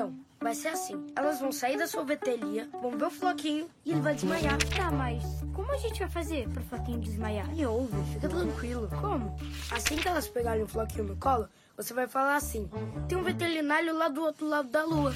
Então, 0.00 0.18
vai 0.40 0.54
ser 0.54 0.68
assim. 0.68 1.06
Elas 1.14 1.40
vão 1.40 1.52
sair 1.52 1.76
da 1.76 1.86
sorveteria, 1.86 2.66
vão 2.80 2.96
ver 2.96 3.04
o 3.04 3.10
Floquinho 3.10 3.68
e 3.84 3.92
ele 3.92 4.00
vai 4.00 4.14
desmaiar. 4.14 4.56
Tá, 4.74 4.90
mas 4.90 5.22
como 5.52 5.70
a 5.70 5.76
gente 5.76 6.00
vai 6.00 6.08
fazer 6.08 6.48
pro 6.48 6.62
Floquinho 6.62 7.00
desmaiar? 7.00 7.46
Me 7.48 7.66
ouve, 7.66 8.02
fica 8.14 8.26
tranquilo. 8.26 8.88
Como? 8.98 9.36
Assim 9.70 9.96
que 9.96 10.08
elas 10.08 10.26
pegarem 10.26 10.62
o 10.62 10.66
Floquinho 10.66 11.04
no 11.04 11.16
colo, 11.16 11.46
você 11.76 11.92
vai 11.92 12.08
falar 12.08 12.36
assim: 12.36 12.66
tem 13.10 13.18
um 13.18 13.22
veterinário 13.22 13.94
lá 13.94 14.08
do 14.08 14.22
outro 14.22 14.48
lado 14.48 14.70
da 14.70 14.82
lua. 14.84 15.12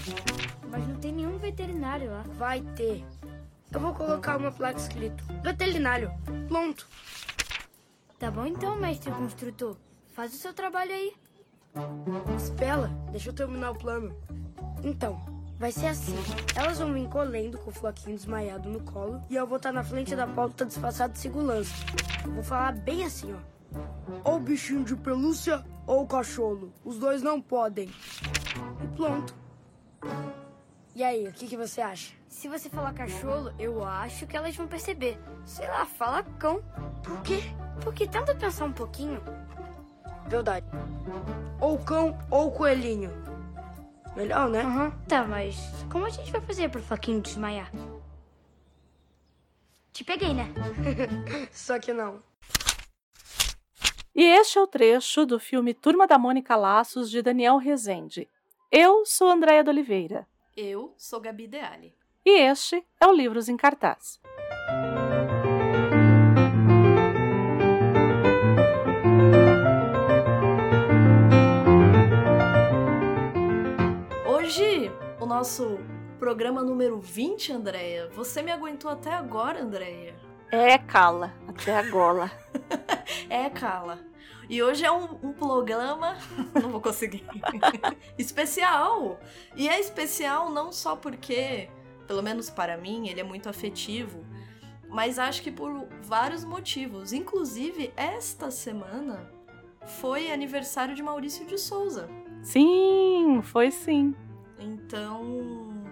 Mas 0.69 0.87
não 0.87 0.97
tem 0.97 1.13
nenhum 1.13 1.39
veterinário 1.39 2.11
lá. 2.11 2.23
Vai 2.37 2.61
ter. 2.77 3.03
Eu 3.73 3.81
vou 3.81 3.95
colocar 3.95 4.37
uma 4.37 4.53
placa 4.53 4.79
escrito: 4.79 5.25
veterinário. 5.43 6.13
Pronto. 6.47 6.87
Tá 8.19 8.31
bom 8.31 8.45
então, 8.45 8.77
mestre 8.77 9.11
construtor. 9.11 9.79
Faz 10.09 10.35
o 10.35 10.37
seu 10.37 10.53
trabalho 10.53 10.93
aí. 10.93 11.15
Espera, 12.37 12.89
deixa 13.11 13.31
eu 13.31 13.35
terminar 13.35 13.71
o 13.71 13.79
plano. 13.79 14.15
Então, 14.85 15.19
vai 15.59 15.73
ser 15.73 15.87
assim. 15.87 16.15
Elas 16.55 16.79
vão 16.79 16.93
vir 16.93 17.09
colhendo 17.09 17.57
com 17.57 17.71
o 17.71 17.73
floquinho 17.73 18.17
desmaiado 18.17 18.69
no 18.69 18.81
colo 18.81 19.23
e 19.31 19.35
eu 19.35 19.47
vou 19.47 19.57
estar 19.57 19.73
na 19.73 19.83
frente 19.83 20.15
da 20.15 20.27
porta 20.27 20.67
disfarçado 20.67 21.15
de 21.15 21.19
segurança. 21.19 21.73
Vou 22.27 22.43
falar 22.43 22.73
bem 22.73 23.03
assim, 23.03 23.35
ó. 23.35 23.55
Ou 24.23 24.39
bichinho 24.39 24.85
de 24.85 24.95
pelúcia 24.95 25.65
ou 25.87 26.07
cachorro. 26.07 26.71
Os 26.85 26.99
dois 26.99 27.23
não 27.23 27.41
podem. 27.41 27.89
E 27.89 28.87
pronto. 28.95 29.35
E 30.95 31.03
aí, 31.03 31.27
o 31.27 31.33
que, 31.33 31.49
que 31.49 31.57
você 31.57 31.81
acha? 31.81 32.13
Se 32.29 32.47
você 32.47 32.69
falar 32.69 32.93
cachorro, 32.93 33.51
eu 33.59 33.83
acho 33.83 34.27
que 34.27 34.37
elas 34.37 34.55
vão 34.55 34.69
perceber. 34.69 35.19
Sei 35.47 35.67
lá, 35.67 35.87
fala 35.87 36.23
cão. 36.39 36.63
Por 37.03 37.21
quê? 37.23 37.41
Porque 37.83 38.07
tenta 38.07 38.35
pensar 38.35 38.67
um 38.67 38.73
pouquinho. 38.73 39.21
Verdade. 40.29 40.67
Ou 41.61 41.79
cão 41.79 42.17
ou 42.31 42.53
coelhinho. 42.53 43.24
Melhor, 44.17 44.49
né? 44.49 44.61
Aham. 44.61 44.91
Tá, 45.09 45.25
mas 45.25 45.57
como 45.91 46.07
a 46.07 46.11
gente 46.11 46.31
vai 46.31 46.41
fazer 46.41 46.71
pro 46.71 46.83
Floquinho 46.83 47.21
desmaiar? 47.21 47.71
Te 49.93 50.05
peguei, 50.05 50.33
né? 50.33 50.53
Só 51.53 51.79
que 51.79 51.93
não. 51.93 52.23
E 54.15 54.23
este 54.23 54.59
é 54.59 54.61
o 54.63 54.67
trecho 54.67 55.27
do 55.27 55.41
filme 55.41 55.75
Turma 55.75 56.07
da 56.07 56.17
Mônica 56.17 56.55
Laços, 56.55 57.11
de 57.11 57.21
Daniel 57.21 57.57
Rezende. 57.57 58.29
Eu 58.71 59.05
sou 59.05 59.29
Andréia 59.29 59.65
de 59.65 59.71
Oliveira. 59.71 60.27
Eu 60.57 60.95
sou 60.97 61.21
Gabi 61.21 61.49
Deali. 61.49 61.95
E 62.25 62.41
este 62.41 62.85
é 63.01 63.07
o 63.07 63.13
Livros 63.13 63.49
em 63.49 63.57
Cartaz. 63.57 64.21
Hoje, 74.57 74.89
o 75.21 75.27
nosso 75.27 75.81
programa 76.17 76.63
número 76.63 77.01
20, 77.01 77.53
Andréia. 77.53 78.09
Você 78.15 78.41
me 78.41 78.53
aguentou 78.53 78.89
até 78.89 79.13
agora, 79.13 79.61
Andréia. 79.61 80.15
É, 80.49 80.79
cala, 80.79 81.35
até 81.49 81.77
agora. 81.77 82.31
É, 83.29 83.51
Cala. 83.51 83.99
E 84.49 84.63
hoje 84.63 84.85
é 84.85 84.93
um, 84.93 85.19
um 85.25 85.33
programa. 85.33 86.17
Não 86.55 86.71
vou 86.71 86.81
conseguir. 86.81 87.25
especial! 88.17 89.19
E 89.57 89.69
é 89.69 89.81
especial 89.81 90.49
não 90.51 90.71
só 90.71 90.95
porque, 90.95 91.69
pelo 92.07 92.23
menos 92.23 92.49
para 92.49 92.77
mim, 92.77 93.09
ele 93.09 93.21
é 93.21 93.25
muito 93.25 93.49
afetivo, 93.49 94.25
mas 94.89 95.19
acho 95.19 95.43
que 95.43 95.51
por 95.51 95.89
vários 96.01 96.45
motivos. 96.45 97.13
Inclusive, 97.13 97.93
esta 97.97 98.53
semana 98.53 99.29
foi 99.85 100.31
aniversário 100.31 100.95
de 100.95 101.03
Maurício 101.03 101.45
de 101.45 101.59
Souza. 101.59 102.09
Sim, 102.41 103.41
foi 103.43 103.73
sim. 103.73 104.15
Então, 104.59 105.85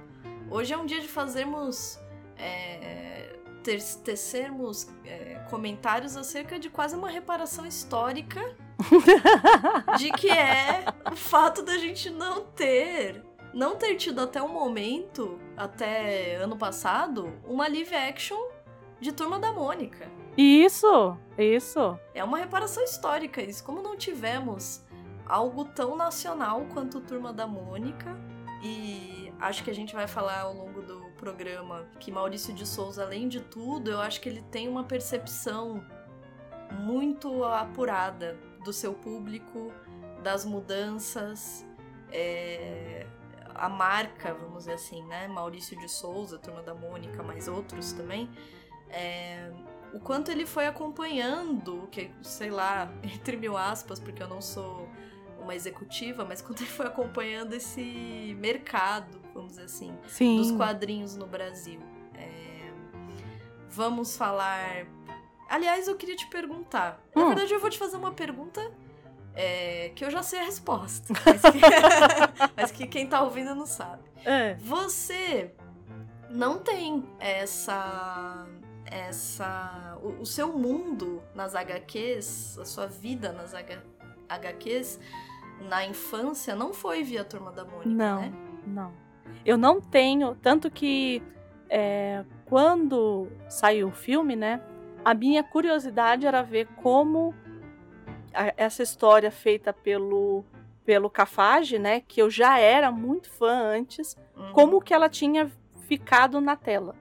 hoje 0.51 0.73
é 0.73 0.79
um 0.79 0.87
dia 0.87 1.01
de 1.01 1.09
fazermos. 1.09 1.99
É, 2.37 3.39
ter, 3.63 3.81
tecermos 4.03 4.89
é, 5.05 5.45
comentários 5.49 6.17
acerca 6.17 6.59
de 6.59 6.69
quase 6.69 6.97
uma 6.97 7.09
reparação 7.09 7.65
histórica 7.65 8.41
de 9.99 10.11
que 10.13 10.29
é 10.29 10.85
o 11.11 11.17
fato 11.17 11.63
da 11.63 11.79
gente 11.79 12.11
não 12.11 12.45
ter. 12.45 13.25
Não 13.55 13.77
ter 13.77 13.97
tido 13.97 14.21
até 14.21 14.41
o 14.41 14.49
momento, 14.49 15.39
até 15.57 16.37
ano 16.37 16.57
passado, 16.57 17.39
uma 17.47 17.69
live 17.69 17.95
action 17.95 18.41
de 18.99 19.13
Turma 19.13 19.39
da 19.39 19.53
Mônica. 19.53 20.11
Isso, 20.37 21.19
isso. 21.37 21.99
É 22.15 22.25
uma 22.25 22.39
reparação 22.39 22.83
histórica 22.83 23.43
isso. 23.43 23.63
Como 23.63 23.83
não 23.83 23.95
tivemos 23.95 24.83
algo 25.27 25.67
tão 25.67 25.97
nacional 25.97 26.67
quanto 26.73 27.01
Turma 27.01 27.31
da 27.31 27.47
Mônica, 27.47 28.17
e 28.63 29.33
acho 29.41 29.65
que 29.65 29.71
a 29.71 29.75
gente 29.75 29.93
vai 29.93 30.07
falar 30.07 30.43
ao 30.43 30.55
longo 30.55 30.83
do 30.83 31.11
programa 31.17 31.85
que 31.99 32.13
Maurício 32.13 32.55
de 32.55 32.65
Souza, 32.67 33.03
além 33.03 33.29
de 33.29 33.41
tudo, 33.41 33.91
eu 33.91 34.01
acho 34.01 34.21
que 34.21 34.29
ele 34.29 34.43
tem 34.43 34.69
uma 34.69 34.85
percepção 34.85 35.85
muito 36.71 37.45
apurada 37.45 38.39
do 38.65 38.73
seu 38.73 38.95
público, 38.95 39.73
das 40.23 40.45
mudanças, 40.45 41.67
é, 42.13 43.05
a 43.55 43.69
marca, 43.69 44.33
vamos 44.33 44.59
dizer 44.59 44.75
assim, 44.75 45.05
né? 45.07 45.27
Maurício 45.27 45.79
de 45.79 45.89
Souza, 45.89 46.39
Turma 46.39 46.63
da 46.63 46.75
Mônica, 46.75 47.23
mais 47.23 47.49
outros 47.49 47.93
também. 47.93 48.31
É, 48.89 49.51
o 49.93 49.99
quanto 49.99 50.31
ele 50.31 50.47
foi 50.47 50.67
acompanhando, 50.67 51.89
que 51.91 52.11
sei 52.23 52.51
lá, 52.51 52.93
entre 53.03 53.37
mil 53.37 53.57
aspas, 53.57 53.99
porque 53.99 54.23
eu 54.23 54.29
não 54.29 54.41
sou 54.41 54.89
uma 55.43 55.55
executiva, 55.55 56.25
mas 56.25 56.41
quando 56.43 56.61
ele 56.61 56.71
foi 56.71 56.87
acompanhando 56.87 57.53
esse 57.55 58.37
mercado, 58.39 59.21
vamos 59.35 59.51
dizer 59.53 59.65
assim, 59.65 59.97
Sim. 60.09 60.37
dos 60.37 60.53
quadrinhos 60.53 61.17
no 61.17 61.27
Brasil. 61.27 61.81
É, 62.15 62.71
vamos 63.69 64.17
falar. 64.17 64.87
Aliás, 65.49 65.87
eu 65.89 65.97
queria 65.97 66.17
te 66.17 66.27
perguntar. 66.29 67.03
Na 67.15 67.23
Hum. 67.23 67.29
verdade, 67.29 67.53
eu 67.53 67.61
vou 67.61 67.69
te 67.69 67.79
fazer 67.79 67.97
uma 67.97 68.13
pergunta 68.13 68.73
é, 69.35 69.91
que 69.95 70.05
eu 70.05 70.11
já 70.11 70.23
sei 70.23 70.41
a 70.41 70.45
resposta, 70.45 71.13
mas 71.25 71.43
que, 71.43 71.61
mas 72.57 72.71
que 72.71 72.87
quem 72.87 73.07
tá 73.07 73.23
ouvindo 73.23 73.55
não 73.55 73.67
sabe. 73.67 74.03
É. 74.25 74.55
Você 74.55 75.53
não 76.31 76.59
tem 76.59 77.05
essa. 77.19 78.47
essa 78.87 79.99
o, 80.03 80.23
o 80.23 80.27
seu 80.27 80.53
mundo 80.57 81.23
nas 81.35 81.55
HQs, 81.55 82.59
a 82.59 82.65
sua 82.65 82.87
vida 82.87 83.33
nas 83.33 83.53
H, 83.55 83.83
HQs, 84.29 84.99
na 85.69 85.85
infância, 85.87 86.55
não 86.55 86.73
foi 86.73 87.03
via 87.03 87.25
Turma 87.25 87.51
da 87.53 87.65
Mônica, 87.65 87.89
Não, 87.89 88.21
né? 88.21 88.33
não. 88.67 88.93
Eu 89.45 89.57
não 89.59 89.81
tenho, 89.81 90.35
tanto 90.37 90.71
que 90.71 91.23
é, 91.69 92.25
quando 92.47 93.29
saiu 93.49 93.89
o 93.89 93.93
filme, 93.93 94.37
né? 94.37 94.61
A 95.05 95.15
minha 95.15 95.43
curiosidade 95.43 96.27
era 96.27 96.43
ver 96.43 96.69
como 96.77 97.35
a- 98.35 98.53
essa 98.57 98.83
história 98.83 99.31
feita 99.31 99.73
pelo 99.73 100.45
pelo 100.85 101.09
Cafage, 101.09 101.79
né? 101.79 102.01
Que 102.01 102.21
eu 102.21 102.29
já 102.29 102.59
era 102.59 102.91
muito 102.91 103.31
fã 103.31 103.53
antes, 103.53 104.17
Uhum. 104.37 104.53
como 104.53 104.81
que 104.83 104.93
ela 104.93 105.09
tinha 105.09 105.49
ficado 105.87 106.41
na 106.41 106.57
tela. 106.57 106.97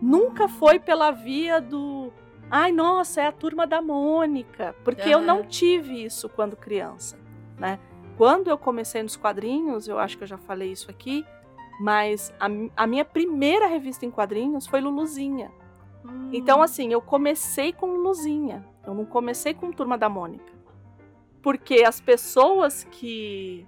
Nunca 0.00 0.46
foi 0.48 0.78
pela 0.78 1.10
via 1.10 1.60
do 1.60 2.12
ai, 2.48 2.70
nossa, 2.70 3.22
é 3.22 3.26
a 3.26 3.32
turma 3.32 3.66
da 3.66 3.82
Mônica, 3.82 4.74
porque 4.84 5.08
eu 5.08 5.20
não 5.20 5.42
tive 5.42 6.04
isso 6.04 6.28
quando 6.28 6.56
criança, 6.56 7.18
né? 7.58 7.78
Quando 8.16 8.48
eu 8.48 8.56
comecei 8.58 9.02
nos 9.02 9.16
quadrinhos, 9.16 9.88
eu 9.88 9.98
acho 9.98 10.16
que 10.16 10.22
eu 10.24 10.28
já 10.28 10.38
falei 10.38 10.70
isso 10.72 10.90
aqui, 10.90 11.24
mas 11.80 12.32
a, 12.38 12.46
a 12.76 12.86
minha 12.86 13.04
primeira 13.04 13.66
revista 13.66 14.06
em 14.06 14.10
quadrinhos 14.10 14.66
foi 14.66 14.80
Luluzinha. 14.80 15.50
Hum. 16.04 16.30
Então, 16.32 16.62
assim, 16.62 16.92
eu 16.92 17.00
comecei 17.00 17.72
com 17.72 17.86
Luluzinha. 17.86 18.64
Eu 18.86 18.94
não 18.94 19.04
comecei 19.04 19.54
com 19.54 19.72
Turma 19.72 19.96
da 19.98 20.08
Mônica. 20.08 20.52
Porque 21.42 21.82
as 21.82 22.00
pessoas 22.00 22.84
que. 22.90 23.66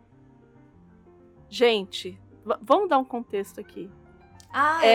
Gente, 1.48 2.18
vamos 2.60 2.88
dar 2.88 2.98
um 2.98 3.04
contexto 3.04 3.60
aqui. 3.60 3.90
Ah, 4.52 4.84
É. 4.84 4.88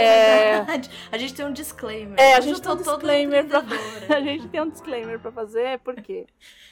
é 0.49 0.55
verdade. 0.63 0.89
A 1.11 1.17
gente 1.17 1.33
tem 1.33 1.45
um 1.45 1.53
disclaimer. 1.53 2.19
É, 2.19 2.33
a 2.35 2.37
Hoje 2.39 2.47
gente 2.49 2.61
tem 2.61 2.71
um 2.71 2.75
disclaimer 2.77 3.47
pra-. 3.47 3.63
A 4.17 4.21
gente 4.21 4.47
tem 4.47 4.61
um 4.61 4.69
disclaimer 4.69 5.19
pra 5.19 5.31
fazer, 5.31 5.79
por 5.79 5.95
quê? 5.95 6.25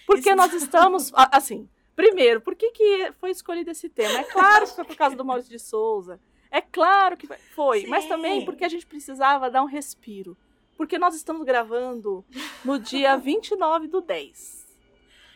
Porque 0.07 0.30
Isso- 0.30 0.36
nós 0.36 0.53
estamos. 0.53 1.12
Assim, 1.15 1.69
primeiro, 2.00 2.40
por 2.40 2.56
que, 2.56 2.72
que 2.72 3.12
foi 3.19 3.30
escolhido 3.30 3.69
esse 3.69 3.90
tema? 3.90 4.19
É 4.19 4.24
claro 4.24 4.66
que 4.66 4.74
foi 4.74 4.86
por 4.86 4.96
causa 4.96 5.18
do 5.18 5.25
Maurício 5.25 5.51
de 5.51 5.60
Souza. 5.60 6.18
É 6.50 6.62
claro 6.62 7.18
que 7.18 7.28
foi, 7.54 7.86
mas 7.88 8.04
Sim. 8.04 8.10
também 8.10 8.46
porque 8.46 8.63
a 8.63 8.69
gente 8.69 8.88
precisava 8.88 9.51
dar 9.51 9.62
um 9.62 9.66
respiro. 9.66 10.38
Porque 10.78 10.98
nós 10.98 11.13
estamos 11.13 11.46
gravando 11.46 12.24
no 12.63 12.80
dia 12.80 13.18
29 13.19 13.88
do 13.88 14.00
10. 14.00 14.66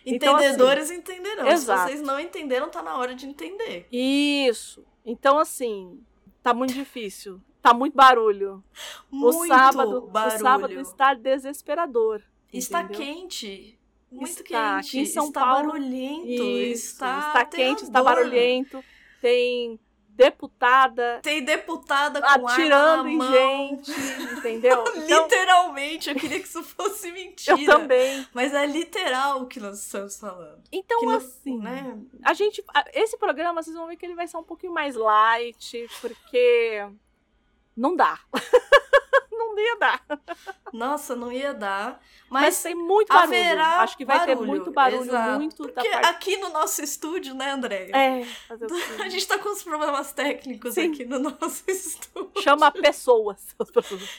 Então, 0.05 0.35
assim, 0.37 0.45
Entendedores 0.45 0.89
entenderão. 0.89 1.47
exato. 1.47 1.81
Se 1.81 1.87
vocês 1.97 2.01
não 2.01 2.17
entenderam, 2.17 2.69
tá 2.69 2.81
na 2.81 2.97
hora 2.97 3.13
de 3.13 3.27
entender. 3.27 3.85
Isso. 3.91 4.85
Então, 5.05 5.37
assim, 5.37 6.01
tá 6.41 6.53
muito 6.53 6.73
difícil. 6.73 7.41
Tá 7.61 7.73
muito 7.73 7.93
barulho. 7.93 8.63
Muito 9.11 9.37
o 9.37 9.47
sábado, 9.47 10.01
barulho. 10.07 10.35
o 10.35 10.39
sábado 10.39 10.79
está 10.79 11.13
desesperador. 11.13 12.21
Está 12.53 12.83
entendeu? 12.83 13.01
quente. 13.01 13.79
Muito 14.13 14.29
Está. 14.29 14.75
quente. 14.77 14.87
Aqui 14.89 14.99
em 14.99 15.05
São 15.05 15.27
está 15.27 15.41
Paulo, 15.41 15.67
barulhento. 15.71 16.27
Isso, 16.43 16.93
está 16.93 17.17
está 17.27 17.45
quente, 17.45 17.83
está 17.83 18.03
barulhento. 18.03 18.83
Tem 19.21 19.79
deputada 20.15 21.19
Tem 21.23 21.43
deputada 21.43 22.21
com 22.21 22.47
atirando 22.47 23.07
em 23.09 23.19
gente, 23.19 23.91
entendeu? 24.37 24.83
Então, 24.95 25.23
Literalmente, 25.23 26.09
eu 26.09 26.15
queria 26.15 26.39
que 26.39 26.45
isso 26.47 26.61
fosse 26.63 27.11
mentira. 27.11 27.59
eu 27.59 27.65
também. 27.65 28.27
Mas 28.33 28.53
é 28.53 28.65
literal 28.67 29.41
o 29.41 29.47
que 29.47 29.59
nós 29.59 29.79
estamos 29.79 30.17
falando. 30.19 30.61
Então, 30.71 30.99
Que 30.99 31.05
não- 31.07 31.15
assim, 31.15 31.57
né? 31.57 31.97
a 32.23 32.33
gente. 32.33 32.63
Esse 32.93 33.17
programa, 33.17 33.63
vocês 33.63 33.75
vão 33.75 33.87
ver 33.87 33.97
que 33.97 34.05
ele 34.05 34.13
vai 34.15 34.27
ser 34.27 34.37
um 34.37 34.43
pouquinho 34.43 34.73
mais 34.73 34.95
light, 34.95 35.87
porque 35.99 36.85
não 37.75 37.95
dá. 37.95 38.19
não 39.31 39.59
ia 39.59 39.75
dar. 39.77 40.03
Nossa, 40.71 41.15
não 41.15 41.31
ia 41.31 41.53
dar. 41.53 42.01
Mas, 42.29 42.43
Mas, 42.43 42.63
tem 42.63 42.75
muito 42.75 43.09
barulho. 43.09 43.59
Acho 43.61 43.97
que 43.97 44.05
vai 44.05 44.19
ter 44.25 44.35
barulho, 44.35 44.47
muito 44.47 44.71
barulho, 44.71 45.03
exato. 45.03 45.39
muito 45.39 45.55
porque 45.55 45.89
parte. 45.89 46.05
aqui 46.07 46.37
no 46.37 46.49
nosso 46.49 46.81
estúdio, 46.83 47.35
né, 47.35 47.51
André? 47.51 47.89
É, 47.91 48.23
fazer 48.47 48.65
o 48.65 48.67
quê? 48.97 49.01
A 49.03 49.09
gente 49.09 49.27
tá 49.27 49.37
com 49.37 49.49
os 49.49 49.61
problemas 49.63 50.11
técnicos 50.13 50.73
Sim. 50.73 50.91
aqui 50.91 51.05
no 51.05 51.19
nosso 51.19 51.63
estúdio. 51.69 52.41
Chama 52.41 52.71
pessoas. 52.71 53.55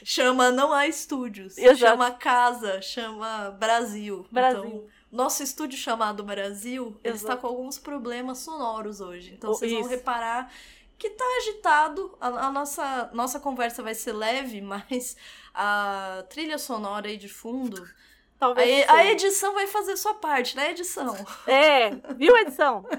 Chama 0.05 0.51
não 0.53 0.73
há 0.73 0.87
estúdios. 0.87 1.59
Exato. 1.59 1.79
Chama 1.79 2.11
casa, 2.13 2.81
chama 2.81 3.51
Brasil. 3.59 4.25
Brasil. 4.31 4.65
Então, 4.65 4.85
nosso 5.11 5.43
estúdio 5.43 5.79
chamado 5.79 6.23
Brasil, 6.25 6.99
ele 7.03 7.15
está 7.15 7.29
Exato. 7.29 7.43
com 7.43 7.47
alguns 7.49 7.79
problemas 7.79 8.39
sonoros 8.39 9.01
hoje. 9.01 9.35
Então 9.37 9.51
Oh, 9.51 9.55
vocês 9.55 9.71
vão 9.73 9.81
isso. 9.83 9.91
reparar 9.91 10.53
que 10.99 11.11
tá 11.11 11.25
agitado. 11.39 12.17
A, 12.21 12.29
a 12.47 12.53
nossa, 12.53 13.11
nossa 13.13 13.41
conversa 13.41 13.83
vai 13.83 13.95
ser 13.95 14.13
leve, 14.13 14.61
mas 14.63 15.17
a 15.53 16.25
trilha 16.29 16.59
sonora 16.59 17.09
aí 17.09 17.17
de 17.17 17.29
fundo. 17.29 17.83
A, 17.83 18.39
Talvez. 18.39 18.89
a 18.89 18.97
seja. 18.99 19.11
edição 19.13 19.55
vai 19.55 19.67
fazer 19.67 19.97
sua 19.97 20.15
parte, 20.15 20.57
né, 20.57 20.71
edição? 20.71 21.15
É, 21.47 21.91
viu, 22.15 22.37
edição? 22.37 22.85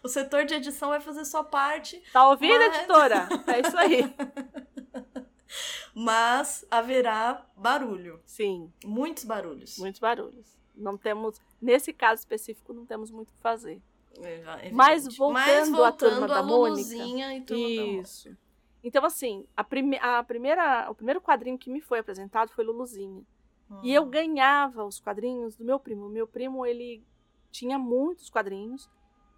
O 0.00 0.06
setor 0.08 0.44
de 0.44 0.54
edição 0.54 0.90
vai 0.90 1.00
fazer 1.00 1.24
sua 1.24 1.42
parte. 1.42 2.00
Tá 2.12 2.28
ouvindo, 2.28 2.56
Mas- 2.56 2.76
editora? 2.78 3.28
É 3.48 3.60
isso 3.66 3.76
aí. 3.76 4.14
Mas 5.94 6.64
haverá 6.70 7.44
barulho. 7.56 8.20
Sim, 8.24 8.72
Muitos 8.84 9.24
barulhos. 9.24 9.78
muitos 9.78 10.00
barulhos. 10.00 10.56
Não 10.74 10.96
temos, 10.96 11.40
nesse 11.60 11.92
caso 11.92 12.20
específico, 12.20 12.72
não 12.72 12.86
temos 12.86 13.10
muito 13.10 13.30
o 13.30 13.32
que 13.32 13.40
fazer. 13.42 13.80
É. 14.20 14.70
Mas 14.70 15.16
voltando 15.16 15.72
Mas 15.72 15.84
à 15.84 15.92
Turma 15.92 16.26
da 16.28 16.38
a 16.38 16.42
Mônica. 16.42 16.94
E 16.94 17.42
turma 17.44 17.68
da 17.68 17.82
Mônica. 17.86 18.02
Isso. 18.02 18.36
Então, 18.84 19.04
assim, 19.04 19.46
a, 19.56 19.62
prime 19.62 19.96
a 19.98 20.22
primeira, 20.24 20.90
o 20.90 20.94
primeiro 20.94 21.20
quadrinho 21.20 21.56
que 21.58 21.70
me 21.70 21.80
foi 21.80 22.00
apresentado 22.00 22.50
foi 22.50 22.64
Luluzinha. 22.64 23.22
E 23.82 23.92
eu 23.94 24.02
Hum. 24.02 24.10
ganhava 24.10 24.84
os 24.84 25.00
quadrinhos 25.00 25.56
do 25.56 25.64
meu 25.64 25.78
primo. 25.78 26.06
O 26.06 26.10
meu 26.10 26.26
primo, 26.26 26.66
ele 26.66 27.02
tinha 27.50 27.78
muitos 27.78 28.28
quadrinhos 28.28 28.90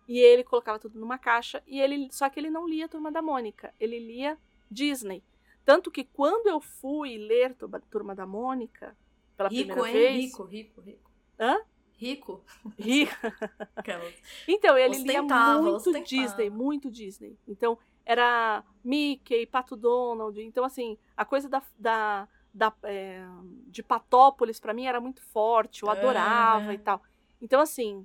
e 0.09 0.19
ele 0.19 0.43
colocava 0.43 0.79
tudo 0.79 0.99
numa 0.99 1.19
caixa 1.19 1.63
e 1.67 1.81
ele 1.81 2.09
só 2.11 2.29
que 2.29 2.41
ele 2.41 2.51
não 2.51 2.67
lia 2.69 2.89
Turma 2.89 3.13
da 3.13 3.23
Mônica, 3.23 3.73
ele 3.79 3.99
lia 3.99 4.39
Disney. 4.71 5.23
Tanto 5.65 5.91
que 5.91 6.05
quando 6.05 6.47
eu 6.47 6.61
fui 6.61 7.17
ler 7.17 7.55
Turma, 7.55 7.81
Turma 7.91 8.15
da 8.15 8.27
Mônica 8.27 8.97
pela 9.37 9.49
Rico, 9.49 9.67
primeira 9.75 9.89
hein? 9.89 9.95
vez, 9.95 10.25
Rico, 10.27 10.43
rico, 10.45 10.81
rico. 10.81 11.11
Hã? 11.39 11.59
Rico? 11.97 12.45
ri- 12.79 13.09
Aquelas. 13.77 14.15
Então, 14.49 14.77
ele 14.77 14.99
lia 14.99 15.23
muito 15.23 15.77
ostentava. 15.77 16.03
Disney, 16.05 16.51
muito 16.51 16.91
Disney. 16.91 17.39
Então, 17.47 17.79
era 18.05 18.63
Mickey, 18.83 19.47
Pato 19.47 19.77
Donald. 19.77 20.41
Então, 20.43 20.65
assim, 20.65 20.99
a 21.17 21.25
coisa 21.25 21.49
da, 21.49 21.63
da, 21.79 22.29
da, 22.53 22.73
é, 22.83 23.25
de 23.69 23.83
Patópolis, 23.83 24.61
pra 24.61 24.75
mim, 24.75 24.87
era 24.87 25.01
muito 25.01 25.23
forte. 25.23 25.83
Eu 25.83 25.91
adorava 25.91 26.65
Aham. 26.65 26.73
e 26.75 26.79
tal. 26.79 27.03
Então, 27.41 27.61
assim, 27.61 28.05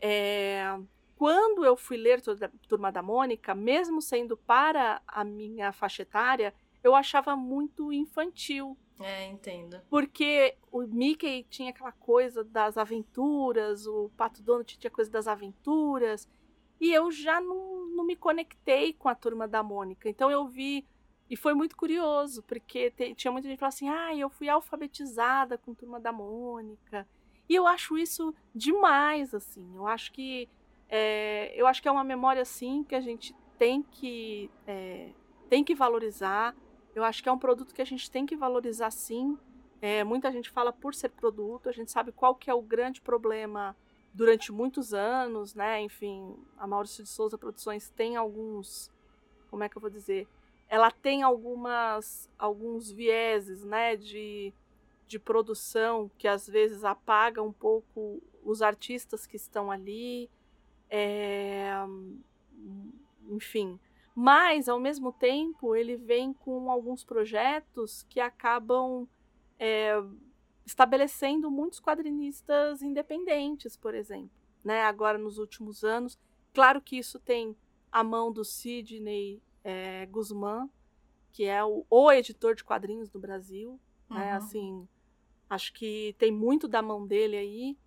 é, 0.00 0.78
quando 1.16 1.64
eu 1.64 1.76
fui 1.76 1.96
ler 1.96 2.20
Tur- 2.20 2.38
Turma 2.68 2.90
da 2.92 3.02
Mônica, 3.02 3.54
mesmo 3.54 4.00
sendo 4.02 4.36
para 4.36 5.00
a 5.06 5.24
minha 5.24 5.72
faixa 5.72 6.02
etária, 6.02 6.54
eu 6.82 6.94
achava 6.94 7.34
muito 7.36 7.92
infantil. 7.92 8.76
É, 9.04 9.26
entendo. 9.26 9.80
Porque 9.88 10.56
o 10.70 10.82
Mickey 10.82 11.44
tinha 11.48 11.70
aquela 11.70 11.92
coisa 11.92 12.42
das 12.44 12.76
aventuras, 12.76 13.86
o 13.86 14.10
Pato 14.16 14.42
Donald 14.42 14.76
tinha 14.78 14.90
coisa 14.90 15.10
das 15.10 15.26
aventuras, 15.26 16.28
e 16.80 16.92
eu 16.92 17.10
já 17.10 17.40
não, 17.40 17.86
não 17.86 18.04
me 18.04 18.16
conectei 18.16 18.92
com 18.92 19.08
a 19.08 19.14
turma 19.14 19.46
da 19.46 19.62
Mônica. 19.62 20.08
Então 20.08 20.30
eu 20.30 20.46
vi, 20.46 20.84
e 21.30 21.36
foi 21.36 21.54
muito 21.54 21.76
curioso, 21.76 22.42
porque 22.42 22.90
te- 22.90 23.14
tinha 23.14 23.30
muita 23.30 23.46
gente 23.48 23.56
que 23.56 23.60
falava 23.60 23.74
assim: 23.74 23.88
ah, 23.88 24.14
eu 24.14 24.28
fui 24.28 24.48
alfabetizada 24.48 25.56
com 25.58 25.72
a 25.72 25.74
turma 25.74 26.00
da 26.00 26.12
Mônica. 26.12 27.06
E 27.48 27.54
eu 27.54 27.66
acho 27.66 27.96
isso 27.98 28.34
demais, 28.54 29.34
assim. 29.34 29.76
Eu 29.76 29.86
acho 29.86 30.12
que 30.12 30.48
é, 30.88 31.52
eu 31.56 31.66
acho 31.66 31.80
que 31.80 31.88
é 31.88 31.92
uma 31.92 32.04
memória, 32.04 32.42
assim, 32.42 32.84
que 32.84 32.94
a 32.94 33.00
gente 33.00 33.34
tem 33.58 33.82
que, 33.82 34.50
é, 34.66 35.10
tem 35.48 35.62
que 35.64 35.74
valorizar. 35.74 36.54
Eu 36.94 37.04
acho 37.04 37.22
que 37.22 37.28
é 37.28 37.32
um 37.32 37.38
produto 37.38 37.74
que 37.74 37.82
a 37.82 37.86
gente 37.86 38.10
tem 38.10 38.26
que 38.26 38.36
valorizar 38.36 38.90
sim. 38.90 39.38
É, 39.80 40.04
muita 40.04 40.30
gente 40.30 40.50
fala 40.50 40.72
por 40.72 40.94
ser 40.94 41.08
produto, 41.08 41.68
a 41.68 41.72
gente 41.72 41.90
sabe 41.90 42.12
qual 42.12 42.34
que 42.34 42.50
é 42.50 42.54
o 42.54 42.62
grande 42.62 43.00
problema 43.00 43.76
durante 44.14 44.52
muitos 44.52 44.92
anos, 44.92 45.54
né? 45.54 45.80
Enfim, 45.80 46.36
a 46.56 46.66
Maurício 46.66 47.02
de 47.02 47.08
Souza 47.08 47.38
Produções 47.38 47.90
tem 47.90 48.16
alguns, 48.16 48.90
como 49.50 49.64
é 49.64 49.68
que 49.68 49.76
eu 49.76 49.80
vou 49.80 49.90
dizer? 49.90 50.28
Ela 50.68 50.90
tem 50.90 51.22
algumas, 51.22 52.30
alguns 52.38 52.90
vieses, 52.90 53.64
né? 53.64 53.96
De, 53.96 54.52
de 55.08 55.18
produção 55.18 56.10
que 56.18 56.28
às 56.28 56.46
vezes 56.46 56.84
apaga 56.84 57.42
um 57.42 57.52
pouco 57.52 58.22
os 58.44 58.62
artistas 58.62 59.26
que 59.26 59.36
estão 59.36 59.70
ali. 59.70 60.30
É, 60.90 61.72
enfim, 63.30 63.80
mas, 64.14 64.68
ao 64.68 64.78
mesmo 64.78 65.12
tempo, 65.12 65.74
ele 65.74 65.96
vem 65.96 66.32
com 66.32 66.70
alguns 66.70 67.02
projetos 67.02 68.02
que 68.08 68.20
acabam 68.20 69.08
é, 69.58 69.94
estabelecendo 70.66 71.50
muitos 71.50 71.80
quadrinistas 71.80 72.82
independentes, 72.82 73.76
por 73.76 73.94
exemplo. 73.94 74.30
Né? 74.62 74.82
Agora, 74.82 75.18
nos 75.18 75.38
últimos 75.38 75.82
anos. 75.82 76.18
Claro 76.52 76.80
que 76.80 76.98
isso 76.98 77.18
tem 77.18 77.56
a 77.90 78.04
mão 78.04 78.30
do 78.30 78.44
Sidney 78.44 79.42
é, 79.64 80.06
Guzmán, 80.06 80.68
que 81.32 81.44
é 81.44 81.64
o, 81.64 81.84
o 81.88 82.12
editor 82.12 82.54
de 82.54 82.64
quadrinhos 82.64 83.08
do 83.08 83.18
Brasil. 83.18 83.80
Né? 84.10 84.30
Uhum. 84.30 84.36
Assim, 84.36 84.88
acho 85.48 85.72
que 85.72 86.14
tem 86.18 86.30
muito 86.30 86.68
da 86.68 86.82
mão 86.82 87.06
dele 87.06 87.36
aí. 87.36 87.78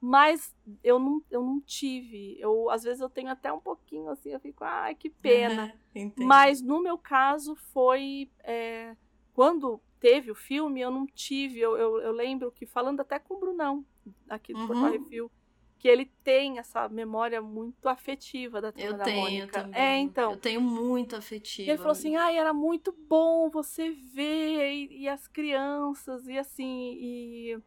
Mas 0.00 0.54
eu 0.84 0.98
não, 0.98 1.22
eu 1.30 1.42
não 1.42 1.60
tive. 1.60 2.36
Eu, 2.38 2.68
às 2.70 2.82
vezes 2.82 3.00
eu 3.00 3.08
tenho 3.08 3.30
até 3.30 3.52
um 3.52 3.60
pouquinho 3.60 4.10
assim, 4.10 4.30
eu 4.30 4.40
fico, 4.40 4.62
ai, 4.62 4.94
que 4.94 5.08
pena. 5.10 5.74
Entendo. 5.94 6.26
Mas 6.26 6.60
no 6.60 6.80
meu 6.82 6.98
caso 6.98 7.54
foi. 7.56 8.30
é, 8.44 8.94
quando 9.32 9.80
teve 9.98 10.30
o 10.30 10.34
filme, 10.34 10.80
eu 10.80 10.90
não 10.90 11.06
tive. 11.06 11.60
Eu, 11.60 11.76
eu, 11.76 11.98
eu 12.00 12.12
lembro 12.12 12.52
que, 12.52 12.66
falando 12.66 13.00
até 13.00 13.18
com 13.18 13.34
o 13.34 13.40
Brunão, 13.40 13.84
aqui 14.28 14.52
do 14.52 14.60
Uhum. 14.60 14.66
Portal 14.66 14.90
Refil, 14.92 15.30
que 15.78 15.88
ele 15.88 16.06
tem 16.22 16.58
essa 16.58 16.88
memória 16.88 17.40
muito 17.40 17.88
afetiva 17.88 18.60
da 18.60 18.72
Turma 18.72 18.88
Eu 18.90 18.96
da 18.98 19.04
tenho 19.04 19.20
Mônica. 19.20 19.62
também. 19.62 19.80
É, 19.80 19.98
então. 19.98 20.32
Eu 20.32 20.36
tenho 20.38 20.60
muito 20.60 21.16
afetiva. 21.16 21.70
Ele 21.70 21.78
falou 21.78 21.92
assim: 21.92 22.16
ai, 22.16 22.38
era 22.38 22.52
muito 22.52 22.92
bom 22.92 23.48
você 23.50 23.90
ver, 23.90 24.72
e, 24.72 25.02
e 25.02 25.08
as 25.08 25.26
crianças, 25.26 26.26
e 26.28 26.38
assim, 26.38 26.92
e. 27.00 27.58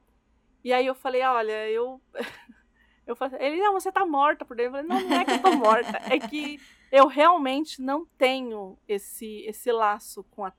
E 0.63 0.73
aí 0.73 0.85
eu 0.85 0.95
falei, 0.95 1.21
olha, 1.23 1.69
eu. 1.69 2.01
eu 3.07 3.15
falei, 3.15 3.39
ele, 3.41 3.57
não, 3.57 3.73
você 3.73 3.91
tá 3.91 4.05
morta 4.05 4.45
por 4.45 4.55
dentro. 4.55 4.77
Eu 4.77 4.83
falei, 4.83 4.87
não, 4.87 5.09
não 5.09 5.19
é 5.19 5.25
que 5.25 5.31
eu 5.31 5.41
tô 5.41 5.51
morta, 5.51 6.01
é 6.13 6.19
que 6.19 6.59
eu 6.91 7.07
realmente 7.07 7.81
não 7.81 8.05
tenho 8.17 8.77
esse, 8.87 9.43
esse 9.45 9.71
laço 9.71 10.23
com 10.31 10.45
a. 10.45 10.53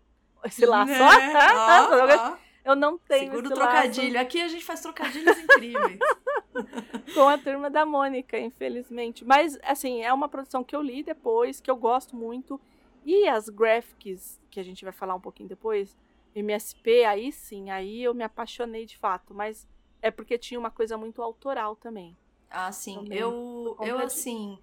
Esse 0.44 0.64
laço. 0.64 0.90
Né? 0.90 0.98
Ah, 1.02 1.32
tá, 1.32 2.06
tá, 2.16 2.30
ó. 2.32 2.50
Eu 2.64 2.76
não 2.76 2.98
tenho 2.98 3.32
Segura 3.32 3.48
o 3.48 3.52
esse 3.52 3.54
trocadilho. 3.54 4.20
Aqui 4.20 4.40
a 4.40 4.48
gente 4.48 4.64
faz 4.64 4.80
trocadilhos 4.80 5.38
incríveis. 5.38 5.98
laço 5.98 6.20
com 7.14 7.28
a 7.28 7.38
turma 7.38 7.70
da 7.70 7.86
Mônica, 7.86 8.38
infelizmente. 8.38 9.24
Mas, 9.24 9.58
assim, 9.62 10.02
é 10.02 10.12
uma 10.12 10.28
produção 10.28 10.62
que 10.62 10.76
eu 10.76 10.82
li 10.82 11.02
depois, 11.02 11.60
que 11.60 11.70
eu 11.70 11.76
gosto 11.76 12.14
muito. 12.14 12.60
E 13.04 13.26
as 13.28 13.48
graphics, 13.48 14.40
que 14.50 14.60
a 14.60 14.62
gente 14.62 14.84
vai 14.84 14.92
falar 14.92 15.14
um 15.14 15.20
pouquinho 15.20 15.48
depois, 15.48 15.96
MSP, 16.34 17.04
aí 17.04 17.32
sim, 17.32 17.70
aí 17.70 18.02
eu 18.02 18.14
me 18.14 18.22
apaixonei 18.22 18.84
de 18.84 18.98
fato. 18.98 19.32
Mas 19.32 19.66
é 20.02 20.10
porque 20.10 20.38
tinha 20.38 20.58
uma 20.58 20.70
coisa 20.70 20.96
muito 20.96 21.22
autoral 21.22 21.76
também. 21.76 22.16
Ah, 22.50 22.72
sim. 22.72 22.94
Também, 22.96 23.18
Eu, 23.18 23.76
eu 23.80 23.98
assim, 23.98 24.58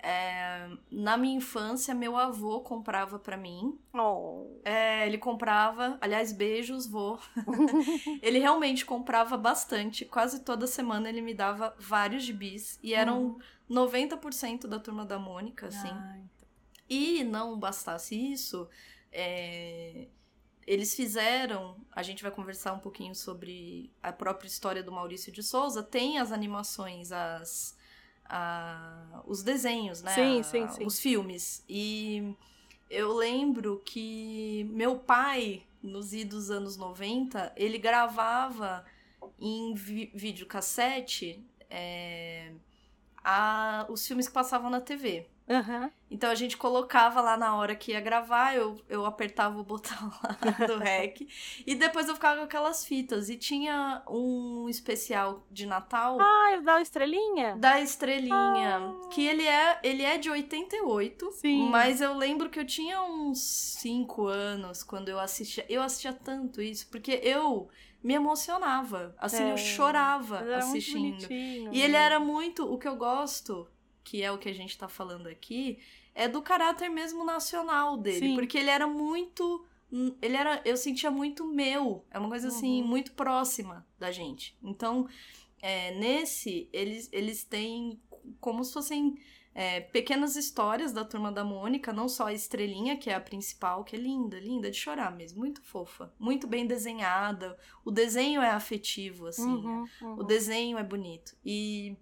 é, 0.00 0.70
na 0.90 1.16
minha 1.16 1.36
infância, 1.36 1.94
meu 1.94 2.16
avô 2.16 2.60
comprava 2.60 3.18
pra 3.18 3.36
mim. 3.36 3.78
Oh. 3.92 4.60
É, 4.64 5.06
ele 5.06 5.18
comprava, 5.18 5.98
aliás, 6.00 6.32
beijos, 6.32 6.86
vô. 6.86 7.18
ele 8.22 8.38
realmente 8.38 8.86
comprava 8.86 9.36
bastante. 9.36 10.04
Quase 10.04 10.40
toda 10.44 10.66
semana 10.66 11.08
ele 11.08 11.20
me 11.20 11.34
dava 11.34 11.74
vários 11.78 12.22
gibis. 12.22 12.78
E 12.82 12.94
eram 12.94 13.38
90% 13.68 14.66
da 14.66 14.78
turma 14.78 15.04
da 15.04 15.18
Mônica, 15.18 15.66
assim. 15.66 15.90
Ai, 15.90 16.22
E 16.88 17.24
não 17.24 17.58
bastasse 17.58 18.14
isso, 18.14 18.68
é, 19.12 20.08
eles 20.68 20.94
fizeram. 20.94 21.76
A 21.90 22.02
gente 22.02 22.22
vai 22.22 22.30
conversar 22.30 22.74
um 22.74 22.78
pouquinho 22.78 23.14
sobre 23.14 23.90
a 24.02 24.12
própria 24.12 24.46
história 24.46 24.82
do 24.82 24.92
Maurício 24.92 25.32
de 25.32 25.42
Souza. 25.42 25.82
Tem 25.82 26.18
as 26.18 26.30
animações, 26.30 27.10
as, 27.10 27.74
a, 28.26 29.22
os 29.26 29.42
desenhos, 29.42 30.02
né? 30.02 30.14
Sim, 30.14 30.40
A- 30.40 30.42
sim, 30.44 30.68
sim. 30.68 30.86
Os 30.86 31.00
filmes. 31.00 31.64
E 31.68 32.34
eu 32.90 33.14
lembro 33.14 33.82
que 33.84 34.64
meu 34.70 34.98
pai, 34.98 35.62
nos 35.82 36.12
idos 36.12 36.50
anos 36.50 36.76
90, 36.76 37.52
ele 37.56 37.78
gravava 37.78 38.84
em 39.40 39.74
vi 39.74 40.10
videocassete 40.14 41.42
é, 41.70 42.52
a, 43.28 43.86
os 43.88 44.06
filmes 44.06 44.26
que 44.26 44.32
passavam 44.34 44.70
na 44.70 44.80
TV. 44.80 45.26
Aham. 45.50 45.90
Então 46.10 46.30
a 46.30 46.34
gente 46.34 46.58
colocava 46.58 47.22
lá 47.22 47.34
na 47.34 47.56
hora 47.56 47.74
que 47.74 47.92
ia 47.92 48.00
gravar, 48.02 48.54
eu, 48.54 48.78
eu 48.86 49.06
apertava 49.06 49.58
o 49.58 49.64
botão 49.64 50.12
lá 50.22 50.66
do 50.66 50.76
REC 50.78 51.26
e 51.66 51.74
depois 51.74 52.06
eu 52.06 52.14
ficava 52.14 52.36
com 52.38 52.44
aquelas 52.44 52.84
fitas. 52.84 53.30
E 53.30 53.36
tinha 53.36 54.02
um 54.08 54.66
especial 54.68 55.46
de 55.50 55.64
Natal 55.64 56.18
Ah, 56.20 56.60
dá 56.62 56.74
uma 56.74 56.82
estrelinha? 56.82 57.56
da 57.56 57.80
Estrelinha, 57.80 58.76
Ah. 58.78 59.08
que 59.08 59.26
ele 59.26 59.46
é, 59.46 59.78
ele 59.82 60.02
é 60.02 60.18
de 60.18 60.28
88, 60.30 61.32
Sim. 61.32 61.70
mas 61.70 62.02
eu 62.02 62.14
lembro 62.14 62.50
que 62.50 62.60
eu 62.60 62.66
tinha 62.66 63.00
uns 63.02 63.38
5 63.80 64.26
anos 64.26 64.82
quando 64.82 65.08
eu 65.08 65.18
assistia. 65.18 65.64
Eu 65.68 65.80
assistia 65.82 66.12
tanto 66.12 66.60
isso, 66.60 66.86
porque 66.90 67.20
eu 67.22 67.68
me 68.02 68.14
emocionava. 68.14 69.14
Assim, 69.18 69.42
É, 69.42 69.52
eu 69.52 69.56
chorava 69.56 70.40
assistindo. 70.56 71.26
E 71.30 71.80
ele 71.82 71.96
era 71.96 72.18
muito. 72.20 72.64
O 72.72 72.78
que 72.78 72.86
eu 72.88 72.96
gosto, 72.96 73.68
que 74.04 74.22
é 74.22 74.30
o 74.32 74.38
que 74.38 74.48
a 74.48 74.54
gente 74.54 74.76
tá 74.78 74.88
falando 74.88 75.26
aqui, 75.26 75.78
é 76.14 76.28
do 76.28 76.40
caráter 76.42 76.88
mesmo 76.88 77.24
nacional 77.24 77.96
dele. 77.96 78.28
Sim. 78.28 78.34
Porque 78.34 78.58
ele 78.58 78.70
era 78.70 78.86
muito. 78.86 79.64
Ele 80.20 80.36
era. 80.36 80.60
Eu 80.64 80.76
sentia 80.76 81.10
muito 81.10 81.44
meu. 81.46 82.04
É 82.10 82.18
uma 82.18 82.28
coisa 82.28 82.48
assim, 82.48 82.82
Uhum. 82.82 82.88
muito 82.88 83.12
próxima 83.12 83.86
da 83.98 84.10
gente. 84.12 84.56
Então, 84.62 85.08
é, 85.62 85.92
nesse, 85.98 86.68
eles, 86.72 87.08
eles 87.12 87.42
têm 87.44 88.00
como 88.40 88.62
se 88.64 88.72
fossem. 88.72 89.16
É, 89.58 89.80
pequenas 89.80 90.36
histórias 90.36 90.92
da 90.92 91.04
turma 91.04 91.32
da 91.32 91.42
Mônica, 91.42 91.92
não 91.92 92.08
só 92.08 92.28
a 92.28 92.32
estrelinha, 92.32 92.96
que 92.96 93.10
é 93.10 93.14
a 93.16 93.20
principal, 93.20 93.82
que 93.82 93.96
é 93.96 93.98
linda, 93.98 94.38
linda 94.38 94.70
de 94.70 94.76
chorar 94.76 95.10
mesmo, 95.10 95.40
muito 95.40 95.60
fofa, 95.62 96.14
muito 96.16 96.46
bem 96.46 96.64
desenhada. 96.64 97.58
O 97.84 97.90
desenho 97.90 98.40
é 98.40 98.50
afetivo, 98.50 99.26
assim. 99.26 99.42
Uhum, 99.42 99.84
uhum. 100.00 100.14
O 100.14 100.22
desenho 100.22 100.78
é 100.78 100.84
bonito. 100.84 101.36
E, 101.44 101.96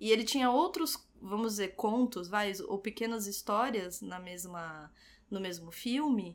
e 0.00 0.10
ele 0.10 0.24
tinha 0.24 0.50
outros, 0.50 1.06
vamos 1.20 1.52
dizer, 1.52 1.74
contos, 1.74 2.28
vai, 2.28 2.50
ou 2.66 2.78
pequenas 2.78 3.26
histórias 3.26 4.00
na 4.00 4.18
mesma, 4.18 4.90
no 5.30 5.38
mesmo 5.38 5.70
filme, 5.70 6.34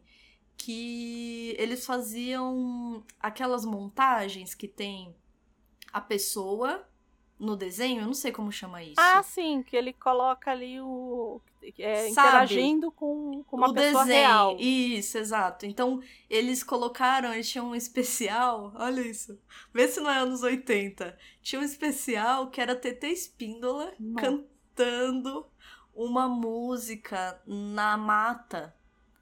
que 0.55 1.55
eles 1.57 1.87
faziam 1.87 3.03
aquelas 3.19 3.65
montagens 3.65 4.53
que 4.53 4.67
tem 4.67 5.15
a 5.91 5.99
pessoa 5.99 6.87
no 7.39 7.55
desenho, 7.55 8.01
eu 8.01 8.05
não 8.07 8.13
sei 8.13 8.31
como 8.31 8.51
chama 8.51 8.81
isso. 8.83 8.95
Ah, 8.97 9.21
sim, 9.23 9.61
que 9.63 9.75
ele 9.75 9.93
coloca 9.93 10.51
ali 10.51 10.79
o. 10.81 11.39
é, 11.77 12.09
interagindo 12.09 12.91
com, 12.91 13.43
com 13.43 13.57
uma 13.57 13.69
o 13.69 13.73
pessoa 13.73 14.03
desenho. 14.05 14.19
real. 14.21 14.57
Isso, 14.59 15.17
exato. 15.17 15.65
Então, 15.65 16.01
eles 16.29 16.63
colocaram, 16.63 17.33
eles 17.33 17.49
tinham 17.49 17.67
um 17.67 17.75
especial, 17.75 18.73
olha 18.77 19.01
isso. 19.01 19.39
Vê 19.73 19.87
se 19.87 19.99
não 19.99 20.09
é 20.09 20.17
anos 20.17 20.41
80. 20.41 21.17
Tinha 21.41 21.61
um 21.61 21.65
especial 21.65 22.49
que 22.49 22.59
era 22.59 22.75
TT 22.75 23.07
Espíndola 23.07 23.93
Não. 23.99 24.15
cantando 24.15 25.45
uma 25.93 26.27
música 26.27 27.41
na 27.45 27.97
mata 27.97 28.75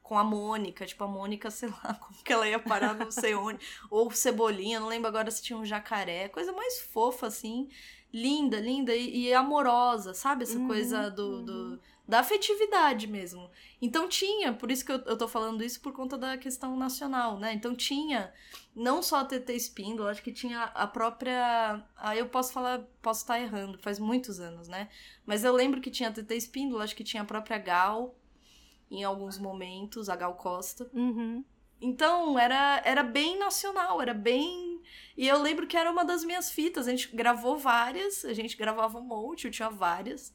com 0.05 0.17
a 0.19 0.23
Mônica, 0.23 0.85
tipo 0.85 1.03
a 1.03 1.07
Mônica, 1.07 1.49
sei 1.51 1.67
lá, 1.69 1.95
como 1.95 2.23
que 2.23 2.31
ela 2.31 2.47
ia 2.47 2.59
parar, 2.59 2.93
não 2.93 3.09
sei 3.09 3.33
onde, 3.33 3.65
ou 3.89 4.11
Cebolinha, 4.11 4.79
não 4.79 4.87
lembro 4.87 5.07
agora 5.07 5.31
se 5.31 5.41
tinha 5.41 5.57
um 5.57 5.65
jacaré, 5.65 6.29
coisa 6.29 6.51
mais 6.53 6.79
fofa 6.81 7.25
assim, 7.25 7.67
linda, 8.15 8.59
linda 8.59 8.95
e, 8.95 9.25
e 9.27 9.33
amorosa, 9.33 10.13
sabe? 10.13 10.43
Essa 10.43 10.57
Uhum, 10.57 10.67
coisa 10.67 11.09
do, 11.11 11.27
uhum. 11.27 11.45
do- 11.45 11.79
da 12.07 12.19
afetividade 12.19 13.07
mesmo. 13.07 13.49
Então 13.81 14.07
tinha, 14.07 14.53
por 14.53 14.71
isso 14.71 14.85
que 14.85 14.91
eu, 14.91 14.99
eu 15.05 15.17
tô 15.17 15.27
falando 15.27 15.63
isso 15.63 15.81
por 15.81 15.91
conta 15.91 16.17
da 16.17 16.37
questão 16.37 16.77
nacional, 16.77 17.37
né? 17.39 17.51
Então 17.53 17.75
tinha 17.75 18.31
não 18.75 19.01
só 19.03 19.17
a 19.17 19.25
TT 19.25 19.53
Espíndola, 19.53 20.11
acho 20.11 20.21
que 20.23 20.31
tinha 20.31 20.63
a 20.63 20.87
própria. 20.87 21.83
Aí 21.97 22.19
eu 22.19 22.27
posso 22.29 22.53
falar, 22.53 22.79
posso 23.01 23.21
estar 23.21 23.39
errando, 23.39 23.79
faz 23.79 23.99
muitos 23.99 24.39
anos, 24.39 24.67
né? 24.67 24.87
Mas 25.25 25.43
eu 25.43 25.51
lembro 25.53 25.81
que 25.81 25.91
tinha 25.91 26.09
a 26.09 26.11
TT 26.11 26.35
Espíndola, 26.35 26.83
acho 26.83 26.95
que 26.95 27.03
tinha 27.03 27.23
a 27.23 27.25
própria 27.25 27.57
Gal 27.57 28.15
em 28.89 29.03
alguns 29.03 29.37
momentos, 29.39 30.07
a 30.09 30.15
Gal 30.15 30.35
Costa. 30.35 30.89
Uhum. 30.93 31.43
Então, 31.81 32.37
era, 32.39 32.81
era 32.85 33.03
bem 33.03 33.37
nacional, 33.37 34.01
era 34.01 34.13
bem. 34.13 34.74
E 35.17 35.27
eu 35.27 35.41
lembro 35.41 35.65
que 35.65 35.77
era 35.77 35.91
uma 35.91 36.03
das 36.03 36.23
minhas 36.23 36.51
fitas. 36.51 36.87
A 36.87 36.91
gente 36.91 37.15
gravou 37.15 37.57
várias, 37.57 38.25
a 38.25 38.33
gente 38.33 38.57
gravava 38.57 38.97
um 38.97 39.03
monte, 39.03 39.45
eu 39.45 39.51
tinha 39.51 39.69
várias. 39.69 40.33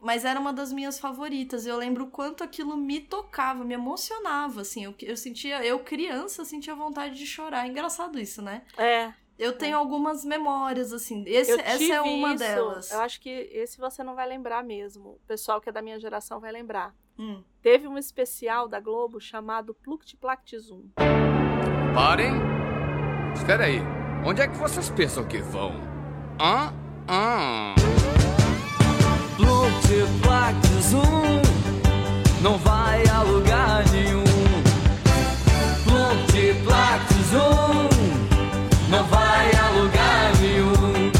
Mas 0.00 0.24
era 0.24 0.38
uma 0.38 0.52
das 0.52 0.72
minhas 0.72 0.98
favoritas. 0.98 1.64
Eu 1.64 1.76
lembro 1.76 2.04
o 2.04 2.10
quanto 2.10 2.42
aquilo 2.42 2.76
me 2.76 3.00
tocava, 3.00 3.64
me 3.64 3.74
emocionava, 3.74 4.62
assim. 4.62 4.84
Eu, 4.84 4.94
eu 5.00 5.16
sentia, 5.16 5.64
eu 5.64 5.78
criança, 5.78 6.44
sentia 6.44 6.74
vontade 6.74 7.16
de 7.16 7.26
chorar. 7.26 7.66
Engraçado 7.66 8.18
isso, 8.18 8.42
né? 8.42 8.62
É. 8.76 9.12
Eu 9.38 9.56
tenho 9.56 9.76
algumas 9.76 10.24
memórias, 10.24 10.92
assim. 10.92 11.24
Esse, 11.26 11.52
essa 11.60 11.94
é 11.94 12.00
uma 12.00 12.34
isso. 12.34 12.38
delas. 12.38 12.90
Eu 12.92 13.00
acho 13.00 13.20
que 13.20 13.28
esse 13.28 13.78
você 13.78 14.02
não 14.04 14.14
vai 14.14 14.28
lembrar 14.28 14.62
mesmo. 14.62 15.10
O 15.10 15.20
pessoal 15.26 15.60
que 15.60 15.68
é 15.68 15.72
da 15.72 15.82
minha 15.82 15.98
geração 15.98 16.38
vai 16.38 16.52
lembrar. 16.52 16.94
Hum. 17.18 17.42
Teve 17.60 17.86
um 17.88 17.98
especial 17.98 18.68
da 18.68 18.80
Globo 18.80 19.20
chamado 19.20 19.74
Pluct 19.74 20.16
Plact 20.16 20.58
Zoom. 20.58 20.88
Parem! 21.94 22.32
Espera 23.34 23.64
aí. 23.64 24.01
Onde 24.24 24.40
é 24.40 24.46
que 24.46 24.56
vocês 24.56 24.88
pensam 24.88 25.24
que 25.24 25.38
vão? 25.38 25.72
Hã? 26.40 26.72
Hã? 27.08 27.74
Plunk-plac-zoom 29.36 31.42
Não 32.40 32.56
vai 32.58 33.02
a 33.08 33.22
lugar 33.22 33.84
nenhum 33.90 34.22
Plunk-plac-zoom 35.82 37.88
Não 38.88 39.02
vai 39.06 39.50
a 39.56 39.70
lugar 39.70 40.32
nenhum 40.40 41.10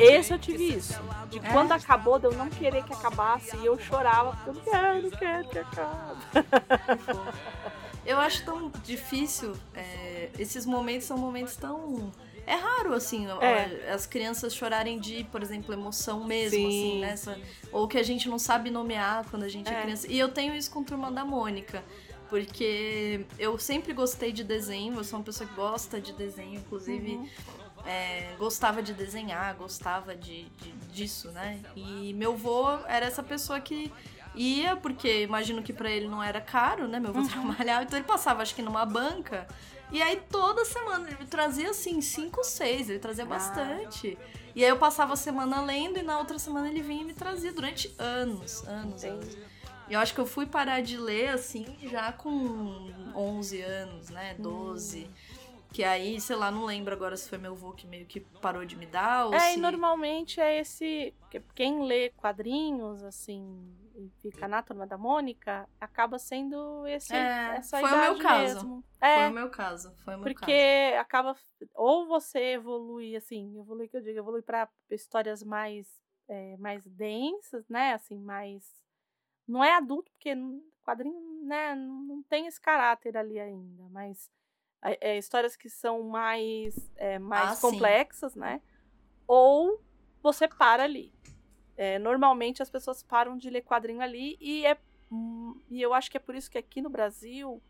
Esse 0.00 0.32
eu 0.32 0.38
tive 0.38 0.74
isso. 0.76 0.98
De 1.28 1.38
É? 1.38 1.52
quando 1.52 1.72
acabou, 1.72 2.18
de 2.18 2.24
eu 2.26 2.32
não 2.32 2.48
querer 2.48 2.82
que 2.84 2.92
acabasse, 2.94 3.54
e 3.56 3.66
eu 3.66 3.78
chorava, 3.78 4.34
porque 4.44 4.68
eu 4.68 4.72
não 4.72 4.74
quero, 4.80 5.02
não 5.02 5.10
quero 5.10 5.48
que 5.48 5.58
acabe. 5.58 6.16
Eu 8.06 8.18
acho 8.18 8.44
tão 8.44 8.70
difícil. 8.84 9.54
é, 9.74 10.30
esses 10.38 10.64
momentos 10.64 11.06
são 11.06 11.18
momentos 11.18 11.56
tão. 11.56 12.12
É 12.46 12.54
raro, 12.54 12.94
assim, 12.94 13.26
É. 13.40 13.90
as 13.92 14.06
crianças 14.06 14.54
chorarem 14.54 15.00
de, 15.00 15.24
por 15.32 15.42
exemplo, 15.42 15.72
emoção 15.74 16.22
mesmo, 16.24 16.56
Sim, 16.58 16.66
assim, 16.68 17.00
né? 17.00 17.10
Essa- 17.10 17.38
Ou 17.72 17.88
que 17.88 17.98
a 17.98 18.02
gente 18.04 18.28
não 18.28 18.38
sabe 18.38 18.70
nomear 18.70 19.24
quando 19.28 19.42
a 19.42 19.48
gente 19.48 19.68
é, 19.68 19.74
É. 19.76 19.82
criança. 19.82 20.06
E 20.08 20.16
eu 20.16 20.28
tenho 20.28 20.54
isso 20.54 20.70
com 20.70 20.84
Turma 20.84 21.10
da 21.10 21.24
Mônica. 21.24 21.82
Porque 22.30 23.24
eu 23.38 23.56
sempre 23.58 23.92
gostei 23.92 24.32
de 24.32 24.42
desenho, 24.44 24.96
eu 24.96 25.04
sou 25.04 25.18
uma 25.18 25.24
pessoa 25.24 25.48
que 25.48 25.54
gosta 25.54 26.00
de 26.00 26.12
desenho, 26.12 26.58
inclusive 26.58 27.12
Uhum. 27.14 27.28
é, 27.86 28.34
gostava 28.38 28.82
de 28.82 28.92
desenhar, 28.92 29.54
gostava 29.54 30.14
de, 30.16 30.44
de- 30.60 30.72
disso, 30.92 31.30
né? 31.30 31.60
E 31.76 32.12
meu 32.14 32.32
avô 32.32 32.68
era 32.88 33.06
essa 33.06 33.22
pessoa 33.22 33.60
que 33.60 33.92
ia, 34.36 34.76
porque 34.76 35.22
imagino 35.22 35.62
que 35.62 35.72
pra 35.72 35.90
ele 35.90 36.06
não 36.08 36.22
era 36.22 36.40
caro, 36.40 36.86
né? 36.86 37.00
Meu 37.00 37.10
avô 37.10 37.26
trabalhava, 37.28 37.84
então 37.84 37.98
ele 37.98 38.06
passava, 38.06 38.42
acho 38.42 38.54
que 38.54 38.62
numa 38.62 38.84
banca. 38.84 39.46
E 39.90 40.02
aí 40.02 40.20
toda 40.30 40.64
semana 40.64 41.08
ele 41.08 41.16
me 41.18 41.26
trazia 41.26 41.70
assim, 41.70 42.00
cinco, 42.00 42.42
seis, 42.44 42.90
ele 42.90 42.98
trazia 42.98 43.24
bastante. 43.24 44.18
E 44.54 44.64
aí 44.64 44.70
eu 44.70 44.76
passava 44.78 45.12
a 45.12 45.16
semana 45.16 45.60
lendo 45.62 45.98
e 45.98 46.02
na 46.02 46.18
outra 46.18 46.38
semana 46.38 46.68
ele 46.68 46.82
vinha 46.82 47.02
e 47.02 47.04
me 47.04 47.14
trazia 47.14 47.52
durante 47.52 47.94
anos, 47.98 48.66
anos, 48.66 49.04
anos. 49.04 49.36
E 49.88 49.92
eu 49.92 50.00
acho 50.00 50.12
que 50.12 50.20
eu 50.20 50.26
fui 50.26 50.44
parar 50.46 50.80
de 50.82 50.96
ler, 50.96 51.28
assim, 51.28 51.64
já 51.84 52.10
com 52.12 52.90
11 53.14 53.60
anos, 53.62 54.10
né? 54.10 54.34
12. 54.34 55.08
Que 55.72 55.84
aí, 55.84 56.20
sei 56.20 56.34
lá, 56.36 56.50
não 56.50 56.64
lembro 56.64 56.92
agora 56.92 57.16
se 57.16 57.28
foi 57.28 57.38
meu 57.38 57.52
avô 57.52 57.70
que 57.72 57.86
meio 57.86 58.06
que 58.06 58.18
parou 58.18 58.64
de 58.64 58.74
me 58.76 58.86
dar 58.86 59.26
ou 59.26 59.34
É, 59.34 59.50
se... 59.52 59.58
e 59.58 59.60
normalmente 59.60 60.40
é 60.40 60.58
esse. 60.58 61.14
que- 61.30 61.42
Quem 61.54 61.84
lê 61.86 62.10
quadrinhos, 62.16 63.04
assim, 63.04 63.46
e 63.96 64.10
fica 64.22 64.46
na 64.46 64.62
turma 64.62 64.86
da 64.86 64.98
Mônica, 64.98 65.68
acaba 65.80 66.18
sendo 66.18 66.86
esse, 66.86 67.14
É, 67.14 67.56
essa 67.56 67.80
foi 67.80 67.90
o 67.92 68.00
meu 68.00 68.12
idade 68.12 68.22
caso. 68.22 68.58
mesmo. 68.58 68.84
Foi 69.00 69.08
É, 69.08 69.28
o 69.28 69.32
meu 69.32 69.50
caso, 69.50 69.94
foi 70.04 70.14
o 70.14 70.18
meu 70.18 70.28
porque 70.28 70.94
acaba. 70.98 71.36
Ou 71.74 72.06
você 72.06 72.38
evolui, 72.52 73.16
assim, 73.16 73.58
evolui 73.58 73.88
que 73.88 73.96
eu 73.96 74.02
digo, 74.02 74.18
evolui 74.18 74.42
pra 74.42 74.68
histórias 74.90 75.42
mais, 75.42 75.88
é, 76.28 76.56
mais 76.58 76.84
densas, 76.86 77.68
né? 77.68 77.94
Assim, 77.94 78.18
mais. 78.18 78.64
Não 79.46 79.62
é 79.62 79.74
adulto, 79.74 80.10
porque 80.12 80.34
quadrinho, 80.82 81.44
né, 81.44 81.74
não 81.74 82.22
tem 82.22 82.46
esse 82.46 82.60
caráter 82.60 83.16
ali 83.16 83.40
ainda, 83.40 83.88
mas 83.90 84.30
é, 84.82 85.18
histórias 85.18 85.56
que 85.56 85.68
são 85.68 86.04
mais, 86.04 86.74
é, 86.96 87.18
mais 87.18 87.50
Ah, 87.50 87.54
sim. 87.54 87.72
complexas, 87.72 88.34
né? 88.36 88.60
Ou 89.26 89.80
você 90.22 90.46
para 90.46 90.84
ali. 90.84 91.12
É, 91.76 91.98
normalmente 91.98 92.62
as 92.62 92.70
pessoas 92.70 93.02
param 93.02 93.36
de 93.36 93.50
ler 93.50 93.62
quadrinho 93.62 94.00
ali 94.00 94.36
e 94.40 94.64
é 94.64 94.78
hum, 95.12 95.60
e 95.70 95.82
eu 95.82 95.92
acho 95.92 96.10
que 96.10 96.16
é 96.16 96.20
por 96.20 96.34
isso 96.34 96.50
que 96.50 96.56
aqui 96.56 96.80
no 96.80 96.88
Brasil 96.88 97.62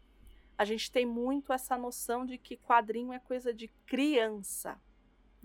a 0.57 0.65
gente 0.65 0.91
tem 0.91 1.05
muito 1.05 1.53
essa 1.53 1.77
noção 1.77 2.25
de 2.25 2.39
que 2.39 2.57
quadrinho 2.57 3.13
é 3.13 3.19
coisa 3.19 3.53
de 3.53 3.69
criança. 3.87 4.81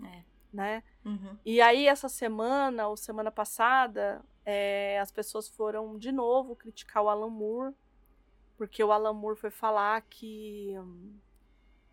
É. 0.04 0.22
né? 0.52 0.82
Uhum. 1.04 1.36
E 1.44 1.60
aí, 1.60 1.86
essa 1.86 2.08
semana, 2.08 2.88
ou 2.88 2.96
semana 2.96 3.30
passada, 3.30 4.20
é, 4.44 4.98
as 5.00 5.12
pessoas 5.12 5.48
foram 5.48 5.96
de 5.96 6.10
novo 6.10 6.56
criticar 6.56 7.02
o 7.02 7.08
Alan 7.08 7.30
Moore, 7.30 7.74
porque 8.56 8.82
o 8.82 8.90
Alan 8.90 9.12
Moore 9.12 9.38
foi 9.38 9.50
falar 9.50 10.00
que. 10.02 10.74
hum, 10.78 11.18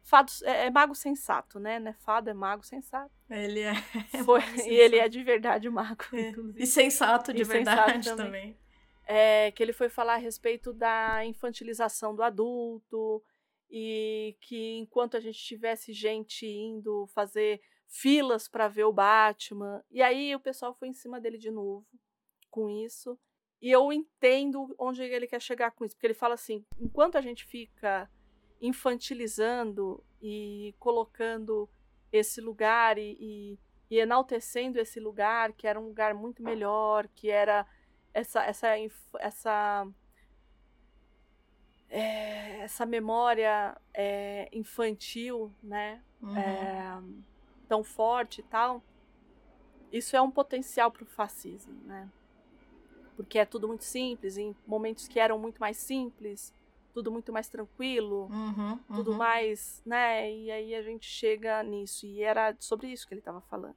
Fado, 0.10 0.32
é, 0.44 0.66
é 0.66 0.70
mago 0.72 0.96
sensato, 0.96 1.60
né? 1.60 1.80
Não 1.80 1.92
é 1.92 1.94
fado, 1.94 2.30
é 2.30 2.34
mago 2.34 2.64
sensato. 2.66 3.12
Ele 3.30 3.60
é. 3.62 3.74
Foi- 4.26 4.40
mago 4.42 4.62
e 4.62 4.74
ele 4.74 4.96
é 4.96 5.04
sensato. 5.04 5.10
de 5.12 5.24
verdade 5.24 5.70
mago, 5.70 6.04
É. 6.14 6.34
E 6.62 6.66
sensato 6.66 7.32
de 7.34 7.44
E 7.44 7.46
sensato 7.46 7.76
verdade 7.86 8.10
também. 8.10 8.26
também. 8.26 8.60
É, 9.06 9.52
que 9.52 9.62
ele 9.64 9.74
foi 9.74 9.90
falar 9.90 10.16
a 10.16 10.18
respeito 10.18 10.72
da 10.74 11.24
infantilização 11.26 12.14
do 12.16 12.22
adulto 12.24 13.24
e 13.70 14.36
que 14.42 14.78
enquanto 14.78 15.16
a 15.18 15.20
gente 15.20 15.38
tivesse 15.40 15.94
gente 15.94 16.46
indo 16.46 17.08
fazer 17.14 17.62
filas 17.88 18.48
para 18.48 18.68
ver 18.68 18.84
o 18.86 18.94
Batman, 18.94 19.84
e 19.90 20.02
aí 20.02 20.36
o 20.36 20.40
pessoal 20.40 20.74
foi 20.76 20.88
em 20.90 20.94
cima 20.94 21.20
dele 21.20 21.38
de 21.40 21.50
novo 21.52 21.86
com 22.52 22.70
isso. 22.70 23.18
E 23.62 23.70
eu 23.72 23.92
entendo 23.92 24.74
onde 24.78 25.02
ele 25.04 25.28
quer 25.28 25.42
chegar 25.42 25.72
com 25.72 25.84
isso, 25.86 25.96
porque 25.96 26.08
ele 26.08 26.14
fala 26.14 26.36
assim: 26.36 26.64
enquanto 26.80 27.18
a 27.18 27.22
gente 27.22 27.46
fica 27.46 28.10
infantilizando 28.62 30.04
e 30.22 30.76
colocando 30.80 31.70
esse 32.12 32.42
lugar 32.42 32.98
e, 32.98 33.18
e, 33.20 33.60
e 33.90 34.00
enaltecendo 34.00 34.80
esse 34.80 35.00
lugar, 35.00 35.54
que 35.54 35.68
era 35.68 35.80
um 35.80 35.88
lugar 35.88 36.14
muito 36.14 36.44
melhor, 36.44 37.08
que 37.16 37.30
era 37.30 37.66
essa 38.14 38.44
essa 38.44 38.68
essa 39.20 39.88
é, 41.90 42.60
essa 42.62 42.86
memória 42.86 43.76
é, 43.94 44.48
infantil, 44.52 45.52
né, 45.62 46.04
Uhum. 46.22 46.38
é, 46.38 47.02
tão 47.68 47.82
forte 47.84 48.42
e 48.42 48.44
tal, 48.44 48.84
isso 49.92 50.16
é 50.16 50.22
um 50.22 50.30
potencial 50.32 50.92
para 50.92 51.04
o 51.04 51.06
fascismo, 51.06 51.74
né? 51.86 52.10
Porque 53.16 53.38
é 53.40 53.46
tudo 53.46 53.68
muito 53.68 53.84
simples, 53.84 54.38
em 54.38 54.56
momentos 54.66 55.08
que 55.08 55.20
eram 55.20 55.38
muito 55.40 55.60
mais 55.60 55.78
simples, 55.78 56.54
tudo 57.00 57.12
muito 57.12 57.32
mais 57.32 57.48
tranquilo, 57.48 58.28
Uhum, 58.30 58.78
tudo 58.94 59.12
uhum. 59.12 59.18
mais, 59.18 59.82
né? 59.86 60.30
E 60.32 60.52
aí 60.52 60.76
a 60.76 60.82
gente 60.82 61.06
chega 61.08 61.64
nisso. 61.64 62.06
E 62.06 62.22
era 62.22 62.54
sobre 62.60 62.88
isso 62.92 63.08
que 63.08 63.14
ele 63.14 63.22
estava 63.22 63.40
falando. 63.42 63.76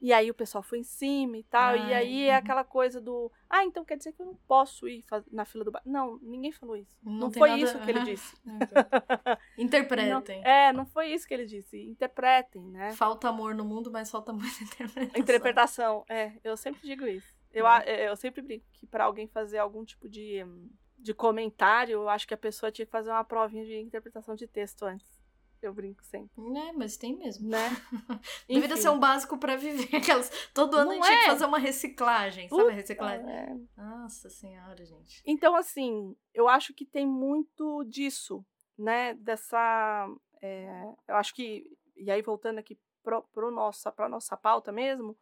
E 0.00 0.12
aí 0.12 0.30
o 0.30 0.34
pessoal 0.34 0.62
foi 0.62 0.78
em 0.80 0.84
cima 0.84 1.38
e 1.38 1.42
tal. 1.44 1.74
e 1.76 1.80
Ai, 1.80 1.94
aí 1.94 2.28
é 2.28 2.32
uhum. 2.32 2.38
aquela 2.38 2.62
coisa 2.62 3.00
do. 3.00 3.32
Ah, 3.48 3.64
então 3.64 3.84
quer 3.84 3.96
dizer 3.96 4.12
que 4.12 4.20
eu 4.22 4.26
não 4.26 4.34
posso 4.46 4.86
ir 4.86 5.02
na 5.32 5.44
fila 5.46 5.64
do 5.64 5.70
bar. 5.72 5.80
Não, 5.84 6.18
ninguém 6.22 6.52
falou 6.52 6.76
isso. 6.76 6.96
Não 7.02 7.12
Não, 7.12 7.32
foi 7.32 7.48
nada- 7.48 7.62
isso 7.62 7.78
que 7.80 7.90
ele 7.90 8.00
disse. 8.04 8.36
Interpretem. 9.58 10.40
Não- 10.42 10.46
é, 10.48 10.72
não 10.72 10.84
foi 10.86 11.08
isso 11.12 11.26
que 11.26 11.34
ele 11.34 11.46
disse. 11.46 11.80
Interpretem, 11.82 12.62
né? 12.70 12.92
Falta 12.92 13.28
amor 13.28 13.54
no 13.54 13.64
mundo, 13.64 13.90
mas 13.90 14.10
falta 14.10 14.32
muita 14.32 14.62
interpretação. 14.62 15.20
Interpretação. 15.20 16.04
É, 16.08 16.32
eu 16.44 16.56
sempre 16.56 16.80
digo 16.82 17.06
isso. 17.06 17.34
Eu, 17.52 17.66
É. 17.66 17.70
a- 17.70 17.84
eu 18.10 18.16
sempre 18.16 18.42
brinco 18.42 18.66
que 18.72 18.86
para 18.86 19.04
alguém 19.04 19.26
fazer 19.28 19.58
algum 19.58 19.84
tipo 19.84 20.08
de, 20.08 20.44
hum, 20.44 20.68
de 21.04 21.12
comentário, 21.12 21.92
eu 21.92 22.08
acho 22.08 22.26
que 22.26 22.32
a 22.32 22.38
pessoa 22.38 22.72
tinha 22.72 22.86
que 22.86 22.90
fazer 22.92 23.10
uma 23.10 23.22
provinha 23.24 23.64
de 23.64 23.78
interpretação 23.78 24.34
de 24.34 24.46
texto 24.48 24.84
antes. 24.84 25.06
Eu 25.60 25.72
brinco 25.72 26.02
sempre, 26.04 26.30
É, 26.58 26.72
mas 26.72 26.96
tem 26.96 27.16
mesmo. 27.16 27.48
né? 27.48 27.58
Deveria 28.48 28.76
ser 28.76 28.88
um 28.90 28.98
básico 28.98 29.38
pra 29.38 29.56
viver. 29.56 29.94
Aquelas... 29.96 30.30
Todo 30.52 30.76
ano 30.76 30.86
Não 30.86 30.92
a 30.92 30.94
gente 30.96 31.04
tinha 31.06 31.18
que 31.20 31.24
é? 31.24 31.30
fazer 31.30 31.44
uma 31.46 31.58
reciclagem. 31.58 32.48
Sabe 32.48 32.68
a 32.70 32.72
reciclagem? 32.72 33.30
é. 33.30 33.56
Nossa 33.76 34.28
senhora, 34.30 34.84
gente. 34.84 35.22
Então, 35.26 35.54
assim, 35.56 36.14
eu 36.34 36.48
acho 36.48 36.74
que 36.74 36.84
tem 36.84 37.06
muito 37.06 37.82
disso, 37.84 38.44
né? 38.78 39.14
Dessa. 39.14 40.06
é, 40.42 40.84
eu 41.08 41.16
acho 41.16 41.34
que. 41.34 41.64
E 41.96 42.10
aí, 42.10 42.20
voltando 42.22 42.58
aqui 42.58 42.78
para 43.02 43.20
pro 43.22 43.50
nossa, 43.50 43.90
pra 43.92 44.08
nossa 44.08 44.36
pauta 44.36 44.70
mesmo, 44.72 45.16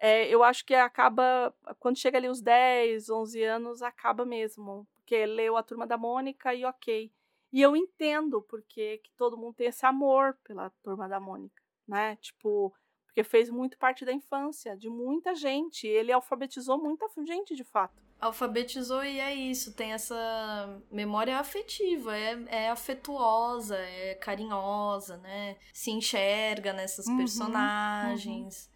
é, 0.00 0.26
eu 0.28 0.42
acho 0.42 0.64
que 0.64 0.74
acaba. 0.74 1.54
Quando 1.78 1.98
chega 1.98 2.18
ali 2.18 2.28
os 2.28 2.40
10, 2.40 3.10
11 3.10 3.42
anos, 3.44 3.80
acaba 3.82 4.24
mesmo. 4.24 4.88
Porque 5.08 5.24
leu 5.24 5.56
a 5.56 5.62
turma 5.62 5.86
da 5.86 5.96
Mônica 5.96 6.54
e 6.54 6.66
ok. 6.66 7.10
E 7.50 7.62
eu 7.62 7.74
entendo 7.74 8.42
porque 8.42 8.98
que 8.98 9.10
todo 9.16 9.38
mundo 9.38 9.54
tem 9.54 9.68
esse 9.68 9.86
amor 9.86 10.36
pela 10.44 10.68
turma 10.82 11.08
da 11.08 11.18
Mônica, 11.18 11.62
né? 11.86 12.16
Tipo, 12.16 12.74
porque 13.06 13.24
fez 13.24 13.48
muito 13.48 13.78
parte 13.78 14.04
da 14.04 14.12
infância 14.12 14.76
de 14.76 14.90
muita 14.90 15.34
gente. 15.34 15.86
Ele 15.86 16.12
alfabetizou 16.12 16.76
muita 16.76 17.06
gente, 17.26 17.56
de 17.56 17.64
fato. 17.64 17.94
Alfabetizou 18.20 19.02
e 19.02 19.18
é 19.18 19.32
isso, 19.32 19.74
tem 19.74 19.92
essa 19.92 20.82
memória 20.90 21.38
afetiva, 21.38 22.14
é, 22.14 22.44
é 22.48 22.68
afetuosa, 22.68 23.78
é 23.78 24.14
carinhosa, 24.16 25.16
né? 25.18 25.56
Se 25.72 25.90
enxerga 25.90 26.74
nessas 26.74 27.06
Uhum, 27.06 27.16
personagens. 27.16 28.68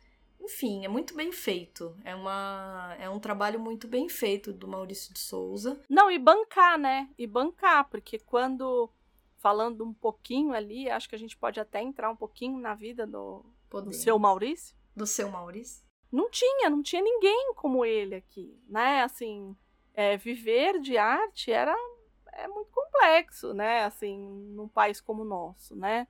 Enfim, 0.42 0.84
é 0.84 0.88
muito 0.88 1.14
bem 1.14 1.30
feito. 1.30 1.96
É, 2.04 2.14
uma, 2.14 2.96
é 2.98 3.08
um 3.08 3.20
trabalho 3.20 3.60
muito 3.60 3.86
bem 3.86 4.08
feito 4.08 4.52
do 4.52 4.66
Maurício 4.66 5.14
de 5.14 5.20
Souza. 5.20 5.80
Não, 5.88 6.10
e 6.10 6.18
bancar, 6.18 6.76
né? 6.76 7.08
E 7.16 7.26
bancar, 7.26 7.88
porque 7.88 8.18
quando. 8.18 8.90
Falando 9.38 9.84
um 9.84 9.92
pouquinho 9.92 10.52
ali, 10.52 10.88
acho 10.88 11.08
que 11.08 11.16
a 11.16 11.18
gente 11.18 11.36
pode 11.36 11.58
até 11.58 11.82
entrar 11.82 12.08
um 12.08 12.14
pouquinho 12.14 12.58
na 12.58 12.74
vida 12.74 13.04
do, 13.04 13.44
do 13.68 13.92
seu 13.92 14.16
Maurício. 14.16 14.76
Do 14.94 15.04
seu 15.04 15.28
Maurício. 15.28 15.84
Não 16.12 16.30
tinha, 16.30 16.70
não 16.70 16.80
tinha 16.80 17.02
ninguém 17.02 17.52
como 17.56 17.84
ele 17.84 18.14
aqui, 18.14 18.56
né? 18.68 19.02
Assim, 19.02 19.56
é, 19.94 20.16
viver 20.16 20.78
de 20.78 20.96
arte 20.96 21.50
era 21.50 21.74
é 22.32 22.46
muito 22.48 22.70
complexo, 22.70 23.52
né? 23.52 23.84
Assim, 23.84 24.16
num 24.54 24.68
país 24.68 25.00
como 25.00 25.22
o 25.22 25.26
nosso, 25.26 25.74
né? 25.76 26.06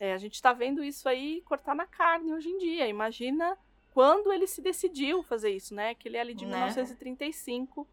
É, 0.00 0.14
a 0.14 0.18
gente 0.18 0.34
está 0.34 0.54
vendo 0.54 0.82
isso 0.82 1.06
aí 1.06 1.42
cortar 1.42 1.74
na 1.74 1.86
carne 1.86 2.32
hoje 2.32 2.48
em 2.48 2.56
dia. 2.56 2.88
Imagina 2.88 3.56
quando 3.92 4.32
ele 4.32 4.46
se 4.46 4.62
decidiu 4.62 5.22
fazer 5.22 5.50
isso, 5.50 5.74
né? 5.74 5.94
Que 5.94 6.08
ele 6.08 6.16
é 6.16 6.20
ali 6.22 6.34
de 6.34 6.46
Né? 6.46 6.52
1935. 6.52 7.86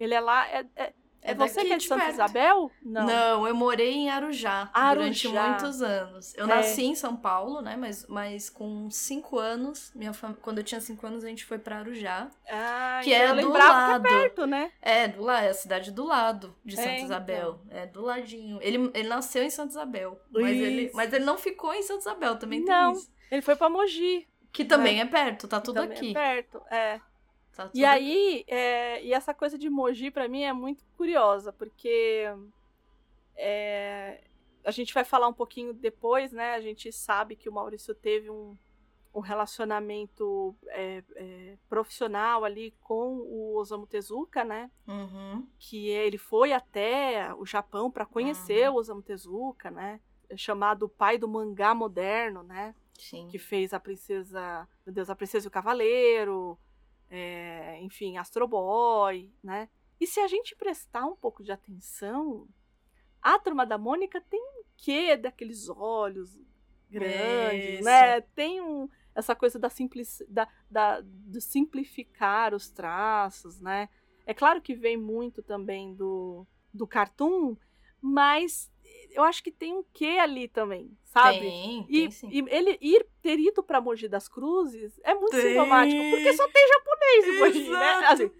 Ele 0.00 0.14
é 0.14 0.20
lá. 0.20 0.48
É, 0.48 0.66
é, 0.74 0.92
é 1.24 1.30
É 1.30 1.34
você 1.34 1.54
daqui 1.56 1.66
que 1.68 1.72
é 1.72 1.76
de 1.76 1.82
de 1.82 1.88
Santa 1.88 2.02
perto. 2.04 2.14
Isabel? 2.14 2.70
Não. 2.82 3.46
eu 3.48 3.54
morei 3.54 3.92
em 3.94 4.10
Arujá, 4.10 4.70
durante 4.92 5.26
Arujá. 5.26 5.48
muitos 5.48 5.82
anos. 5.82 6.34
Eu 6.36 6.44
É. 6.44 6.48
nasci 6.48 6.84
em 6.84 6.94
São 6.94 7.16
Paulo, 7.16 7.60
né? 7.62 7.74
Mas, 7.76 8.06
mas 8.06 8.48
com 8.50 8.88
cinco 8.90 9.38
anos, 9.38 9.90
minha 9.94 10.12
fam... 10.12 10.34
quando 10.34 10.58
eu 10.58 10.64
tinha 10.64 10.80
cinco 10.80 11.06
anos, 11.06 11.24
a 11.24 11.28
gente 11.28 11.44
foi 11.44 11.58
pra 11.58 11.78
Arujá. 11.78 12.28
Ah, 12.48 13.00
Que 13.02 13.12
então 13.14 13.26
é 13.26 13.30
eu 13.42 13.48
do 13.48 13.52
lado. 13.52 14.02
que 14.02 14.08
é 14.14 14.18
perto, 14.20 14.46
né? 14.46 14.70
É, 14.82 15.08
do 15.08 15.22
lado, 15.22 15.44
é 15.44 15.48
a 15.48 15.54
cidade 15.54 15.90
do 15.90 16.04
lado 16.04 16.54
de 16.64 16.74
É, 16.74 16.76
Santa 16.76 16.90
então. 16.92 17.04
Isabel. 17.06 17.60
É, 17.70 17.86
do 17.86 18.02
ladinho. 18.02 18.58
Ele, 18.62 18.90
ele 18.94 19.08
nasceu 19.08 19.42
em 19.42 19.50
Santa 19.50 19.70
Isabel. 19.70 20.20
Mas 20.30 20.56
ele, 20.56 20.90
mas 20.94 21.12
ele 21.12 21.24
não 21.24 21.38
ficou 21.38 21.72
em 21.74 21.82
Santa 21.82 22.00
Isabel, 22.00 22.36
também 22.36 22.60
Não. 22.64 22.92
tem 22.92 23.00
isso. 23.00 23.10
Ele 23.30 23.42
foi 23.42 23.56
pra 23.56 23.68
Mogi. 23.70 24.28
Que 24.52 24.64
também 24.64 25.00
é, 25.00 25.04
perto, 25.04 25.48
tá 25.48 25.60
tudo 25.60 25.80
também 25.80 25.96
aqui. 25.96 26.10
É 26.10 26.12
perto, 26.14 26.62
é. 26.70 27.00
Tá 27.56 27.70
E 27.74 27.84
aí, 27.84 28.44
é, 28.48 29.02
e 29.04 29.12
essa 29.12 29.32
coisa 29.32 29.56
de 29.58 29.70
Mogi 29.70 30.10
pra 30.10 30.28
mim 30.28 30.42
é 30.42 30.52
muito 30.52 30.84
curiosa, 30.96 31.52
porque 31.52 32.26
é, 33.36 34.22
a 34.64 34.70
gente 34.70 34.92
vai 34.94 35.04
falar 35.04 35.28
um 35.28 35.32
pouquinho 35.32 35.72
depois, 35.72 36.32
né? 36.32 36.54
A 36.54 36.60
gente 36.60 36.90
sabe 36.92 37.36
que 37.36 37.48
o 37.48 37.52
Maurício 37.52 37.94
teve 37.94 38.30
um, 38.30 38.56
um 39.14 39.20
relacionamento 39.20 40.54
é, 40.68 41.02
é, 41.16 41.56
profissional 41.68 42.44
ali 42.44 42.72
com 42.80 43.18
o 43.18 43.56
Osamu 43.56 43.86
Tezuka, 43.86 44.42
né? 44.44 44.70
Uhum. 44.86 45.46
Que 45.58 45.88
ele 45.88 46.18
foi 46.18 46.52
até 46.52 47.32
o 47.34 47.44
Japão 47.46 47.90
para 47.90 48.06
conhecer 48.06 48.68
Uhum. 48.68 48.76
o 48.76 48.78
Osamu 48.78 49.02
Tezuka, 49.02 49.70
né? 49.70 50.00
Chamado 50.36 50.84
o 50.84 50.88
pai 50.88 51.18
do 51.18 51.28
mangá 51.28 51.74
moderno, 51.74 52.42
né? 52.42 52.74
Sim. 52.96 53.26
que 53.26 53.38
fez 53.40 53.74
a 53.74 53.80
princesa, 53.80 54.68
meu 54.86 54.94
Deus, 54.94 55.10
a 55.10 55.16
princesa 55.16 55.46
e 55.46 55.48
o 55.48 55.50
cavaleiro, 55.50 56.56
é, 57.16 57.78
enfim, 57.80 58.16
Astro 58.16 58.48
Boy, 58.48 59.32
né? 59.40 59.68
E 60.00 60.06
se 60.06 60.18
a 60.18 60.26
gente 60.26 60.56
prestar 60.56 61.06
um 61.06 61.14
pouco 61.14 61.44
de 61.44 61.52
atenção, 61.52 62.48
a 63.22 63.38
turma 63.38 63.64
da 63.64 63.78
Mônica 63.78 64.20
tem 64.20 64.40
um 64.40 64.64
quê 64.76 65.16
daqueles 65.16 65.68
olhos 65.68 66.36
grandes, 66.90 67.74
Isso. 67.74 67.84
né? 67.84 68.20
Tem 68.20 68.60
um, 68.60 68.88
essa 69.14 69.32
coisa 69.36 69.60
da, 69.60 69.68
da, 70.28 70.48
da, 70.68 71.00
do 71.02 71.40
simplificar 71.40 72.52
os 72.52 72.68
traços, 72.68 73.60
né? 73.60 73.88
É 74.26 74.34
claro 74.34 74.60
que 74.60 74.74
vem 74.74 74.96
muito 74.96 75.40
também 75.40 75.94
do, 75.94 76.44
do 76.72 76.84
cartoon, 76.84 77.56
mas 78.00 78.72
eu 79.14 79.22
acho 79.24 79.42
que 79.42 79.50
tem 79.50 79.72
um 79.74 79.84
quê 79.92 80.18
ali 80.20 80.48
também, 80.48 80.90
sabe? 81.04 81.40
Tem, 81.40 81.86
E, 81.88 82.00
tem 82.02 82.10
sim. 82.10 82.28
e 82.30 82.44
ele 82.48 82.76
ir 82.80 83.06
ter 83.22 83.38
ido 83.38 83.62
pra 83.62 83.80
Mogi 83.80 84.08
das 84.08 84.28
Cruzes 84.28 85.00
é 85.04 85.14
muito 85.14 85.30
Tem. 85.32 85.40
sintomático, 85.48 86.02
porque 86.10 86.32
só 86.34 86.46
tem 86.48 86.68
japonês 86.68 87.26
em 87.28 87.38
Mogi, 87.38 87.70
né? 87.70 87.98
Exato. 87.98 88.12
Assim, 88.12 88.30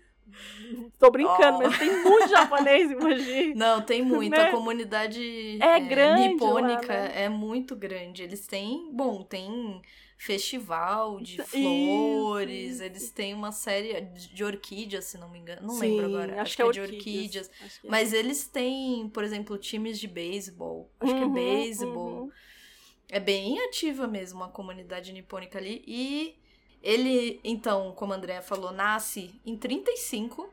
tô 0.98 1.10
brincando, 1.10 1.58
Oh. 1.58 1.62
mas 1.62 1.78
tem 1.78 2.02
muito 2.02 2.28
japonês 2.28 2.90
em 2.90 2.96
Mogi. 2.96 3.54
Não, 3.56 3.80
tem 3.82 4.02
muito. 4.02 4.30
Né? 4.36 4.48
A 4.48 4.50
comunidade 4.50 5.58
É 5.62 5.78
grande 5.80 6.28
nipônica 6.28 6.86
lá, 6.92 7.02
né? 7.02 7.12
é 7.24 7.28
muito 7.28 7.76
grande. 7.76 8.22
Eles 8.22 8.46
têm, 8.46 8.90
bom, 8.92 9.22
tem 9.22 9.80
festival 10.16 11.20
de 11.20 11.42
flores, 11.42 12.74
isso. 12.74 12.82
eles 12.82 13.10
têm 13.10 13.34
uma 13.34 13.52
série 13.52 14.00
de 14.00 14.34
de 14.34 14.44
orquídeas, 14.44 15.04
se 15.06 15.18
não 15.18 15.28
me 15.30 15.38
engano. 15.38 15.66
Não 15.66 15.74
Sim, 15.74 16.00
lembro 16.00 16.06
agora. 16.06 16.42
Acho, 16.42 16.56
que 16.56 16.62
é 16.62 16.70
de 16.70 16.80
orquídeas. 16.80 17.50
Acho 17.60 17.86
é. 17.86 17.90
Mas 17.90 18.12
eles 18.12 18.46
têm, 18.46 19.08
por 19.08 19.24
exemplo, 19.24 19.56
times 19.58 19.98
de 19.98 20.08
beisebol. 20.08 20.90
Acho 21.00 21.14
que 21.14 21.22
é 21.22 21.26
Uhum, 21.26 21.32
beisebol. 21.32 22.22
uhum. 22.24 22.32
É 23.08 23.20
bem 23.20 23.60
ativa 23.66 24.06
mesmo 24.06 24.42
a 24.42 24.48
comunidade 24.48 25.12
nipônica 25.12 25.58
ali. 25.58 25.84
E 25.86 26.36
ele, 26.82 27.40
então, 27.44 27.92
como 27.92 28.12
a 28.12 28.16
Andrea 28.16 28.42
falou, 28.42 28.72
nasce 28.72 29.40
em 29.44 29.56
35. 29.56 30.52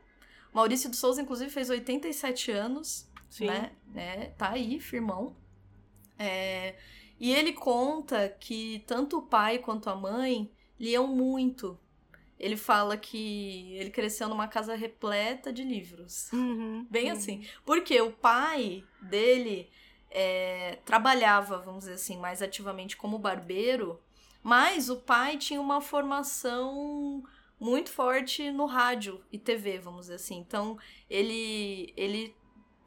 Maurício 0.52 0.90
de 0.90 0.96
Souza, 0.96 1.22
inclusive, 1.22 1.50
fez 1.50 1.70
87 1.70 2.50
anos. 2.50 3.08
Sim. 3.30 3.46
Né? 3.46 3.72
né? 3.86 4.26
Tá 4.36 4.50
aí, 4.50 4.78
firmão. 4.80 5.34
É, 6.18 6.76
e 7.22 7.32
ele 7.32 7.52
conta 7.52 8.28
que 8.28 8.82
tanto 8.84 9.18
o 9.18 9.22
pai 9.22 9.60
quanto 9.60 9.88
a 9.88 9.94
mãe 9.94 10.50
liam 10.76 11.06
muito. 11.06 11.78
Ele 12.36 12.56
fala 12.56 12.96
que 12.96 13.76
ele 13.76 13.90
cresceu 13.90 14.28
numa 14.28 14.48
casa 14.48 14.74
repleta 14.74 15.52
de 15.52 15.62
livros. 15.62 16.32
Uhum, 16.32 16.84
Bem 16.90 17.06
uhum. 17.06 17.12
assim. 17.12 17.46
Porque 17.64 18.00
o 18.00 18.10
pai 18.10 18.82
dele 19.00 19.70
é, 20.10 20.80
trabalhava, 20.84 21.58
vamos 21.58 21.84
dizer 21.84 21.92
assim, 21.92 22.18
mais 22.18 22.42
ativamente 22.42 22.96
como 22.96 23.20
barbeiro, 23.20 24.00
mas 24.42 24.90
o 24.90 24.96
pai 24.96 25.38
tinha 25.38 25.60
uma 25.60 25.80
formação 25.80 27.22
muito 27.60 27.92
forte 27.92 28.50
no 28.50 28.66
rádio 28.66 29.22
e 29.30 29.38
TV, 29.38 29.78
vamos 29.78 30.06
dizer 30.06 30.16
assim. 30.16 30.38
Então, 30.38 30.76
ele, 31.08 31.94
ele 31.96 32.34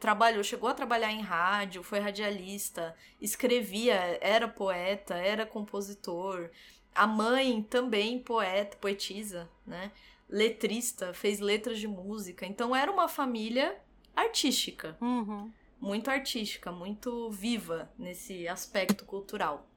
trabalhou, 0.05 0.43
chegou 0.43 0.69
a 0.69 0.73
trabalhar 0.75 1.11
em 1.11 1.21
rádio, 1.21 1.81
foi 1.81 1.97
radialista, 1.97 2.95
escrevia, 3.19 4.19
era 4.21 4.47
poeta, 4.47 5.15
era 5.15 5.47
compositor. 5.47 6.51
A 6.93 7.07
mãe 7.07 7.63
também 7.63 8.19
poeta, 8.19 8.77
poetisa, 8.77 9.49
né? 9.65 9.91
Letrista, 10.29 11.11
fez 11.11 11.39
letras 11.39 11.79
de 11.79 11.87
música. 11.87 12.45
Então 12.45 12.75
era 12.75 12.91
uma 12.91 13.07
família 13.07 13.75
artística, 14.15 14.95
Uhum. 15.01 15.51
muito 15.81 16.11
artística, 16.11 16.71
muito 16.71 17.31
viva 17.31 17.91
nesse 17.97 18.47
aspecto 18.47 19.05
cultural. 19.05 19.67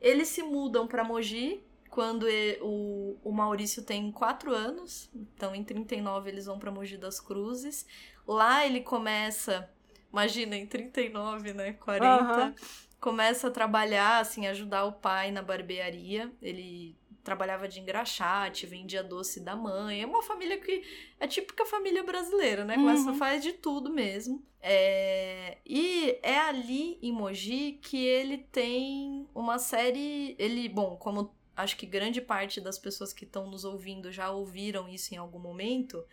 Eles 0.00 0.28
se 0.28 0.42
mudam 0.42 0.86
para 0.86 1.04
Mogi 1.04 1.62
quando 1.90 2.26
o, 2.62 3.18
o 3.22 3.30
Maurício 3.30 3.82
tem 3.82 4.10
4 4.10 4.54
anos, 4.54 5.10
então 5.14 5.54
em 5.54 5.62
39 5.62 6.30
eles 6.30 6.46
vão 6.46 6.58
para 6.58 6.70
Mogi 6.70 6.96
das 6.96 7.20
Cruzes. 7.20 7.86
Lá 8.26 8.66
ele 8.66 8.80
começa, 8.80 9.70
imagina, 10.12 10.56
em 10.56 10.66
39, 10.66 11.52
né, 11.52 11.72
40, 11.74 12.30
Aham. 12.30 12.54
começa 13.00 13.48
a 13.48 13.50
trabalhar, 13.50 14.18
assim, 14.20 14.46
ajudar 14.46 14.84
o 14.84 14.92
pai 14.92 15.30
na 15.30 15.42
barbearia. 15.42 16.32
Ele 16.42 16.96
trabalhava 17.22 17.66
de 17.68 17.80
engraxate, 17.80 18.66
vendia 18.66 19.02
doce 19.02 19.40
da 19.40 19.54
mãe. 19.56 20.02
É 20.02 20.06
uma 20.06 20.22
família 20.22 20.60
que 20.60 20.82
é 21.18 21.26
típica 21.26 21.64
família 21.66 22.02
brasileira, 22.02 22.64
né? 22.64 22.76
Começa 22.76 23.10
Uhum. 23.10 23.18
faz 23.18 23.42
de 23.42 23.52
tudo 23.52 23.90
mesmo. 23.92 24.42
É, 24.60 25.58
E 25.66 26.18
é 26.22 26.38
ali 26.38 26.98
em 27.02 27.12
Mogi 27.12 27.78
que 27.82 27.96
ele 28.04 28.38
tem 28.38 29.26
uma 29.34 29.58
série. 29.58 30.34
Ele, 30.38 30.68
bom, 30.68 30.96
como 30.96 31.34
acho 31.56 31.76
que 31.76 31.86
grande 31.86 32.20
parte 32.20 32.60
das 32.60 32.78
pessoas 32.78 33.12
que 33.12 33.24
estão 33.24 33.48
nos 33.50 33.64
ouvindo 33.64 34.12
já 34.12 34.30
ouviram 34.30 34.88
isso 34.88 35.14
em 35.14 35.16
algum 35.16 35.38
momento, 35.38 36.04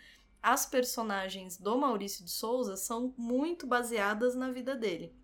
as 0.44 0.66
personagens 0.66 1.58
do 1.58 1.78
Maurício 1.78 2.24
de 2.26 2.30
Souza 2.32 2.76
são 2.76 3.14
muito 3.18 3.66
baseadas 3.66 4.36
na 4.36 4.52
vida 4.52 4.76
dele. 4.76 5.16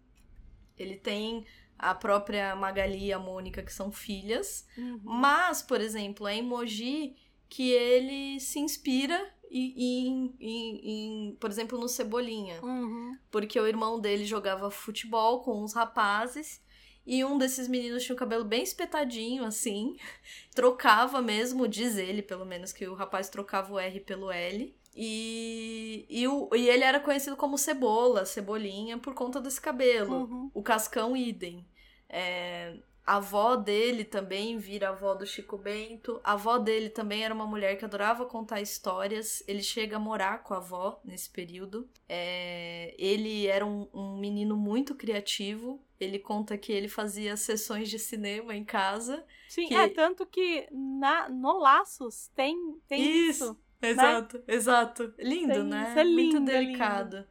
Ele 0.77 0.95
tem 0.95 1.45
a 1.77 1.93
própria 1.93 2.55
Magali 2.55 3.05
e 3.07 3.13
a 3.13 3.19
Mônica, 3.19 3.61
que 3.61 3.71
são 3.73 3.91
filhas, 3.91 4.65
Uhum. 4.77 4.99
mas, 5.03 5.61
por 5.61 5.81
exemplo, 5.81 6.25
é 6.27 6.35
em 6.35 6.41
Mogi 6.41 7.15
que 7.49 7.69
ele 7.71 8.39
se 8.39 8.59
inspira 8.59 9.33
em, 9.51 10.35
em- 10.39 10.81
em, 10.83 11.35
por 11.39 11.49
exemplo, 11.49 11.77
no 11.79 11.89
Cebolinha. 11.89 12.61
Uhum. 12.63 13.17
Porque 13.31 13.59
o 13.59 13.67
irmão 13.67 13.99
dele 13.99 14.23
jogava 14.25 14.69
futebol 14.71 15.41
com 15.41 15.63
uns 15.63 15.73
rapazes 15.73 16.61
e 17.05 17.25
um 17.25 17.37
desses 17.37 17.67
meninos 17.67 18.03
tinha 18.03 18.13
o 18.15 18.19
cabelo 18.19 18.45
bem 18.45 18.61
espetadinho, 18.61 19.43
assim. 19.43 19.95
Trocava 20.53 21.21
mesmo, 21.21 21.67
diz 21.67 21.97
ele, 21.97 22.21
pelo 22.21 22.45
menos, 22.45 22.71
que 22.71 22.87
o 22.87 22.93
rapaz 22.93 23.27
trocava 23.29 23.73
o 23.73 23.79
R 23.79 23.99
pelo 24.01 24.29
L. 24.31 24.75
E, 24.95 26.05
e, 26.09 26.27
o, 26.27 26.49
e 26.55 26.67
ele 26.69 26.83
era 26.83 26.99
conhecido 26.99 27.35
como 27.35 27.57
Cebola, 27.57 28.25
Cebolinha, 28.25 28.97
por 28.97 29.13
conta 29.13 29.39
desse 29.39 29.61
cabelo. 29.61 30.23
Uhum. 30.23 30.51
O 30.53 30.61
Cascão, 30.63 31.15
idem. 31.15 31.65
É, 32.07 32.75
a 33.05 33.15
avó 33.17 33.55
dele 33.55 34.03
também 34.03 34.57
vira 34.57 34.89
avó 34.89 35.15
do 35.15 35.25
Chico 35.25 35.57
Bento. 35.57 36.19
A 36.23 36.33
avó 36.33 36.57
dele 36.57 36.89
também 36.89 37.23
era 37.23 37.33
uma 37.33 37.45
mulher 37.47 37.75
que 37.77 37.85
adorava 37.85 38.25
contar 38.25 38.61
histórias. 38.61 39.43
Ele 39.47 39.63
chega 39.63 39.95
a 39.95 39.99
morar 39.99 40.43
com 40.43 40.53
a 40.53 40.57
avó 40.57 40.99
nesse 41.03 41.29
período. 41.29 41.89
É, 42.07 42.93
ele 42.99 43.47
era 43.47 43.65
um, 43.65 43.87
um 43.93 44.17
menino 44.17 44.55
muito 44.55 44.93
criativo. 44.95 45.81
Ele 45.99 46.19
conta 46.19 46.57
que 46.57 46.71
ele 46.71 46.87
fazia 46.87 47.35
sessões 47.35 47.89
de 47.89 47.97
cinema 47.99 48.55
em 48.55 48.63
casa. 48.63 49.25
Sim, 49.47 49.67
Que- 49.67 49.73
é 49.75 49.89
tanto 49.89 50.25
que 50.25 50.67
na, 50.71 51.27
no 51.29 51.57
Laços 51.57 52.27
tem, 52.35 52.55
tem 52.87 53.01
isso. 53.29 53.57
Exato, 53.81 54.43
exato. 54.47 55.13
Lindo, 55.17 55.53
Tem 55.53 55.63
né? 55.63 55.87
isso, 55.89 55.99
é 55.99 56.03
lindo, 56.03 56.41
muito 56.41 56.51
é 56.51 56.59
delicado. 56.59 57.27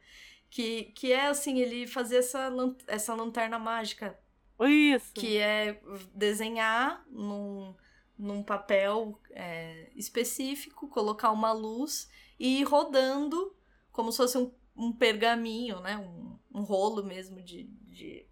Que, 0.49 0.85
que 0.95 1.11
é 1.11 1.27
assim, 1.27 1.59
ele 1.59 1.85
fazia 1.85 2.19
essa, 2.19 2.51
essa 2.87 3.13
lanterna 3.13 3.59
mágica 3.59 4.19
Isso. 4.59 5.13
que 5.13 5.37
é 5.37 5.79
desenhar 6.15 7.05
num, 7.07 7.75
num 8.17 8.41
papel 8.41 9.21
é, 9.29 9.91
específico, 9.95 10.87
colocar 10.89 11.31
uma 11.31 11.51
luz 11.51 12.09
e 12.39 12.61
ir 12.61 12.63
rodando 12.63 13.55
como 13.91 14.11
se 14.11 14.17
fosse 14.17 14.37
um, 14.39 14.51
um 14.75 14.91
pergaminho, 14.91 15.79
né? 15.81 15.97
Um, 15.97 16.39
um 16.53 16.63
rolo 16.63 17.03
mesmo 17.03 17.41
de, 17.43 17.65
de, 17.87 18.25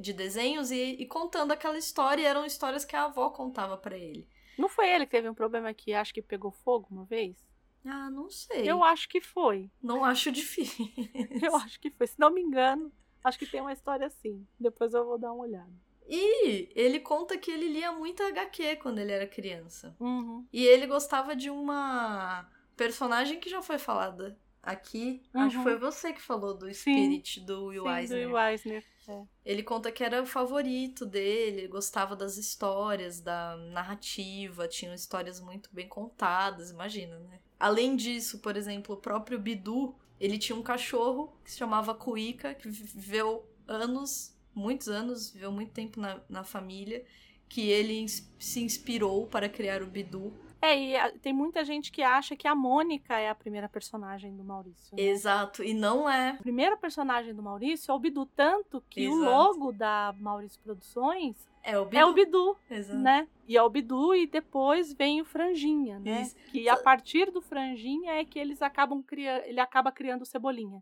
de 0.00 0.12
desenhos 0.14 0.70
e, 0.70 0.92
e 0.92 1.06
contando 1.06 1.52
aquela 1.52 1.76
história. 1.76 2.22
E 2.22 2.26
eram 2.26 2.46
histórias 2.46 2.84
que 2.84 2.96
a 2.96 3.04
avó 3.04 3.28
contava 3.28 3.76
pra 3.76 3.98
ele. 3.98 4.26
Não 4.58 4.68
foi 4.68 4.88
ele 4.88 5.06
que 5.06 5.12
teve 5.12 5.28
um 5.28 5.34
problema 5.34 5.72
que 5.72 5.94
acho 5.94 6.12
que 6.12 6.22
pegou 6.22 6.50
fogo 6.50 6.86
uma 6.90 7.04
vez? 7.04 7.36
Ah, 7.84 8.10
não 8.10 8.30
sei. 8.30 8.70
Eu 8.70 8.84
acho 8.84 9.08
que 9.08 9.20
foi. 9.20 9.70
Não 9.82 10.04
acho 10.04 10.30
difícil. 10.30 10.88
Eu 11.42 11.56
acho 11.56 11.80
que 11.80 11.90
foi. 11.90 12.06
Se 12.06 12.18
não 12.18 12.30
me 12.30 12.40
engano, 12.40 12.92
acho 13.24 13.38
que 13.38 13.46
tem 13.46 13.60
uma 13.60 13.72
história 13.72 14.06
assim. 14.06 14.46
Depois 14.58 14.94
eu 14.94 15.04
vou 15.04 15.18
dar 15.18 15.32
uma 15.32 15.42
olhada. 15.42 15.72
E 16.08 16.68
ele 16.74 17.00
conta 17.00 17.38
que 17.38 17.50
ele 17.50 17.68
lia 17.68 17.90
muita 17.92 18.28
HQ 18.28 18.76
quando 18.76 18.98
ele 18.98 19.12
era 19.12 19.26
criança. 19.26 19.96
Uhum. 19.98 20.46
E 20.52 20.64
ele 20.64 20.86
gostava 20.86 21.34
de 21.34 21.50
uma 21.50 22.48
personagem 22.76 23.40
que 23.40 23.50
já 23.50 23.62
foi 23.62 23.78
falada 23.78 24.38
aqui. 24.62 25.22
Acho 25.34 25.50
que 25.50 25.56
Uhum. 25.56 25.62
foi 25.62 25.78
você 25.78 26.12
que 26.12 26.20
falou 26.22 26.54
do 26.54 26.72
Sim. 26.74 26.74
Spirit 26.74 27.40
do 27.40 27.66
Will 27.66 27.84
Sim, 27.84 27.88
Eisner. 27.88 28.28
do 28.28 28.34
Will 28.34 28.38
Eisner. 28.38 28.84
É. 29.08 29.22
Ele 29.44 29.62
conta 29.64 29.90
que 29.90 30.04
era 30.04 30.22
o 30.22 30.26
favorito 30.26 31.04
dele, 31.04 31.58
ele 31.62 31.68
gostava 31.68 32.14
das 32.14 32.36
histórias, 32.36 33.20
da 33.20 33.56
narrativa, 33.72 34.68
tinham 34.68 34.94
histórias 34.94 35.40
muito 35.40 35.68
bem 35.72 35.88
contadas, 35.88 36.70
imagina, 36.70 37.18
né? 37.18 37.40
Além 37.58 37.96
disso, 37.96 38.38
por 38.38 38.56
exemplo, 38.56 38.94
o 38.94 38.98
próprio 38.98 39.38
Bidu, 39.38 39.94
ele 40.20 40.38
tinha 40.38 40.56
um 40.56 40.62
cachorro 40.62 41.32
que 41.44 41.50
se 41.50 41.58
chamava 41.58 41.94
Cuica, 41.94 42.54
que 42.54 42.68
viveu 42.68 43.44
anos, 43.66 44.32
muitos 44.54 44.88
anos, 44.88 45.30
viveu 45.30 45.50
muito 45.50 45.72
tempo 45.72 46.00
na, 46.00 46.20
na 46.28 46.44
família, 46.44 47.04
que 47.48 47.68
ele 47.68 48.06
se 48.38 48.60
inspirou 48.60 49.26
para 49.26 49.48
criar 49.48 49.82
o 49.82 49.86
Bidu. 49.86 50.32
É, 50.64 50.78
e 50.78 50.96
a- 50.96 51.10
tem 51.18 51.32
muita 51.32 51.64
gente 51.64 51.90
que 51.90 52.02
acha 52.02 52.36
que 52.36 52.46
a 52.46 52.54
Mônica 52.54 53.18
é 53.18 53.28
a 53.28 53.34
primeira 53.34 53.68
personagem 53.68 54.36
do 54.36 54.44
Maurício. 54.44 54.96
né? 54.96 55.02
Exato, 55.02 55.64
e 55.64 55.74
não 55.74 56.08
é. 56.08 56.30
A 56.30 56.34
primeira 56.42 56.76
personagem 56.76 57.34
do 57.34 57.42
Maurício 57.42 57.90
é 57.90 57.94
o 57.94 57.98
Bidu, 57.98 58.24
tanto 58.26 58.80
que 58.88 59.08
o 59.08 59.12
Exato. 59.12 59.24
logo 59.24 59.72
da 59.72 60.14
Maurício 60.20 60.60
Produções 60.60 61.36
É 61.64 61.76
o 61.76 61.84
Bidu. 61.84 61.96
é 61.98 62.06
o 62.06 62.12
Bidu, 62.12 62.56
Exato. 62.70 62.98
né? 63.00 63.28
E 63.48 63.56
é 63.56 63.62
o 63.62 63.68
Bidu 63.68 64.14
e 64.14 64.24
depois 64.26 64.92
vem 64.92 65.20
o 65.20 65.24
Franjinha, 65.24 65.98
né? 65.98 66.22
Isso. 66.22 66.36
Que 66.52 66.68
a 66.68 66.76
partir 66.76 67.30
do 67.32 67.42
Franjinha 67.42 68.12
é 68.12 68.24
que 68.24 68.38
eles 68.38 68.62
acabam 68.62 69.02
criando, 69.02 69.42
ele 69.44 69.58
acaba 69.58 69.90
criando 69.90 70.22
o 70.22 70.26
Cebolinha. 70.26 70.80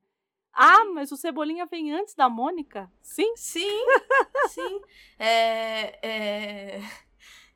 Ah, 0.52 0.84
mas 0.92 1.10
o 1.10 1.16
Cebolinha 1.16 1.64
vem 1.64 1.90
antes 1.92 2.14
da 2.14 2.28
Mônica? 2.28 2.90
Sim. 3.00 3.32
Sim, 3.34 3.86
sim. 4.48 4.80
É, 5.18 5.98
é, 6.06 6.80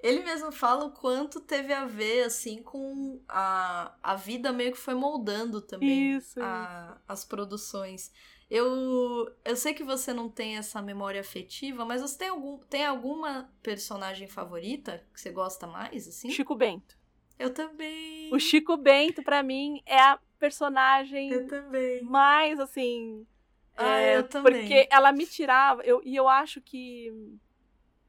Ele 0.05 0.23
mesmo 0.23 0.53
fala 0.53 0.85
o 0.85 0.91
quanto 0.93 1.41
teve 1.41 1.73
a 1.73 1.87
ver, 1.87 2.25
assim, 2.25 2.63
com 2.63 3.23
a, 3.27 3.95
a 4.03 4.15
vida 4.17 4.53
meio 4.53 4.73
que 4.73 4.79
foi 4.79 4.93
moldando 4.95 5.63
também 5.63 6.17
Isso, 6.17 6.39
a- 6.43 6.99
as 7.09 7.25
produções. 7.25 8.13
Eu, 8.51 9.35
eu 9.43 9.57
sei 9.57 9.73
que 9.73 9.83
você 9.83 10.13
não 10.13 10.29
tem 10.29 10.59
essa 10.59 10.83
memória 10.83 11.23
afetiva, 11.23 11.87
mas 11.87 12.03
você 12.03 12.19
tem, 12.19 12.29
algum, 12.29 12.59
tem 12.59 12.85
alguma 12.85 13.51
personagem 13.63 14.29
favorita 14.29 15.03
que 15.15 15.19
você 15.19 15.31
gosta 15.31 15.67
mais, 15.67 16.07
assim? 16.07 16.29
Chico 16.31 16.55
Bento. 16.55 16.99
Eu 17.39 17.55
também. 17.55 18.31
O 18.31 18.39
Chico 18.39 18.77
Bento, 18.77 19.23
pra 19.23 19.43
mim, 19.43 19.83
é 19.87 19.99
a 19.99 20.19
personagem 20.39 21.33
Eu 21.33 21.49
também. 21.49 22.03
mais 22.05 22.61
assim. 22.61 23.27
Ah, 23.75 24.01
é, 24.01 24.19
eu 24.19 24.29
também. 24.29 24.53
Porque 24.53 24.87
ela 24.91 25.13
me 25.13 25.27
tirava, 25.27 25.83
eu, 25.83 26.03
e 26.05 26.15
eu 26.15 26.29
acho 26.29 26.61
que. 26.61 27.11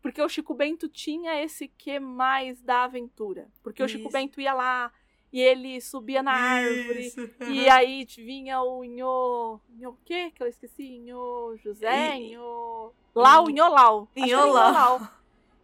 Porque 0.05 0.21
o 0.21 0.29
Chico 0.29 0.53
Bento 0.53 0.87
tinha 0.87 1.43
esse 1.43 1.67
que 1.67 1.99
mais 1.99 2.61
da 2.61 2.83
aventura. 2.83 3.47
Porque 3.63 3.81
o 3.81 3.87
Chico 3.87 4.03
Isso. 4.03 4.11
Bento 4.11 4.39
ia 4.39 4.53
lá 4.53 4.91
e 5.33 5.41
ele 5.41 5.81
subia 5.81 6.21
na 6.21 6.31
árvore. 6.31 7.07
Isso. 7.07 7.27
E 7.49 7.67
aí 7.67 8.05
vinha 8.15 8.61
o 8.61 8.83
Inho. 8.83 9.59
Inho 9.67 9.89
o 9.89 9.97
quê 10.05 10.29
que 10.29 10.43
eu 10.43 10.47
esqueci? 10.47 10.83
Inho 10.83 11.57
José? 11.57 12.17
Inho. 12.17 12.91
Lau, 13.15 13.49
Inho 13.49 13.67
Lau. 13.67 14.07
Inho 14.15 14.53
Lau. 14.53 15.01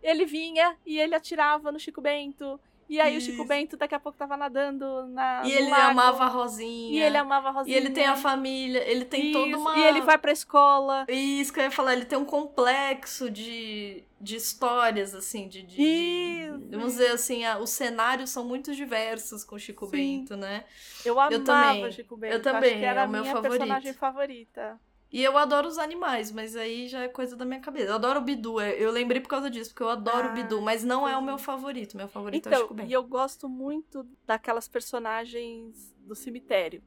ele 0.02 0.26
vinha 0.26 0.76
e 0.88 1.00
ele 1.00 1.14
atirava 1.14 1.72
no 1.72 1.80
Chico 1.80 2.02
Bento. 2.02 2.60
E 2.92 3.00
aí 3.00 3.16
Isso. 3.16 3.30
o 3.30 3.32
Chico 3.32 3.46
Bento 3.46 3.78
daqui 3.78 3.96
a 3.96 4.00
pouco 4.02 4.18
tava 4.18 4.36
nadando 4.36 5.08
na. 5.08 5.44
E 5.46 5.52
ele 5.54 5.70
lago, 5.70 5.92
amava 5.92 6.26
a 6.26 6.28
Rosinha. 6.28 6.92
E 6.92 7.02
ele 7.02 7.16
amava 7.16 7.48
a 7.48 7.52
E 7.52 7.54
Rosinha. 7.56 7.78
ele 7.78 7.90
tem 7.92 8.06
a 8.06 8.18
família, 8.18 8.84
ele 8.86 9.06
tem 9.06 9.30
Isso, 9.32 9.40
toda 9.40 9.58
uma. 9.58 9.78
E 9.78 9.84
ele 9.84 10.02
vai 10.02 10.18
pra 10.18 10.30
escola. 10.34 11.06
Isso 11.08 11.54
que 11.54 11.62
eu 11.62 11.64
ia 11.64 11.72
falar, 11.72 11.94
ele 11.94 12.04
tem 12.04 12.18
um 12.20 12.26
complexo 12.26 13.32
de, 13.32 14.04
de 14.20 14.36
histórias, 14.36 15.16
assim, 15.16 15.48
de. 15.48 15.62
de- 15.64 15.78
de- 15.78 16.52
vamos 16.76 16.92
dizer 16.94 17.12
assim, 17.12 17.46
a- 17.46 17.60
os 17.60 17.70
cenários 17.70 18.30
são 18.30 18.44
muito 18.44 18.76
diversos 18.76 19.46
com 19.46 19.56
o 19.56 19.60
Chico 19.60 19.86
Sim. 19.86 19.92
Bento, 19.92 20.36
né? 20.36 20.66
Eu 21.06 21.18
amava 21.18 21.34
Eu 21.34 21.44
também. 21.46 21.92
Chico 21.94 22.18
Bento. 22.18 22.34
Eu 22.34 22.40
Acho 22.42 22.44
também, 22.44 22.78
que 22.80 22.84
era 22.86 23.04
é 23.04 23.06
o 23.06 23.10
meu 23.10 23.24
favorito. 23.24 23.50
personagem 23.52 23.94
favorita. 23.94 24.78
E 25.12 25.22
eu 25.22 25.38
adoro 25.38 25.68
os 25.68 25.78
animais, 25.78 26.32
mas 26.32 26.56
aí 26.56 26.88
já 26.88 27.02
é 27.02 27.08
coisa 27.10 27.36
da 27.36 27.44
minha 27.44 27.60
cabeça. 27.60 27.88
Eu 27.88 27.96
adoro 27.96 28.20
o 28.20 28.24
Bidu, 28.24 28.62
eu- 28.62 28.78
eu 28.78 28.92
lembrei 28.92 29.20
por 29.20 29.28
causa 29.28 29.50
disso, 29.50 29.72
porque 29.72 29.84
eu 29.84 29.90
adoro 29.90 30.30
Ah, 30.30 30.32
o 30.32 30.34
Bidu, 30.34 30.62
mas 30.62 30.84
não 30.86 31.06
é 31.08 31.18
o 31.18 31.22
meu 31.22 31.38
favorito. 31.38 31.98
Meu 31.98 32.08
favorito 32.08 32.48
é 32.48 32.50
o 32.50 32.52
Então, 32.54 32.62
Chico 32.62 32.74
Bento. 32.76 32.90
e 32.90 32.94
eu 32.94 33.04
gosto 33.04 33.50
muito 33.50 34.08
daquelas 34.26 34.68
personagens 34.70 35.94
do 36.00 36.16
cemitério. 36.16 36.82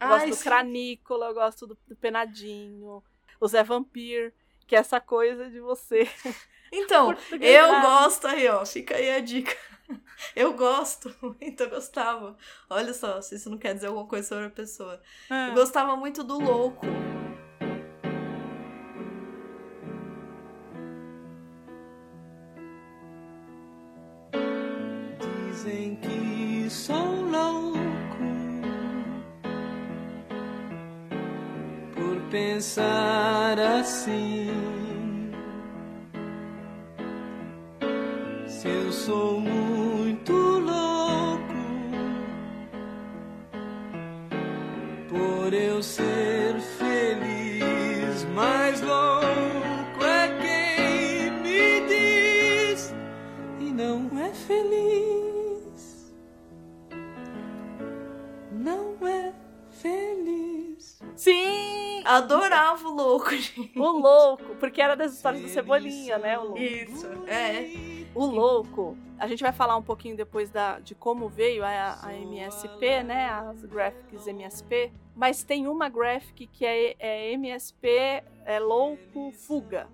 Eu 0.00 0.06
Ai, 0.08 0.12
gosto 0.14 0.28
do 0.30 0.36
sim. 0.36 0.44
Cranícola, 0.44 1.26
eu 1.26 1.34
gosto 1.34 1.66
do, 1.66 1.78
do 1.86 1.94
Penadinho, 1.96 3.02
o 3.40 3.46
Zé 3.46 3.62
Vampir, 3.62 4.34
que 4.66 4.74
é 4.74 4.78
essa 4.78 5.00
coisa 5.00 5.48
de 5.48 5.60
você. 5.60 6.08
Então, 6.72 7.12
eu 7.40 7.80
gosto 7.80 8.28
aí, 8.28 8.46
ó. 8.48 8.64
Fica 8.64 8.94
aí 8.94 9.10
a 9.10 9.18
dica. 9.20 9.56
Eu 10.36 10.52
gosto 10.54 11.12
muito, 11.20 11.60
eu 11.64 11.68
gostava. 11.70 12.36
Olha 12.68 12.94
só, 12.94 13.20
se 13.20 13.34
isso 13.34 13.50
não 13.50 13.58
quer 13.58 13.74
dizer 13.74 13.88
alguma 13.88 14.06
coisa 14.06 14.28
sobre 14.28 14.44
a 14.46 14.50
pessoa. 14.50 15.02
Eu 15.48 15.54
gostava 15.54 15.96
muito 15.96 16.22
do 16.22 16.38
louco. 16.38 16.86
Que 25.96 26.68
sou 26.70 27.22
louco 27.22 27.78
por 31.94 32.20
pensar 32.30 33.58
assim. 33.58 34.50
Se 38.46 38.68
eu 38.68 38.92
sou 38.92 39.40
muito 39.40 40.32
louco 40.32 41.54
por 45.08 45.52
eu 45.52 45.82
ser 45.82 46.09
Adorava 62.10 62.88
o 62.88 62.92
louco, 62.92 63.30
gente. 63.36 63.78
O 63.78 63.86
louco, 63.86 64.56
porque 64.56 64.82
era 64.82 64.96
das 64.96 65.14
histórias 65.14 65.42
do 65.42 65.48
Cebolinha, 65.48 66.18
né? 66.18 66.38
O 66.38 66.42
louco. 66.42 66.58
Isso, 66.58 67.06
é. 67.28 68.04
O 68.14 68.26
louco. 68.26 68.96
A 69.16 69.28
gente 69.28 69.42
vai 69.42 69.52
falar 69.52 69.76
um 69.76 69.82
pouquinho 69.82 70.16
depois 70.16 70.50
da, 70.50 70.80
de 70.80 70.94
como 70.94 71.28
veio 71.28 71.64
a, 71.64 71.98
a 72.02 72.14
MSP, 72.14 73.04
né? 73.04 73.28
As 73.28 73.64
graphics 73.64 74.26
MSP. 74.26 74.92
Mas 75.14 75.44
tem 75.44 75.68
uma 75.68 75.88
graphic 75.88 76.46
que 76.48 76.64
é, 76.64 76.96
é 76.98 77.32
MSP 77.32 78.24
é 78.44 78.58
louco 78.58 79.30
fuga. 79.32 79.88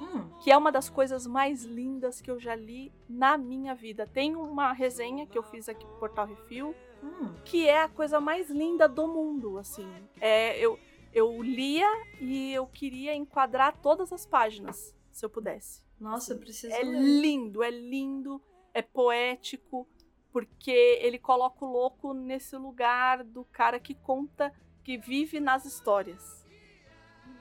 Hum, 0.00 0.28
que 0.42 0.50
é 0.50 0.56
uma 0.56 0.70
das 0.70 0.88
coisas 0.88 1.26
mais 1.26 1.64
lindas 1.64 2.20
que 2.20 2.30
eu 2.30 2.38
já 2.38 2.54
li 2.54 2.92
na 3.08 3.36
minha 3.36 3.74
vida. 3.74 4.06
Tem 4.06 4.36
uma 4.36 4.72
resenha 4.72 5.26
que 5.26 5.36
eu 5.36 5.42
fiz 5.42 5.68
aqui 5.68 5.84
pro 5.84 5.96
Portal 5.96 6.26
Refil, 6.26 6.74
hum. 7.02 7.34
que 7.44 7.68
é 7.68 7.82
a 7.82 7.88
coisa 7.88 8.20
mais 8.20 8.48
linda 8.48 8.88
do 8.88 9.08
mundo, 9.08 9.58
assim. 9.58 9.88
É, 10.20 10.56
eu, 10.58 10.78
eu 11.12 11.42
lia 11.42 11.88
e 12.20 12.52
eu 12.52 12.66
queria 12.66 13.14
enquadrar 13.14 13.76
todas 13.80 14.12
as 14.12 14.26
páginas, 14.26 14.94
se 15.10 15.24
eu 15.24 15.30
pudesse. 15.30 15.82
Nossa, 15.98 16.32
eu 16.32 16.38
preciso 16.38 16.72
É 16.74 16.82
ler. 16.82 17.00
lindo, 17.20 17.62
é 17.62 17.70
lindo, 17.70 18.40
é 18.72 18.82
poético, 18.82 19.88
porque 20.32 20.70
ele 20.70 21.18
coloca 21.18 21.64
o 21.64 21.72
louco 21.72 22.14
nesse 22.14 22.56
lugar 22.56 23.24
do 23.24 23.44
cara 23.46 23.80
que 23.80 23.94
conta, 23.94 24.52
que 24.84 24.96
vive 24.96 25.40
nas 25.40 25.64
histórias. 25.64 26.46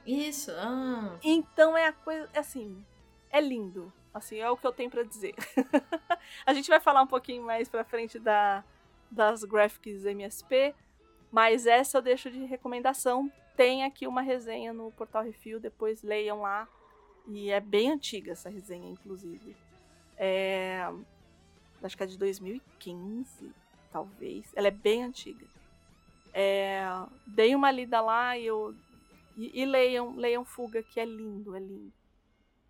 Isso, 0.06 0.52
ah. 0.58 1.20
Então 1.24 1.78
é 1.78 1.88
a 1.88 1.94
coisa, 1.94 2.30
é 2.34 2.40
assim, 2.40 2.84
é 3.30 3.42
lindo. 3.42 3.92
Assim, 4.14 4.38
é 4.40 4.50
o 4.50 4.58
que 4.58 4.66
eu 4.66 4.72
tenho 4.72 4.90
pra 4.90 5.04
dizer. 5.04 5.36
a 6.46 6.54
gente 6.54 6.68
vai 6.70 6.80
falar 6.80 7.04
um 7.04 7.08
pouquinho 7.08 7.44
mais 7.44 7.70
pra 7.70 7.84
frente 7.84 8.18
da, 8.18 8.64
das 9.12 9.44
graphics 9.44 10.06
MSP, 10.06 10.74
mas 11.32 11.68
essa 11.68 11.98
eu 12.00 12.02
deixo 12.02 12.32
de 12.32 12.44
recomendação. 12.46 13.32
Tem 13.58 13.84
aqui 13.84 14.08
uma 14.08 14.22
resenha 14.22 14.72
no 14.72 14.92
Portal 14.92 15.24
Refil, 15.24 15.60
depois 15.60 16.04
leiam 16.04 16.42
lá. 16.42 16.68
E 17.28 17.50
é 17.52 17.60
bem 17.60 17.92
antiga 17.92 18.32
essa 18.32 18.50
resenha, 18.50 18.90
inclusive. 18.90 19.56
É, 20.16 20.82
acho 21.84 21.98
que 21.98 22.04
é 22.04 22.06
de 22.06 22.18
2015, 22.18 23.52
talvez. 23.92 24.46
Ela 24.56 24.68
é 24.70 24.72
bem 24.72 25.04
antiga. 25.04 25.46
É, 26.34 26.84
dei 27.26 27.56
uma 27.56 27.72
lida 27.72 28.00
lá 28.00 28.38
e 28.38 28.46
eu 28.46 28.74
e, 29.36 29.62
e 29.62 29.66
leiam, 29.66 30.16
leiam 30.16 30.46
Fuga, 30.46 30.82
que 30.84 31.00
é 31.00 31.06
lindo, 31.06 31.56
é 31.56 31.60
lindo. 31.60 31.92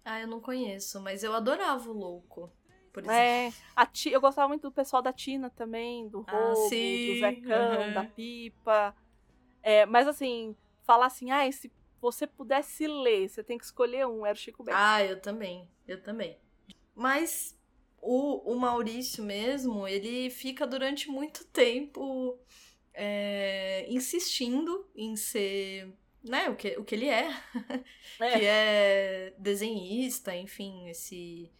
Ah, 0.05 0.21
eu 0.21 0.27
não 0.27 0.39
conheço, 0.39 1.01
mas 1.01 1.23
eu 1.23 1.33
adorava 1.33 1.89
o 1.89 1.93
louco. 1.93 2.49
É, 3.09 3.51
a 3.75 3.85
Ti- 3.85 4.11
eu 4.11 4.19
gostava 4.21 4.47
muito 4.47 4.63
do 4.63 4.71
pessoal 4.71 5.01
da 5.01 5.13
Tina 5.13 5.49
também, 5.51 6.07
do 6.07 6.21
Ah, 6.27 6.31
Robo, 6.31 6.69
sim, 6.69 6.97
do 7.05 7.15
Zecão, 7.19 7.53
aham. 7.53 7.93
da 7.93 8.03
Pipa. 8.05 8.95
É, 9.61 9.85
mas 9.85 10.07
assim, 10.07 10.55
falar 10.87 11.07
assim, 11.07 11.29
ah, 11.29 11.51
se 11.51 11.69
você 11.99 12.25
pudesse 12.25 12.87
ler, 12.87 13.27
você 13.27 13.43
tem 13.43 13.57
que 13.57 13.65
escolher 13.65 14.07
um, 14.07 14.25
era 14.25 14.33
o 14.33 14.39
Chico 14.39 14.63
Bento. 14.63 14.77
Ah, 14.79 15.03
eu 15.03 15.19
também, 15.19 15.69
eu 15.85 16.01
também. 16.01 16.39
Mas 16.95 17.59
o, 18.01 18.53
o 18.53 18.57
Maurício 18.57 19.21
mesmo, 19.23 19.85
ele 19.85 20.29
fica 20.29 20.65
durante 20.65 21.09
muito 21.09 21.43
tempo 21.45 22.39
é, 22.93 23.85
insistindo 23.89 24.89
em 24.95 25.17
ser, 25.17 25.93
né, 26.23 26.49
o 26.49 26.55
que, 26.55 26.69
o 26.79 26.85
que 26.85 26.95
ele 26.95 27.09
é, 27.09 27.29
É. 28.19 28.39
que 28.39 28.45
é 28.45 29.33
desenhista, 29.37 30.33
enfim, 30.33 30.87
esse 30.87 31.51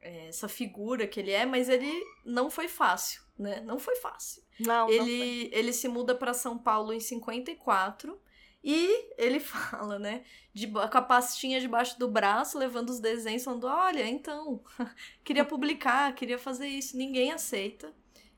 é, 0.00 0.28
essa 0.28 0.46
figura 0.46 1.06
que 1.08 1.18
ele 1.18 1.30
é, 1.30 1.46
mas 1.46 1.68
ele 1.68 1.92
não 2.24 2.50
foi 2.50 2.68
fácil, 2.68 3.22
né? 3.36 3.60
Não 3.62 3.80
foi 3.80 3.96
fácil. 3.96 4.42
Não, 4.60 4.86
não 4.86 4.86
foi. 4.86 4.96
Ele, 4.96 5.50
ele 5.52 5.72
se 5.72 5.88
muda 5.88 6.14
para 6.14 6.32
São 6.32 6.56
Paulo 6.56 6.92
em 6.92 7.00
54 7.00 8.20
e 8.62 9.12
ele 9.16 9.38
fala, 9.40 9.98
né? 9.98 10.22
De, 10.52 10.66
com 10.66 10.78
a 10.80 11.02
pastinha 11.02 11.60
debaixo 11.60 11.98
do 11.98 12.08
braço, 12.08 12.58
levando 12.58 12.90
os 12.90 13.00
desenhos, 13.00 13.44
falando: 13.44 13.66
Olha, 13.66 14.06
então, 14.08 14.62
queria 15.24 15.44
publicar, 15.44 16.12
queria 16.14 16.38
fazer 16.38 16.66
isso. 16.68 16.96
Ninguém 16.96 17.32
aceita. 17.32 17.92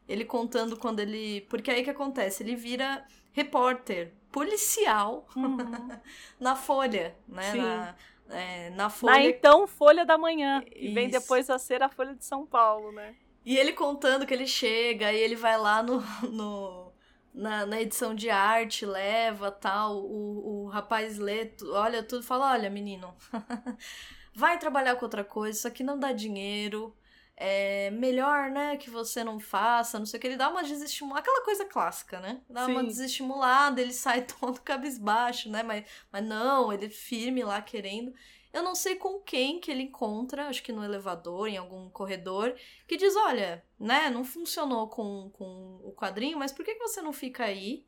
Ele 0.09 0.25
contando 0.25 0.77
quando 0.77 1.01
ele. 1.01 1.43
Porque 1.43 1.71
aí 1.71 1.85
que 1.85 1.91
acontece? 1.91 2.43
Ele 2.43 2.57
vira 2.57 3.05
repórter 3.33 4.13
policial 4.33 5.27
Uhum. 5.37 5.57
na 6.39 6.57
Folha, 6.57 7.17
né? 7.29 7.53
Sim. 7.53 7.59
Na, 7.59 7.95
é, 8.29 8.71
na 8.71 8.77
Na 8.77 8.91
Folha. 8.91 9.29
então 9.29 9.67
Folha 9.67 10.05
da 10.05 10.19
Manhã, 10.19 10.63
que 10.63 10.93
vem 10.93 11.09
depois 11.09 11.49
a 11.51 11.59
ser 11.59 11.83
a 11.83 11.89
Folha 11.89 12.15
de 12.15 12.25
São 12.25 12.45
Paulo, 12.47 12.93
né? 12.93 13.15
E 13.45 13.57
ele 13.57 13.73
contando 13.73 14.27
que 14.27 14.35
ele 14.35 14.47
chega, 14.47 15.13
e 15.13 15.19
ele 15.19 15.35
vai 15.37 15.57
lá 15.59 15.83
no, 15.83 16.01
no- 16.31 16.90
na, 17.35 17.65
na 17.67 17.81
edição 17.81 18.15
de 18.15 18.29
arte, 18.29 18.85
leva 18.85 19.51
tal, 19.51 19.99
o, 19.99 20.65
o 20.65 20.69
rapaz 20.69 21.19
lê, 21.19 21.53
olha 21.73 22.03
tudo, 22.03 22.23
fala, 22.23 22.53
olha 22.53 22.71
menino, 22.71 23.15
vai 24.35 24.59
trabalhar 24.59 24.97
com 24.97 25.05
outra 25.05 25.25
coisa, 25.25 25.59
isso 25.59 25.69
aqui 25.69 25.83
não 25.83 25.99
dá 25.99 26.13
dinheiro, 26.13 26.95
é 27.37 27.91
melhor, 27.91 28.51
né, 28.51 28.77
que 28.77 28.91
você 28.91 29.25
não 29.25 29.41
faça, 29.41 29.99
não 29.99 30.05
sei 30.05 30.19
o 30.19 30.21
que, 30.21 30.27
ele 30.27 30.37
dá 30.37 30.51
uma 30.51 30.63
desestimulada, 30.63 31.21
aquela 31.21 31.45
coisa 31.45 31.65
clássica, 31.65 32.21
né, 32.21 32.43
dá 32.51 32.67
uma 32.67 32.81
Sim. 32.81 32.87
desestimulada, 32.87 33.81
ele 33.81 33.93
sai 33.93 34.23
todo 34.41 34.61
cabisbaixo, 34.61 35.49
né, 35.51 35.63
mas, 35.63 35.85
mas 36.13 36.25
não, 36.25 36.73
ele 36.73 36.91
firme 36.91 37.43
lá 37.43 37.63
querendo, 37.63 38.13
eu 38.53 38.63
não 38.63 38.75
sei 38.75 38.97
com 38.97 39.21
quem 39.21 39.61
que 39.61 39.71
ele 39.71 39.85
encontra, 39.85 40.49
acho 40.49 40.63
que 40.63 40.73
no 40.73 40.85
elevador, 40.85 41.49
em 41.49 41.57
algum 41.57 41.89
corredor, 41.91 42.55
que 42.87 42.97
diz, 42.97 43.15
olha, 43.15 43.65
né, 43.79 44.11
não 44.11 44.25
funcionou 44.25 44.89
com, 44.89 45.31
com 45.31 45.81
o 45.85 45.93
quadrinho, 45.93 46.39
mas 46.39 46.53
por 46.53 46.65
que, 46.65 46.75
que 46.75 46.81
você 46.81 47.01
não 47.01 47.13
fica 47.13 47.45
aí? 47.45 47.87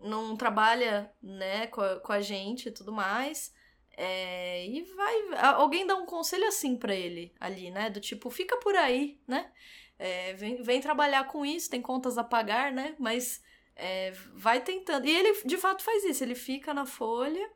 Não 0.00 0.36
trabalha, 0.36 1.12
né, 1.22 1.66
com 1.66 1.80
a, 1.80 2.00
com 2.00 2.12
a 2.12 2.20
gente 2.20 2.68
e 2.68 2.72
tudo 2.72 2.92
mais. 2.92 3.54
É, 3.96 4.66
e 4.66 4.82
vai. 4.82 5.14
Alguém 5.54 5.86
dá 5.86 5.94
um 5.94 6.06
conselho 6.06 6.46
assim 6.48 6.76
pra 6.76 6.94
ele 6.94 7.32
ali, 7.38 7.70
né? 7.70 7.88
Do 7.90 8.00
tipo, 8.00 8.28
fica 8.28 8.56
por 8.56 8.74
aí, 8.74 9.20
né? 9.26 9.52
É, 9.98 10.32
vem, 10.34 10.62
vem 10.62 10.80
trabalhar 10.80 11.28
com 11.28 11.46
isso, 11.46 11.70
tem 11.70 11.80
contas 11.80 12.18
a 12.18 12.24
pagar, 12.24 12.72
né? 12.72 12.96
Mas 12.98 13.40
é, 13.76 14.12
vai 14.34 14.60
tentando. 14.60 15.06
E 15.06 15.10
ele 15.10 15.42
de 15.44 15.56
fato 15.56 15.84
faz 15.84 16.04
isso, 16.04 16.24
ele 16.24 16.34
fica 16.34 16.74
na 16.74 16.86
folha 16.86 17.48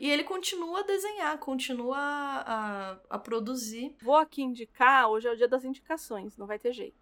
E 0.00 0.08
ele 0.08 0.24
continua 0.24 0.80
a 0.80 0.82
desenhar, 0.82 1.38
continua 1.38 1.98
a, 1.98 2.92
a, 2.92 3.00
a 3.10 3.18
produzir. 3.18 3.94
Vou 4.00 4.16
aqui 4.16 4.40
indicar, 4.42 5.10
hoje 5.10 5.28
é 5.28 5.32
o 5.32 5.36
dia 5.36 5.46
das 5.46 5.62
indicações, 5.62 6.38
não 6.38 6.46
vai 6.46 6.58
ter 6.58 6.72
jeito. 6.72 6.98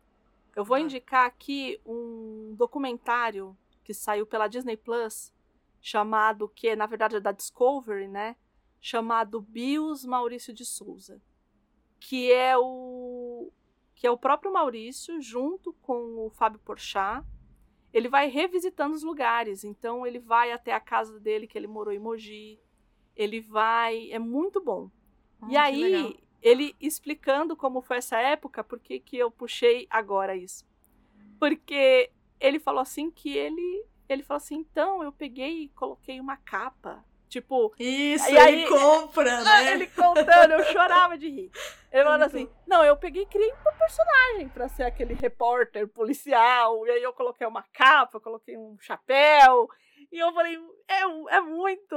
Eu 0.56 0.64
vou 0.64 0.76
Tá. 0.76 0.82
indicar 0.82 1.24
aqui 1.24 1.80
um 1.86 2.56
documentário 2.56 3.56
que 3.84 3.94
saiu 3.94 4.26
pela 4.26 4.48
Disney 4.48 4.76
Plus, 4.76 5.32
chamado, 5.80 6.48
que 6.48 6.74
na 6.74 6.86
verdade 6.86 7.14
é 7.14 7.20
da 7.20 7.30
Discovery, 7.30 8.08
né? 8.08 8.34
Chamado 8.80 9.40
Bios 9.40 10.04
Maurício 10.04 10.52
de 10.52 10.64
Souza. 10.64 11.22
Que 12.00 12.32
é 12.32 12.58
o 12.58 13.52
que 13.94 14.08
é 14.08 14.10
o 14.10 14.18
próprio 14.18 14.52
Maurício 14.52 15.20
junto 15.20 15.72
com 15.82 16.26
o 16.26 16.30
Fábio 16.30 16.58
Porchat. 16.64 17.24
Ele 17.92 18.08
vai 18.08 18.28
revisitando 18.28 18.94
os 18.96 19.04
lugares, 19.04 19.62
então 19.62 20.04
ele 20.04 20.18
vai 20.18 20.50
até 20.50 20.72
a 20.72 20.80
casa 20.80 21.20
dele 21.20 21.46
que 21.46 21.56
ele 21.56 21.68
morou 21.68 21.94
em 21.94 21.98
Mogi. 22.00 22.58
Ele 23.18 23.40
vai, 23.40 24.10
é 24.12 24.18
muito 24.18 24.60
bom. 24.62 24.88
Hum, 25.42 25.48
E 25.50 25.56
aí, 25.56 25.82
legal. 25.82 26.14
ele 26.40 26.74
explicando 26.80 27.56
como 27.56 27.82
foi 27.82 27.98
essa 27.98 28.16
época, 28.18 28.62
por 28.64 28.78
que 28.78 28.98
que 29.00 29.18
eu 29.18 29.30
puxei 29.30 29.86
agora 29.90 30.34
isso? 30.36 30.64
Porque 31.38 32.10
ele 32.40 32.58
falou 32.58 32.80
assim 32.80 33.10
que 33.10 33.36
ele 33.36 33.84
ele 34.08 34.22
falou 34.22 34.38
assim, 34.38 34.56
então 34.56 35.02
eu 35.02 35.12
peguei 35.12 35.64
e 35.64 35.68
coloquei 35.68 36.18
uma 36.18 36.34
capa, 36.38 37.04
tipo, 37.28 37.74
Isso, 37.78 38.24
E 38.30 38.30
ele 38.30 38.38
aí- 38.38 38.66
compra, 38.68 39.42
né? 39.44 39.72
ele 39.72 39.86
contando, 39.88 40.52
eu 40.52 40.64
chorava 40.72 41.18
de 41.18 41.28
rir. 41.28 41.50
Ele 41.92 42.04
falando 42.04 42.20
Muito 42.22 42.34
assim, 42.36 42.48
não, 42.66 42.82
eu 42.82 42.96
peguei 42.96 43.24
e 43.24 43.26
criei 43.26 43.52
um 43.52 43.78
personagem 43.78 44.48
pra 44.48 44.66
ser 44.66 44.84
aquele 44.84 45.12
repórter 45.12 45.86
policial, 45.88 46.86
e 46.86 46.90
aí 46.90 47.02
eu 47.02 47.12
coloquei 47.12 47.46
uma 47.46 47.62
capa, 47.64 48.18
coloquei 48.18 48.56
um 48.56 48.78
chapéu, 48.80 49.68
e 50.12 50.18
eu 50.18 50.32
falei, 50.32 50.58
é, 50.88 51.02
é 51.36 51.40
muito. 51.40 51.96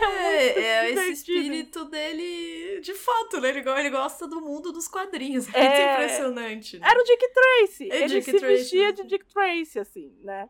É, 0.00 0.46
é 0.46 0.84
esse 0.84 0.94
divertido. 0.94 1.10
espírito 1.12 1.84
dele, 1.86 2.80
de 2.80 2.94
fato, 2.94 3.40
né? 3.40 3.48
Ele, 3.48 3.68
ele 3.68 3.90
gosta 3.90 4.26
do 4.26 4.40
mundo 4.40 4.70
dos 4.72 4.86
quadrinhos. 4.86 5.52
É, 5.52 5.58
É. 5.58 5.64
muito 5.68 5.92
impressionante. 6.04 6.78
né? 6.78 6.88
Era 6.88 7.00
o 7.00 7.04
Dick 7.04 7.32
Tracy. 7.32 7.88
É 7.90 7.96
ele 7.96 8.06
Dick 8.20 8.24
se 8.24 8.30
Tracy 8.38 8.46
vestia 8.46 8.92
de. 8.92 9.04
Dick 9.04 9.26
Tracy, 9.26 9.78
assim, 9.80 10.16
né? 10.22 10.48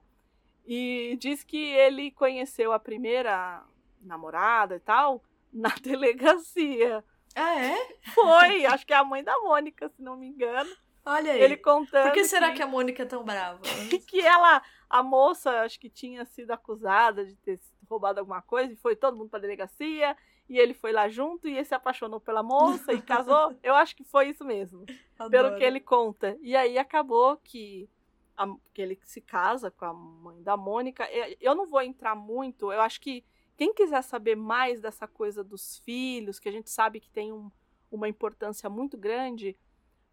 E 0.66 1.16
diz 1.18 1.42
que 1.42 1.56
ele 1.72 2.10
conheceu 2.10 2.72
a 2.72 2.78
primeira 2.78 3.64
namorada 4.02 4.76
e 4.76 4.80
tal 4.80 5.22
na 5.52 5.70
delegacia. 5.80 7.02
Ah, 7.34 7.58
é? 7.64 7.76
Foi, 8.14 8.66
acho 8.66 8.84
que 8.86 8.92
é 8.92 8.96
a 8.96 9.04
mãe 9.04 9.22
da 9.24 9.38
Mônica, 9.40 9.88
se 9.88 10.02
não 10.02 10.16
me 10.16 10.26
engano. 10.26 10.70
Olha 11.06 11.32
aí. 11.32 11.40
Ele 11.40 11.56
contando. 11.56 12.02
Por 12.04 12.12
que 12.12 12.24
será 12.24 12.52
que 12.52 12.60
a 12.62 12.66
Mônica 12.66 13.02
é 13.02 13.06
tão 13.06 13.24
brava? 13.24 13.60
que 14.06 14.20
ela, 14.20 14.60
a 14.90 15.02
moça, 15.02 15.60
acho 15.62 15.78
que 15.78 15.90
tinha 15.90 16.24
sido 16.24 16.50
acusada 16.50 17.24
de 17.24 17.34
ter 17.36 17.60
roubado 17.88 18.20
alguma 18.20 18.40
coisa 18.42 18.72
e 18.72 18.76
foi 18.76 18.96
todo 18.96 19.16
mundo 19.16 19.28
pra 19.30 19.38
delegacia 19.38 20.16
e 20.48 20.58
ele 20.58 20.72
foi 20.74 20.92
lá 20.92 21.08
junto 21.08 21.46
e 21.46 21.52
ele 21.54 21.64
se 21.64 21.74
apaixonou 21.74 22.20
pela 22.20 22.42
moça 22.42 22.92
e 22.92 23.02
casou. 23.02 23.54
Eu 23.62 23.74
acho 23.74 23.94
que 23.94 24.04
foi 24.04 24.28
isso 24.30 24.44
mesmo, 24.44 24.84
pelo 25.30 25.46
Adoro. 25.48 25.56
que 25.56 25.64
ele 25.64 25.80
conta. 25.80 26.36
E 26.40 26.56
aí 26.56 26.78
acabou 26.78 27.36
que, 27.36 27.88
a- 28.36 28.54
que 28.72 28.80
ele 28.80 28.98
se 29.04 29.20
casa 29.20 29.70
com 29.70 29.84
a 29.84 29.92
mãe 29.92 30.42
da 30.42 30.56
Mônica. 30.56 31.06
Eu 31.40 31.54
não 31.54 31.66
vou 31.66 31.82
entrar 31.82 32.14
muito, 32.14 32.72
eu 32.72 32.80
acho 32.80 33.00
que 33.00 33.24
quem 33.56 33.74
quiser 33.74 34.02
saber 34.02 34.36
mais 34.36 34.80
dessa 34.80 35.06
coisa 35.08 35.42
dos 35.44 35.78
filhos, 35.80 36.38
que 36.38 36.48
a 36.48 36.52
gente 36.52 36.70
sabe 36.70 37.00
que 37.00 37.10
tem 37.10 37.32
um- 37.32 37.50
uma 37.90 38.08
importância 38.08 38.70
muito 38.70 38.96
grande, 38.96 39.54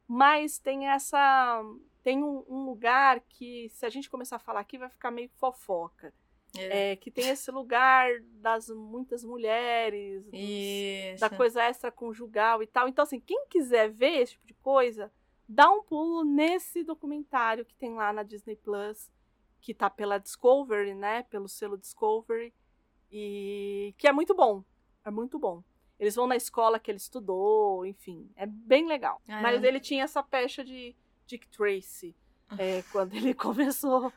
mas 0.08 0.60
tem 0.60 0.88
essa. 0.88 1.62
Tem 2.06 2.22
um, 2.24 2.46
um 2.48 2.66
lugar 2.66 3.20
que, 3.22 3.68
se 3.70 3.84
a 3.84 3.90
gente 3.90 4.12
começar 4.12 4.36
a 4.36 4.40
falar 4.40 4.60
aqui, 4.60 4.78
vai 4.78 4.90
ficar 4.90 5.10
meio 5.10 5.28
fofoca. 5.40 6.14
É. 6.56 6.92
É, 6.92 6.96
que 6.96 7.10
tem 7.10 7.30
esse 7.30 7.50
lugar 7.50 8.08
das 8.36 8.70
muitas 8.70 9.24
mulheres, 9.26 10.24
dos- 10.24 11.20
da 11.20 11.30
coisa 11.36 11.68
extraconjugal 11.68 12.62
e 12.62 12.68
tal. 12.68 12.88
Então, 12.88 13.02
assim, 13.02 13.20
quem 13.20 13.48
quiser 13.48 13.90
ver 13.90 14.22
esse 14.22 14.34
tipo 14.34 14.46
de 14.46 14.54
coisa, 14.54 15.12
dá 15.50 15.68
um 15.72 15.82
pulo 15.82 16.24
nesse 16.24 16.84
documentário 16.84 17.66
que 17.66 17.74
tem 17.76 17.96
lá 17.96 18.14
na 18.14 18.22
Disney 18.22 18.56
Plus, 18.56 19.12
que 19.60 19.74
tá 19.74 19.90
pela 19.90 20.20
Discovery, 20.20 20.94
né? 20.94 21.24
Pelo 21.24 21.50
selo 21.50 21.76
Discovery. 21.76 22.54
E 23.12 23.96
que 23.98 24.08
é 24.08 24.12
muito 24.12 24.36
bom. 24.36 24.64
É 25.04 25.10
muito 25.10 25.40
bom. 25.40 25.64
Eles 26.00 26.16
vão 26.16 26.28
na 26.28 26.36
escola 26.36 26.80
que 26.80 26.92
ele 26.92 26.98
estudou, 27.00 27.84
enfim, 27.86 28.30
é 28.36 28.46
bem 28.46 28.86
legal. 28.86 29.20
Ah, 29.28 29.42
Mas 29.42 29.64
é? 29.64 29.68
ele 29.68 29.80
tinha 29.80 30.04
essa 30.04 30.22
pecha 30.22 30.64
de 30.64 30.96
Dick 31.28 31.48
Tracy. 31.50 32.16
é, 32.58 32.84
quando 32.92 33.14
ele 33.16 33.34
começou 33.36 34.12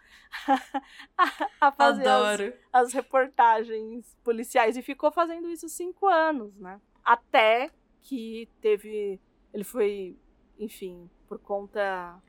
a, 1.17 1.33
a 1.61 1.73
fazer 1.73 2.07
as, 2.07 2.41
as 2.73 2.93
reportagens 2.93 4.17
policiais 4.23 4.77
e 4.77 4.83
ficou 4.83 5.11
fazendo 5.11 5.49
isso 5.49 5.69
cinco 5.69 6.07
anos, 6.07 6.55
né? 6.59 6.81
Até 7.05 7.71
que 8.03 8.49
teve. 8.61 9.19
Ele 9.53 9.65
foi, 9.65 10.17
enfim, 10.59 11.09
por 11.27 11.39
conta 11.39 12.21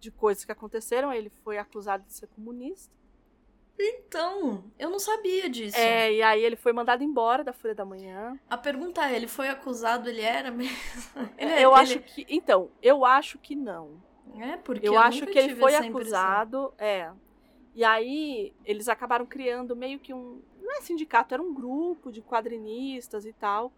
de 0.00 0.10
coisas 0.10 0.44
que 0.44 0.52
aconteceram, 0.52 1.12
ele 1.12 1.30
foi 1.44 1.56
acusado 1.58 2.04
de 2.04 2.12
ser 2.12 2.26
comunista. 2.28 2.92
Então, 3.80 4.64
eu 4.76 4.90
não 4.90 4.98
sabia 4.98 5.48
disso. 5.48 5.78
É, 5.78 6.12
e 6.12 6.20
aí 6.22 6.42
ele 6.44 6.56
foi 6.56 6.72
mandado 6.72 7.04
embora 7.04 7.44
da 7.44 7.52
Folha 7.52 7.76
da 7.76 7.84
Manhã. 7.84 8.36
A 8.50 8.56
pergunta 8.58 9.08
é, 9.08 9.14
ele 9.14 9.28
foi 9.28 9.48
acusado, 9.48 10.08
ele 10.08 10.20
era 10.20 10.50
mesmo? 10.50 10.76
Ele 11.38 11.50
é- 11.52 11.64
eu 11.64 11.70
ele- 11.72 11.80
acho 11.80 12.00
que. 12.00 12.26
Então, 12.28 12.72
eu 12.82 13.04
acho 13.04 13.38
que 13.38 13.54
não. 13.54 14.02
É, 14.36 14.56
porque 14.56 14.88
eu, 14.88 14.94
eu 14.94 14.98
acho 14.98 15.26
que 15.26 15.38
ele 15.38 15.54
foi 15.56 15.72
impressão. 15.74 15.90
acusado, 15.90 16.74
é. 16.78 17.10
E 17.74 17.84
aí 17.84 18.54
eles 18.64 18.88
acabaram 18.88 19.24
criando 19.26 19.76
meio 19.76 19.98
que 19.98 20.12
um, 20.12 20.42
não 20.60 20.76
é 20.76 20.80
sindicato, 20.80 21.34
era 21.34 21.42
um 21.42 21.54
grupo 21.54 22.10
de 22.10 22.20
quadrinistas 22.22 23.24
e 23.24 23.32
tal. 23.32 23.72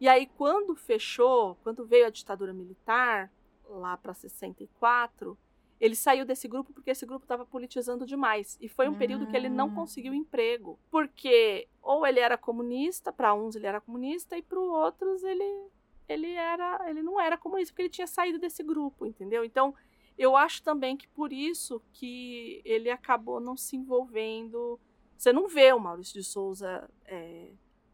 E 0.00 0.08
aí 0.08 0.26
quando 0.36 0.74
fechou, 0.74 1.56
quando 1.62 1.84
veio 1.86 2.06
a 2.06 2.10
ditadura 2.10 2.52
militar 2.52 3.30
lá 3.68 3.96
para 3.96 4.12
64, 4.14 5.38
ele 5.78 5.94
saiu 5.94 6.24
desse 6.24 6.48
grupo 6.48 6.72
porque 6.72 6.90
esse 6.90 7.04
grupo 7.06 7.24
estava 7.24 7.44
politizando 7.44 8.06
demais 8.06 8.56
e 8.60 8.68
foi 8.68 8.88
um 8.88 8.94
período 8.94 9.26
que 9.26 9.36
ele 9.36 9.48
não 9.48 9.68
Hum. 9.68 9.74
conseguiu 9.74 10.14
emprego, 10.14 10.78
porque 10.90 11.68
ou 11.82 12.06
ele 12.06 12.18
era 12.18 12.36
comunista, 12.38 13.12
para 13.12 13.34
uns 13.34 13.54
ele 13.56 13.66
era 13.66 13.80
comunista 13.80 14.36
e 14.36 14.42
para 14.42 14.58
outros 14.58 15.22
ele 15.22 15.68
ele 16.08 16.32
era, 16.34 16.88
ele 16.88 17.02
não 17.02 17.20
era 17.20 17.36
comunista 17.36 17.72
porque 17.72 17.82
ele 17.82 17.88
tinha 17.90 18.06
saído 18.06 18.38
desse 18.38 18.62
grupo, 18.62 19.04
entendeu? 19.04 19.44
Então, 19.44 19.74
eu 20.18 20.36
acho 20.36 20.62
também 20.62 20.96
que 20.96 21.08
por 21.08 21.32
isso 21.32 21.82
que 21.92 22.60
ele 22.64 22.90
acabou 22.90 23.40
não 23.40 23.56
se 23.56 23.76
envolvendo. 23.76 24.78
Você 25.16 25.32
não 25.32 25.48
vê 25.48 25.72
o 25.72 25.78
Maurício 25.78 26.14
de 26.14 26.24
Souza 26.24 26.88
é, 27.04 27.50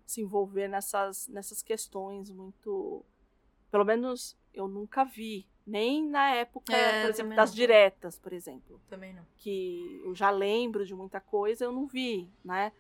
se 0.07 0.21
envolver 0.21 0.69
nessas, 0.69 1.29
nessas 1.29 1.63
questões 1.63 2.31
muito. 2.31 3.05
Pelo 3.71 3.85
menos 3.85 4.37
eu 4.53 4.69
nunca 4.69 5.05
vi. 5.05 5.47
Nem 5.65 6.05
na 6.09 6.35
época, 6.35 6.75
É, 6.75 7.03
por 7.03 7.11
exemplo, 7.11 7.37
das 7.37 7.51
não. 7.51 7.55
diretas, 7.57 8.19
por 8.19 8.33
exemplo. 8.33 8.81
Também 8.89 9.15
não. 9.15 9.25
Que 9.37 10.03
eu 10.05 10.13
já 10.13 10.29
lembro 10.29 10.85
de 10.85 10.93
muita 10.93 11.21
coisa, 11.21 11.65
eu 11.65 11.71
não 11.71 11.87
vi, 11.87 12.29
né? 12.45 12.73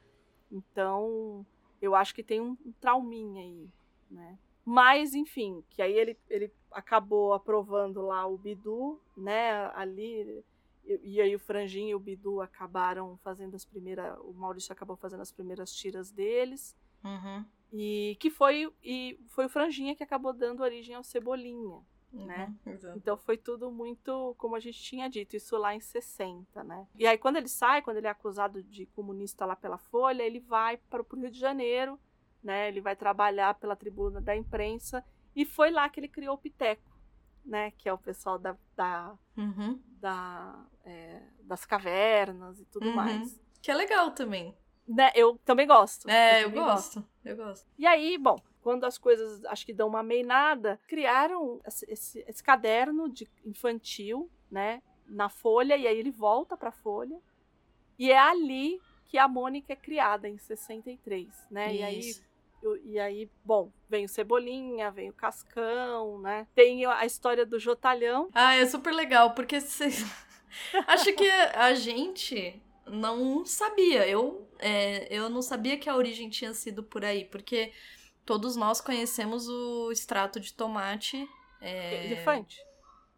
Então, 0.50 1.46
eu 1.80 1.94
acho 1.94 2.12
que 2.12 2.24
tem 2.24 2.40
um, 2.40 2.56
um 2.66 2.72
trauminha 2.80 3.40
aí, 3.40 3.70
né? 4.10 4.36
Mas, 4.64 5.14
enfim, 5.14 5.62
que 5.70 5.80
aí 5.80 5.92
ele, 5.92 6.18
ele 6.28 6.52
acabou 6.74 7.32
aprovando 7.32 8.02
lá 8.02 8.26
o 8.26 8.36
Bidu, 8.36 9.00
né? 9.16 9.70
Ali. 9.74 10.44
E, 10.84 11.00
e 11.04 11.20
aí 11.20 11.34
o 11.34 11.40
Franjinho 11.40 11.90
e 11.90 11.94
o 11.94 12.00
Bidu 12.00 12.40
acabaram 12.40 13.16
fazendo 13.18 13.54
as 13.54 13.64
primeiras. 13.64 14.18
O 14.20 14.32
Maurício 14.32 14.72
acabou 14.72 14.96
fazendo 14.96 15.20
as 15.20 15.32
primeiras 15.32 15.72
tiras 15.72 16.10
deles. 16.10 16.76
Uhum. 17.04 17.44
E 17.72 18.16
que 18.20 18.30
foi, 18.30 18.70
e 18.82 19.18
foi 19.28 19.46
o 19.46 19.48
Franjinha 19.48 19.96
que 19.96 20.02
acabou 20.02 20.32
dando 20.32 20.62
origem 20.62 20.94
ao 20.94 21.02
Cebolinha. 21.02 21.80
Né? 22.12 22.54
Uhum, 22.66 22.72
exato. 22.72 22.98
Então 22.98 23.16
foi 23.16 23.38
tudo 23.38 23.70
muito, 23.70 24.34
como 24.36 24.54
a 24.54 24.60
gente 24.60 24.78
tinha 24.82 25.08
dito, 25.08 25.34
isso 25.34 25.56
lá 25.56 25.74
em 25.74 25.80
60, 25.80 26.62
né? 26.62 26.86
E 26.94 27.06
aí 27.06 27.16
quando 27.16 27.36
ele 27.36 27.48
sai, 27.48 27.80
quando 27.80 27.96
ele 27.96 28.06
é 28.06 28.10
acusado 28.10 28.62
de 28.62 28.84
comunista 28.84 29.46
lá 29.46 29.56
pela 29.56 29.78
Folha, 29.78 30.22
ele 30.22 30.38
vai 30.38 30.76
para 30.76 31.00
o 31.00 31.16
Rio 31.16 31.30
de 31.30 31.38
Janeiro, 31.38 31.98
né? 32.42 32.68
Ele 32.68 32.82
vai 32.82 32.94
trabalhar 32.94 33.54
pela 33.54 33.74
tribuna 33.74 34.20
da 34.20 34.36
imprensa 34.36 35.02
e 35.34 35.44
foi 35.44 35.70
lá 35.70 35.88
que 35.88 36.00
ele 36.00 36.08
criou 36.08 36.34
o 36.34 36.38
Piteco, 36.38 36.90
né? 37.44 37.70
Que 37.72 37.88
é 37.88 37.92
o 37.92 37.98
pessoal 37.98 38.38
da, 38.38 38.56
da, 38.76 39.14
Uhum. 39.36 39.80
da, 40.00 40.64
é, 40.84 41.22
das 41.42 41.64
cavernas 41.64 42.60
e 42.60 42.64
tudo 42.66 42.86
Uhum. 42.88 42.94
mais. 42.94 43.40
Que 43.60 43.70
é 43.70 43.74
legal 43.74 44.10
também. 44.12 44.56
Né? 44.86 45.10
Eu 45.14 45.38
também 45.44 45.66
gosto. 45.66 46.08
É, 46.10 46.40
eu 46.44 46.48
também 46.50 46.64
gosto. 46.64 47.08
Eu 47.24 47.36
gosto. 47.36 47.66
E 47.78 47.86
aí, 47.86 48.18
bom, 48.18 48.36
quando 48.60 48.84
as 48.84 48.98
coisas 48.98 49.44
acho 49.46 49.64
que 49.64 49.72
dão 49.72 49.88
uma 49.88 50.02
meinada, 50.02 50.78
criaram 50.88 51.60
esse, 51.66 51.84
esse- 51.90 52.24
esse 52.28 52.42
caderno 52.42 53.08
de 53.08 53.28
infantil, 53.44 54.28
né, 54.50 54.82
na 55.06 55.28
Folha, 55.28 55.76
e 55.76 55.86
aí 55.86 55.96
ele 55.96 56.10
volta 56.10 56.56
para 56.56 56.68
a 56.70 56.72
Folha. 56.72 57.18
E 57.98 58.10
é 58.10 58.18
ali 58.18 58.80
que 59.04 59.18
a 59.18 59.28
Mônica 59.28 59.72
é 59.72 59.76
criada, 59.76 60.28
em 60.28 60.38
63, 60.38 61.28
né? 61.50 61.74
E 61.74 61.82
aí, 61.82 61.98
Isso. 62.00 62.20
eu- 62.20 62.31
e 62.84 62.98
aí, 62.98 63.30
bom, 63.44 63.72
vem 63.88 64.04
o 64.04 64.08
Cebolinha, 64.08 64.90
vem 64.90 65.10
o 65.10 65.12
Cascão, 65.14 66.20
né? 66.20 66.46
Tem 66.54 66.84
a 66.86 67.04
história 67.04 67.44
do 67.44 67.58
Jotalhão. 67.58 68.28
Ah, 68.34 68.54
é 68.54 68.66
super 68.66 68.92
legal, 68.92 69.34
porque 69.34 69.60
vocês. 69.60 70.04
Acho 70.86 71.12
que 71.14 71.28
a 71.28 71.74
gente 71.74 72.60
não 72.86 73.44
sabia. 73.44 74.06
Eu, 74.06 74.48
é, 74.58 75.06
eu 75.10 75.28
não 75.28 75.42
sabia 75.42 75.78
que 75.78 75.88
a 75.88 75.96
origem 75.96 76.28
tinha 76.28 76.52
sido 76.54 76.82
por 76.82 77.04
aí, 77.04 77.24
porque 77.24 77.72
todos 78.24 78.56
nós 78.56 78.80
conhecemos 78.80 79.48
o 79.48 79.90
extrato 79.90 80.38
de 80.38 80.52
tomate. 80.52 81.28
É... 81.60 82.06
Elefante. 82.06 82.58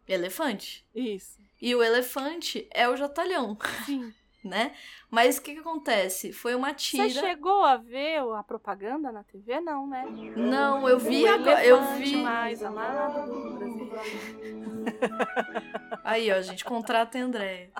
Elefante. 0.07 0.85
Isso. 0.93 1.39
E 1.61 1.73
o 1.73 1.81
elefante 1.81 2.67
é 2.71 2.87
o 2.87 2.95
jatalhão. 2.95 3.57
Sim. 3.85 4.13
Né? 4.47 4.73
Mas 5.09 5.37
o 5.37 5.41
que, 5.41 5.53
que 5.53 5.59
acontece? 5.59 6.31
Foi 6.31 6.55
uma 6.55 6.73
tira. 6.73 7.09
Você 7.09 7.19
chegou 7.19 7.63
a 7.63 7.77
ver 7.77 8.19
a 8.35 8.43
propaganda 8.43 9.11
na 9.11 9.23
TV? 9.23 9.59
Não, 9.59 9.87
né? 9.87 10.05
Não, 10.35 10.87
eu 10.87 10.99
vi 10.99 11.27
agora. 11.27 11.65
Eu 11.65 11.81
vi. 11.95 12.17
mais 12.17 12.63
amado 12.63 13.31
do 13.31 13.85
Brasil. 13.85 14.65
Aí, 16.03 16.31
ó, 16.31 16.41
gente, 16.41 16.63
contrata 16.63 17.17
a 17.17 17.21
Andréia. 17.21 17.71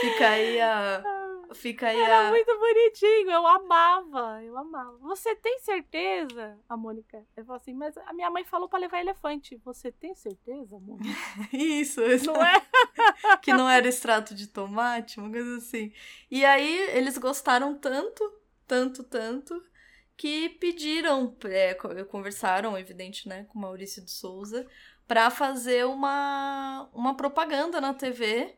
Fica 0.00 0.28
aí 0.28 0.60
a. 0.60 1.19
Fica 1.54 1.88
aí 1.88 1.98
Era 2.00 2.28
a. 2.28 2.30
muito 2.30 2.58
bonitinho, 2.58 3.30
eu 3.30 3.46
amava, 3.46 4.42
eu 4.42 4.56
amava. 4.56 4.96
Você 4.98 5.34
tem 5.36 5.58
certeza? 5.60 6.56
A 6.68 6.76
Mônica. 6.76 7.24
Eu 7.36 7.44
falou 7.44 7.56
assim, 7.60 7.74
mas 7.74 7.96
a 7.98 8.12
minha 8.12 8.30
mãe 8.30 8.44
falou 8.44 8.68
pra 8.68 8.78
levar 8.78 9.00
elefante. 9.00 9.56
Você 9.64 9.90
tem 9.90 10.14
certeza, 10.14 10.78
Mônica? 10.78 11.10
Isso, 11.52 12.02
isso. 12.02 12.26
Não 12.32 12.42
é? 12.42 12.62
que 13.42 13.52
não 13.52 13.68
era 13.68 13.88
extrato 13.88 14.34
de 14.34 14.46
tomate, 14.46 15.18
uma 15.18 15.30
coisa 15.30 15.56
assim. 15.56 15.92
E 16.30 16.44
aí 16.44 16.78
eles 16.96 17.18
gostaram 17.18 17.74
tanto, 17.76 18.22
tanto, 18.66 19.02
tanto, 19.02 19.62
que 20.16 20.48
pediram, 20.50 21.36
é, 21.44 21.74
co- 21.74 22.04
conversaram, 22.06 22.78
evidente, 22.78 23.28
né, 23.28 23.44
com 23.48 23.58
Maurício 23.58 24.04
de 24.04 24.10
Souza, 24.10 24.66
pra 25.08 25.30
fazer 25.30 25.84
uma, 25.86 26.88
uma 26.92 27.16
propaganda 27.16 27.80
na 27.80 27.92
TV 27.94 28.54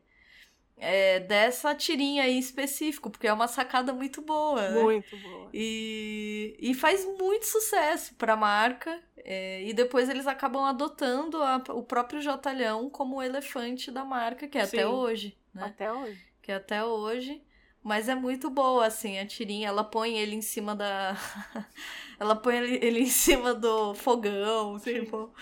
é, 0.83 1.21
dessa 1.21 1.75
tirinha 1.75 2.25
aí 2.25 2.35
em 2.35 2.39
específico, 2.39 3.09
porque 3.11 3.27
é 3.29 3.33
uma 3.33 3.47
sacada 3.49 3.93
muito 3.93 4.21
boa, 4.23 4.69
né? 4.69 4.83
Muito 4.83 5.17
boa. 5.17 5.49
E, 5.55 6.57
e 6.61 6.75
faz 6.75 7.05
muito 7.19 7.47
sucesso 7.47 8.15
pra 8.17 8.37
marca. 8.37 9.01
é, 9.25 9.63
e 9.63 9.73
depois 9.73 10.09
eles 10.09 10.27
acabam 10.27 10.65
adotando 10.65 11.41
a- 11.43 11.63
o 11.71 11.83
próprio 11.85 12.21
Jotalhão 12.21 12.91
como 12.91 13.17
o 13.17 13.23
elefante 13.23 13.91
da 13.91 14.05
marca, 14.05 14.49
que 14.49 14.59
é 14.59 14.63
até 14.63 14.79
Sim. 14.79 14.85
hoje, 14.85 15.39
né? 15.55 15.63
Até 15.67 15.93
hoje. 15.93 16.21
Que 16.43 16.51
é 16.51 16.57
até 16.57 16.85
hoje. 16.85 17.41
Mas 17.85 18.09
é 18.09 18.15
muito 18.15 18.49
boa, 18.51 18.87
assim, 18.87 19.19
a 19.19 19.27
tirinha. 19.27 19.69
Ela 19.69 19.83
põe 19.85 20.17
ele 20.19 20.35
em 20.37 20.43
cima 20.43 20.75
da. 20.75 21.17
ela 22.19 22.35
põe 22.37 22.57
ele, 22.57 22.79
ele 22.85 23.01
em 23.01 23.07
cima 23.07 23.55
do 23.55 23.95
fogão, 23.95 24.79
tipo. 24.81 25.33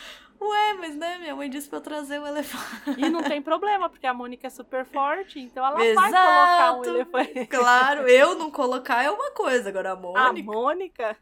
Ué, 0.41 0.75
mas 0.75 0.97
né, 0.97 1.19
minha 1.19 1.37
mãe 1.37 1.51
disse 1.51 1.69
pra 1.69 1.79
eu 1.79 1.83
trazer 1.83 2.19
o 2.19 2.27
elefante. 2.27 2.99
E 2.99 3.11
não 3.11 3.23
tem 3.23 3.43
problema, 3.43 3.91
porque 3.91 4.07
a 4.07 4.15
Mônica 4.15 4.47
é 4.47 4.51
super 4.51 4.87
forte, 4.87 5.39
então 5.39 5.65
ela 5.65 5.77
vai 5.77 5.95
colocar 5.95 6.73
um 6.73 6.83
Exato. 6.83 6.89
elefante. 6.89 7.47
Claro, 7.47 8.09
eu 8.09 8.35
não 8.37 8.51
colocar 8.51 9.03
é 9.03 9.11
uma 9.11 9.31
coisa, 9.33 9.69
agora 9.69 9.91
a 9.91 9.93
A 9.93 9.97
Mônica. 9.97 10.43
Mônica? 10.51 11.17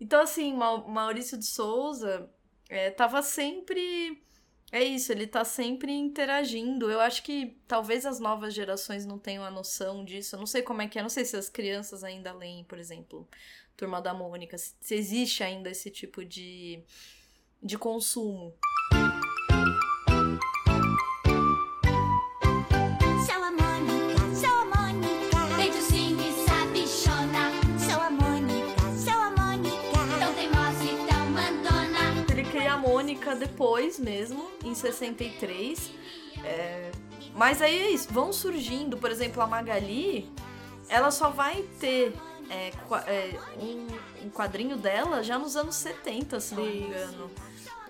Então, 0.00 0.20
assim, 0.22 0.54
Mau- 0.54 0.88
Maurício 0.88 1.36
de 1.36 1.44
Souza 1.44 2.30
é, 2.68 2.90
tava 2.90 3.22
sempre. 3.22 4.22
É 4.72 4.82
isso, 4.84 5.10
ele 5.12 5.26
tá 5.26 5.44
sempre 5.44 5.92
interagindo. 5.92 6.90
Eu 6.90 7.00
acho 7.00 7.22
que 7.24 7.60
talvez 7.66 8.06
as 8.06 8.20
novas 8.20 8.54
gerações 8.54 9.04
não 9.04 9.18
tenham 9.18 9.44
a 9.44 9.50
noção 9.50 10.04
disso. 10.04 10.36
Eu 10.36 10.38
não 10.38 10.46
sei 10.46 10.62
como 10.62 10.80
é 10.80 10.86
que 10.88 10.98
é, 10.98 11.02
não 11.02 11.08
sei 11.10 11.24
se 11.24 11.36
as 11.36 11.48
crianças 11.48 12.04
ainda 12.04 12.32
leem, 12.32 12.64
por 12.64 12.78
exemplo, 12.78 13.28
Turma 13.76 14.00
da 14.00 14.14
Mônica, 14.14 14.56
se 14.56 14.94
existe 14.94 15.42
ainda 15.42 15.68
esse 15.70 15.90
tipo 15.90 16.24
de, 16.24 16.84
de 17.62 17.76
consumo. 17.78 18.54
Depois 33.38 33.98
mesmo, 33.98 34.50
em 34.64 34.74
63. 34.74 35.90
É, 36.44 36.90
Mas 37.34 37.60
aí 37.60 37.78
é 37.78 37.90
isso, 37.90 38.08
vão 38.10 38.32
surgindo, 38.32 38.96
por 38.96 39.10
exemplo, 39.10 39.42
a 39.42 39.46
Magali, 39.46 40.32
ela 40.88 41.10
só 41.10 41.28
vai 41.28 41.62
ter 41.78 42.14
é, 42.48 42.68
é, 43.06 43.38
um, 43.58 43.86
um 44.26 44.30
quadrinho 44.30 44.76
dela 44.76 45.22
já 45.22 45.38
nos 45.38 45.56
anos 45.56 45.76
70, 45.76 46.40
se 46.40 46.54
não 46.54 46.64
me 46.64 46.80
engano. 46.80 47.30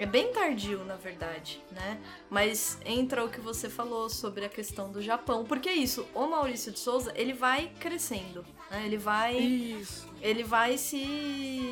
É 0.01 0.07
bem 0.07 0.33
tardio, 0.33 0.83
na 0.87 0.97
verdade, 0.97 1.63
né? 1.71 2.01
Mas 2.31 2.79
entra 2.87 3.23
o 3.23 3.29
que 3.31 3.39
você 3.39 3.69
falou 3.69 4.09
sobre 4.09 4.47
a 4.47 4.49
questão 4.49 4.91
do 4.91 5.03
Japão. 5.03 5.45
Porque 5.45 5.69
é 5.69 5.75
isso, 5.75 6.09
o 6.15 6.27
Maurício 6.27 6.73
de 6.73 6.79
Souza, 6.79 7.13
ele 7.15 7.35
vai 7.35 7.69
crescendo, 7.79 8.43
né? 8.71 8.87
Ele 8.87 8.97
vai 8.97 9.37
Isso. 9.37 10.09
ele 10.23 10.43
vai 10.43 10.79
se 10.79 10.97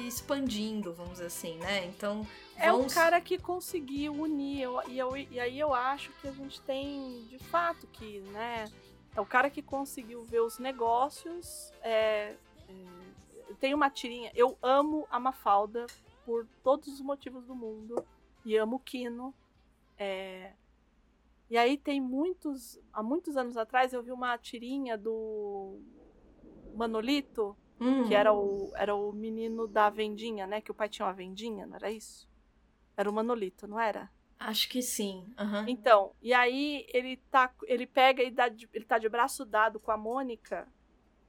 expandindo, 0.07 0.93
vamos 0.93 1.13
dizer 1.13 1.25
assim, 1.27 1.57
né? 1.57 1.87
Então, 1.87 2.27
É 2.57 2.71
um 2.71 2.87
cara 2.87 3.19
que 3.19 3.39
conseguiu 3.39 4.13
unir, 4.13 4.61
eu- 4.61 4.83
e, 4.89 4.99
eu- 4.99 5.17
e 5.17 5.41
aí 5.41 5.59
eu 5.59 5.73
acho 5.73 6.11
que 6.21 6.29
a 6.29 6.33
gente 6.33 6.61
tem, 6.61 7.25
de 7.31 7.39
fato, 7.39 7.87
que, 7.87 8.21
né? 8.33 8.67
É 9.17 9.21
o 9.23 9.25
cara 9.27 9.49
que 9.49 9.63
conseguiu 9.63 10.23
ver 10.25 10.41
os 10.41 10.59
negócios. 10.59 11.73
É, 11.83 12.35
é, 12.69 13.53
tem 13.59 13.73
uma 13.73 13.89
tirinha. 13.89 14.31
Eu 14.35 14.59
amo 14.61 15.07
a 15.11 15.19
Mafalda 15.19 15.87
por 16.27 16.47
todos 16.63 16.89
os 16.89 17.01
motivos 17.01 17.47
do 17.47 17.55
mundo. 17.55 18.05
E 18.45 18.57
amo 18.57 18.77
o 18.77 18.81
Kino. 18.81 19.35
É, 19.99 20.55
e 21.51 21.57
aí 21.59 21.79
tem 21.79 22.01
muitos. 22.01 22.79
Há 22.93 23.03
muitos 23.03 23.37
anos 23.37 23.57
atrás 23.57 23.93
eu 23.93 24.03
vi 24.03 24.13
uma 24.13 24.37
tirinha 24.39 24.97
do 24.99 25.81
Manolito, 26.75 27.59
Hum, 27.81 28.05
que 28.05 28.15
era 28.15 28.33
o, 28.35 28.73
era 28.77 28.95
o 28.95 29.13
menino 29.13 29.67
da 29.69 29.91
vendinha, 29.91 30.47
né? 30.47 30.61
Que 30.61 30.71
o 30.71 30.75
pai 30.75 30.89
tinha 30.89 31.07
uma 31.07 31.15
vendinha, 31.15 31.67
não 31.67 31.77
era 31.77 31.91
isso? 31.91 32.29
Era 32.97 33.11
o 33.11 33.13
Manolito, 33.15 33.67
não 33.69 33.81
era? 33.81 34.11
Acho 34.41 34.69
que 34.69 34.83
sim. 34.83 35.33
aham. 35.39 35.71
Então, 35.71 36.15
e 36.23 36.33
aí 36.33 36.87
ele 36.93 37.19
tá, 37.31 37.53
ele 37.65 37.87
pega 37.87 38.23
e 38.23 38.31
dá, 38.31 38.49
de- 38.49 38.69
ele 38.73 38.85
tá 38.87 38.99
de 38.99 39.09
braço 39.09 39.45
dado 39.45 39.79
com 39.79 39.91
a 39.91 39.97
Mônica 39.99 40.67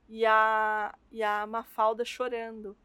e 0.09 0.25
a 0.25 0.95
e 1.11 1.23
a 1.23 1.47
Mafalda 1.47 2.05
chorando. 2.05 2.77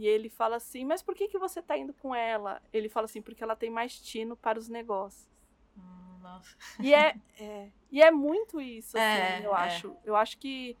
E 0.00 0.06
ele 0.06 0.30
fala 0.30 0.56
assim: 0.56 0.82
"Mas 0.84 1.02
por 1.02 1.14
que 1.14 1.28
que 1.28 1.38
você 1.38 1.60
tá 1.60 1.76
indo 1.76 1.92
com 1.92 2.14
ela?" 2.14 2.62
Ele 2.72 2.88
fala 2.88 3.04
assim: 3.04 3.20
"Porque 3.20 3.42
ela 3.44 3.54
tem 3.54 3.68
mais 3.70 4.00
tino 4.00 4.34
para 4.34 4.58
os 4.58 4.66
negócios". 4.68 5.28
Hum, 5.76 6.18
nossa. 6.22 6.56
E 6.82 6.94
é, 6.94 7.14
é- 7.38 7.70
e 7.90 8.00
é 8.02 8.10
muito 8.10 8.60
isso, 8.60 8.96
assim, 8.96 9.06
É, 9.18 9.46
eu 9.46 9.54
é. 9.54 9.58
acho. 9.58 9.94
Eu 10.04 10.16
acho 10.16 10.38
que 10.38 10.74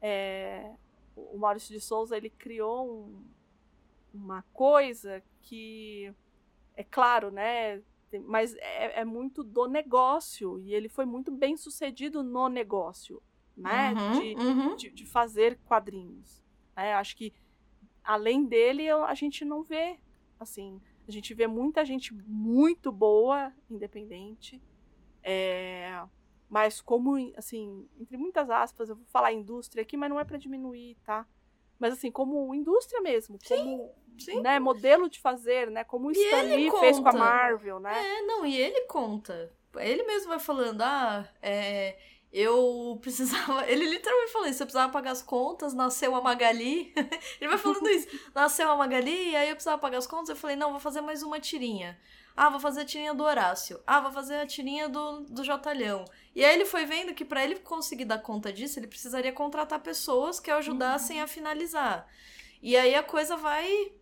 é, 0.00 0.74
o 1.14 1.38
Maurício 1.38 1.72
de 1.72 1.80
Souza 1.80 2.16
ele 2.16 2.30
criou 2.30 2.90
um- 2.90 3.24
uma 4.12 4.42
coisa 4.52 5.22
que 5.42 6.12
é 6.74 6.82
claro, 6.84 7.30
né? 7.30 7.80
Mas 8.26 8.54
é, 8.56 9.00
é 9.00 9.04
muito 9.04 9.42
do 9.44 9.66
negócio 9.68 10.58
e 10.60 10.72
ele 10.74 10.88
foi 10.88 11.04
muito 11.04 11.32
bem 11.32 11.56
sucedido 11.56 12.22
no 12.22 12.48
negócio, 12.48 13.22
né? 13.56 13.92
Uhum, 13.94 14.10
De, 14.12 14.34
uhum. 14.36 14.76
de, 14.76 14.90
de 14.90 15.06
fazer 15.06 15.58
quadrinhos. 15.64 16.42
né? 16.76 16.94
acho 16.94 17.16
que 17.16 17.32
além 18.04 18.44
dele 18.44 18.84
eu- 18.84 19.04
a 19.04 19.14
gente 19.14 19.44
não 19.44 19.62
vê 19.62 19.98
assim, 20.38 20.80
a 21.08 21.10
gente 21.10 21.34
vê 21.34 21.46
muita 21.46 21.84
gente 21.84 22.14
muito 22.14 22.92
boa, 22.92 23.52
independente. 23.70 24.60
É, 25.22 26.02
mas 26.48 26.80
como, 26.80 27.16
assim, 27.36 27.88
entre 27.98 28.16
muitas 28.16 28.50
aspas, 28.50 28.88
eu 28.88 28.96
vou 28.96 29.04
falar 29.06 29.32
indústria 29.32 29.82
aqui, 29.82 29.96
mas 29.96 30.10
não 30.10 30.20
é 30.20 30.24
para 30.24 30.38
diminuir, 30.38 30.96
tá? 31.04 31.26
Mas 31.78 31.94
assim, 31.94 32.10
como 32.10 32.54
indústria 32.54 33.00
mesmo, 33.00 33.38
como 33.48 33.92
sim. 34.18 34.40
né, 34.40 34.58
modelo 34.58 35.08
de 35.08 35.18
fazer, 35.20 35.70
né? 35.70 35.82
Como 35.84 36.08
o 36.08 36.12
Stan 36.12 36.42
Lee 36.42 36.70
fez 36.78 37.00
com 37.00 37.08
a. 37.08 37.12
Marvel, 37.12 37.80
né? 37.80 37.92
É, 37.98 38.22
não, 38.22 38.46
e 38.46 38.56
ele 38.56 38.82
conta. 38.82 39.52
Ele 39.76 40.04
mesmo 40.04 40.28
vai 40.28 40.38
falando, 40.38 40.82
ah, 40.82 41.28
é, 41.42 41.98
eu 42.34 42.98
precisava. 43.00 43.64
Ele 43.70 43.86
literalmente 43.86 44.32
falou 44.32 44.48
isso, 44.48 44.60
eu 44.60 44.66
precisava 44.66 44.90
pagar 44.92 45.12
as 45.12 45.22
contas, 45.22 45.72
nasceu 45.72 46.16
a 46.16 46.20
Magali. 46.20 46.92
ele 47.40 47.48
vai 47.48 47.56
falando 47.58 47.88
isso, 47.88 48.08
nasceu 48.34 48.68
a 48.68 48.76
Magali, 48.76 49.30
e 49.30 49.36
aí 49.36 49.48
eu 49.48 49.54
precisava 49.54 49.78
pagar 49.80 49.98
as 49.98 50.06
contas. 50.06 50.30
Eu 50.30 50.36
falei, 50.36 50.56
não, 50.56 50.72
vou 50.72 50.80
fazer 50.80 51.00
mais 51.00 51.22
uma 51.22 51.38
tirinha. 51.38 51.96
Ah, 52.36 52.50
vou 52.50 52.58
fazer 52.58 52.80
a 52.80 52.84
tirinha 52.84 53.14
do 53.14 53.22
Horácio. 53.22 53.80
Ah, 53.86 54.00
vou 54.00 54.10
fazer 54.10 54.34
a 54.34 54.46
tirinha 54.46 54.88
do, 54.88 55.20
do 55.20 55.44
Jotalhão. 55.44 56.04
E 56.34 56.44
aí 56.44 56.52
ele 56.52 56.64
foi 56.64 56.84
vendo 56.84 57.14
que 57.14 57.24
pra 57.24 57.44
ele 57.44 57.60
conseguir 57.60 58.04
dar 58.04 58.18
conta 58.18 58.52
disso, 58.52 58.80
ele 58.80 58.88
precisaria 58.88 59.32
contratar 59.32 59.78
pessoas 59.78 60.40
que 60.40 60.50
o 60.50 60.56
ajudassem 60.56 61.20
a 61.22 61.28
finalizar. 61.28 62.08
E 62.60 62.76
aí 62.76 62.96
a 62.96 63.02
coisa 63.04 63.36
vai 63.36 63.92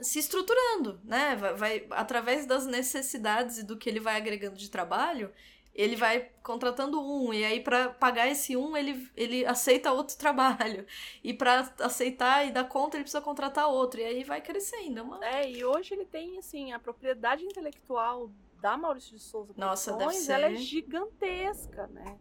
se 0.00 0.18
estruturando, 0.18 1.00
né? 1.04 1.36
Vai, 1.36 1.54
vai- 1.54 1.86
através 1.90 2.46
das 2.46 2.66
necessidades 2.66 3.58
e 3.58 3.62
do 3.62 3.76
que 3.78 3.88
ele 3.88 4.00
vai 4.00 4.16
agregando 4.16 4.56
de 4.56 4.68
trabalho, 4.68 5.32
ele 5.74 5.96
vai 5.96 6.30
contratando 6.42 7.00
um 7.00 7.34
e 7.34 7.44
aí 7.44 7.60
pra 7.60 7.88
pagar 7.88 8.28
esse 8.28 8.56
um 8.56 8.76
ele, 8.76 9.10
ele 9.16 9.44
aceita 9.44 9.92
outro 9.92 10.16
trabalho 10.18 10.86
e 11.22 11.34
pra 11.34 11.72
aceitar 11.80 12.46
e 12.46 12.52
dar 12.52 12.64
conta 12.64 12.96
ele 12.96 13.04
precisa 13.04 13.20
contratar 13.20 13.68
outro 13.68 14.00
e 14.00 14.04
aí 14.04 14.24
vai 14.24 14.40
crescendo. 14.40 15.00
É 15.00 15.02
uma... 15.02 15.24
É, 15.24 15.50
e 15.50 15.64
hoje 15.64 15.94
ele 15.94 16.04
tem, 16.04 16.38
assim, 16.38 16.72
a 16.72 16.78
propriedade 16.78 17.44
intelectual 17.44 18.30
da 18.60 18.76
Maurício 18.76 19.16
de 19.16 19.22
Souza 19.22 19.52
Nossa, 19.56 19.92
Produções, 19.92 20.26
deve 20.26 20.42
ela 20.42 20.52
é 20.52 20.56
ser. 20.56 20.62
gigantesca, 20.62 21.86
né? 21.88 22.18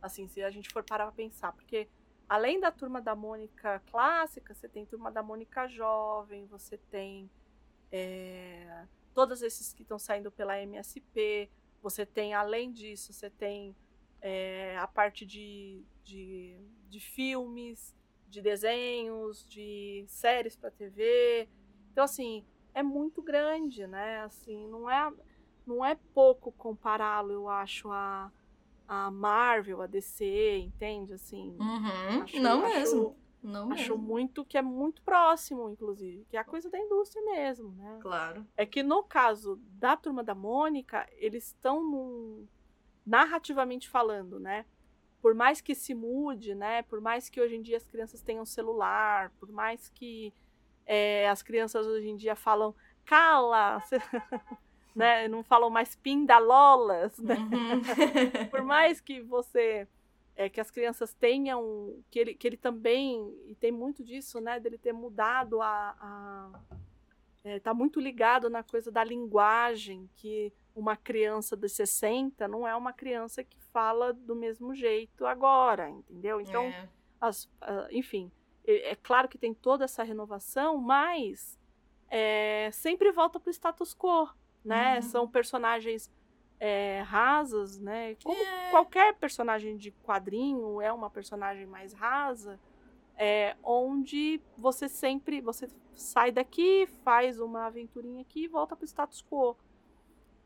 Assim, 0.00 0.26
se 0.26 0.42
a 0.42 0.50
gente 0.50 0.70
for 0.72 0.82
parar 0.82 1.04
pra 1.04 1.12
pensar, 1.12 1.52
porque 1.52 1.88
além 2.28 2.58
da 2.58 2.70
turma 2.70 3.00
da 3.00 3.14
Mônica 3.14 3.80
clássica, 3.90 4.54
você 4.54 4.68
tem 4.68 4.84
turma 4.86 5.10
da 5.10 5.22
Mônica 5.22 5.68
jovem, 5.68 6.46
você 6.46 6.78
tem 6.90 7.30
é, 7.92 8.86
todos 9.14 9.40
esses 9.42 9.72
que 9.72 9.82
estão 9.82 9.98
saindo 9.98 10.32
pela 10.32 10.58
MSP, 10.58 11.50
você 11.84 12.06
tem, 12.06 12.32
além 12.32 12.72
disso, 12.72 13.12
você 13.12 13.28
tem 13.28 13.76
é, 14.22 14.74
a 14.78 14.86
parte 14.86 15.26
de, 15.26 15.84
de, 16.02 16.56
de 16.88 16.98
filmes, 16.98 17.94
de 18.26 18.40
desenhos, 18.40 19.46
de 19.46 20.02
séries 20.08 20.56
para 20.56 20.70
TV. 20.70 21.46
Então, 21.92 22.04
assim, 22.04 22.42
é 22.72 22.82
muito 22.82 23.20
grande, 23.22 23.86
né? 23.86 24.20
Assim, 24.22 24.66
não 24.68 24.88
é, 24.90 25.12
não 25.66 25.84
é 25.84 25.94
pouco 26.14 26.50
compará-lo, 26.52 27.30
eu 27.32 27.48
acho, 27.50 27.90
a, 27.92 28.32
a 28.88 29.10
Marvel, 29.10 29.82
a 29.82 29.86
DC, 29.86 30.56
entende? 30.60 31.12
Assim, 31.12 31.54
Uhum. 31.60 32.22
acho- 32.22 32.40
não 32.40 32.64
acho- 32.64 32.74
mesmo. 32.78 33.16
Não 33.44 33.70
Acho 33.70 33.92
mesmo. 33.92 33.98
muito 33.98 34.44
que 34.44 34.56
é 34.56 34.62
muito 34.62 35.02
próximo, 35.02 35.68
inclusive, 35.68 36.24
que 36.30 36.36
é 36.36 36.40
a 36.40 36.44
coisa 36.44 36.70
da 36.70 36.78
indústria 36.78 37.22
mesmo, 37.26 37.72
né? 37.72 37.98
Claro. 38.00 38.46
É 38.56 38.64
que 38.64 38.82
no 38.82 39.02
caso 39.02 39.60
da 39.78 39.96
turma 39.96 40.24
da 40.24 40.34
Mônica, 40.34 41.06
eles 41.12 41.48
estão 41.48 41.84
num- 41.84 42.48
narrativamente 43.04 43.86
falando, 43.88 44.40
né? 44.40 44.64
Por 45.20 45.34
mais 45.34 45.60
que 45.60 45.74
se 45.74 45.94
mude, 45.94 46.54
né? 46.54 46.82
Por 46.84 47.02
mais 47.02 47.28
que 47.28 47.38
hoje 47.40 47.56
em 47.56 47.62
dia 47.62 47.76
as 47.76 47.84
crianças 47.84 48.22
tenham 48.22 48.46
celular, 48.46 49.30
por 49.38 49.52
mais 49.52 49.90
que 49.90 50.32
é, 50.86 51.28
as 51.28 51.42
crianças 51.42 51.86
hoje 51.86 52.08
em 52.08 52.16
dia 52.16 52.34
falam 52.34 52.74
cala, 53.04 53.82
né? 54.96 55.28
Não 55.28 55.42
falam 55.42 55.68
mais 55.68 55.94
pindalolas, 55.96 57.18
né? 57.18 57.36
Uhum. 57.36 57.82
por 58.50 58.62
mais 58.62 59.00
que 59.02 59.20
você 59.20 59.86
é, 60.36 60.48
que 60.48 60.60
as 60.60 60.70
crianças 60.70 61.14
tenham 61.14 62.02
que 62.10 62.18
ele, 62.18 62.34
que 62.34 62.46
ele 62.46 62.56
também 62.56 63.32
e 63.48 63.54
tem 63.54 63.70
muito 63.72 64.02
disso 64.02 64.40
né 64.40 64.58
dele 64.58 64.78
ter 64.78 64.92
mudado 64.92 65.60
a, 65.60 65.96
a 66.00 66.60
é, 67.44 67.60
tá 67.60 67.74
muito 67.74 68.00
ligado 68.00 68.48
na 68.48 68.62
coisa 68.62 68.90
da 68.90 69.04
linguagem 69.04 70.08
que 70.16 70.52
uma 70.74 70.96
criança 70.96 71.56
de 71.56 71.68
60 71.68 72.48
não 72.48 72.66
é 72.66 72.74
uma 72.74 72.92
criança 72.92 73.44
que 73.44 73.58
fala 73.72 74.12
do 74.12 74.34
mesmo 74.34 74.74
jeito 74.74 75.26
agora 75.26 75.88
entendeu 75.90 76.40
então 76.40 76.64
É. 76.64 76.88
as, 77.20 77.48
enfim, 77.90 78.30
é, 78.66 78.90
é 78.90 78.96
claro 78.96 79.28
que 79.28 79.38
tem 79.38 79.54
toda 79.54 79.84
essa 79.84 80.02
renovação, 80.02 80.78
mas 80.78 81.58
é, 82.10 82.70
sempre 82.72 83.12
volta 83.12 83.38
para 83.38 83.50
o 83.50 83.52
status 83.52 83.94
quo, 83.94 84.28
né? 84.64 84.96
Uhum. 84.96 85.02
São 85.02 85.28
personagens 85.28 86.10
é, 86.66 87.02
rasas, 87.02 87.78
né? 87.78 88.14
Como 88.24 88.40
É. 88.42 88.70
qualquer 88.70 89.14
personagem 89.16 89.76
de 89.76 89.90
quadrinho 89.90 90.80
é 90.80 90.90
uma 90.90 91.10
personagem 91.10 91.66
mais 91.66 91.92
rasa, 91.92 92.58
é, 93.18 93.54
onde 93.62 94.40
você 94.56 94.88
sempre 94.88 95.42
você 95.42 95.68
sai 95.94 96.32
daqui, 96.32 96.86
faz 97.04 97.38
uma 97.38 97.66
aventurinha 97.66 98.22
aqui 98.22 98.44
e 98.44 98.48
volta 98.48 98.74
para 98.74 98.84
o 98.84 98.88
status 98.88 99.22
quo. 99.22 99.54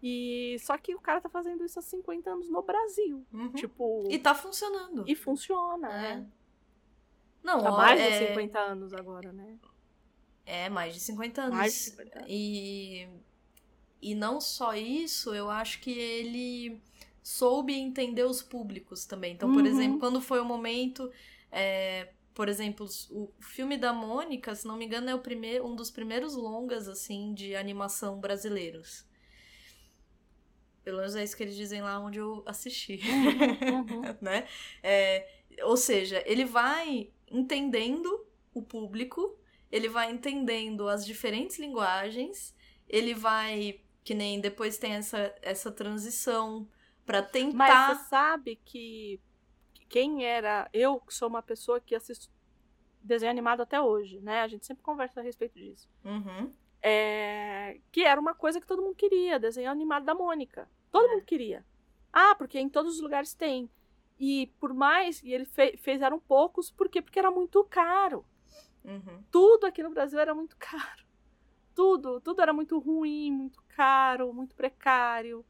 E 0.03 0.57
só 0.61 0.77
que 0.77 0.93
o 0.95 1.01
cara 1.01 1.21
tá 1.21 1.29
fazendo 1.29 1.65
isso 1.65 1.79
há 1.79 1.83
50 1.83 2.31
anos 2.31 2.51
no 2.51 2.63
Brasil. 2.63 3.25
Uhum. 3.33 3.53
Tipo, 3.53 4.09
E 4.11 4.19
tá 4.19 4.35
funcionando. 4.35 5.05
e 5.07 5.15
funciona, 5.15 5.89
É. 5.89 6.17
né? 6.17 6.27
Não, 7.45 7.65
Há 7.65 7.73
ó, 7.73 7.77
mais 7.77 8.01
é... 8.01 8.11
de 8.11 8.27
50 8.29 8.59
anos 8.59 8.93
agora, 8.93 9.33
né? 9.33 9.57
É, 10.45 10.69
mais 10.69 10.95
de 10.95 11.01
50 11.01 11.43
anos. 11.43 11.57
Mais 11.57 11.73
de 11.73 11.79
50 11.79 12.19
anos. 12.19 12.29
E, 12.31 13.09
e 14.01 14.15
não 14.15 14.41
só 14.41 14.75
isso, 14.75 15.35
eu 15.35 15.51
acho 15.51 15.81
que 15.81 15.91
ele 15.93 16.81
soube 17.23 17.75
entender 17.75 18.25
os 18.25 18.43
públicos 18.43 19.05
também. 19.05 19.35
Então, 19.35 19.51
por 19.51 19.65
Uhum. 19.65 19.67
exemplo, 19.67 19.99
quando 19.99 20.21
foi 20.21 20.41
o 20.41 20.45
momento. 20.45 21.11
é, 21.51 22.13
por 22.35 22.49
exemplo, 22.49 22.87
o 23.11 23.33
filme 23.41 23.77
da 23.77 23.93
Mônica, 23.93 24.55
se 24.55 24.67
não 24.67 24.77
me 24.77 24.85
engano, 24.85 25.11
é 25.11 25.15
o 25.15 25.19
primeiro, 25.21 25.67
um 25.67 25.75
dos 25.75 25.91
primeiros 25.91 26.35
longas 26.37 26.87
assim 26.89 27.35
de 27.35 27.57
animação 27.57 28.21
brasileiros. 28.21 29.05
Pelo 30.85 30.99
menos 30.99 31.15
é 31.17 31.23
isso 31.25 31.37
que 31.37 31.43
eles 31.43 31.57
dizem 31.57 31.83
lá 31.83 31.99
onde 32.01 32.19
eu 32.19 32.43
assisti. 32.47 32.99
Uhum. 33.67 34.09
né? 34.21 34.47
É, 34.83 35.29
ou 35.63 35.77
seja, 35.77 36.23
ele 36.27 36.45
vai 36.45 37.11
entendendo 37.31 38.27
o 38.55 38.63
público, 38.63 39.39
ele 39.71 39.89
vai 39.89 40.11
entendendo 40.11 40.89
as 40.89 41.05
diferentes 41.05 41.59
linguagens, 41.59 42.55
ele 42.89 43.13
vai 43.15 43.81
que 44.09 44.15
nem 44.15 44.41
depois 44.41 44.79
tem 44.79 44.93
essa, 44.95 45.35
essa 45.43 45.71
transição 45.71 46.67
pra 47.05 47.21
Mas 47.21 47.31
tentar 47.31 47.95
você 47.95 48.05
sabe 48.09 48.57
que 48.65 49.21
que 49.75 49.85
quem 49.85 50.25
era. 50.25 50.67
Eu 50.73 50.99
que 50.99 51.13
sou 51.13 51.29
uma 51.29 51.43
pessoa 51.43 51.79
que 51.79 51.95
assisto 51.95 52.31
desenho 53.03 53.31
animado 53.31 53.61
até 53.61 53.79
hoje, 53.79 54.19
né? 54.21 54.41
A 54.41 54.49
gente 54.49 54.65
sempre 54.65 54.83
conversa 54.83 55.21
a 55.21 55.23
respeito 55.23 55.59
disso. 55.59 55.87
Uhum. 56.03 56.51
É, 56.81 57.79
que 57.93 58.03
era 58.03 58.19
uma 58.19 58.33
coisa 58.35 58.59
que 58.63 58.67
todo 58.67 58.81
mundo 58.81 58.95
queria, 58.95 59.39
desenho 59.39 59.71
animado 59.71 60.07
da 60.07 60.15
Mônica. 60.15 60.67
Todo 60.91 61.07
É. 61.07 61.13
mundo 61.17 61.25
queria. 61.27 61.63
Ah, 62.11 62.35
porque 62.35 62.59
em 62.59 62.69
todos 62.71 62.95
os 62.95 63.03
lugares 63.03 63.35
tem. 63.35 63.69
E 64.19 64.47
por 64.59 64.73
mais. 64.73 65.23
E 65.23 65.35
ele 65.35 65.45
fe, 65.45 65.77
fez, 65.77 66.01
eram 66.01 66.19
poucos, 66.19 66.71
por 66.71 66.89
quê? 66.89 67.03
Porque 67.03 67.19
era 67.19 67.31
muito 67.31 67.63
caro. 67.65 68.25
Uhum. 68.83 69.23
tudo 69.31 69.67
aqui 69.67 69.83
no 69.83 69.91
Brasil 69.91 70.19
era 70.19 70.35
muito 70.35 70.57
caro. 70.59 71.05
Tudo, 71.75 72.23
tudo 72.23 72.41
era 72.41 72.55
muito 72.55 72.79
ruim, 72.79 73.31
muito 73.33 73.63
caro, 73.83 74.33
muito 74.33 74.55
precário. 74.57 75.45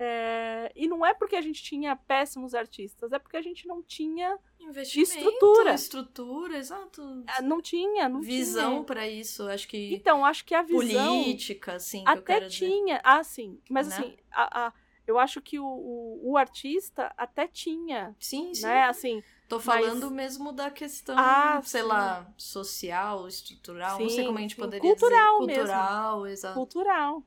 É, 0.00 0.70
E 0.76 0.86
não 0.86 1.04
é 1.04 1.12
porque 1.12 1.34
a 1.36 1.40
gente 1.40 1.60
tinha 1.62 1.96
péssimos 1.96 2.54
artistas, 2.54 3.12
é 3.12 3.18
porque 3.18 3.36
a 3.36 3.42
gente 3.42 3.66
não 3.66 3.82
tinha. 3.82 4.38
Estrutura. 4.84 5.74
estrutura, 5.74 6.56
exato. 6.58 7.24
ah, 7.26 7.42
Não 7.42 7.60
tinha, 7.60 8.08
não 8.08 8.20
Visão 8.20 8.72
tinha. 8.74 8.84
pra 8.84 9.08
isso, 9.08 9.48
acho 9.48 9.66
que 9.68 9.92
Então, 9.94 10.24
acho 10.24 10.44
que 10.44 10.54
a 10.54 10.62
visão. 10.62 10.78
política, 11.22 11.74
assim, 11.74 12.02
até 12.06 12.34
quero 12.34 12.48
dizer. 12.48 12.68
tinha. 12.68 13.00
Ah, 13.02 13.24
sim. 13.24 13.60
Mas 13.68 13.88
Né? 13.88 13.94
assim, 13.96 14.16
a- 14.30 14.66
a- 14.66 14.72
eu 15.06 15.18
acho 15.18 15.40
que 15.40 15.58
o, 15.58 15.64
o, 15.66 16.32
o 16.32 16.36
artista 16.36 17.12
até 17.16 17.48
tinha. 17.48 18.14
Sim, 18.20 18.54
sim. 18.54 18.62
Né? 18.66 18.84
Assim, 18.84 19.22
Tô 19.48 19.58
falando 19.58 20.10
mesmo 20.10 20.52
da 20.52 20.70
questão, 20.70 21.16
Ah, 21.18 21.60
sei 21.64 21.80
sim. 21.82 21.88
lá, 21.88 22.30
social, 22.36 23.26
estrutural, 23.26 23.98
não 23.98 24.08
sei 24.10 24.18
Sim, 24.20 24.26
como 24.26 24.38
a 24.38 24.42
gente 24.42 24.54
sim. 24.54 24.60
poderia 24.60 24.88
Cultural 24.90 25.40
dizer. 25.40 25.46
mesmo. 25.46 25.64
Cultural, 25.64 26.26
exato. 26.26 26.54
cultural. 26.54 27.22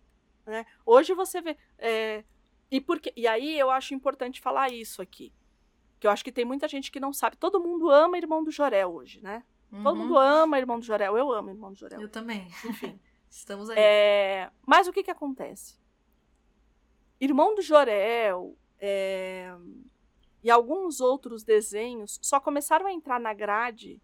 Né? 0.45 0.65
Hoje 0.85 1.13
você 1.13 1.41
vê. 1.41 1.57
é, 1.77 2.23
e, 2.69 2.79
porque, 2.81 3.11
e 3.15 3.27
aí 3.27 3.57
eu 3.59 3.69
acho 3.69 3.93
importante 3.93 4.39
falar 4.41 4.71
isso 4.71 5.01
aqui. 5.01 5.31
Que 5.99 6.07
eu 6.07 6.11
acho 6.11 6.23
que 6.23 6.31
tem 6.31 6.45
muita 6.45 6.67
gente 6.67 6.91
que 6.91 6.99
não 6.99 7.13
sabe. 7.13 7.37
Todo 7.37 7.59
mundo 7.59 7.89
ama 7.89 8.17
Irmão 8.17 8.43
do 8.43 8.49
Jorel 8.51 8.93
hoje, 8.93 9.21
né? 9.21 9.43
Todo 9.83 9.95
Uhum. 9.97 10.03
mundo 10.07 10.17
ama 10.17 10.57
Irmão 10.59 10.79
do 10.79 10.85
Jorel. 10.85 11.17
Eu 11.17 11.31
amo 11.31 11.49
Irmão 11.49 11.71
do 11.71 11.77
Jorel. 11.77 12.01
Eu 12.01 12.09
também. 12.09 12.47
Enfim. 12.65 12.99
Estamos 13.29 13.69
aí. 13.69 13.77
É, 13.79 14.51
mas 14.65 14.87
o 14.87 14.91
que 14.93 15.03
que 15.03 15.11
acontece? 15.11 15.79
Irmão 17.19 17.53
do 17.55 17.61
Jorel 17.61 18.57
é, 18.79 19.53
e 20.43 20.49
alguns 20.49 20.99
outros 20.99 21.43
desenhos 21.43 22.19
só 22.21 22.39
começaram 22.39 22.87
a 22.87 22.91
entrar 22.91 23.19
na 23.19 23.33
grade 23.33 24.01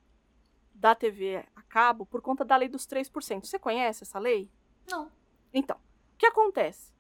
da 0.74 0.94
TV 0.94 1.44
a 1.56 1.62
cabo 1.64 2.06
por 2.06 2.22
conta 2.22 2.46
da 2.46 2.56
lei 2.56 2.70
dos 2.70 2.86
3%. 2.86 3.46
Você 3.46 3.58
conhece 3.58 4.04
essa 4.04 4.20
lei? 4.20 4.50
Não. 4.88 5.12
Então, 5.54 5.78
o 6.18 6.20
que 6.20 6.26
acontece? 6.26 6.92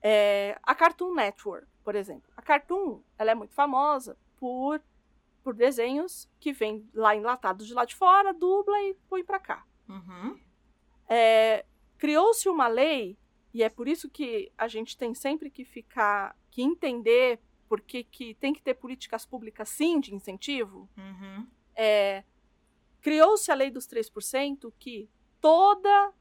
É, 0.00 0.56
a 0.62 0.74
Cartoon 0.76 1.12
Network, 1.12 1.66
por 1.82 1.96
exemplo. 1.96 2.30
A 2.36 2.40
Cartoon 2.40 3.02
ela 3.18 3.32
é 3.32 3.34
muito 3.34 3.52
famosa 3.52 4.16
por, 4.36 4.80
por 5.42 5.54
desenhos 5.54 6.30
que 6.38 6.52
vêm 6.52 6.88
lá 6.94 7.16
enlatados 7.16 7.66
de 7.66 7.74
lá 7.74 7.84
de 7.84 7.96
fora, 7.96 8.32
dubla 8.32 8.80
e 8.82 8.94
põe 9.08 9.24
pra 9.24 9.40
cá. 9.40 9.66
Uhum. 9.88 10.38
É, 11.08 11.66
Criou-se 11.98 12.48
uma 12.48 12.68
lei, 12.68 13.18
e 13.52 13.64
é 13.64 13.68
por 13.68 13.88
isso 13.88 14.08
que 14.08 14.52
a 14.56 14.68
gente 14.68 14.96
tem 14.96 15.12
sempre 15.14 15.50
que 15.50 15.64
ficar, 15.64 16.36
que 16.48 16.62
entender 16.62 17.40
porque 17.68 18.04
que 18.04 18.34
tem 18.34 18.52
que 18.52 18.62
ter 18.62 18.74
políticas 18.74 19.26
públicas 19.26 19.68
sim 19.68 19.98
de 19.98 20.14
incentivo. 20.14 20.88
Uhum. 20.96 21.46
É, 21.74 22.22
Criou-se 23.00 23.50
a 23.50 23.54
lei 23.54 23.70
dos 23.70 23.88
3% 23.88 24.72
que 24.78 25.10
toda, 25.40 26.14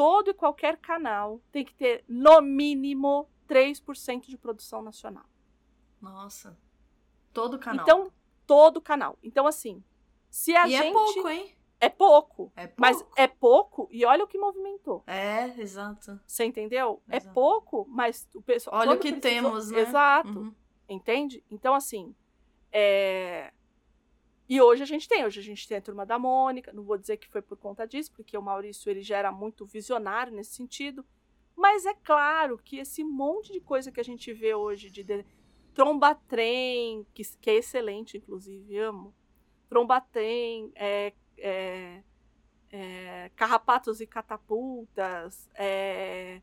todo 0.00 0.30
e 0.30 0.34
qualquer 0.34 0.78
canal 0.78 1.42
tem 1.52 1.62
que 1.62 1.74
ter, 1.74 2.02
no 2.08 2.40
mínimo, 2.40 3.28
3% 3.46 4.28
de 4.28 4.38
produção 4.38 4.80
nacional. 4.80 5.26
Nossa. 6.00 6.58
Todo 7.34 7.58
canal. 7.58 7.84
Então, 7.84 8.10
todo 8.46 8.80
canal. 8.80 9.18
Então, 9.22 9.46
assim, 9.46 9.84
se 10.30 10.56
a 10.56 10.66
e 10.66 10.70
gente. 10.70 10.86
é 10.86 10.92
pouco, 10.92 11.28
hein? 11.28 11.54
É 11.78 11.88
pouco. 11.90 12.52
É 12.56 12.66
pouco. 12.66 12.80
Mas 12.80 13.04
é 13.14 13.26
pouco, 13.26 13.88
e 13.90 14.02
olha 14.06 14.24
o 14.24 14.26
que 14.26 14.38
movimentou. 14.38 15.04
É, 15.06 15.48
exato. 15.60 16.18
Você 16.26 16.46
entendeu? 16.46 17.02
É 17.06 17.18
Exato. 17.18 17.34
pouco, 17.34 17.84
mas 17.86 18.26
o 18.34 18.40
pessoal. 18.40 18.80
Olha 18.80 18.92
o 18.92 18.98
que 18.98 19.12
precisou- 19.12 19.20
temos, 19.50 19.70
né? 19.70 19.80
Exato. 19.80 20.28
Uhum. 20.30 20.54
Entende? 20.88 21.44
Então, 21.50 21.74
assim. 21.74 22.14
É... 22.72 23.52
E 24.50 24.60
hoje 24.60 24.82
a 24.82 24.86
gente 24.86 25.08
tem. 25.08 25.24
Hoje 25.24 25.38
a 25.38 25.42
gente 25.44 25.68
tem 25.68 25.76
a 25.76 25.80
turma 25.80 26.04
da 26.04 26.18
Mônica. 26.18 26.72
Não 26.72 26.82
vou 26.82 26.98
dizer 26.98 27.18
que 27.18 27.28
foi 27.28 27.40
por 27.40 27.56
conta 27.56 27.86
disso, 27.86 28.10
porque 28.12 28.36
o 28.36 28.42
Maurício 28.42 28.90
ele 28.90 29.00
já 29.00 29.16
era 29.16 29.30
muito 29.30 29.64
visionário 29.64 30.32
nesse 30.32 30.54
sentido. 30.54 31.06
Mas 31.56 31.86
é 31.86 31.94
claro 31.94 32.58
que 32.58 32.78
esse 32.78 33.04
monte 33.04 33.52
de 33.52 33.60
coisa 33.60 33.92
que 33.92 34.00
a 34.00 34.02
gente 34.02 34.32
vê 34.32 34.52
hoje 34.52 34.90
de, 34.90 35.04
de- 35.04 35.24
Tromba-trem, 35.72 37.06
que, 37.14 37.22
que 37.40 37.48
é 37.48 37.54
excelente, 37.54 38.16
inclusive, 38.16 38.76
amo. 38.76 39.14
Tromba-trem, 39.68 40.72
é, 40.74 41.12
é, 41.38 42.02
é, 42.72 43.30
Carrapatos 43.36 44.00
e 44.00 44.06
Catapultas, 44.06 45.48
é, 45.54 46.42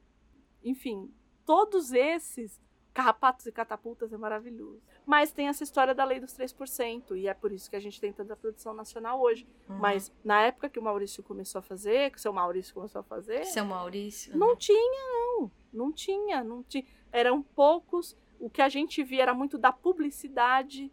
enfim, 0.63 1.13
todos 1.45 1.91
esses. 1.91 2.57
Carrapatos 2.93 3.45
e 3.45 3.51
Catapultas 3.51 4.13
é 4.13 4.17
maravilhoso. 4.17 4.81
Mas 5.07 5.31
tem 5.31 5.47
essa 5.47 5.63
história 5.63 5.95
da 5.95 6.03
lei 6.03 6.19
dos 6.19 6.37
3%, 6.37 7.17
e 7.17 7.29
é 7.29 7.33
por 7.33 7.53
isso 7.53 7.69
que 7.69 7.77
a 7.77 7.79
gente 7.79 7.99
tem 7.99 8.11
tanta 8.11 8.35
produção 8.35 8.73
nacional 8.73 9.21
hoje. 9.21 9.47
Uhum. 9.69 9.77
Mas 9.77 10.11
na 10.21 10.41
época 10.41 10.69
que 10.69 10.77
o 10.77 10.83
Maurício 10.83 11.23
começou 11.23 11.59
a 11.59 11.61
fazer, 11.61 12.11
que 12.11 12.17
o 12.17 12.19
seu 12.19 12.33
Maurício 12.33 12.73
começou 12.73 12.99
a 12.99 13.03
fazer, 13.03 13.45
Seu 13.45 13.63
Maurício. 13.63 14.37
não 14.37 14.53
tinha, 14.53 15.01
não. 15.09 15.51
Não 15.71 15.93
tinha, 15.93 16.43
não 16.43 16.61
tinha. 16.61 16.83
Eram 17.09 17.41
poucos. 17.41 18.17
O 18.37 18.49
que 18.49 18.61
a 18.61 18.67
gente 18.67 19.01
via 19.01 19.23
era 19.23 19.33
muito 19.33 19.57
da 19.57 19.71
publicidade. 19.71 20.91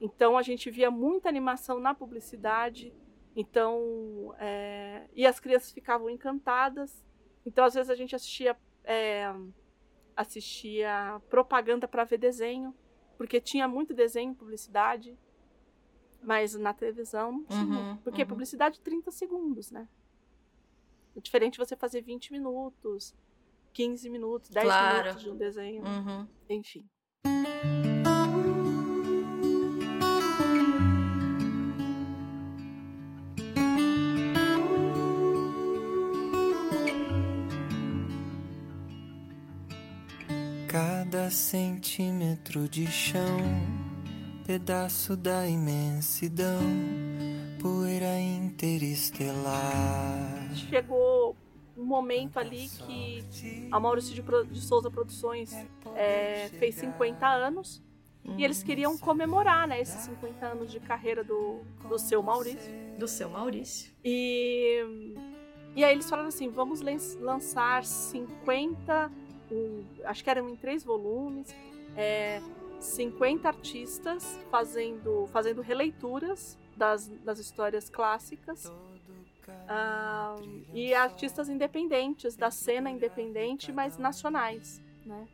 Então 0.00 0.38
a 0.38 0.42
gente 0.42 0.70
via 0.70 0.88
muita 0.88 1.28
animação 1.28 1.80
na 1.80 1.92
publicidade. 1.92 2.94
Então, 3.34 4.32
é, 4.38 5.08
e 5.12 5.26
as 5.26 5.40
crianças 5.40 5.72
ficavam 5.72 6.08
encantadas. 6.08 7.04
Então, 7.44 7.64
às 7.64 7.74
vezes 7.74 7.90
a 7.90 7.96
gente 7.96 8.14
assistia 8.14 8.56
é, 8.84 9.34
assistia 10.16 11.20
propaganda 11.28 11.88
para 11.88 12.04
ver 12.04 12.18
desenho, 12.18 12.74
porque 13.20 13.38
tinha 13.38 13.68
muito 13.68 13.92
desenho, 13.92 14.34
publicidade, 14.34 15.14
mas 16.22 16.54
na 16.54 16.72
televisão 16.72 17.30
não 17.32 17.44
tinha. 17.44 17.78
Uhum, 17.78 17.96
porque 17.98 18.22
uhum. 18.22 18.28
publicidade 18.28 18.80
30 18.80 19.10
segundos, 19.10 19.70
né? 19.70 19.86
É 21.14 21.20
diferente 21.20 21.58
você 21.58 21.76
fazer 21.76 22.00
20 22.00 22.32
minutos, 22.32 23.14
15 23.74 24.08
minutos, 24.08 24.48
10 24.48 24.64
Claro. 24.64 24.98
minutos 25.02 25.22
de 25.22 25.30
um 25.32 25.36
desenho, 25.36 25.82
Uhum. 25.84 26.26
enfim. 26.48 26.88
Centímetro 41.30 42.68
de 42.68 42.86
chão, 42.86 43.38
pedaço 44.46 45.16
da 45.16 45.46
imensidão, 45.46 46.60
poeira 47.60 48.18
interestelar. 48.18 50.50
Chegou 50.54 51.36
um 51.76 51.84
momento 51.84 52.38
ali 52.38 52.68
que 52.86 53.24
a 53.70 53.78
Maurício 53.80 54.14
de, 54.14 54.22
Pro- 54.22 54.46
de 54.46 54.60
Souza 54.60 54.90
Produções 54.90 55.52
é, 55.94 56.48
fez 56.58 56.74
50 56.76 57.26
anos 57.26 57.82
e 58.36 58.44
eles 58.44 58.62
queriam 58.62 58.98
comemorar 58.98 59.66
né, 59.66 59.80
esses 59.80 60.02
50 60.02 60.46
anos 60.46 60.70
de 60.70 60.78
carreira 60.80 61.24
do, 61.24 61.60
do 61.88 61.98
seu 61.98 62.22
Maurício. 62.22 62.70
Do 62.98 63.08
seu 63.08 63.30
Maurício. 63.30 63.90
E, 64.04 65.14
e 65.74 65.82
aí 65.82 65.92
eles 65.92 66.08
falaram 66.08 66.28
assim: 66.28 66.48
vamos 66.50 66.80
lan- 66.82 66.98
lançar 67.20 67.82
50, 67.84 69.10
um, 69.50 69.84
acho 70.04 70.22
que 70.24 70.30
eram 70.30 70.48
em 70.48 70.56
três 70.56 70.82
volumes, 70.84 71.54
é, 71.96 72.40
50 72.80 73.46
artistas 73.48 74.38
fazendo, 74.50 75.28
fazendo 75.32 75.60
releituras 75.60 76.56
das, 76.76 77.08
das 77.24 77.38
histórias 77.38 77.88
clássicas. 77.90 78.72
Ah, 79.68 80.36
e 80.72 80.94
artistas 80.94 81.48
independentes, 81.48 82.36
da 82.36 82.50
cena 82.50 82.90
independente, 82.90 83.70
mas 83.72 83.98
nacionais, 83.98 84.80
né? 85.04 85.28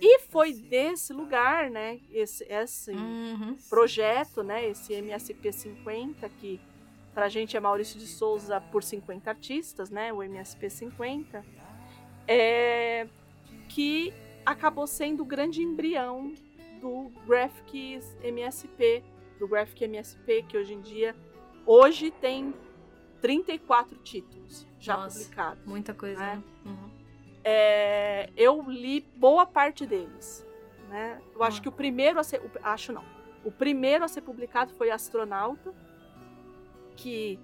E 0.00 0.18
foi 0.20 0.52
desse 0.52 1.12
lugar, 1.12 1.70
né, 1.70 2.00
esse, 2.10 2.44
esse 2.44 2.92
Uhum. 2.92 3.56
projeto, 3.68 4.42
né, 4.42 4.66
esse 4.68 4.92
MSP 4.94 5.52
50, 5.52 6.28
que 6.28 6.60
pra 7.14 7.28
gente 7.28 7.56
é 7.56 7.60
Maurício 7.60 7.98
de 7.98 8.06
Souza 8.06 8.60
por 8.60 8.82
50 8.82 9.30
artistas, 9.30 9.90
né, 9.90 10.12
o 10.12 10.22
MSP 10.22 10.68
50, 10.68 11.44
é, 12.28 13.06
que 13.68 14.12
acabou 14.44 14.86
sendo 14.86 15.22
o 15.22 15.26
grande 15.26 15.62
embrião 15.62 16.32
do 16.80 17.10
Graphics 17.26 18.16
MSP, 18.22 19.02
do 19.38 19.46
Graphic 19.48 19.84
MSP, 19.84 20.42
que 20.48 20.56
hoje 20.56 20.74
em 20.74 20.80
dia, 20.80 21.14
hoje 21.64 22.10
tem 22.10 22.54
34 23.20 23.96
títulos 23.98 24.66
já 24.78 24.96
Nossa. 24.96 25.18
publicados. 25.18 25.64
Muita 25.66 25.92
coisa, 25.94 26.22
É. 26.22 26.36
né? 26.36 26.42
Uhum. 26.64 26.90
É, 27.44 28.30
eu 28.36 28.62
li 28.68 29.00
boa 29.16 29.46
parte 29.46 29.86
deles. 29.86 30.44
Né? 30.88 31.20
Eu 31.34 31.42
acho 31.42 31.58
Ah. 31.58 31.62
que 31.62 31.68
o 31.68 31.72
primeiro 31.72 32.18
a 32.20 32.24
ser. 32.24 32.40
o- 32.40 32.50
acho 32.62 32.92
não. 32.92 33.04
O 33.44 33.50
primeiro 33.50 34.04
a 34.04 34.08
ser 34.08 34.20
publicado 34.22 34.72
foi 34.74 34.90
Astronauta, 34.90 35.72
que 36.96 37.38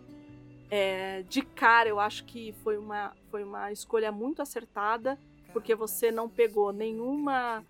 é, 0.75 1.23
de 1.25 1.43
cara 1.43 1.87
eu 1.87 2.01
acho 2.01 2.25
que 2.25 2.55
foi 2.63 2.79
uma, 2.79 3.15
foi 3.31 3.45
uma 3.45 3.71
escolha 3.71 4.11
muito 4.11 4.41
acertada, 4.41 5.19
porque 5.53 5.75
você 5.75 6.11
não 6.11 6.31
pegou 6.31 6.73
nenhuma. 6.73 7.63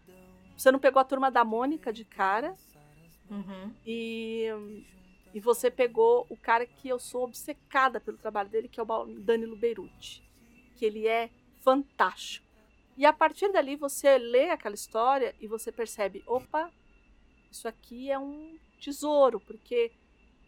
Você 0.57 0.70
não 0.70 0.78
pegou 0.78 1.00
a 1.00 1.05
turma 1.05 1.28
da 1.28 1.44
Mônica 1.44 1.92
de 1.92 2.05
cara, 2.05 2.55
Uhum. 3.28 3.74
e, 3.84 4.46
e 5.34 5.40
você 5.40 5.68
pegou 5.68 6.26
o 6.30 6.36
cara 6.36 6.64
que 6.64 6.88
eu 6.88 7.00
sou 7.00 7.24
obcecada 7.24 7.98
pelo 7.98 8.18
trabalho 8.18 8.48
dele, 8.48 8.68
que 8.68 8.78
é 8.78 8.82
o 8.84 9.07
Danilo 9.18 9.57
Beirute. 9.57 10.22
Que 10.76 10.84
ele 10.84 11.09
é 11.09 11.28
fantástico. 11.61 12.46
E 12.96 13.05
a 13.05 13.12
partir 13.12 13.50
dali 13.50 13.74
você 13.74 14.16
lê 14.16 14.50
aquela 14.50 14.76
história 14.76 15.34
e 15.40 15.48
você 15.48 15.72
percebe: 15.72 16.22
opa, 16.24 16.70
isso 17.50 17.66
aqui 17.66 18.12
é 18.12 18.18
um 18.18 18.57
tesouro, 18.78 19.40
porque 19.40 19.90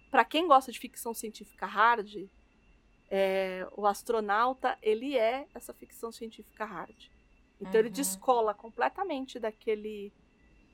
para 0.09 0.25
quem 0.25 0.47
gosta 0.47 0.71
de 0.71 0.79
ficção 0.79 1.13
científica 1.13 1.67
hard, 1.67 2.29
é, 3.11 3.67
o 3.77 3.87
astronauta 3.87 4.77
ele 4.83 5.17
é 5.17 5.47
essa 5.55 5.73
ficção 5.73 6.11
científica 6.13 6.65
hard. 6.65 7.11
Então 7.61 7.79
ele 7.79 7.89
Uhum. 7.89 7.95
descola 7.95 8.53
completamente 8.55 9.39
daquele 9.39 10.13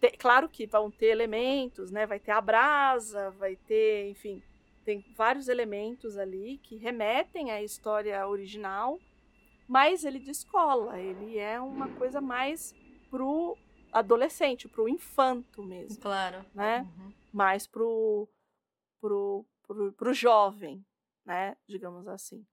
te- 0.00 0.16
claro 0.16 0.48
que 0.48 0.66
vão 0.66 0.90
ter 0.90 1.06
elementos, 1.06 1.90
né? 1.90 2.06
Vai 2.06 2.18
ter 2.18 2.30
a 2.30 2.40
brasa, 2.40 3.30
vai 3.32 3.54
ter, 3.56 4.08
enfim, 4.08 4.42
tem 4.84 5.04
vários 5.14 5.46
elementos 5.48 6.16
ali 6.16 6.58
que 6.58 6.76
remetem 6.76 7.50
à 7.50 7.62
história 7.62 8.26
original, 8.26 8.98
mas 9.68 10.04
ele 10.04 10.18
descola, 10.18 10.98
ele 10.98 11.38
é 11.38 11.60
uma 11.60 11.88
coisa 11.96 12.20
mais 12.20 12.74
pro 13.10 13.56
adolescente, 13.92 14.66
pro 14.68 14.88
infanto 14.88 15.62
mesmo, 15.62 16.00
Claro. 16.00 16.44
né? 16.54 16.86
Uhum. 16.98 17.12
Mais 17.32 17.66
pro 17.66 18.26
pro, 19.00 19.44
pro, 19.66 19.92
pro 19.92 20.12
jovem, 20.14 20.84
né? 21.30 21.56
Digamos 21.64 22.08
assim. 22.08 22.44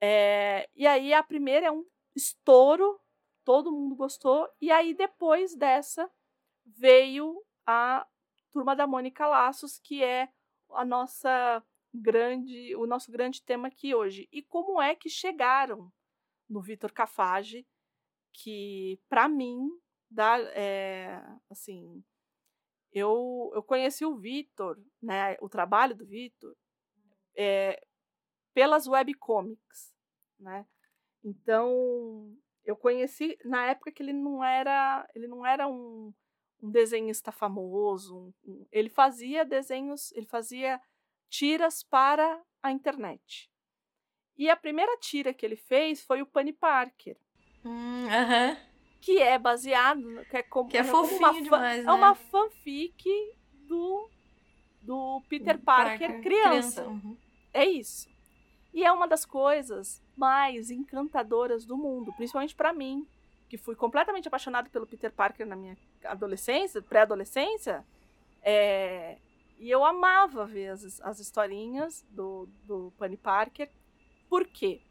É, 0.00 0.68
e 0.74 0.84
aí 0.84 1.14
a 1.14 1.22
primeira 1.22 1.66
é 1.66 1.70
um 1.70 1.84
estouro, 2.14 3.00
todo 3.44 3.70
mundo 3.70 3.94
gostou, 3.94 4.48
e 4.60 4.68
aí 4.72 4.94
depois 4.94 5.54
dessa 5.54 6.10
veio 6.66 7.40
a 7.64 8.04
Turma 8.50 8.74
da 8.74 8.84
Mônica 8.84 9.28
Laços, 9.28 9.78
que 9.78 10.02
é 10.02 10.28
a 10.70 10.84
nossa 10.84 11.64
grande, 11.94 12.74
o 12.74 12.84
nosso 12.84 13.12
grande 13.12 13.44
tema 13.44 13.68
aqui 13.68 13.94
hoje. 13.94 14.28
E 14.32 14.42
como 14.42 14.82
é 14.82 14.96
que 14.96 15.08
chegaram 15.08 15.92
no 16.48 16.60
Vitor 16.60 16.92
Cafage, 16.92 17.64
que 18.32 19.00
para 19.08 19.28
mim 19.28 19.68
dá, 20.10 20.36
é, 20.52 21.22
assim, 21.48 22.02
eu, 22.92 23.52
eu 23.54 23.62
conheci 23.62 24.04
o 24.04 24.16
Vitor, 24.16 24.76
né, 25.00 25.36
o 25.40 25.48
trabalho 25.48 25.94
do 25.94 26.06
Vitor, 26.06 26.56
é, 27.38 27.80
pelas 28.52 28.88
webcomics, 28.88 29.94
né? 30.40 30.66
Então, 31.24 32.36
eu 32.64 32.76
conheci 32.76 33.38
na 33.44 33.66
época 33.66 33.92
que 33.92 34.02
ele 34.02 34.12
não 34.12 34.42
era, 34.42 35.08
ele 35.14 35.28
não 35.28 35.46
era 35.46 35.68
um, 35.68 36.12
um 36.62 36.70
desenhista 36.70 37.30
famoso, 37.32 38.16
um- 38.18 38.34
um- 38.44 38.66
ele 38.72 38.88
fazia 38.88 39.44
desenhos, 39.44 40.12
ele 40.12 40.26
fazia 40.26 40.80
tiras 41.30 41.82
para 41.84 42.42
a 42.62 42.72
internet. 42.72 43.50
E 44.36 44.50
a 44.50 44.56
primeira 44.56 44.96
tira 44.98 45.34
que 45.34 45.46
ele 45.46 45.56
fez 45.56 46.02
foi 46.02 46.22
o 46.22 46.26
Penny 46.26 46.52
Parker, 46.52 47.16
Hum, 47.64 48.06
Aham. 48.08 48.56
que 49.00 49.18
é 49.20 49.38
baseado, 49.38 50.24
que 50.30 50.36
é 50.36 50.42
como 50.42 50.68
Que 50.70 50.78
é 50.78 50.84
fofinho 50.84 51.18
uma 51.20 51.42
demais, 51.42 51.80
É 51.84 51.86
né? 51.86 51.92
uma 51.92 52.14
fanfic 52.14 53.04
do 53.52 54.08
do 54.80 55.20
Peter 55.28 55.58
Parker, 55.62 56.22
criança. 56.22 56.86
Uhum. 56.86 57.16
É 57.52 57.64
isso. 57.64 58.08
E 58.72 58.84
é 58.84 58.92
uma 58.92 59.08
das 59.08 59.24
coisas 59.24 60.02
mais 60.16 60.70
encantadoras 60.70 61.64
do 61.64 61.76
mundo, 61.76 62.12
principalmente 62.12 62.54
pra 62.54 62.72
mim, 62.72 63.06
que 63.48 63.56
fui 63.56 63.74
completamente 63.74 64.28
apaixonado 64.28 64.70
pelo 64.70 64.86
Peter 64.86 65.12
Parker 65.12 65.46
na 65.46 65.56
minha 65.56 65.76
adolescência, 66.04 66.82
pré-adolescência. 66.82 67.84
É, 68.42 69.18
E 69.58 69.70
eu 69.70 69.84
amava 69.84 70.46
ver 70.46 70.68
as, 70.68 71.00
as 71.00 71.18
historinhas 71.18 72.06
do, 72.10 72.48
do 72.64 72.92
Penny 72.98 73.16
Parker. 73.16 73.70
Por 74.28 74.46
quê? 74.46 74.82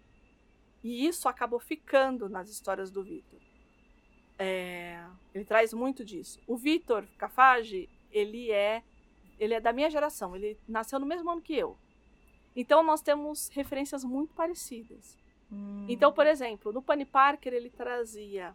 E 0.84 1.08
isso 1.08 1.30
acabou 1.30 1.60
ficando 1.60 2.28
nas 2.30 2.50
histórias 2.50 2.92
do 2.92 3.04
Victor. 3.04 3.40
É, 4.40 5.04
ele 5.34 5.46
traz 5.46 5.74
muito 5.74 6.04
disso. 6.06 6.40
O 6.48 6.58
Vitor 6.58 7.08
Cafage, 7.18 7.90
ele 8.12 8.52
é 8.52 8.84
ele 9.40 9.54
é 9.54 9.60
da 9.62 9.72
minha 9.72 9.90
geração, 9.90 10.36
ele 10.36 10.60
nasceu 10.68 11.00
no 11.00 11.06
mesmo 11.06 11.30
ano 11.30 11.42
que 11.42 11.54
eu. 11.56 11.78
Então 12.60 12.82
nós 12.84 13.02
temos 13.02 13.50
referências 13.50 14.04
muito 14.04 14.34
parecidas. 14.34 15.16
Hum. 15.52 15.86
Então, 15.88 16.12
por 16.12 16.26
exemplo, 16.26 16.74
no 16.74 16.82
Penny 16.82 17.06
Parker 17.06 17.54
ele 17.54 17.70
trazia 17.70 18.54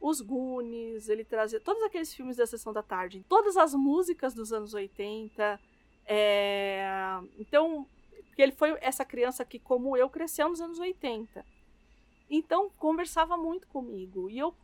os 0.00 0.20
Goonies, 0.20 1.08
ele 1.08 1.22
trazia 1.24 1.60
todos 1.60 1.80
aqueles 1.84 2.12
filmes 2.12 2.38
da 2.38 2.46
sessão 2.46 2.72
da 2.72 2.82
tarde, 2.82 3.24
todas 3.28 3.56
as 3.56 3.74
músicas 3.74 4.34
dos 4.34 4.52
anos 4.52 4.74
80. 4.74 5.60
é, 6.06 6.84
Então, 7.38 7.86
porque 8.26 8.42
ele 8.42 8.52
foi 8.52 8.76
essa 8.80 9.04
criança 9.04 9.44
que, 9.44 9.58
como 9.58 9.96
eu, 9.96 10.08
cresceu 10.08 10.48
nos 10.48 10.60
anos 10.60 10.78
80. 10.80 11.44
Então, 12.28 12.70
conversava 12.78 13.36
muito 13.36 13.68
comigo. 13.68 14.28
E 14.30 14.38
eu 14.38 14.54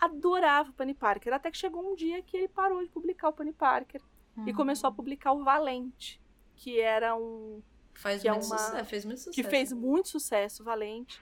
adorava 0.00 0.70
o 0.70 0.72
Penny 0.72 0.94
Parker. 0.94 1.32
Até 1.34 1.50
que 1.50 1.58
chegou 1.58 1.92
um 1.92 1.94
dia 1.94 2.22
que 2.22 2.36
ele 2.36 2.48
parou 2.48 2.82
de 2.82 2.88
publicar 2.88 3.28
o 3.28 3.32
Penny 3.32 3.52
Parker 3.52 4.00
e 4.38 4.50
Uhum. 4.50 4.56
começou 4.56 4.88
a 4.88 4.92
publicar 4.92 5.32
o 5.32 5.44
Valente, 5.44 6.18
que 6.56 6.80
era 6.80 7.14
um 7.14 7.62
Faz 8.02 8.20
que 8.22 8.28
é 8.28 8.32
muito 8.32 8.46
uma- 8.46 8.58
sucesso, 8.58 8.84
fez 8.90 9.04
muito 9.04 9.18
sucesso. 9.18 9.34
que 9.34 9.42
fez 9.48 9.72
muito 9.72 10.08
sucesso, 10.08 10.64
Valente. 10.64 11.20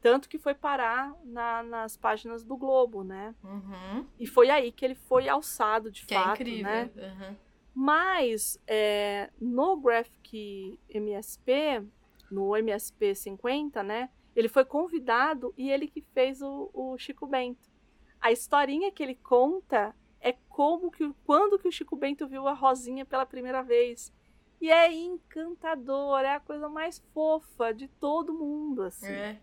Tanto 0.00 0.28
que 0.28 0.38
foi 0.38 0.54
parar 0.54 1.12
na- 1.24 1.62
nas 1.64 1.96
páginas 1.96 2.44
do 2.44 2.56
Globo, 2.56 3.02
né? 3.02 3.34
Uhum. 3.42 4.06
E 4.18 4.26
foi 4.26 4.48
aí 4.48 4.70
que 4.70 4.84
ele 4.84 4.94
foi 4.94 5.28
alçado, 5.28 5.90
de 5.90 6.06
Que 6.06 6.14
é 6.14 6.18
fato, 6.22 6.40
incrível. 6.42 6.62
né? 6.70 6.90
Uhum. 6.96 7.36
Mas 7.74 8.60
é, 8.66 9.30
no 9.40 9.76
Graphic 9.76 10.78
MSP, 10.88 11.82
no 12.30 12.56
MSP 12.56 13.14
50, 13.14 13.82
né? 13.82 14.10
Ele 14.36 14.48
foi 14.48 14.64
convidado 14.64 15.52
e 15.56 15.70
ele 15.70 15.88
que 15.88 16.00
fez 16.12 16.40
o, 16.42 16.70
o 16.72 16.96
Chico 16.98 17.26
Bento. 17.26 17.68
A 18.20 18.30
historinha 18.30 18.92
que 18.92 19.02
ele 19.02 19.14
conta 19.16 19.94
é 20.20 20.32
como 20.48 20.90
que 20.90 21.12
quando 21.24 21.58
que 21.58 21.68
o 21.68 21.72
Chico 21.72 21.96
Bento 21.96 22.26
viu 22.28 22.46
a 22.46 22.52
Rosinha 22.52 23.04
pela 23.04 23.26
primeira 23.26 23.62
vez. 23.62 24.12
E 24.60 24.70
é 24.70 24.92
encantador, 24.92 26.20
é 26.20 26.34
a 26.34 26.40
coisa 26.40 26.68
mais 26.68 26.98
fofa 27.14 27.72
de 27.72 27.88
todo 27.88 28.34
mundo, 28.34 28.82
assim. 28.82 29.06
É. 29.06 29.40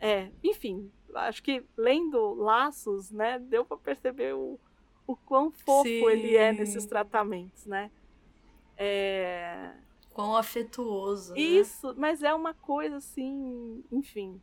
É, 0.00 0.30
enfim, 0.44 0.92
acho 1.14 1.42
que 1.42 1.64
lendo 1.76 2.34
Laços, 2.34 3.10
né, 3.10 3.38
deu 3.38 3.64
pra 3.64 3.76
perceber 3.76 4.34
o, 4.34 4.58
o 5.06 5.16
quão 5.16 5.50
fofo 5.50 5.88
ele 6.10 6.36
é 6.36 6.52
Sim. 6.52 6.60
nesses 6.60 6.86
tratamentos, 6.86 7.66
né? 7.66 7.90
É, 8.76 9.74
Quão 10.12 10.36
afetuoso. 10.36 11.32
né? 11.32 11.40
isso, 11.40 11.94
mas 11.96 12.22
é 12.22 12.32
uma 12.32 12.54
coisa 12.54 12.96
assim, 12.96 13.84
enfim. 13.90 14.40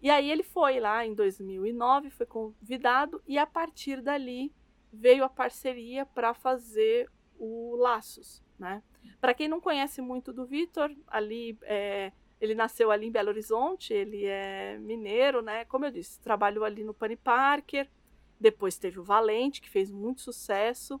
E 0.00 0.10
aí 0.10 0.30
ele 0.30 0.42
foi 0.42 0.78
lá 0.78 1.04
em 1.04 1.14
2009, 1.14 2.10
foi 2.10 2.26
convidado 2.26 3.22
e 3.26 3.38
a 3.38 3.46
partir 3.46 4.00
dali 4.02 4.52
veio 4.92 5.24
a 5.24 5.28
parceria 5.28 6.06
para 6.06 6.34
fazer 6.34 7.10
o 7.38 7.76
Laços, 7.76 8.42
né? 8.58 8.82
Para 9.20 9.34
quem 9.34 9.48
não 9.48 9.60
conhece 9.60 10.00
muito 10.00 10.32
do 10.32 10.46
Vitor, 10.46 10.94
ali 11.06 11.58
é, 11.62 12.12
ele 12.40 12.54
nasceu 12.54 12.90
ali 12.90 13.06
em 13.06 13.10
Belo 13.10 13.30
Horizonte, 13.30 13.92
ele 13.92 14.24
é 14.24 14.78
mineiro, 14.78 15.40
né? 15.42 15.64
Como 15.64 15.84
eu 15.84 15.90
disse, 15.90 16.20
trabalhou 16.20 16.64
ali 16.64 16.84
no 16.84 16.94
Penny 16.94 17.16
Parker, 17.16 17.88
depois 18.38 18.78
teve 18.78 19.00
o 19.00 19.04
Valente, 19.04 19.60
que 19.60 19.70
fez 19.70 19.90
muito 19.90 20.20
sucesso. 20.20 21.00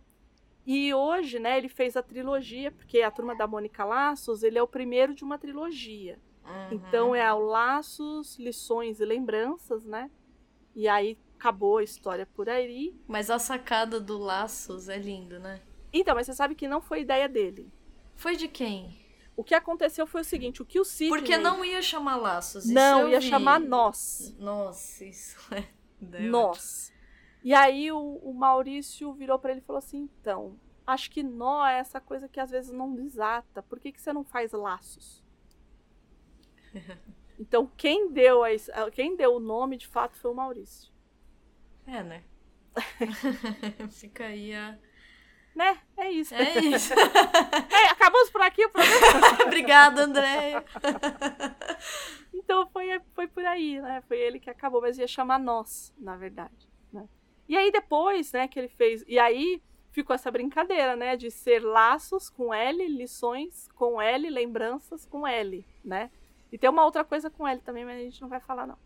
E 0.66 0.92
hoje, 0.92 1.38
né, 1.38 1.58
ele 1.58 1.68
fez 1.68 1.96
a 1.96 2.02
trilogia, 2.02 2.72
porque 2.72 3.00
a 3.00 3.10
turma 3.10 3.36
da 3.36 3.46
Mônica 3.46 3.84
Laços, 3.84 4.42
ele 4.42 4.58
é 4.58 4.62
o 4.62 4.66
primeiro 4.66 5.14
de 5.14 5.22
uma 5.22 5.38
trilogia. 5.38 6.18
Uhum. 6.44 6.68
Então 6.72 7.14
é 7.14 7.32
o 7.32 7.38
Laços, 7.38 8.36
Lições 8.38 8.98
e 8.98 9.04
Lembranças, 9.04 9.84
né? 9.84 10.10
E 10.74 10.88
aí 10.88 11.18
acabou 11.38 11.78
a 11.78 11.84
história 11.84 12.26
por 12.26 12.48
aí. 12.48 12.98
Mas 13.06 13.30
a 13.30 13.38
sacada 13.38 14.00
do 14.00 14.18
Laços 14.18 14.88
é 14.88 14.98
lindo, 14.98 15.38
né? 15.38 15.60
Então, 15.92 16.14
mas 16.14 16.26
você 16.26 16.34
sabe 16.34 16.54
que 16.54 16.66
não 16.66 16.80
foi 16.80 17.02
ideia 17.02 17.28
dele. 17.28 17.70
Foi 18.16 18.36
de 18.36 18.48
quem? 18.48 18.98
O 19.36 19.44
que 19.44 19.54
aconteceu 19.54 20.06
foi 20.06 20.22
o 20.22 20.24
seguinte, 20.24 20.62
o 20.62 20.64
que 20.64 20.80
o 20.80 20.84
Sidney... 20.84 21.18
Porque 21.20 21.36
não 21.36 21.64
ia 21.64 21.82
chamar 21.82 22.16
Laços. 22.16 22.64
isso 22.64 22.74
Não, 22.74 23.08
ia 23.08 23.20
vi. 23.20 23.28
chamar 23.28 23.60
Nós. 23.60 24.34
Nossa, 24.38 25.04
isso 25.04 25.36
é. 25.54 25.68
Deu 26.00 26.30
Nós. 26.30 26.92
E 27.44 27.52
aí 27.52 27.92
o, 27.92 27.98
o 27.98 28.32
Maurício 28.34 29.12
virou 29.12 29.38
pra 29.38 29.52
ele 29.52 29.60
e 29.60 29.64
falou 29.64 29.78
assim, 29.78 29.98
então, 29.98 30.58
acho 30.86 31.10
que 31.10 31.22
nó 31.22 31.66
é 31.66 31.78
essa 31.78 32.00
coisa 32.00 32.28
que 32.28 32.40
às 32.40 32.50
vezes 32.50 32.72
não 32.72 32.94
desata. 32.94 33.62
Por 33.62 33.78
que, 33.78 33.92
que 33.92 34.00
você 34.00 34.12
não 34.12 34.24
faz 34.24 34.52
laços? 34.52 35.22
Então, 37.38 37.70
quem 37.76 38.10
deu, 38.10 38.42
a, 38.44 38.90
quem 38.90 39.14
deu 39.14 39.34
o 39.34 39.38
nome, 39.38 39.76
de 39.76 39.86
fato, 39.86 40.16
foi 40.16 40.30
o 40.30 40.34
Maurício. 40.34 40.90
É, 41.86 42.02
né? 42.02 42.24
Fica 43.90 44.24
aí 44.24 44.54
a. 44.54 44.78
Né? 45.56 45.78
É 45.96 46.10
isso. 46.10 46.34
É 46.34 46.58
isso. 46.58 46.92
É, 47.72 47.88
acabamos 47.90 48.28
por 48.30 48.42
aqui 48.42 48.64
o 48.66 48.70
programa. 48.70 49.42
Obrigada, 49.44 50.02
Andréia. 50.02 50.62
Então 52.32 52.66
foi, 52.68 53.00
foi 53.14 53.26
por 53.26 53.44
aí, 53.44 53.80
né? 53.80 54.02
Foi 54.06 54.18
ele 54.18 54.38
que 54.38 54.48
acabou, 54.50 54.80
mas 54.80 54.98
ia 54.98 55.08
chamar 55.08 55.38
nós, 55.38 55.92
na 55.98 56.16
verdade. 56.16 56.68
Né? 56.92 57.08
E 57.48 57.56
aí 57.56 57.72
depois, 57.72 58.30
né, 58.30 58.46
que 58.46 58.58
ele 58.58 58.68
fez. 58.68 59.02
E 59.08 59.18
aí 59.18 59.60
ficou 59.90 60.14
essa 60.14 60.30
brincadeira, 60.30 60.94
né? 60.94 61.16
De 61.16 61.28
ser 61.30 61.60
laços 61.64 62.28
com 62.28 62.54
L, 62.54 62.86
lições 62.86 63.68
com 63.74 64.00
L, 64.00 64.28
lembranças 64.30 65.06
com 65.06 65.26
L, 65.26 65.66
né? 65.84 66.10
E 66.52 66.58
tem 66.58 66.70
uma 66.70 66.84
outra 66.84 67.02
coisa 67.02 67.30
com 67.30 67.48
L 67.48 67.60
também, 67.62 67.84
mas 67.84 67.96
a 67.96 68.02
gente 68.02 68.20
não 68.22 68.28
vai 68.28 68.38
falar, 68.38 68.66
não. 68.66 68.78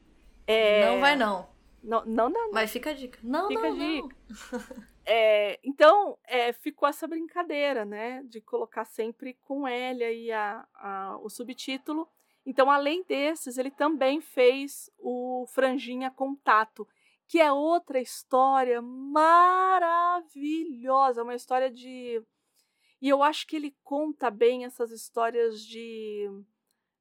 É, 0.46 0.86
Não 0.86 1.00
vai, 1.00 1.16
não. 1.16 1.46
Não, 1.82 2.04
não, 2.04 2.28
não. 2.28 2.50
Mas 2.52 2.70
fica 2.70 2.90
a 2.90 2.92
dica. 2.92 3.18
Não, 3.22 3.48
Fica 3.48 3.62
não, 3.62 3.70
a 3.70 3.74
não. 3.74 4.08
É, 5.12 5.58
então, 5.64 6.16
é, 6.24 6.52
ficou 6.52 6.88
essa 6.88 7.08
brincadeira, 7.08 7.84
né? 7.84 8.22
De 8.26 8.40
colocar 8.40 8.84
sempre 8.84 9.34
com 9.40 9.66
L 9.66 10.04
aí 10.04 10.30
a, 10.30 10.64
a- 10.74 11.18
o 11.22 11.28
subtítulo. 11.28 12.06
Então, 12.46 12.70
além 12.70 13.02
desses, 13.02 13.58
ele 13.58 13.70
também 13.72 14.20
fez 14.20 14.88
o 14.98 15.46
Franjinha 15.48 16.10
Contato, 16.12 16.86
que 17.26 17.40
é 17.40 17.50
outra 17.50 18.00
história 18.00 18.80
maravilhosa. 20.00 21.22
Uma 21.22 21.34
história 21.34 21.70
de. 21.70 22.22
E 23.00 23.08
eu 23.08 23.22
acho 23.22 23.46
que 23.46 23.56
ele 23.56 23.74
conta 23.82 24.30
bem 24.30 24.64
essas 24.64 24.90
histórias 24.92 25.60
de, 25.60 26.30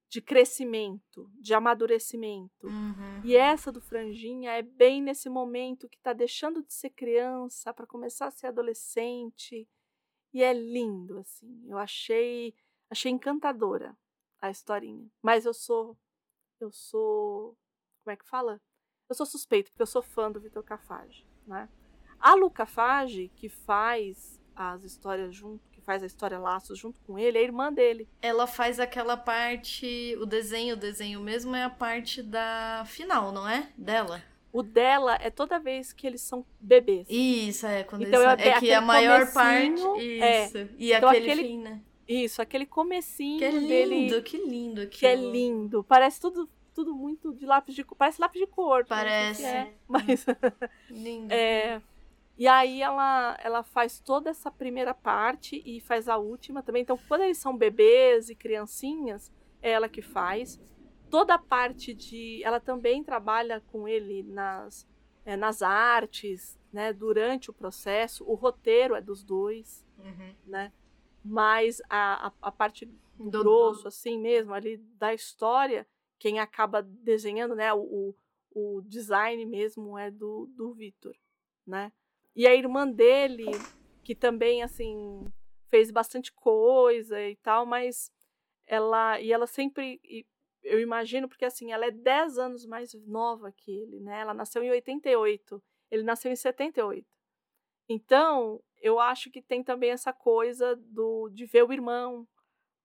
de 0.10 0.22
crescimento, 0.22 1.32
de 1.39 1.53
amadurecimento. 1.53 2.68
Uhum. 2.68 3.22
E 3.24 3.36
essa 3.36 3.72
do 3.72 3.80
Franjinha 3.80 4.51
é 4.51 4.62
bem 4.62 5.01
nesse 5.01 5.30
momento 5.30 5.88
que 5.88 5.99
tá 5.99 6.14
deixando 6.14 6.64
de 6.64 6.74
ser 6.74 6.89
criança 6.89 7.74
para 7.74 7.86
começar 7.86 8.28
a 8.28 8.32
ser 8.32 8.47
adolescente. 8.47 9.70
E 10.34 10.43
é 10.43 10.51
lindo, 10.51 11.20
assim. 11.20 11.64
Eu 11.68 11.78
achei, 11.78 12.55
achei 12.89 13.12
encantadora 13.12 13.95
a 14.41 14.49
historinha. 14.49 15.07
Mas 15.22 15.45
eu 15.45 15.53
sou 15.53 15.97
eu 16.60 16.72
sou, 16.72 17.57
como 18.03 18.14
é 18.14 18.18
que 18.18 18.28
fala? 18.28 18.62
Eu 19.07 19.16
sou 19.16 19.26
suspeito 19.26 19.72
porque 19.72 19.82
eu 19.82 19.88
sou 19.88 20.01
fã 20.01 20.32
do 20.32 20.41
Vitor 20.41 20.64
Cafage, 20.64 21.26
né? 21.47 21.70
A 22.20 22.36
Lu 22.36 22.51
Cafage, 22.51 23.30
que 23.30 23.47
faz 23.47 24.39
as 24.53 24.84
histórias 24.84 25.34
junto, 25.34 25.68
faz 25.90 26.04
a 26.04 26.06
história 26.06 26.38
Laços 26.38 26.78
junto 26.78 27.00
com 27.02 27.18
ele, 27.18 27.36
é 27.40 27.42
a 27.42 27.44
irmã 27.44 27.74
dele. 27.74 28.08
Ela 28.22 28.46
faz 28.46 28.80
aquela 28.80 29.18
parte. 29.18 30.16
O 30.22 30.26
desenho, 30.28 30.76
o 30.76 30.78
desenho 30.78 31.20
mesmo 31.20 31.56
é 31.56 31.64
a 31.64 31.70
parte 31.70 32.22
da 32.22 32.84
final, 32.86 33.32
não 33.32 33.50
é? 33.50 33.70
Dela. 33.76 34.22
O 34.54 34.62
dela 34.62 35.18
é 35.20 35.32
toda 35.32 35.58
vez 35.58 35.92
que 35.92 36.06
eles 36.06 36.22
são 36.22 36.46
bebês. 36.60 37.08
Isso, 37.10 37.66
é. 37.66 37.84
Quando 37.84 38.04
Então, 38.04 38.22
eles... 38.22 38.46
é 38.46 38.50
É 38.50 38.60
que 38.60 38.72
a 38.72 38.82
maior 38.82 39.34
parte. 39.34 39.82
é. 40.00 40.46
Isso. 40.46 40.58
E 40.78 40.94
Então, 40.94 41.10
aquele, 41.10 41.32
aquele- 41.32 41.48
fim, 41.48 41.58
né? 41.58 41.82
Isso, 42.08 42.40
aquele 42.42 42.66
comecinho 42.68 43.40
Que 43.40 43.46
é 43.46 43.52
lindo, 43.52 43.68
dele 43.68 44.22
que 44.22 44.38
lindo 44.38 44.82
aquilo. 44.82 45.00
que 45.00 45.06
é 45.08 45.16
lindo. 45.16 45.84
Parece 45.84 46.20
tudo, 46.22 46.48
tudo 46.76 46.94
muito 46.94 47.34
de 47.34 47.46
lápis 47.48 47.74
de 47.74 47.84
cor. 47.84 47.96
Parece 47.98 48.22
lápis 48.22 48.42
de 48.42 48.48
cor. 48.48 48.86
Parece. 48.86 49.44
é, 49.46 49.74
mas 49.88 50.26
Lindo. 50.90 51.32
é, 51.34 51.82
e 52.40 52.48
aí 52.48 52.82
ela, 52.82 53.38
ela 53.44 53.62
faz 53.64 54.00
toda 54.00 54.30
essa 54.30 54.50
primeira 54.50 54.94
parte 54.94 55.62
e 55.66 55.82
faz 55.82 56.08
a 56.08 56.18
última 56.18 56.64
também. 56.64 56.82
Então, 56.84 56.98
quando 57.08 57.22
eles 57.24 57.38
são 57.38 57.56
bebês 57.58 58.30
e 58.30 58.36
criancinhas, 58.36 59.30
é 59.62 59.72
ela 59.72 59.90
que 59.90 60.02
faz. 60.02 60.58
Toda 61.10 61.34
a 61.34 61.38
parte 61.40 61.94
de. 61.94 62.42
Ela 62.44 62.60
também 62.60 63.04
trabalha 63.04 63.60
com 63.68 63.88
ele 63.88 64.24
nas, 64.24 64.88
é, 65.26 65.36
nas 65.36 65.62
artes, 65.62 66.58
né? 66.72 66.94
Durante 66.94 67.50
o 67.50 67.54
processo. 67.54 68.24
O 68.24 68.36
roteiro 68.36 68.96
é 68.96 69.02
dos 69.02 69.22
dois, 69.24 69.86
Uhum. 69.98 70.34
né? 70.46 70.72
Mas 71.22 71.82
a, 71.90 72.28
a, 72.28 72.34
a 72.44 72.52
parte 72.52 72.86
Do- 73.18 73.40
grosso, 73.44 73.86
assim 73.88 74.18
mesmo, 74.18 74.54
ali 74.54 74.78
da 74.98 75.14
história, 75.14 75.86
quem 76.18 76.40
acaba 76.40 76.82
desenhando, 76.82 77.54
né? 77.54 77.74
O, 77.74 78.16
o, 78.54 78.78
o 78.78 78.82
design 78.84 79.46
mesmo 79.46 79.98
é 79.98 80.10
do, 80.10 80.48
do 80.56 80.74
Vitor, 80.74 81.16
né? 81.68 81.92
E 82.40 82.48
a 82.48 82.56
irmã 82.56 82.90
dele, 82.90 83.52
que 84.02 84.16
também, 84.16 84.64
assim, 84.64 85.26
fez 85.68 85.92
bastante 85.92 86.32
coisa 86.32 87.22
e 87.22 87.36
tal, 87.36 87.66
mas 87.66 88.10
ela. 88.66 89.20
E 89.20 89.34
ela 89.34 89.46
sempre. 89.46 90.00
e 90.06 90.26
eu 90.64 90.80
imagino, 90.80 91.28
porque 91.28 91.44
assim, 91.44 91.74
ela 91.74 91.86
é 91.86 91.92
10 91.92 92.38
anos 92.38 92.66
mais 92.66 92.94
nova 93.06 93.52
que 93.52 93.70
ele, 93.70 94.00
né? 94.00 94.22
Ela 94.22 94.34
nasceu 94.34 94.64
em 94.64 94.72
88. 94.72 95.62
Ele 95.92 96.04
nasceu 96.04 96.32
em 96.32 96.36
78. 96.38 97.06
Então, 97.90 98.64
eu 98.82 99.02
acho 99.02 99.30
que 99.30 99.42
tem 99.42 99.62
também 99.62 99.90
essa 99.90 100.14
coisa 100.14 100.78
do 100.78 101.28
de 101.34 101.46
ver 101.46 101.64
o 101.66 101.74
irmão, 101.74 102.26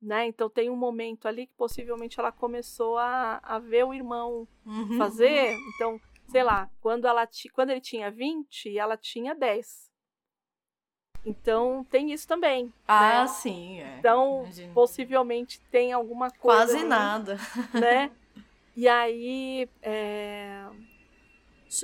né? 0.03 0.27
Então 0.27 0.51
tem 0.51 0.69
um 0.69 0.77
momento 0.77 1.29
ali 1.29 1.47
que 1.47 1.55
possivelmente 1.55 2.19
ela 2.19 2.33
começou 2.33 2.99
a, 2.99 3.39
a 3.41 3.61
ver 3.61 3.85
o 3.85 3.95
irmão 3.95 4.49
Uhum. 4.67 4.99
fazer. 4.99 5.57
Então, 5.77 6.01
sei 6.29 6.43
lá, 6.43 6.71
quando, 6.81 7.07
ela 7.07 7.29
quando 7.53 7.71
ele 7.71 7.81
tinha 7.81 8.11
20, 8.11 8.77
ela 8.79 8.97
tinha 8.97 9.35
10. 9.35 9.91
Então 11.25 11.85
tem 11.91 12.13
isso 12.13 12.29
também. 12.29 12.73
Ah, 12.87 13.23
né? 13.23 13.27
sim, 13.29 13.81
é. 13.81 13.99
Então, 13.99 14.43
Imagino. 14.43 14.75
possivelmente 14.75 15.59
tem 15.71 15.93
alguma 15.93 16.31
coisa. 16.31 16.65
Quase 16.67 16.79
ali, 16.79 16.89
nada. 16.89 17.39
Né? 17.73 18.11
E 18.77 18.89
aí. 18.89 19.69
é, 19.83 20.67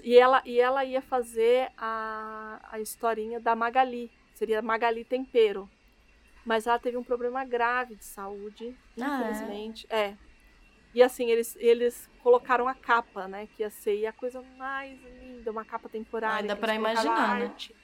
E, 0.05 0.17
ela, 0.19 0.43
e 0.45 0.61
ela 0.61 0.85
ia 0.85 1.01
fazer 1.01 1.71
a, 1.79 2.61
a 2.71 2.81
historinha 2.81 3.41
da 3.41 3.57
Magali. 3.57 4.11
Seria 4.35 4.61
Magali 4.61 5.05
Tempero. 5.05 5.69
Mas 6.45 6.67
ela 6.67 6.79
teve 6.79 6.97
um 6.97 7.05
problema 7.05 7.45
grave 7.45 7.95
de 7.95 8.05
saúde, 8.05 8.75
Ah, 9.01 9.05
é? 9.05 9.31
infelizmente. 9.31 9.87
é? 9.91 10.17
E 10.93 11.03
assim, 11.03 11.31
eles, 11.31 11.57
eles 11.61 12.09
colocaram 12.23 12.67
a 12.67 12.75
capa, 12.75 13.29
né? 13.29 13.49
Que 13.55 13.63
ia 13.63 13.71
ser 13.71 14.07
a 14.07 14.13
coisa 14.13 14.43
mais 14.57 14.99
linda, 15.23 15.51
uma 15.51 15.65
capa 15.65 15.89
temporária. 15.89 16.49
Dá 16.49 16.55
que 16.55 16.61
pra 16.61 16.75
eles 16.75 16.85
colocaram 16.85 17.11
imaginar, 17.11 17.39
né? 17.39 17.45
arte. 17.47 17.77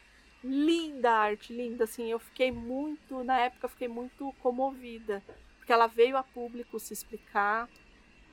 Linda 0.43 1.11
a 1.11 1.19
arte, 1.19 1.53
linda. 1.53 1.85
Assim, 1.85 2.11
eu 2.11 2.19
fiquei 2.19 2.51
muito, 2.51 3.23
na 3.23 3.39
época, 3.41 3.67
eu 3.67 3.71
fiquei 3.71 3.89
muito 3.89 4.33
comovida. 4.41 5.23
Porque 5.59 5.73
ela 5.73 5.87
veio 5.87 6.17
a 6.17 6.23
público 6.23 6.79
se 6.79 6.93
explicar, 6.93 7.69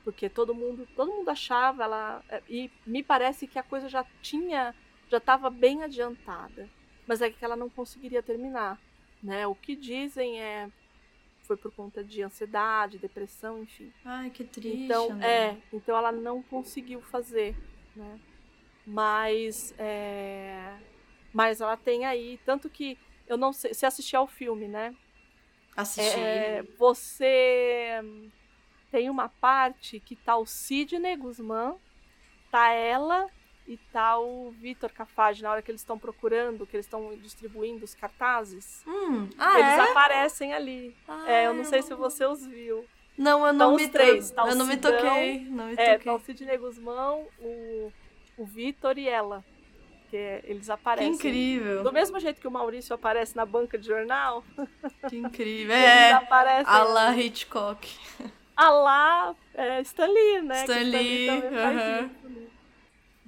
porque 0.04 0.28
todo 0.28 0.54
mundo, 0.54 0.86
todo 0.94 1.12
mundo 1.12 1.28
achava 1.28 1.84
ela. 1.84 2.22
é, 2.28 2.42
E 2.48 2.70
me 2.86 3.02
parece 3.02 3.46
que 3.46 3.58
a 3.58 3.62
coisa 3.62 3.88
já 3.88 4.04
tinha, 4.20 4.74
já 5.08 5.18
estava 5.18 5.50
bem 5.50 5.82
adiantada. 5.82 6.68
Mas 7.06 7.22
é 7.22 7.30
que 7.30 7.44
ela 7.44 7.56
não 7.56 7.68
conseguiria 7.70 8.22
terminar. 8.22 8.78
Né? 9.22 9.46
O 9.46 9.54
que 9.54 9.74
dizem 9.76 10.42
é. 10.42 10.68
Foi 11.46 11.56
por 11.56 11.72
conta 11.72 12.02
de 12.02 12.22
ansiedade, 12.22 12.98
depressão, 12.98 13.62
enfim. 13.62 13.92
Ai, 14.04 14.30
que 14.30 14.44
triste. 14.44 14.84
Então, 14.84 15.10
André. 15.12 15.26
é, 15.28 15.58
então 15.72 15.96
ela 15.96 16.10
não 16.10 16.42
conseguiu 16.42 17.00
fazer, 17.02 17.54
né? 17.94 18.18
Mas, 18.86 19.74
é, 19.78 20.76
mas 21.32 21.60
ela 21.60 21.76
tem 21.76 22.06
aí, 22.06 22.38
tanto 22.44 22.68
que 22.68 22.98
eu 23.26 23.36
não 23.36 23.52
sei, 23.52 23.72
você 23.74 23.86
assistiu 23.86 24.20
ao 24.20 24.26
filme, 24.26 24.68
né? 24.68 24.94
Assisti. 25.76 26.18
É, 26.18 26.62
você 26.78 28.00
tem 28.90 29.10
uma 29.10 29.28
parte 29.28 30.00
que 30.00 30.14
tá 30.14 30.36
o 30.36 30.46
Sidney 30.46 31.16
Guzmán, 31.16 31.76
tá 32.50 32.70
ela 32.70 33.28
e 33.66 33.76
tá 33.92 34.18
o 34.18 34.50
Vitor 34.60 34.90
Cafage 34.92 35.42
na 35.42 35.50
hora 35.50 35.62
que 35.62 35.70
eles 35.70 35.80
estão 35.80 35.98
procurando, 35.98 36.66
que 36.66 36.76
eles 36.76 36.86
estão 36.86 37.16
distribuindo 37.16 37.84
os 37.84 37.94
cartazes. 37.94 38.82
Hum, 38.86 39.28
ah, 39.38 39.58
eles 39.58 39.72
é? 39.88 39.90
aparecem 39.90 40.52
ali. 40.52 40.94
Ah, 41.08 41.24
é, 41.30 41.46
eu 41.46 41.54
não 41.54 41.64
sei 41.64 41.80
se 41.82 41.94
você 41.94 42.24
os 42.26 42.44
viu. 42.46 42.84
Não, 43.16 43.46
eu 43.46 43.52
não 43.52 43.76
me 43.76 43.84
os 43.84 43.88
três, 43.90 44.30
tá 44.32 44.46
Eu 44.48 44.54
não 44.56 44.66
me 44.66 44.72
Sidão, 44.74 44.92
toquei. 44.92 45.40
Não 45.48 45.66
me 45.66 45.72
É, 45.74 45.92
toquei. 45.94 45.98
tá 46.12 46.14
o 46.14 46.20
Sidney 46.20 46.58
Guzmán, 46.58 47.20
o, 47.40 47.92
o 48.36 48.44
Vitor 48.44 48.98
e 48.98 49.08
ela. 49.08 49.44
Que 50.10 50.16
é- 50.16 50.40
eles 50.44 50.68
aparecem. 50.68 51.12
Que 51.16 51.28
incrível. 51.28 51.82
Do 51.82 51.92
mesmo 51.92 52.18
jeito 52.20 52.40
que 52.40 52.46
o 52.48 52.50
Maurício 52.50 52.94
aparece 52.94 53.34
na 53.36 53.46
banca 53.46 53.78
de 53.78 53.86
jornal, 53.86 54.44
Que 55.08 55.16
incrível. 55.16 55.74
eles 55.74 55.88
É. 55.88 56.12
aparecem. 56.12 56.66
A 56.72 56.82
la 56.82 57.16
Hitchcock. 57.16 57.88
A 58.56 58.70
lá, 58.70 59.34
é, 59.54 59.80
Stan 59.80 60.06
Lee, 60.06 60.42
né? 60.42 60.64
Que 60.64 60.72
Stan 60.72 61.40
faz 61.50 61.76
aham. 61.76 62.06
isso, 62.06 62.28
né? 62.28 62.43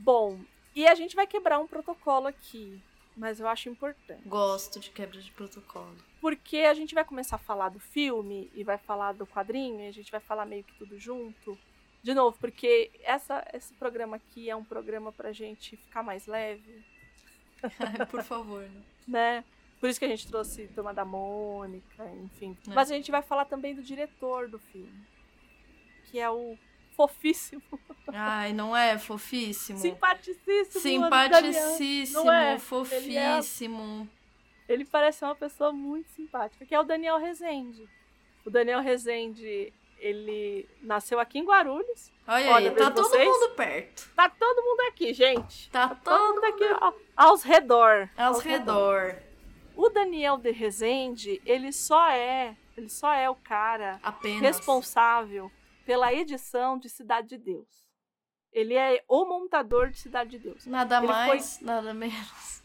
Bom, 0.06 0.38
e 0.72 0.86
a 0.86 0.94
gente 0.94 1.16
vai 1.16 1.26
quebrar 1.26 1.58
um 1.58 1.66
protocolo 1.66 2.28
aqui, 2.28 2.80
mas 3.16 3.40
eu 3.40 3.48
acho 3.48 3.68
importante. 3.68 4.22
Gosto 4.28 4.78
de 4.78 4.90
quebra 4.90 5.20
de 5.20 5.32
protocolo. 5.32 5.96
Porque 6.20 6.58
a 6.58 6.74
gente 6.74 6.94
vai 6.94 7.04
começar 7.04 7.34
a 7.34 7.40
falar 7.40 7.70
do 7.70 7.80
filme 7.80 8.48
e 8.54 8.62
vai 8.62 8.78
falar 8.78 9.14
do 9.14 9.26
quadrinho 9.26 9.80
e 9.80 9.88
a 9.88 9.92
gente 9.92 10.12
vai 10.12 10.20
falar 10.20 10.46
meio 10.46 10.62
que 10.62 10.74
tudo 10.74 10.96
junto. 10.96 11.58
De 12.04 12.14
novo, 12.14 12.38
porque 12.38 12.92
essa, 13.02 13.44
esse 13.52 13.74
programa 13.74 14.14
aqui 14.14 14.48
é 14.48 14.54
um 14.54 14.62
programa 14.62 15.10
pra 15.10 15.32
gente 15.32 15.76
ficar 15.76 16.04
mais 16.04 16.28
leve, 16.28 16.84
Por 18.08 18.22
favor. 18.22 18.62
né? 18.62 18.82
né? 19.08 19.44
Por 19.80 19.90
isso 19.90 19.98
que 19.98 20.04
a 20.04 20.08
gente 20.08 20.28
trouxe 20.28 20.68
Turma 20.68 20.94
da 20.94 21.04
Mônica, 21.04 22.08
enfim. 22.22 22.56
É. 22.68 22.72
Mas 22.72 22.92
a 22.92 22.94
gente 22.94 23.10
vai 23.10 23.22
falar 23.22 23.46
também 23.46 23.74
do 23.74 23.82
diretor 23.82 24.48
do 24.48 24.60
filme, 24.60 25.04
que 26.04 26.20
é 26.20 26.30
o 26.30 26.56
fofíssimo, 26.96 27.62
Ai, 28.08 28.52
não 28.52 28.74
é 28.76 28.96
fofíssimo? 28.98 29.78
simpaticíssimo. 29.78 30.80
Simpaticíssimo, 30.80 32.24
Não 32.24 32.32
é? 32.32 32.58
fofíssimo. 32.58 34.08
Ele 34.68 34.84
parece 34.84 35.24
uma 35.24 35.34
pessoa 35.34 35.72
muito 35.72 36.10
simpática, 36.10 36.64
que 36.64 36.74
é 36.74 36.80
o 36.80 36.84
Daniel 36.84 37.18
Rezende. 37.18 37.88
O 38.44 38.50
Daniel 38.50 38.80
Rezende, 38.80 39.72
ele 39.98 40.68
nasceu 40.80 41.20
aqui 41.20 41.38
em 41.38 41.44
Guarulhos. 41.44 42.10
Olha, 42.26 42.50
Olha, 42.50 42.70
aí, 42.70 42.76
tá 42.76 42.90
todo 42.90 43.08
vocês. 43.08 43.28
mundo 43.28 43.50
perto. 43.54 44.10
Tá 44.16 44.28
todo 44.28 44.62
mundo 44.62 44.80
aqui, 44.88 45.12
gente. 45.12 45.70
Tá 45.70 45.88
Todo 45.88 46.00
todo 46.02 46.34
mundo 46.34 46.44
aqui 46.44 46.64
ao- 46.80 46.96
aos 47.16 47.42
redor. 47.42 48.08
aos 48.16 48.40
redor. 48.42 49.16
O 49.76 49.88
Daniel 49.90 50.36
de 50.38 50.50
Rezende, 50.52 51.40
ele 51.44 51.70
só 51.72 52.08
é, 52.10 52.56
ele 52.76 52.88
só 52.88 53.12
é 53.12 53.28
o 53.30 53.34
cara 53.36 54.00
Apenas. 54.02 54.40
responsável 54.40 55.50
pela 55.86 56.12
edição 56.12 56.76
de 56.76 56.90
Cidade 56.90 57.28
de 57.28 57.38
Deus. 57.38 57.86
Ele 58.52 58.74
é 58.74 59.02
o 59.08 59.24
montador 59.24 59.88
de 59.88 59.98
Cidade 59.98 60.30
de 60.30 60.38
Deus. 60.40 60.66
Nada 60.66 60.98
Ele 60.98 61.06
mais, 61.06 61.60
nada 61.60 61.94
menos. 61.94 62.62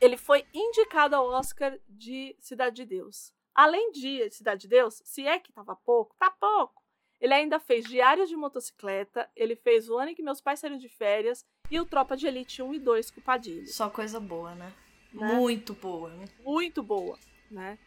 Ele 0.00 0.16
foi 0.16 0.44
indicado 0.54 1.14
ao 1.14 1.28
Oscar 1.28 1.78
de 1.86 2.34
Cidade 2.40 2.76
de 2.76 2.86
Deus. 2.86 3.32
Além 3.54 3.92
de 3.92 4.30
Cidade 4.30 4.62
de 4.62 4.68
Deus, 4.68 5.02
se 5.04 5.26
é 5.26 5.38
que 5.38 5.52
tava 5.52 5.76
pouco, 5.76 6.16
tá 6.18 6.30
pouco. 6.30 6.82
Ele 7.20 7.34
ainda 7.34 7.60
fez 7.60 7.84
Diários 7.84 8.28
de 8.28 8.34
Motocicleta, 8.34 9.30
ele 9.36 9.54
fez 9.54 9.88
O 9.88 9.96
Ano 9.96 10.10
em 10.10 10.14
que 10.14 10.22
Meus 10.22 10.40
Pais 10.40 10.58
Saíram 10.58 10.78
de 10.78 10.88
Férias 10.88 11.44
e 11.70 11.78
o 11.78 11.84
Tropa 11.84 12.16
de 12.16 12.26
Elite 12.26 12.62
1 12.62 12.74
e 12.74 12.78
2 12.80 13.10
com 13.12 13.20
o 13.20 13.22
Padilha. 13.22 13.66
Só 13.66 13.90
coisa 13.90 14.18
boa, 14.18 14.54
né? 14.54 14.72
Né? 15.12 15.34
Muito 15.34 15.74
boa, 15.74 16.10
né? 16.10 16.24
muito 16.40 16.82
boa, 16.82 17.18
né? 17.50 17.78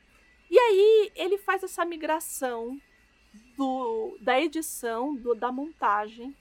E 0.49 0.59
aí 0.59 1.11
ele 1.15 1.39
faz 1.39 1.63
essa 1.63 1.83
migração 1.83 2.79
do, 3.57 4.17
da 4.21 4.39
edição, 4.39 5.15
do- 5.15 5.35
da 5.35 5.51
montagem 5.51 6.35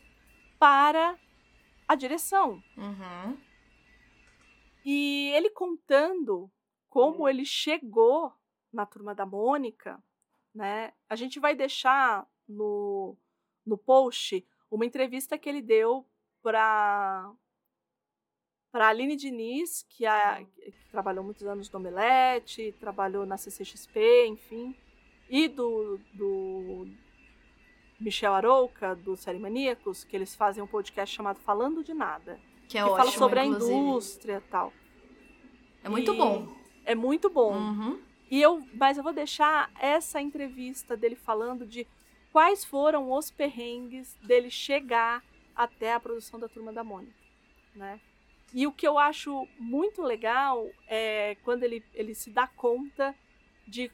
para 0.58 1.18
a 1.86 1.94
direção. 1.94 2.62
Uhum. 2.76 3.36
E 4.84 5.30
ele 5.34 5.50
contando 5.50 6.50
como 6.88 7.28
ele 7.28 7.44
chegou 7.44 8.32
na 8.72 8.84
turma 8.86 9.14
da 9.14 9.24
Mônica, 9.26 10.02
né? 10.54 10.92
A 11.08 11.16
gente 11.16 11.40
vai 11.40 11.54
deixar 11.54 12.26
no, 12.48 13.16
no 13.66 13.76
post 13.78 14.46
uma 14.70 14.84
entrevista 14.84 15.38
que 15.38 15.48
ele 15.48 15.62
deu 15.62 16.06
para 16.42 17.32
para 18.70 18.88
Aline 18.88 19.14
Diniz, 19.14 19.84
que, 19.88 20.04
é, 20.04 20.44
que 20.44 20.72
trabalhou 20.90 21.22
muitos 21.22 21.46
anos 21.46 21.70
no 21.70 21.78
Omelete, 21.78 22.74
trabalhou 22.80 23.24
na 23.24 23.36
CCXP, 23.36 24.26
enfim, 24.26 24.74
e 25.30 25.46
do, 25.46 25.96
do 26.12 26.84
Michel 28.04 28.34
Arouca, 28.34 28.94
do 28.94 29.16
Série 29.16 29.38
Maníacos, 29.38 30.04
que 30.04 30.14
eles 30.14 30.34
fazem 30.34 30.62
um 30.62 30.66
podcast 30.66 31.16
chamado 31.16 31.40
Falando 31.40 31.82
de 31.82 31.94
Nada, 31.94 32.38
Que 32.68 32.76
é 32.76 32.82
que 32.82 32.86
ótimo, 32.90 32.98
fala 32.98 33.10
sobre 33.12 33.42
inclusive. 33.42 33.72
a 33.72 33.76
indústria 33.76 34.42
e 34.46 34.50
tal. 34.50 34.72
É 35.82 35.88
muito 35.88 36.12
E 36.12 36.16
bom. 36.18 36.54
É 36.84 36.94
muito 36.94 37.30
bom. 37.30 37.54
Uhum. 37.56 37.98
E 38.30 38.42
eu, 38.42 38.62
mas 38.74 38.98
eu 38.98 39.02
vou 39.02 39.12
deixar 39.14 39.70
essa 39.80 40.20
entrevista 40.20 40.94
dele 40.96 41.16
falando 41.16 41.66
de 41.66 41.86
quais 42.30 42.62
foram 42.62 43.10
os 43.10 43.30
perrengues 43.30 44.14
dele 44.22 44.50
chegar 44.50 45.24
até 45.56 45.94
a 45.94 46.00
produção 46.00 46.38
da 46.38 46.48
Turma 46.48 46.74
da 46.74 46.84
Mônica, 46.84 47.14
né? 47.74 47.98
E 48.52 48.66
o 48.66 48.72
que 48.72 48.86
eu 48.86 48.98
acho 48.98 49.48
muito 49.58 50.02
legal 50.02 50.68
é 50.86 51.36
quando 51.42 51.62
ele, 51.62 51.82
ele 51.94 52.14
se 52.14 52.28
dá 52.30 52.46
conta 52.46 53.14
de 53.66 53.90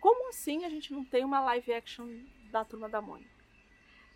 como 0.00 0.28
assim 0.28 0.64
a 0.64 0.68
gente 0.68 0.92
não 0.92 1.04
tem 1.04 1.24
uma 1.24 1.40
live 1.40 1.72
action 1.72 2.08
da 2.52 2.64
Turma 2.64 2.88
da 2.88 3.00
Mônica. 3.02 3.31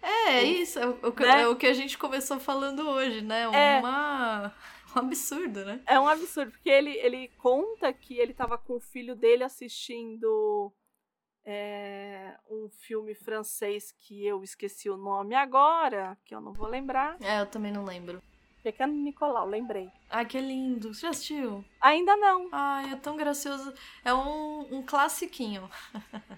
É, 0.02 0.38
é 0.38 0.42
isso. 0.44 0.78
É 0.78 0.86
o, 0.86 1.12
que- 1.12 1.22
Né? 1.24 1.42
é 1.42 1.48
o 1.48 1.56
que 1.56 1.66
a 1.66 1.72
gente 1.74 1.96
começou 1.98 2.38
falando 2.38 2.88
hoje, 2.88 3.20
né? 3.22 3.42
É. 3.52 3.78
Uma... 3.80 4.54
Um 4.94 4.98
absurdo, 5.00 5.62
né? 5.64 5.80
É 5.86 6.00
um 6.00 6.08
absurdo, 6.08 6.52
porque 6.52 6.70
ele, 6.70 6.90
ele 6.90 7.28
conta 7.36 7.92
que 7.92 8.18
ele 8.18 8.32
estava 8.32 8.56
com 8.56 8.76
o 8.76 8.80
filho 8.80 9.14
dele 9.14 9.44
assistindo 9.44 10.72
é, 11.44 12.34
um 12.50 12.68
filme 12.70 13.14
francês 13.14 13.92
que 13.92 14.24
eu 14.26 14.42
esqueci 14.42 14.88
o 14.88 14.96
nome 14.96 15.34
agora, 15.34 16.16
que 16.24 16.34
eu 16.34 16.40
não 16.40 16.52
vou 16.54 16.66
lembrar. 16.66 17.16
É, 17.20 17.40
eu 17.40 17.46
também 17.46 17.70
não 17.72 17.84
lembro. 17.84 18.22
Pequeno 18.62 18.92
Nicolau, 18.94 19.46
lembrei. 19.46 19.88
Ai, 20.10 20.24
que 20.24 20.40
lindo. 20.40 20.92
Você 20.94 21.02
já 21.02 21.10
assistiu? 21.10 21.64
Ainda 21.80 22.16
não. 22.16 22.48
Ai, 22.50 22.90
é 22.92 22.96
tão 22.96 23.16
gracioso. 23.16 23.72
É 24.04 24.12
um, 24.14 24.78
um 24.78 24.82
classiquinho. 24.82 25.70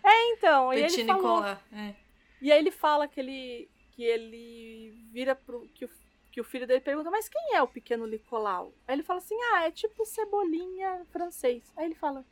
Então, 0.05 0.73
e 0.73 0.83
Petit 0.83 1.01
ele 1.01 1.07
falou, 1.07 1.37
Nicolas. 1.37 1.59
É. 1.73 1.95
E 2.41 2.51
aí 2.53 2.59
ele 2.59 2.71
fala 2.71 3.09
que 3.09 3.19
ele 3.21 3.69
que 3.93 4.05
ele 4.05 4.93
vira 5.11 5.35
pro 5.35 5.67
que 5.75 5.85
o, 5.85 5.91
que 6.31 6.41
o 6.41 6.45
filho 6.45 6.67
dele 6.69 6.81
pergunta, 6.81 7.11
mas 7.11 7.29
quem 7.29 7.55
é 7.55 7.63
o 7.63 7.67
pequeno 7.67 8.07
Nicolau? 8.07 8.73
Aí 8.87 8.95
ele 8.95 9.03
fala 9.03 9.19
assim, 9.19 9.35
ah, 9.55 9.65
é 9.67 9.73
tipo 9.73 10.05
cebolinha 10.07 11.05
francês. 11.11 11.73
Aí 11.77 11.87
ele 11.87 11.97
fala, 11.97 12.25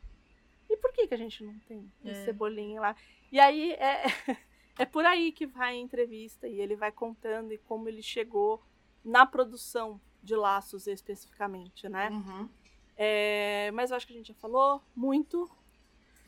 e 0.69 0.77
por 0.77 0.93
que, 0.93 1.07
que 1.07 1.13
a 1.13 1.17
gente 1.17 1.43
não 1.43 1.59
tem 1.67 1.91
É. 2.05 2.13
cebolinha 2.23 2.79
lá? 2.79 2.95
E 3.29 3.37
aí 3.37 3.73
é, 3.73 4.05
é 4.79 4.85
por 4.85 5.05
aí 5.05 5.33
que 5.33 5.45
vai 5.45 5.73
a 5.75 5.79
entrevista 5.79 6.47
e 6.47 6.61
ele 6.61 6.75
vai 6.75 6.91
contando 6.91 7.51
e 7.51 7.57
como 7.57 7.89
ele 7.89 8.01
chegou 8.01 8.63
na 9.03 9.25
produção 9.25 9.99
de 10.23 10.35
laços 10.35 10.87
especificamente, 10.87 11.89
né? 11.89 12.09
Uhum. 12.09 12.49
É, 12.95 13.71
mas 13.73 13.91
eu 13.91 13.97
acho 13.97 14.07
que 14.07 14.13
a 14.13 14.15
gente 14.15 14.29
já 14.29 14.33
falou 14.35 14.81
muito. 14.95 15.49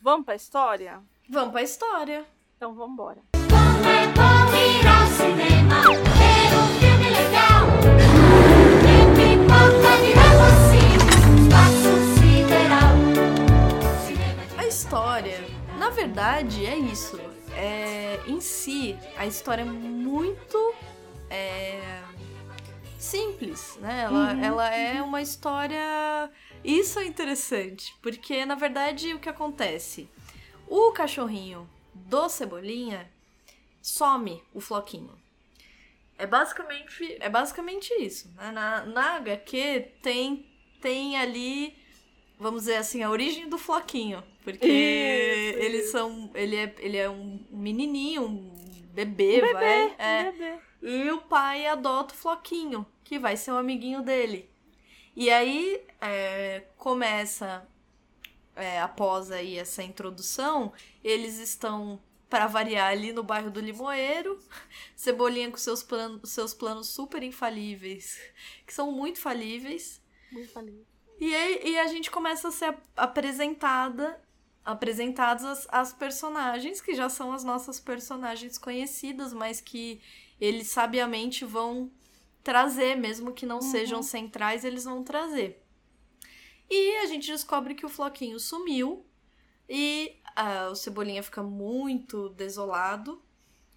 Vamos 0.02 0.26
pra 0.26 0.36
história? 0.36 1.02
Vamos 1.30 1.52
pra 1.54 1.64
história. 1.64 2.26
Então 2.58 2.74
vamos 2.76 2.94
embora. 2.94 3.29
Na 15.90 15.96
verdade, 15.96 16.68
é 16.68 16.78
isso. 16.78 17.20
É, 17.56 18.20
em 18.28 18.40
si, 18.40 18.96
a 19.18 19.26
história 19.26 19.64
é 19.64 19.66
muito 19.66 20.76
é, 21.30 22.04
simples, 22.98 23.76
né? 23.82 24.04
Ela, 24.04 24.46
ela 24.46 24.76
é 24.76 25.02
uma 25.02 25.20
história. 25.20 26.30
Isso 26.64 27.00
é 27.00 27.06
interessante, 27.06 27.96
porque 28.04 28.46
na 28.46 28.54
verdade 28.54 29.16
o 29.16 29.20
que 29.20 29.30
acontece? 29.30 30.08
O 30.68 30.92
cachorrinho 30.92 31.68
do 31.96 32.30
Cebolinha 32.30 33.10
some 33.82 34.44
o 34.54 34.60
floquinho. 34.60 35.18
É 36.18 36.28
basicamente, 36.28 37.18
é 37.20 37.30
basicamente 37.30 37.94
isso. 37.94 38.32
Né? 38.36 38.52
Na, 38.52 38.86
na 38.86 39.16
HQ 39.16 39.94
tem, 40.02 40.46
tem 40.82 41.18
ali, 41.18 41.78
vamos 42.38 42.62
dizer 42.64 42.76
assim, 42.76 43.04
a 43.04 43.10
origem 43.10 43.48
do 43.48 43.58
floquinho. 43.58 44.24
Porque 44.44 44.66
Isso, 44.66 45.60
eles 45.60 45.84
isso. 45.84 45.92
são. 45.92 46.32
Ele 46.34 46.56
é, 46.56 46.76
ele 46.80 46.98
é 46.98 47.10
um 47.10 47.40
menininho, 47.52 48.24
um 48.24 48.52
bebê, 48.94 49.42
Bebê, 49.42 49.54
vai. 49.54 49.96
É. 49.98 50.32
bebê. 50.32 50.60
E 50.82 51.12
o 51.12 51.20
pai 51.22 51.68
adota 51.68 52.14
o 52.14 52.18
Floquinho, 52.18 52.86
que 53.04 53.20
vai 53.20 53.36
ser 53.36 53.52
um 53.52 53.58
amiguinho 53.58 54.02
dele. 54.02 54.50
E 55.16 55.30
aí 55.30 55.84
é, 56.00 56.64
começa, 56.78 57.68
é, 58.56 58.80
após 58.80 59.30
aí 59.30 59.58
essa 59.58 59.84
introdução, 59.84 60.72
eles 61.04 61.38
estão, 61.38 62.00
para 62.30 62.48
variar, 62.48 62.92
ali 62.92 63.12
no 63.12 63.24
bairro 63.24 63.50
do 63.50 63.60
Limoeiro. 63.60 64.40
Cebolinha 64.96 65.50
com 65.50 65.58
seus, 65.58 65.82
plan 65.82 66.20
seus 66.24 66.54
planos 66.54 66.90
super 66.90 67.24
infalíveis, 67.24 68.20
que 68.66 68.74
são 68.74 68.92
muito 68.92 69.20
falíveis. 69.20 70.02
Muito 70.32 70.52
feliz. 70.52 70.88
E, 71.20 71.36
aí, 71.36 71.62
e 71.72 71.80
a 71.80 71.88
gente 71.88 72.10
começa 72.10 72.48
a 72.48 72.52
ser 72.52 72.66
ap- 72.66 72.84
apresentada, 72.96 74.22
apresentados 74.64 75.44
as, 75.44 75.68
as 75.70 75.94
personagens, 75.94 76.80
que 76.80 76.94
já 76.94 77.10
são 77.10 77.34
as 77.34 77.44
nossas 77.44 77.80
personagens 77.80 78.58
conhecidas, 78.58 79.34
mas 79.34 79.60
que 79.60 80.02
eles 80.40 80.68
sabiamente 80.68 81.44
vão 81.44 81.92
trazer, 82.42 82.96
mesmo 82.96 83.34
que 83.34 83.46
não 83.46 83.62
sejam 83.62 84.02
centrais, 84.02 84.64
eles 84.64 84.86
vão 84.86 85.04
trazer. 85.04 85.62
E 86.70 86.98
a 86.98 87.06
gente 87.08 87.28
descobre 87.28 87.76
que 87.76 87.86
o 87.86 87.90
Floquinho 87.90 88.40
sumiu 88.40 89.06
e 89.68 90.19
ah, 90.40 90.70
o 90.70 90.76
Cebolinha 90.76 91.22
fica 91.22 91.44
muito 91.44 92.30
desolado. 92.30 93.22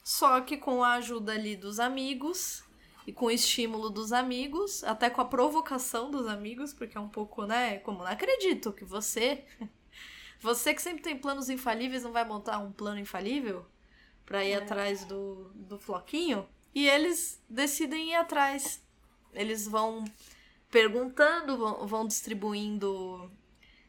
Só 0.04 0.40
que 0.40 0.56
com 0.56 0.82
a 0.84 0.94
ajuda 0.94 1.32
ali 1.32 1.56
dos 1.56 1.80
amigos 1.80 2.62
e 3.04 3.12
com 3.12 3.26
o 3.26 3.30
estímulo 3.32 3.90
dos 3.90 4.12
amigos, 4.12 4.84
até 4.84 5.10
com 5.10 5.20
a 5.20 5.24
provocação 5.24 6.08
dos 6.08 6.28
amigos, 6.28 6.72
porque 6.72 6.96
é 6.96 7.00
um 7.00 7.08
pouco, 7.08 7.46
né? 7.46 7.78
Como 7.78 7.98
não 7.98 8.06
acredito 8.06 8.72
que 8.72 8.84
você, 8.84 9.44
você 10.40 10.72
que 10.72 10.80
sempre 10.80 11.02
tem 11.02 11.18
planos 11.18 11.50
infalíveis, 11.50 12.04
não 12.04 12.12
vai 12.12 12.24
montar 12.24 12.58
um 12.58 12.70
plano 12.70 13.00
infalível 13.00 13.66
pra 14.24 14.44
ir 14.44 14.54
atrás 14.54 15.04
do, 15.04 15.50
do 15.54 15.78
Floquinho. 15.80 16.48
E 16.72 16.88
eles 16.88 17.42
decidem 17.48 18.10
ir 18.10 18.16
atrás. 18.16 18.80
Eles 19.32 19.66
vão 19.66 20.04
perguntando, 20.70 21.58
vão, 21.58 21.86
vão 21.88 22.06
distribuindo 22.06 23.28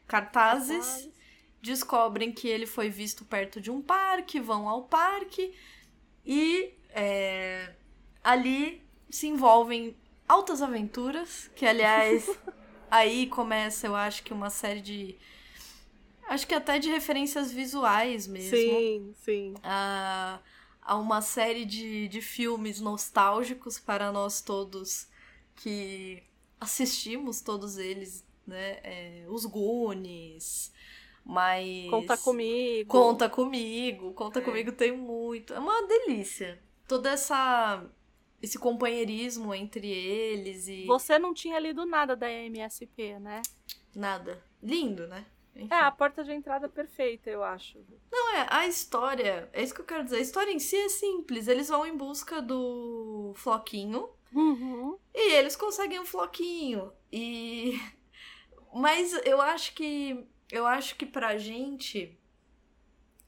cartazes 0.08 1.08
descobrem 1.64 2.30
que 2.30 2.46
ele 2.46 2.66
foi 2.66 2.88
visto 2.90 3.24
perto 3.24 3.60
de 3.60 3.70
um 3.70 3.80
parque, 3.80 4.38
vão 4.38 4.68
ao 4.68 4.84
parque 4.84 5.52
e 6.24 6.74
é, 6.90 7.72
ali 8.22 8.82
se 9.10 9.26
envolvem 9.26 9.96
altas 10.28 10.60
aventuras, 10.62 11.50
que 11.56 11.66
aliás 11.66 12.28
aí 12.90 13.26
começa, 13.26 13.86
eu 13.86 13.96
acho 13.96 14.22
que 14.22 14.32
uma 14.32 14.50
série 14.50 14.80
de 14.80 15.16
acho 16.28 16.46
que 16.46 16.54
até 16.54 16.78
de 16.78 16.90
referências 16.90 17.50
visuais 17.50 18.26
mesmo 18.26 18.56
Sim, 18.56 19.14
sim. 19.24 19.54
a, 19.62 20.40
a 20.82 20.96
uma 20.96 21.22
série 21.22 21.64
de, 21.64 22.08
de 22.08 22.20
filmes 22.20 22.80
nostálgicos 22.80 23.78
para 23.78 24.12
nós 24.12 24.40
todos 24.40 25.08
que 25.56 26.22
assistimos 26.60 27.40
todos 27.40 27.78
eles, 27.78 28.24
né? 28.46 28.78
É, 28.82 29.24
os 29.28 29.44
Goonies, 29.44 30.72
mas... 31.24 31.88
Conta 31.90 32.16
comigo. 32.18 32.88
Conta 32.88 33.28
comigo, 33.28 34.12
conta 34.12 34.38
É. 34.40 34.42
comigo 34.42 34.72
tem 34.72 34.92
muito. 34.92 35.54
É 35.54 35.58
uma 35.58 35.86
delícia. 35.86 36.62
Toda 36.86 37.10
essa... 37.10 37.84
Esse 38.42 38.58
companheirismo 38.58 39.54
entre 39.54 39.88
eles 39.88 40.68
e... 40.68 40.84
Você 40.86 41.18
não 41.18 41.32
tinha 41.32 41.58
lido 41.58 41.86
nada 41.86 42.14
da 42.14 42.30
MSP, 42.30 43.18
né? 43.18 43.40
Nada. 43.94 44.42
Lindo, 44.62 45.06
né? 45.06 45.24
Enfim. 45.56 45.68
É, 45.70 45.76
a 45.76 45.90
porta 45.90 46.22
de 46.22 46.32
entrada 46.32 46.68
perfeita, 46.68 47.30
eu 47.30 47.42
acho. 47.42 47.78
Não 48.12 48.34
é, 48.36 48.46
a 48.50 48.66
história, 48.66 49.48
é 49.52 49.62
isso 49.62 49.72
que 49.74 49.80
eu 49.80 49.84
quero 49.86 50.04
dizer. 50.04 50.16
A 50.16 50.20
história 50.20 50.50
em 50.52 50.58
si 50.58 50.76
é 50.76 50.88
simples. 50.90 51.48
Eles 51.48 51.68
vão 51.68 51.86
em 51.86 51.96
busca 51.96 52.42
do 52.42 53.32
Floquinho 53.36 54.08
Uhum. 54.34 54.98
e 55.14 55.32
eles 55.36 55.54
conseguem 55.56 56.00
um 56.00 56.04
Floquinho. 56.04 56.92
E 57.10 57.78
mas 58.74 59.12
eu 59.24 59.40
acho 59.40 59.74
que 59.74 60.26
eu 60.54 60.66
acho 60.66 60.94
que 60.94 61.04
pra 61.04 61.36
gente 61.36 62.16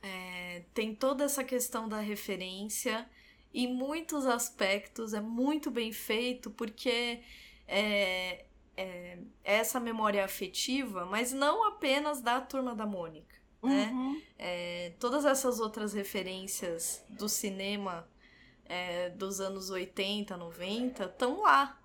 é, 0.01 0.63
tem 0.73 0.95
toda 0.95 1.25
essa 1.25 1.43
questão 1.43 1.89
da 1.89 1.99
referência 1.99 3.09
em 3.53 3.67
muitos 3.67 4.27
aspectos 4.27 5.13
é 5.13 5.21
muito 5.21 5.69
bem 5.69 5.91
feito 5.91 6.51
porque 6.51 7.21
é, 7.67 8.45
é, 8.77 9.19
é 9.43 9.57
essa 9.57 9.81
memória 9.81 10.25
afetiva, 10.25 11.05
mas 11.05 11.33
não 11.33 11.65
apenas 11.67 12.21
da 12.21 12.41
turma 12.41 12.77
da 12.77 12.87
Mônica, 12.87 13.35
né? 13.61 13.91
Uhum. 13.93 14.23
É, 14.39 14.93
todas 15.01 15.25
essas 15.25 15.59
outras 15.59 15.95
referências 15.95 17.05
do 17.09 17.29
cinema 17.29 18.09
é, 18.67 19.11
dos 19.11 19.41
anos 19.41 19.71
80, 19.71 20.37
90 20.37 21.05
estão 21.05 21.41
lá. 21.41 21.77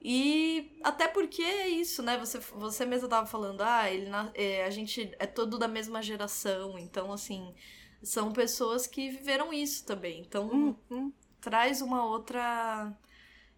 E 0.00 0.78
até 0.82 1.08
porque 1.08 1.42
é 1.42 1.68
isso, 1.68 2.02
né? 2.02 2.16
Você, 2.18 2.38
você 2.38 2.84
mesmo 2.86 3.08
tava 3.08 3.26
falando, 3.26 3.60
ah, 3.62 3.90
ele, 3.90 4.08
é, 4.34 4.64
a 4.64 4.70
gente 4.70 5.12
é 5.18 5.26
todo 5.26 5.58
da 5.58 5.68
mesma 5.68 6.00
geração, 6.02 6.78
então, 6.78 7.12
assim, 7.12 7.54
são 8.02 8.32
pessoas 8.32 8.86
que 8.86 9.10
viveram 9.10 9.52
isso 9.52 9.84
também. 9.84 10.20
Então, 10.20 10.76
Uhum. 10.90 11.12
traz 11.40 11.80
uma 11.82 12.04
outra. 12.04 12.92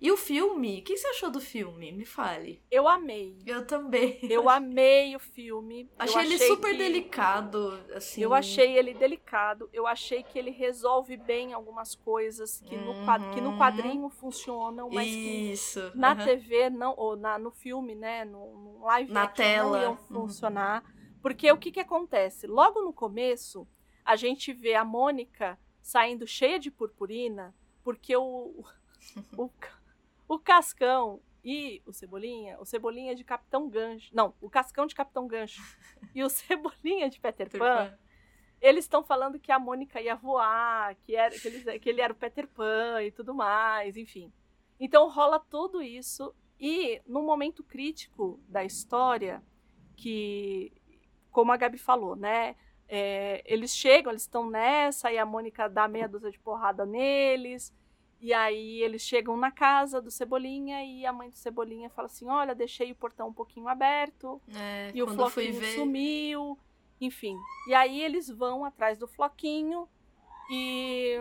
E 0.01 0.11
o 0.11 0.17
filme? 0.17 0.79
O 0.81 0.83
que 0.83 0.97
você 0.97 1.07
achou 1.09 1.31
do 1.31 1.41
filme? 1.41 1.93
Me 1.93 2.07
fale. 2.07 2.63
Eu 2.71 2.89
amei. 2.89 3.37
Eu 3.45 3.67
também. 3.67 4.19
Eu 4.23 4.49
amei 4.49 5.15
o 5.15 5.19
filme. 5.21 5.91
Achei 5.99 6.23
ele 6.23 6.39
super 6.39 6.71
que- 6.71 6.79
delicado, 6.79 7.79
assim. 7.95 8.23
Eu 8.23 8.33
achei 8.33 8.79
ele 8.79 8.95
delicado. 8.95 9.69
Eu 9.75 9.87
achei 9.87 10.23
que 10.23 10.39
ele 10.39 10.51
resolve 10.51 11.19
bem 11.19 11.53
algumas 11.53 11.95
coisas 11.95 12.61
que, 12.63 12.77
no, 12.77 12.95
quad- 13.05 13.35
que 13.35 13.41
no 13.43 13.51
Uhum. 13.51 13.59
quadrinho 13.59 14.09
funcionam, 14.09 14.89
mas 14.89 15.07
que 15.11 15.53
Isso. 15.53 15.93
na 15.95 16.13
aham. 16.13 16.25
TV 16.25 16.71
não, 16.71 16.95
ou 16.97 17.15
na, 17.15 17.39
no 17.39 17.51
filme, 17.51 17.95
né, 17.95 18.25
no, 18.25 18.57
no 18.57 18.85
live 18.85 19.13
Na 19.13 19.27
tela. 19.27 19.77
não 19.77 19.83
iam 19.83 19.93
Uhum. 19.93 19.99
funcionar. 19.99 20.83
Porque 21.21 21.53
o 21.53 21.59
que 21.59 21.71
que 21.71 21.81
acontece? 21.81 22.47
Logo 22.47 22.81
no 22.81 22.93
começo, 22.95 23.69
a 24.03 24.17
gente 24.17 24.51
vê 24.55 24.75
a 24.75 24.85
Mônica 24.85 25.59
saindo 25.83 26.27
cheia 26.27 26.59
de 26.59 26.71
purpurina, 26.71 27.55
porque 27.85 28.17
o, 28.17 28.65
o, 29.37 29.51
o 30.33 30.39
Cascão 30.39 31.21
e 31.45 31.83
o 31.85 31.93
Cebolinha, 31.93 32.57
o 32.61 32.65
Cebolinha 32.65 33.15
de 33.17 33.25
Capitão 33.25 33.69
Gancho, 33.69 34.11
não, 34.15 34.33
o 34.41 34.49
Cascão 34.49 34.87
de 34.87 34.95
Capitão 34.95 35.27
Gancho 35.27 35.61
e 36.15 36.23
o 36.23 36.29
Cebolinha 36.29 37.11
de 37.11 37.19
Peter 37.19 37.49
Pan, 37.51 37.99
eles 38.61 38.85
estão 38.85 39.03
falando 39.03 39.41
que 39.41 39.51
a 39.51 39.59
Mônica 39.59 40.01
ia 40.01 40.15
voar, 40.15 40.95
que, 41.03 41.17
era, 41.17 41.35
que, 41.37 41.49
eles- 41.49 41.81
que 41.81 41.89
ele 41.89 42.01
era 42.01 42.13
o 42.13 42.17
Peter 42.17 42.47
Pan 42.47 43.03
e 43.03 43.11
tudo 43.11 43.35
mais, 43.35 43.97
enfim. 43.97 44.33
Então 44.79 45.09
rola 45.09 45.41
tudo 45.41 45.83
isso. 45.83 46.35
E 46.61 47.01
num 47.07 47.25
momento 47.25 47.65
crítico 47.65 48.39
da 48.47 48.63
história, 48.63 49.43
que, 49.97 50.71
como 51.31 51.51
a 51.53 51.57
Gabi 51.57 51.79
falou, 51.79 52.15
né? 52.15 52.55
é, 52.93 53.41
eles 53.47 53.75
chegam, 53.75 54.11
eles 54.13 54.23
estão 54.23 54.51
nessa, 54.51 55.13
e 55.13 55.17
a 55.17 55.25
Mônica 55.25 55.69
dá 55.69 55.87
meia 55.89 56.09
dúzia 56.09 56.31
de 56.31 56.39
porrada 56.41 56.85
neles. 56.85 57.73
E 58.21 58.35
aí 58.35 58.83
eles 58.83 59.01
chegam 59.03 59.37
na 59.37 59.51
casa 59.51 60.01
do 60.01 60.11
Cebolinha 60.11 60.85
e 60.85 61.07
a 61.07 61.13
mãe 61.13 61.31
do 61.31 61.37
Cebolinha 61.37 61.89
fala 61.89 62.07
assim: 62.07 62.29
Olha, 62.29 62.55
deixei 62.55 62.93
o 62.93 62.97
portão 62.97 63.29
um 63.29 63.33
pouquinho 63.33 63.67
aberto 63.67 64.41
É, 64.55 64.91
e 64.95 65.03
o 65.03 65.09
Floquinho 65.09 65.59
ver. 65.59 65.75
sumiu. 65.75 66.59
Enfim. 67.01 67.35
E 67.67 67.75
aí 67.75 68.03
eles 68.03 68.29
vão 68.29 68.63
atrás 68.63 68.99
do 68.99 69.07
Floquinho 69.09 69.89
e 70.51 71.17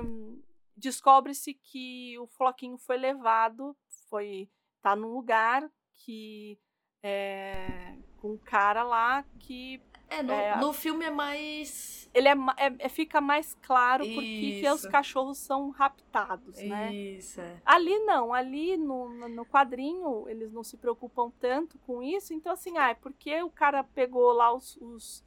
descobre-se 0.75 1.53
que 1.53 2.19
o 2.19 2.27
Floquinho 2.27 2.77
foi 2.77 2.97
levado, 2.97 3.75
foi 4.09 4.49
tá 4.81 4.93
num 4.95 5.13
lugar 5.13 5.69
que 5.93 6.57
é, 7.01 7.95
com 8.21 8.31
um 8.33 8.37
cara 8.37 8.83
lá 8.83 9.23
que 9.39 9.81
É, 10.11 10.23
no, 10.23 10.33
É, 10.33 10.55
no 10.57 10.73
filme 10.73 11.05
é 11.05 11.11
mais. 11.11 12.09
ele 12.15 12.27
é, 12.27 12.33
é- 12.57 12.75
é- 12.79 12.89
fica 12.89 13.21
mais 13.21 13.53
claro 13.61 14.03
porque 14.05 14.59
que 14.59 14.67
os 14.69 14.79
Isso. 14.79 14.89
cachorros 14.89 15.37
são 15.37 15.69
raptados, 15.69 16.57
né? 16.63 16.91
Isso, 16.93 17.39
é. 17.39 17.61
Ali 17.63 17.95
não, 17.99 18.33
ali 18.33 18.75
no, 18.75 19.07
no- 19.07 19.29
no 19.29 19.45
quadrinho 19.45 20.27
eles 20.27 20.51
não 20.51 20.63
se 20.63 20.77
preocupam 20.77 21.31
tanto 21.39 21.77
com 21.85 22.01
isso, 22.01 22.33
então 22.33 22.51
assim, 22.51 22.75
ah, 22.79 22.89
é 22.89 22.95
porque 22.95 23.41
o 23.43 23.51
cara 23.51 23.83
pegou 23.83 24.31
lá 24.31 24.51
os. 24.51 24.77
os 24.77 25.23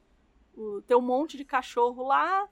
o, 0.57 0.83
tem 0.83 0.97
um 0.97 1.01
monte 1.01 1.37
de 1.37 1.45
cachorro 1.45 2.03
lá 2.07 2.47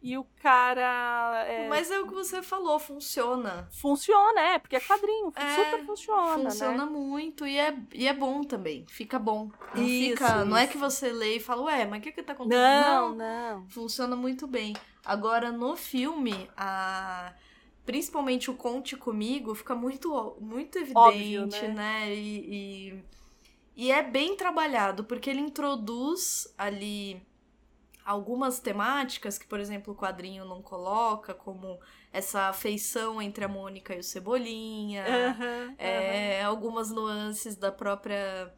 e 0.00 0.16
o 0.16 0.24
cara. 0.40 1.44
é, 1.46 1.68
Mas 1.68 1.90
é 1.90 1.98
o 1.98 2.06
que 2.06 2.14
você 2.14 2.42
falou, 2.42 2.78
funciona. 2.78 3.68
Funciona, 3.72 4.40
é, 4.40 4.58
porque 4.58 4.76
é 4.76 4.80
quadrinho, 4.80 5.32
É, 5.34 5.64
super 5.64 5.84
funciona. 5.86 6.44
Funciona 6.50 6.86
né? 6.86 6.90
muito 6.92 7.46
e 7.46 7.58
é, 7.58 7.76
e 7.92 8.06
é 8.06 8.12
bom 8.12 8.42
também. 8.42 8.84
Fica 8.86 9.18
bom. 9.18 9.50
Não, 9.74 9.82
Isso, 9.82 10.10
fica, 10.10 10.44
não 10.44 10.56
é 10.56 10.64
isso. 10.64 10.72
que 10.72 10.78
você 10.78 11.10
lê 11.12 11.36
e 11.36 11.40
fala, 11.40 11.62
ué, 11.62 11.86
mas 11.86 11.98
o 12.00 12.02
que 12.02 12.12
que 12.12 12.22
tá 12.22 12.32
acontecendo? 12.32 12.84
Não, 12.84 13.14
não. 13.14 13.68
funciona 13.68 14.14
muito 14.14 14.46
bem. 14.46 14.74
Agora, 15.04 15.50
no 15.50 15.74
filme, 15.76 16.48
a... 16.56 17.32
principalmente 17.84 18.50
o 18.50 18.54
Conte 18.54 18.96
Comigo 18.96 19.54
fica 19.54 19.74
muito, 19.74 20.36
muito 20.40 20.76
evidente, 20.78 20.96
Óbvio, 20.98 21.46
né? 21.46 21.68
né? 21.68 22.14
E, 22.14 22.94
e, 23.76 23.84
e 23.86 23.90
é 23.90 24.02
bem 24.02 24.36
trabalhado, 24.36 25.04
porque 25.04 25.30
ele 25.30 25.40
introduz 25.40 26.52
ali 26.58 27.20
algumas 28.10 28.58
temáticas 28.58 29.36
que, 29.36 29.46
por 29.46 29.60
exemplo, 29.60 29.92
o 29.92 29.96
quadrinho 29.96 30.44
não 30.44 30.62
coloca, 30.62 31.34
como 31.34 31.78
essa 32.12 32.48
afeição 32.48 33.20
entre 33.20 33.44
a 33.44 33.48
Mônica 33.48 33.94
e 33.94 33.98
o 33.98 34.02
Cebolinha, 34.02 35.04
aham. 35.06 35.74
é, 35.76 36.42
algumas 36.42 36.90
nuances 36.90 37.54
da 37.56 37.70
própria. 37.70 38.52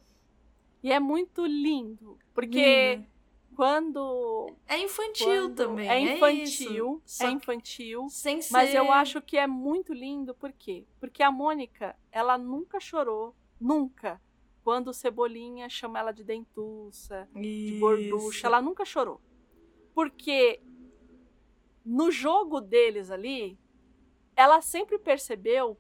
E 0.83 0.93
é 0.93 1.01
muito 1.01 1.45
lindo, 1.45 2.17
porque 2.33 2.95
Lindo. 2.95 3.07
quando. 3.57 4.55
É 4.69 4.79
infantil 4.79 5.27
quando- 5.27 5.57
também. 5.57 5.89
É 5.89 5.99
isso. 6.01 6.15
infantil, 6.15 7.03
é 7.21 7.27
que 7.27 7.33
infantil. 7.33 8.09
sem 8.09 8.41
ser. 8.41 8.53
Mas 8.53 8.73
eu 8.75 8.91
acho 8.93 9.21
que 9.21 9.37
é 9.37 9.47
muito 9.49 9.93
lindo, 9.93 10.33
por 10.35 10.53
quê? 10.53 10.87
Porque 11.01 11.23
a 11.23 11.31
Mônica, 11.33 11.97
ela 12.13 12.39
nunca 12.39 12.79
chorou, 12.79 13.35
nunca. 13.61 14.21
Quando 14.63 14.89
o 14.89 14.95
Cebolinha 14.95 15.69
chama 15.69 15.99
ela 15.99 16.13
de 16.13 16.23
dentuça, 16.23 17.27
de 17.35 17.79
gorducha, 17.81 18.37
Isso. 18.39 18.47
ela 18.47 18.63
nunca 18.63 18.85
chorou. 18.85 19.21
Porque 20.01 20.63
no 21.85 22.11
jogo 22.11 22.59
deles 22.59 23.11
ali, 23.11 23.59
ela 24.35 24.63
sempre 24.63 24.99
percebeu, 24.99 25.79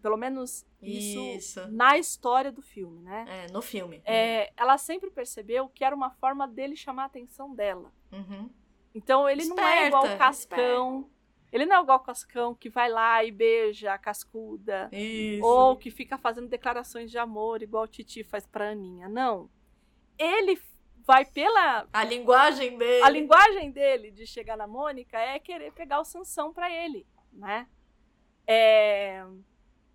pelo 0.00 0.16
menos 0.16 0.64
isso, 0.80 1.18
Isso. 1.18 1.68
na 1.68 1.98
história 1.98 2.52
do 2.52 2.62
filme, 2.62 3.02
né? 3.02 3.24
É, 3.28 3.52
no 3.52 3.60
filme. 3.60 4.00
É, 4.04 4.52
ela 4.56 4.78
sempre 4.78 5.10
percebeu 5.10 5.68
que 5.68 5.82
era 5.82 5.96
uma 5.96 6.12
forma 6.12 6.46
dele 6.46 6.76
chamar 6.76 7.02
a 7.02 7.06
atenção 7.06 7.52
dela. 7.52 7.92
Uhum. 8.12 8.48
Então 8.94 9.28
ele 9.28 9.44
não 9.44 9.58
é 9.58 9.88
igual 9.88 10.04
o 10.04 10.06
Esperta, 10.06 10.24
Cascão. 10.24 11.10
Ele 11.50 11.66
não 11.66 11.78
é 11.78 11.82
igual 11.82 11.98
o 11.98 12.02
Cascão 12.04 12.54
que 12.54 12.70
vai 12.70 12.88
lá 12.88 13.24
e 13.24 13.32
beija 13.32 13.92
a 13.92 13.98
cascuda. 13.98 14.88
Isso. 14.92 15.44
Ou 15.44 15.76
que 15.76 15.90
fica 15.90 16.16
fazendo 16.16 16.46
declarações 16.46 17.10
de 17.10 17.18
amor, 17.18 17.62
igual 17.62 17.82
o 17.82 17.88
Titi 17.88 18.22
faz 18.22 18.46
pra 18.46 18.70
Aninha. 18.70 19.08
Não. 19.08 19.50
Ele 20.16 20.54
vai 21.06 21.24
pela. 21.24 21.86
A 21.92 22.04
linguagem 22.04 22.76
dele. 22.78 23.02
A 23.02 23.08
linguagem 23.10 23.70
dele 23.70 24.10
de 24.10 24.26
chegar 24.26 24.56
na 24.56 24.66
Mônica 24.66 25.18
é 25.18 25.38
querer 25.38 25.72
pegar 25.72 26.00
o 26.00 26.04
Sansão 26.04 26.52
pra 26.52 26.70
ele, 26.70 27.06
né? 27.32 27.66
É, 28.46 29.24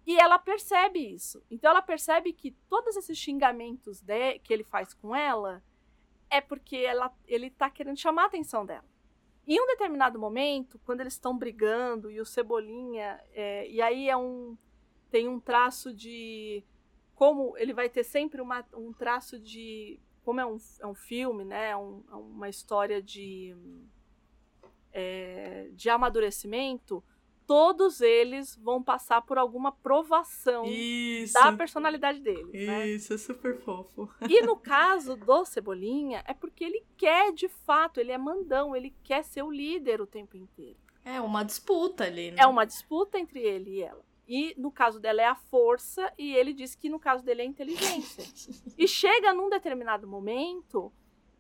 E 0.08 0.18
ela 0.18 0.38
percebe 0.40 1.00
isso. 1.00 1.44
Então 1.50 1.72
ela 1.72 1.82
percebe 1.82 2.32
que 2.32 2.52
todos 2.70 2.96
esses 2.96 3.18
xingamentos 3.18 4.02
de... 4.02 4.40
que 4.40 4.54
ele 4.54 4.64
faz 4.64 4.94
com 4.94 5.16
ela 5.16 5.64
é 6.30 6.40
porque 6.42 6.78
ela... 6.78 7.12
ele 7.28 7.50
tá 7.50 7.70
querendo 7.70 7.98
chamar 7.98 8.24
a 8.24 8.28
atenção 8.28 8.66
dela. 8.66 8.86
Em 9.48 9.60
um 9.62 9.68
determinado 9.68 10.18
momento, 10.20 10.80
quando 10.86 11.02
eles 11.02 11.14
estão 11.14 11.38
brigando 11.38 12.10
e 12.10 12.20
o 12.20 12.26
Cebolinha. 12.26 13.20
é, 13.34 13.68
E 13.70 13.82
aí 13.82 14.10
é 14.10 14.18
um. 14.18 14.58
Tem 15.12 15.28
um 15.28 15.40
traço 15.40 15.94
de. 15.94 16.64
Como 17.14 17.56
ele 17.58 17.72
vai 17.74 17.88
ter 17.88 18.04
sempre 18.04 18.42
uma- 18.42 18.66
um 18.74 18.92
traço 18.92 19.38
de. 19.40 20.00
Como 20.26 20.40
é 20.42 20.46
um, 20.46 20.58
é 20.82 20.88
um 20.88 20.96
filme, 20.96 21.46
né? 21.46 21.70
É 21.70 21.78
um- 21.78 22.04
é 22.12 22.16
uma 22.16 22.50
história 22.50 23.02
de. 23.02 23.56
é, 24.92 25.70
de 25.74 25.90
amadurecimento. 25.90 27.04
Todos 27.46 28.02
eles 28.02 28.56
vão 28.56 28.82
passar 28.82 29.22
por 29.22 29.38
alguma 29.38 29.72
provação 29.72 30.66
Isso. 30.66 31.34
da 31.34 31.52
personalidade 31.54 32.20
deles. 32.20 32.52
Né? 32.52 32.88
Isso, 32.88 33.14
é 33.14 33.18
super 33.20 33.60
fofo. 33.62 34.10
E 34.28 34.42
no 34.42 34.56
caso 34.58 35.16
do 35.16 35.46
Cebolinha, 35.46 36.24
é 36.26 36.34
porque 36.34 36.64
ele 36.64 36.84
quer 36.98 37.32
de 37.34 37.48
fato, 37.48 38.00
ele 38.00 38.12
é 38.12 38.18
mandão, 38.18 38.76
ele 38.76 38.96
quer 39.04 39.24
ser 39.24 39.44
o 39.44 39.52
líder 39.52 40.02
o 40.02 40.08
tempo 40.08 40.36
inteiro. 40.36 40.80
É 41.04 41.22
uma 41.22 41.44
disputa 41.44 42.06
ali, 42.06 42.32
né? 42.32 42.38
É 42.42 42.48
uma 42.48 42.66
disputa 42.66 43.20
entre 43.20 43.40
ele 43.42 43.76
e 43.76 43.82
ela. 43.84 44.04
E 44.28 44.56
no 44.58 44.72
caso 44.72 45.00
dela 45.00 45.22
é 45.22 45.26
a 45.26 45.36
força, 45.36 46.12
e 46.18 46.36
ele 46.36 46.54
diz 46.54 46.74
que 46.76 46.90
no 46.90 47.00
caso 47.00 47.24
dele 47.24 47.42
é 47.42 47.46
a 47.46 47.48
inteligência. 47.48 48.24
e 48.78 48.88
chega 48.88 49.34
num 49.34 49.50
determinado 49.50 50.08
momento 50.08 50.92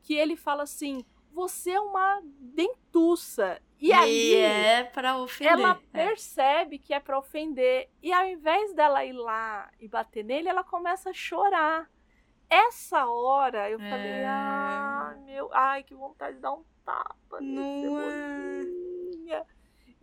que 0.03 0.13
ele 0.13 0.35
fala 0.35 0.63
assim: 0.63 1.03
Você 1.31 1.71
é 1.71 1.79
uma 1.79 2.21
dentuça. 2.23 3.59
E, 3.79 3.91
aí 3.91 4.35
é 4.35 4.83
pra 4.85 5.17
ofender. 5.17 5.51
ela 5.53 5.71
É. 5.93 6.05
percebe 6.07 6.79
que 6.79 6.93
é 6.93 6.99
pra 6.99 7.19
ofender. 7.19 7.89
E 8.01 8.11
ao 8.13 8.25
invés 8.25 8.73
dela 8.73 9.03
ir 9.03 9.11
lá 9.13 9.69
e 9.79 9.87
bater 9.87 10.23
nele, 10.23 10.47
ela 10.47 10.63
começa 10.63 11.09
a 11.09 11.13
chorar. 11.13 11.89
Essa 12.49 13.05
hora 13.07 13.69
eu 13.69 13.79
falei, 13.79 14.11
É. 14.21 14.25
ai, 14.27 15.17
meu, 15.25 15.49
ai, 15.51 15.83
que 15.83 15.93
vontade 15.95 16.35
de 16.35 16.41
dar 16.41 16.53
um 16.53 16.63
tapa 16.85 17.41
nesse 17.41 17.85
Não 17.87 17.99
é. 17.99 18.65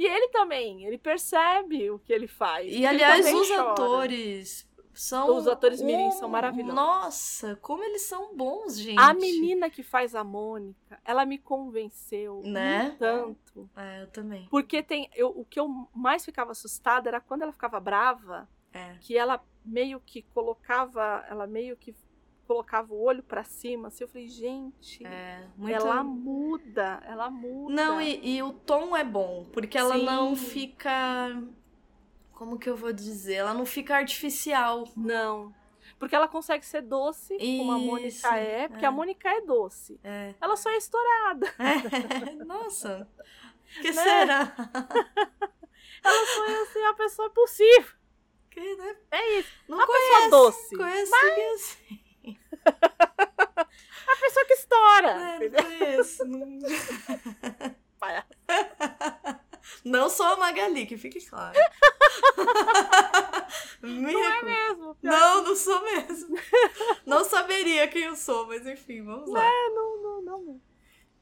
E 0.02 0.06
ele 0.06 0.28
também, 0.30 0.84
ele 0.84 0.98
percebe 0.98 1.90
o 1.90 1.98
que 1.98 2.12
ele 2.12 2.26
faz. 2.26 2.72
E 2.72 2.84
aliás, 2.84 3.24
os 3.32 3.48
chora. 3.48 3.70
atores 3.70 4.68
são. 4.92 5.36
Os 5.36 5.46
atores 5.46 5.80
mirim 5.80 6.10
são 6.10 6.28
um- 6.28 6.32
maravilhosos. 6.32 6.74
Nossa, 6.74 7.56
como 7.62 7.84
eles 7.84 8.02
são 8.02 8.36
bons, 8.36 8.76
gente. 8.78 8.98
A 8.98 9.14
menina 9.14 9.70
que 9.70 9.82
faz 9.82 10.14
a 10.14 10.24
Mônica, 10.24 11.00
ela 11.04 11.24
me 11.24 11.38
convenceu 11.38 12.42
Né? 12.44 12.90
um 12.92 12.96
tanto. 12.96 13.70
É, 13.76 14.02
eu 14.02 14.06
também. 14.08 14.48
Porque 14.50 14.82
tem. 14.82 15.08
Eu, 15.14 15.28
o 15.28 15.44
que 15.44 15.60
eu 15.60 15.68
mais 15.94 16.24
ficava 16.24 16.50
assustada 16.50 17.08
era 17.08 17.20
quando 17.20 17.42
ela 17.42 17.52
ficava 17.52 17.78
brava, 17.78 18.48
É. 18.72 18.96
que 19.00 19.16
ela 19.16 19.40
meio 19.64 20.00
que 20.00 20.22
colocava. 20.34 21.24
Ela 21.30 21.46
meio 21.46 21.76
que 21.76 21.94
colocava 22.52 22.92
o 22.92 23.02
olho 23.02 23.22
pra 23.22 23.42
cima. 23.44 23.88
Assim, 23.88 24.04
eu 24.04 24.08
falei, 24.08 24.28
gente, 24.28 25.04
É, 25.06 25.46
muito... 25.56 25.74
ela 25.74 26.02
muda, 26.04 27.02
ela 27.06 27.30
muda. 27.30 27.74
Não, 27.74 28.00
e, 28.00 28.36
e 28.36 28.42
o 28.42 28.52
tom 28.52 28.94
é 28.96 29.02
bom, 29.02 29.46
porque 29.52 29.78
ela 29.78 29.96
Sim. 29.96 30.04
não 30.04 30.36
fica. 30.36 31.42
Como 32.32 32.58
que 32.58 32.68
eu 32.68 32.76
vou 32.76 32.92
dizer? 32.92 33.34
Ela 33.34 33.54
não 33.54 33.64
fica 33.64 33.96
artificial. 33.96 34.84
Não. 34.96 35.54
Porque 35.98 36.14
ela 36.14 36.26
consegue 36.28 36.66
ser 36.66 36.82
doce, 36.82 37.36
como 37.38 37.72
a 37.72 37.78
Isso, 37.78 37.86
Mônica 37.86 38.36
é, 38.36 38.68
porque 38.68 38.84
é. 38.84 38.88
a 38.88 38.90
Mônica 38.90 39.28
é 39.28 39.40
doce. 39.42 40.00
É. 40.02 40.34
Ela 40.40 40.56
só 40.56 40.68
é 40.70 40.76
estourada. 40.76 41.46
Nossa. 42.44 43.08
Que 43.80 43.92
Né? 43.92 44.02
será? 44.02 44.52
Ela 46.04 46.26
só 46.26 46.46
é 46.48 46.62
assim, 46.62 46.84
a 46.84 46.94
pessoa 46.94 47.30
possível. 47.30 47.92
Que, 48.50 48.76
né? 48.76 48.96
É 49.12 49.38
isso. 49.38 49.50
Não 49.68 49.80
a 49.80 49.86
conheço, 49.86 50.12
pessoa 50.24 50.30
doce. 50.30 50.76
Ninguém 50.76 51.54
assim. 51.54 52.00
A 54.08 54.16
pessoa 54.20 54.46
que 54.46 54.52
estoura. 54.54 55.08
É, 55.10 55.48
não 55.48 55.62
conheço. 55.62 56.24
Não... 56.24 56.58
Palhaço. 57.98 58.28
não 59.84 60.10
sou 60.10 60.26
a 60.26 60.36
Magali, 60.36 60.86
que 60.86 60.96
fique 60.96 61.24
claro. 61.24 61.58
Me 63.82 64.12
Não 64.12 64.24
é 64.24 64.42
mesmo. 64.42 64.96
Não, 65.02 65.42
não 65.44 65.54
sou 65.56 65.82
mesmo. 65.82 66.36
Não 67.06 67.24
saberia 67.24 67.86
quem 67.88 68.02
eu 68.04 68.16
sou, 68.16 68.46
mas 68.46 68.66
enfim, 68.66 69.02
vamos 69.02 69.30
lá. 69.30 69.42
Não, 69.44 70.02
não, 70.02 70.22
não. 70.22 70.42
não. 70.42 70.60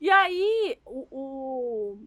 E 0.01 0.11
aí, 0.11 0.81
o, 0.87 1.07
o- 1.11 2.07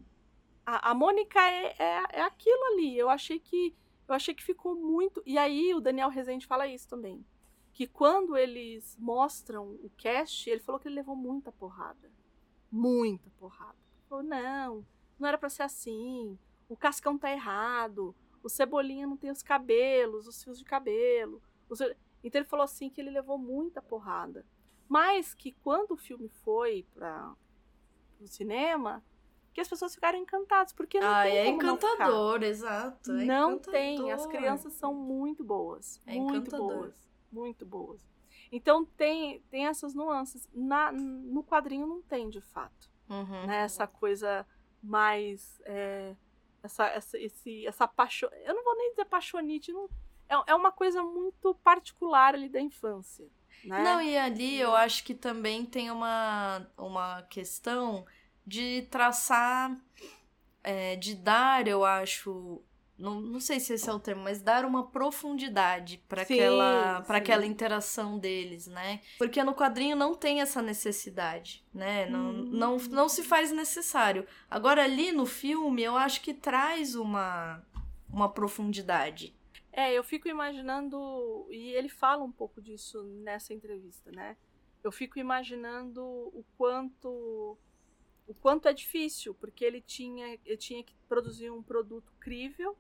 a, 0.65 0.91
a 0.91 0.93
Mônica 0.95 1.39
é, 1.39 1.75
é, 1.77 2.03
é 2.13 2.21
aquilo 2.21 2.63
ali. 2.73 2.97
Eu 2.97 3.09
achei 3.09 3.39
que 3.39 3.75
eu 4.07 4.15
achei 4.15 4.33
que 4.33 4.43
ficou 4.43 4.75
muito. 4.75 5.21
E 5.25 5.37
aí 5.37 5.73
o 5.73 5.79
Daniel 5.79 6.09
Rezende 6.09 6.47
fala 6.47 6.67
isso 6.67 6.87
também. 6.87 7.25
Que 7.73 7.87
quando 7.87 8.37
eles 8.37 8.95
mostram 8.99 9.71
o 9.83 9.89
cast, 9.97 10.47
ele 10.49 10.59
falou 10.61 10.79
que 10.79 10.87
ele 10.87 10.95
levou 10.95 11.15
muita 11.15 11.51
porrada. 11.51 12.11
Muita 12.71 13.29
porrada. 13.31 13.75
Ele 13.97 14.07
falou, 14.07 14.23
não, 14.23 14.85
não 15.19 15.27
era 15.27 15.37
pra 15.37 15.49
ser 15.49 15.63
assim. 15.63 16.37
O 16.69 16.77
Cascão 16.77 17.17
tá 17.17 17.31
errado. 17.31 18.15
o 18.43 18.49
Cebolinha 18.49 19.07
não 19.07 19.15
tem 19.15 19.31
os 19.31 19.41
cabelos, 19.41 20.27
os 20.27 20.43
fios 20.43 20.59
de 20.59 20.65
cabelo. 20.65 21.41
os- 21.69 21.79
Então 22.21 22.39
ele 22.41 22.47
falou 22.47 22.63
assim 22.65 22.89
que 22.89 22.99
ele 22.99 23.09
levou 23.09 23.37
muita 23.37 23.81
porrada. 23.81 24.45
Mas 24.87 25.33
que 25.33 25.53
quando 25.63 25.91
o 25.91 25.97
filme 25.97 26.27
foi 26.43 26.85
para 26.93 27.33
o 28.19 28.27
cinema, 28.27 29.01
que 29.53 29.61
as 29.61 29.67
pessoas 29.69 29.95
ficaram 29.95 30.19
encantadas, 30.19 30.73
porque 30.73 30.99
não 30.99 31.07
Ah, 31.07 31.23
tem 31.23 31.37
é 31.37 31.45
como 31.45 31.63
não 31.63 31.75
encantador, 31.75 32.43
exato. 32.43 33.11
é 33.13 33.23
Não 33.25 33.57
tem, 33.57 34.11
as 34.11 34.21
encantador. 34.21 34.27
crianças 34.31 34.73
são 34.73 34.93
muito 34.93 35.41
boas, 35.43 36.01
É 36.05 36.15
muito 36.15 36.35
encantador. 36.37 36.67
boas, 36.67 37.09
muito 37.33 37.65
boas. 37.65 38.01
Então 38.51 38.85
tem, 38.85 39.41
tem 39.49 39.65
essas 39.67 39.93
nuances. 39.93 40.47
Na, 40.53 40.91
no 40.91 41.43
quadrinho 41.43 41.87
não 41.87 42.01
tem, 42.01 42.29
de 42.29 42.41
fato, 42.41 42.91
Uhum. 43.09 43.45
né? 43.47 43.63
Essa 43.63 43.85
coisa 43.85 44.45
mais 44.81 45.61
é, 45.65 46.15
essa, 46.61 46.85
essa, 46.87 47.17
esse, 47.17 47.67
essa 47.67 47.87
paixão. 47.87 48.29
Eu 48.45 48.55
não 48.55 48.63
vou 48.63 48.77
nem 48.77 48.91
dizer 48.91 49.05
paixonite, 49.05 49.71
não, 49.73 49.89
é, 50.29 50.51
é 50.51 50.55
uma 50.55 50.71
coisa 50.71 51.03
muito 51.03 51.53
particular 51.55 52.33
ali 52.35 52.47
da 52.47 52.61
infância. 52.61 53.27
Né? 53.63 53.83
Não, 53.83 54.01
e 54.01 54.17
ali 54.17 54.59
eu 54.59 54.75
acho 54.75 55.03
que 55.03 55.13
também 55.13 55.65
tem 55.65 55.91
uma, 55.91 56.67
uma 56.77 57.21
questão 57.23 58.05
de 58.45 58.83
traçar, 58.89 59.77
é, 60.63 60.95
de 60.95 61.15
dar, 61.15 61.67
eu 61.67 61.83
acho. 61.85 62.61
Não, 62.97 63.19
não 63.19 63.39
sei 63.39 63.59
se 63.59 63.73
esse 63.73 63.89
é 63.89 63.93
o 63.93 63.99
termo, 63.99 64.23
mas 64.23 64.39
dar 64.41 64.65
uma 64.65 64.85
profundidade 64.87 65.97
para 66.07 66.21
aquela, 66.21 67.01
pra 67.01 67.17
aquela 67.17 67.45
interação 67.45 68.19
deles, 68.19 68.67
né? 68.67 69.01
Porque 69.17 69.43
no 69.43 69.55
quadrinho 69.55 69.95
não 69.95 70.13
tem 70.13 70.41
essa 70.41 70.61
necessidade, 70.61 71.65
né? 71.73 72.05
Não, 72.05 72.29
Hum. 72.29 72.49
não, 72.51 72.77
não 72.77 73.09
se 73.09 73.23
faz 73.23 73.51
necessário. 73.51 74.27
Agora, 74.49 74.83
ali 74.83 75.11
no 75.11 75.25
filme, 75.25 75.81
eu 75.83 75.97
acho 75.97 76.21
que 76.21 76.33
traz 76.33 76.93
uma, 76.95 77.65
uma 78.07 78.29
profundidade. 78.31 79.35
É, 79.71 79.91
eu 79.91 80.03
fico 80.03 80.27
imaginando, 80.27 81.47
e 81.49 81.71
ele 81.71 81.89
fala 81.89 82.23
um 82.23 82.31
pouco 82.31 82.61
disso 82.61 83.01
nessa 83.23 83.53
entrevista, 83.55 84.11
né? 84.11 84.37
Eu 84.83 84.91
fico 84.91 85.17
imaginando 85.17 86.01
o 86.03 86.45
quanto 86.57 87.57
o 88.27 88.33
quanto 88.33 88.67
é 88.67 88.73
difícil, 88.73 89.33
porque 89.33 89.65
ele 89.65 89.81
tinha, 89.81 90.39
ele 90.45 90.57
tinha 90.57 90.83
que 90.83 90.95
produzir 91.07 91.49
um 91.49 91.61
produto 91.61 92.11
crível 92.19 92.77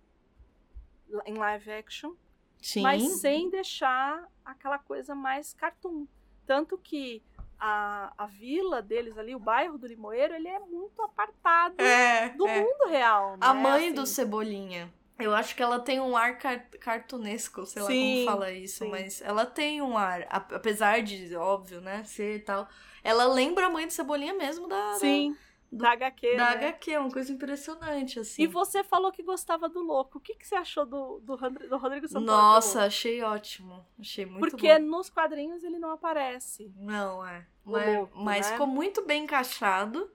em 1.25 1.35
live 1.35 1.71
action, 1.71 2.13
Sim. 2.61 2.81
mas 2.81 3.03
sem 3.19 3.49
deixar 3.49 4.27
aquela 4.43 4.79
coisa 4.79 5.13
mais 5.13 5.53
cartoon. 5.53 6.07
Tanto 6.45 6.77
que 6.77 7.21
a, 7.59 8.13
a 8.17 8.25
vila 8.25 8.81
deles 8.81 9.17
ali, 9.17 9.35
o 9.35 9.39
bairro 9.39 9.77
do 9.77 9.87
Limoeiro, 9.87 10.33
ele 10.33 10.47
é 10.47 10.59
muito 10.59 11.01
apartado 11.01 11.81
é, 11.81 12.29
do 12.29 12.47
é. 12.47 12.61
mundo 12.61 12.89
real. 12.89 13.37
A 13.39 13.53
né? 13.53 13.61
mãe 13.61 13.85
Assim, 13.87 13.95
do 13.95 14.05
Cebolinha. 14.05 14.91
Eu 15.19 15.33
acho 15.33 15.55
que 15.55 15.61
ela 15.61 15.79
tem 15.79 15.99
um 15.99 16.17
ar 16.17 16.37
car 16.37 16.67
cartunesco, 16.79 17.65
sei 17.65 17.81
lá 17.81 17.87
Sim, 17.87 18.13
como 18.13 18.25
fala 18.25 18.51
isso, 18.51 18.83
sim. 18.83 18.89
mas 18.89 19.21
ela 19.21 19.45
tem 19.45 19.81
um 19.81 19.97
ar, 19.97 20.25
apesar 20.29 21.01
de, 21.01 21.35
óbvio, 21.35 21.79
né, 21.81 22.03
ser 22.03 22.37
e 22.37 22.39
tal. 22.39 22.67
Ela 23.03 23.25
lembra 23.25 23.67
a 23.67 23.69
mãe 23.69 23.85
do 23.85 23.93
Cebolinha 23.93 24.33
mesmo 24.33 24.67
da, 24.67 24.95
Sim, 24.95 25.37
da 25.71 25.91
HQ. 25.91 26.35
da, 26.35 26.55
né? 26.55 26.67
HQ, 26.67 26.91
é 26.91 26.99
uma 26.99 27.11
coisa 27.11 27.31
impressionante, 27.31 28.19
assim. 28.19 28.43
E 28.43 28.47
você 28.47 28.83
falou 28.83 29.11
que 29.11 29.21
gostava 29.21 29.67
do 29.67 29.81
Louco. 29.81 30.17
O 30.17 30.21
que, 30.21 30.35
que 30.35 30.47
você 30.47 30.55
achou 30.55 30.85
do, 30.85 31.19
do, 31.19 31.35
do 31.35 31.77
Rodrigo 31.77 32.07
Santoro? 32.07 32.25
Nossa, 32.25 32.79
do 32.79 32.85
achei 32.85 33.21
ótimo. 33.21 33.85
Achei 33.99 34.25
muito? 34.25 34.39
Porque 34.39 34.79
bom. 34.79 34.85
nos 34.85 35.09
quadrinhos 35.09 35.63
ele 35.63 35.79
não 35.79 35.91
aparece. 35.91 36.71
Não, 36.75 37.25
é. 37.25 37.45
Mas, 37.65 37.95
louco, 37.95 38.19
mas 38.19 38.45
né? 38.45 38.51
ficou 38.53 38.67
muito 38.67 39.05
bem 39.05 39.23
encaixado. 39.23 40.09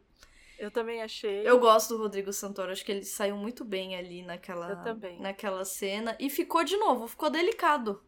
Eu 0.58 0.70
também 0.70 1.00
achei. 1.02 1.46
Eu 1.48 1.58
gosto 1.60 1.96
do 1.96 2.02
Rodrigo 2.02 2.32
Santoro, 2.32 2.72
acho 2.72 2.84
que 2.84 2.90
ele 2.92 3.04
saiu 3.04 3.36
muito 3.36 3.64
bem 3.64 3.94
ali 3.96 4.22
naquela, 4.22 4.70
Eu 4.70 4.82
também. 4.82 5.20
naquela 5.20 5.64
cena. 5.64 6.16
E 6.18 6.28
ficou 6.28 6.64
de 6.64 6.76
novo, 6.76 7.06
ficou 7.06 7.30
delicado. 7.30 8.02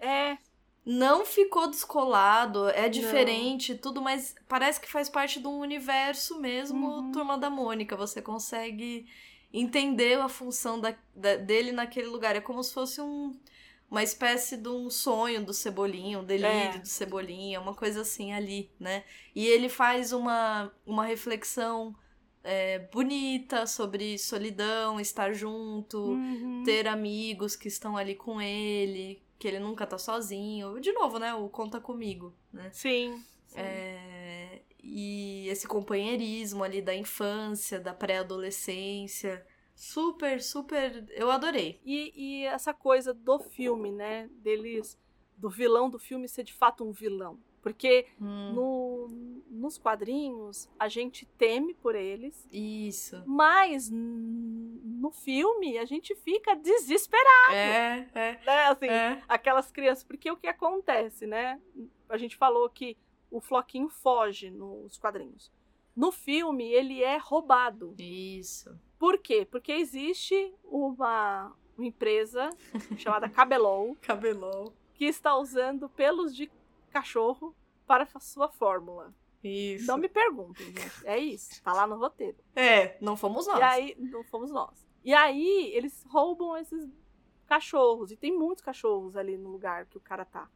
É, 0.00 0.38
Não 0.88 1.26
ficou 1.26 1.68
descolado, 1.68 2.68
é 2.68 2.88
diferente, 2.88 3.74
tudo, 3.74 4.00
mas 4.00 4.36
parece 4.48 4.80
que 4.80 4.88
faz 4.88 5.08
parte 5.10 5.40
de 5.40 5.46
um 5.48 5.58
universo 5.58 6.38
mesmo, 6.40 6.86
Uhum. 6.86 7.10
Turma 7.12 7.36
da 7.36 7.50
Mônica. 7.50 7.96
Você 7.96 8.22
consegue 8.22 9.04
entender 9.52 10.18
a 10.20 10.28
função 10.28 10.78
da- 10.80 10.94
da- 11.14 11.36
dele 11.36 11.72
naquele 11.72 12.06
lugar. 12.06 12.36
É 12.36 12.40
como 12.40 12.62
se 12.62 12.72
fosse 12.72 13.00
um, 13.00 13.34
uma 13.90 14.02
espécie 14.02 14.56
de 14.56 14.68
um 14.68 14.90
sonho 14.90 15.44
do 15.44 15.52
Cebolinha, 15.52 16.18
um 16.18 16.24
delírio 16.24 16.76
É. 16.76 16.78
do 16.78 16.88
Cebolinha, 16.88 17.60
uma 17.60 17.74
coisa 17.74 18.00
assim 18.00 18.32
ali, 18.32 18.70
né? 18.78 19.04
E 19.34 19.46
ele 19.46 19.68
faz 19.68 20.12
uma, 20.12 20.72
uma 20.84 21.04
reflexão 21.04 21.94
é, 22.42 22.78
bonita 22.92 23.66
sobre 23.66 24.18
solidão, 24.18 25.00
estar 25.00 25.32
junto 25.32 25.98
uhum. 25.98 26.62
ter 26.64 26.86
amigos 26.86 27.56
que 27.56 27.68
estão 27.68 27.96
ali 27.96 28.14
com 28.14 28.40
ele, 28.40 29.22
que 29.38 29.46
ele 29.48 29.58
nunca 29.58 29.86
tá 29.86 29.98
sozinho. 29.98 30.80
De 30.80 30.92
novo, 30.92 31.18
né? 31.18 31.34
O 31.34 31.48
conta 31.48 31.80
comigo, 31.80 32.34
né? 32.52 32.70
Sim. 32.72 33.22
sim. 33.46 33.58
É, 33.58 34.62
e 34.82 35.48
esse 35.48 35.66
companheirismo 35.66 36.62
ali 36.62 36.80
da 36.80 36.94
infância, 36.94 37.80
da 37.80 37.92
pré-adolescência. 37.92 39.44
Super, 39.76 40.42
super. 40.42 41.04
Eu 41.10 41.30
adorei. 41.30 41.78
E, 41.84 42.12
e 42.16 42.44
essa 42.46 42.72
coisa 42.72 43.12
do 43.12 43.38
filme, 43.38 43.92
né? 43.92 44.28
Deles. 44.38 44.98
Do 45.36 45.50
vilão 45.50 45.90
do 45.90 45.98
filme 45.98 46.26
ser 46.26 46.44
de 46.44 46.54
fato 46.54 46.82
um 46.82 46.92
vilão. 46.92 47.38
Porque 47.60 48.06
Hum, 48.18 48.52
no, 48.54 49.08
nos 49.50 49.76
quadrinhos 49.76 50.66
a 50.78 50.88
gente 50.88 51.26
teme 51.26 51.74
por 51.74 51.94
eles. 51.94 52.48
Isso. 52.50 53.22
Mas 53.26 53.90
no 53.90 55.10
filme 55.10 55.76
a 55.76 55.84
gente 55.84 56.14
fica 56.14 56.54
desesperado, 56.54 57.52
É, 57.52 58.08
é, 58.14 58.40
né? 58.46 58.62
Assim, 58.68 58.86
é. 58.86 59.22
aquelas 59.28 59.70
crianças. 59.70 60.04
Porque 60.04 60.30
o 60.30 60.36
que 60.38 60.46
acontece, 60.46 61.26
né? 61.26 61.60
A 62.08 62.16
gente 62.16 62.36
falou 62.36 62.70
que 62.70 62.96
o 63.30 63.40
Floquinho 63.40 63.90
foge 63.90 64.48
nos 64.50 64.96
quadrinhos. 64.96 65.50
No 65.96 66.12
filme, 66.12 66.64
ele 66.70 67.02
é 67.02 67.16
roubado. 67.16 67.94
Isso. 67.98 68.78
Por 68.98 69.18
quê? 69.18 69.46
Porque 69.50 69.72
existe 69.72 70.54
uma, 70.62 71.56
uma 71.76 71.86
empresa 71.86 72.50
chamada 72.98 73.30
Cabelol 73.30 73.96
Cabelão. 74.02 74.72
que 74.92 75.06
está 75.06 75.34
usando 75.36 75.88
pelos 75.88 76.36
de 76.36 76.50
cachorro 76.90 77.54
para 77.86 78.06
a 78.14 78.20
sua 78.20 78.48
fórmula. 78.48 79.14
Isso. 79.42 79.86
Não 79.86 79.96
me 79.96 80.08
perguntem, 80.08 80.66
gente. 80.66 81.06
É 81.06 81.18
isso. 81.18 81.62
Tá 81.62 81.72
lá 81.72 81.86
no 81.86 81.96
roteiro. 81.96 82.36
É, 82.54 82.98
não 83.00 83.16
fomos 83.16 83.46
nós. 83.46 83.58
E 83.58 83.62
aí, 83.62 83.96
não 83.98 84.24
fomos 84.24 84.50
nós. 84.50 84.86
E 85.04 85.14
aí, 85.14 85.70
eles 85.72 86.04
roubam 86.08 86.56
esses 86.56 86.90
cachorros. 87.46 88.10
E 88.10 88.16
tem 88.16 88.36
muitos 88.36 88.62
cachorros 88.62 89.16
ali 89.16 89.38
no 89.38 89.50
lugar 89.50 89.86
que 89.86 89.96
o 89.96 90.00
cara 90.00 90.24
tá. 90.24 90.50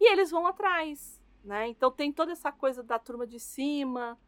E 0.00 0.10
eles 0.10 0.30
vão 0.30 0.46
atrás, 0.46 1.20
né? 1.42 1.68
Então 1.68 1.90
tem 1.90 2.12
toda 2.12 2.32
essa 2.32 2.52
coisa 2.52 2.82
da 2.82 2.98
turma 2.98 3.26
de 3.26 3.40
cima 3.40 4.18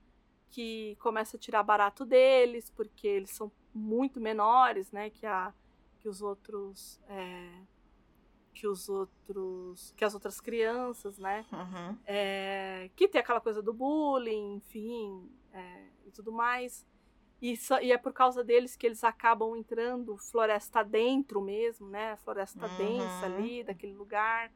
que 0.51 0.97
começa 1.01 1.37
a 1.37 1.41
tirar 1.41 1.63
barato 1.63 2.05
deles, 2.05 2.71
porque 2.71 3.07
eles 3.07 3.31
são 3.31 3.51
muito 3.75 4.21
menores, 4.21 4.91
né? 4.93 5.11
Que, 5.11 5.27
a, 5.27 5.53
que 6.01 6.09
os 6.09 6.23
outros. 6.23 7.01
é, 7.09 7.51
que 8.55 8.67
os 8.67 8.89
outros. 8.89 9.93
Que 9.97 10.05
as 10.05 10.15
outras 10.15 10.41
crianças, 10.41 11.19
né? 11.19 11.45
Uhum. 11.53 11.99
é, 12.07 12.91
que 12.97 13.07
tem 13.09 13.21
aquela 13.21 13.41
coisa 13.41 13.63
do 13.63 13.73
bullying, 13.75 14.55
enfim, 14.57 15.31
é, 15.53 15.87
e 16.07 16.11
tudo 16.11 16.33
mais. 16.33 16.87
E, 17.43 17.55
só- 17.55 17.81
e 17.83 17.93
é 17.93 17.99
por 17.99 18.15
causa 18.15 18.43
deles 18.43 18.75
que 18.77 18.87
eles 18.87 19.05
acabam 19.05 19.55
entrando 19.57 20.17
floresta 20.17 20.83
dentro 20.83 21.43
mesmo, 21.43 21.87
né? 21.89 22.17
Floresta 22.17 22.67
Uhum. 22.67 22.77
densa 22.79 23.27
ali, 23.27 23.63
daquele 23.63 23.95
lugar. 23.95 24.51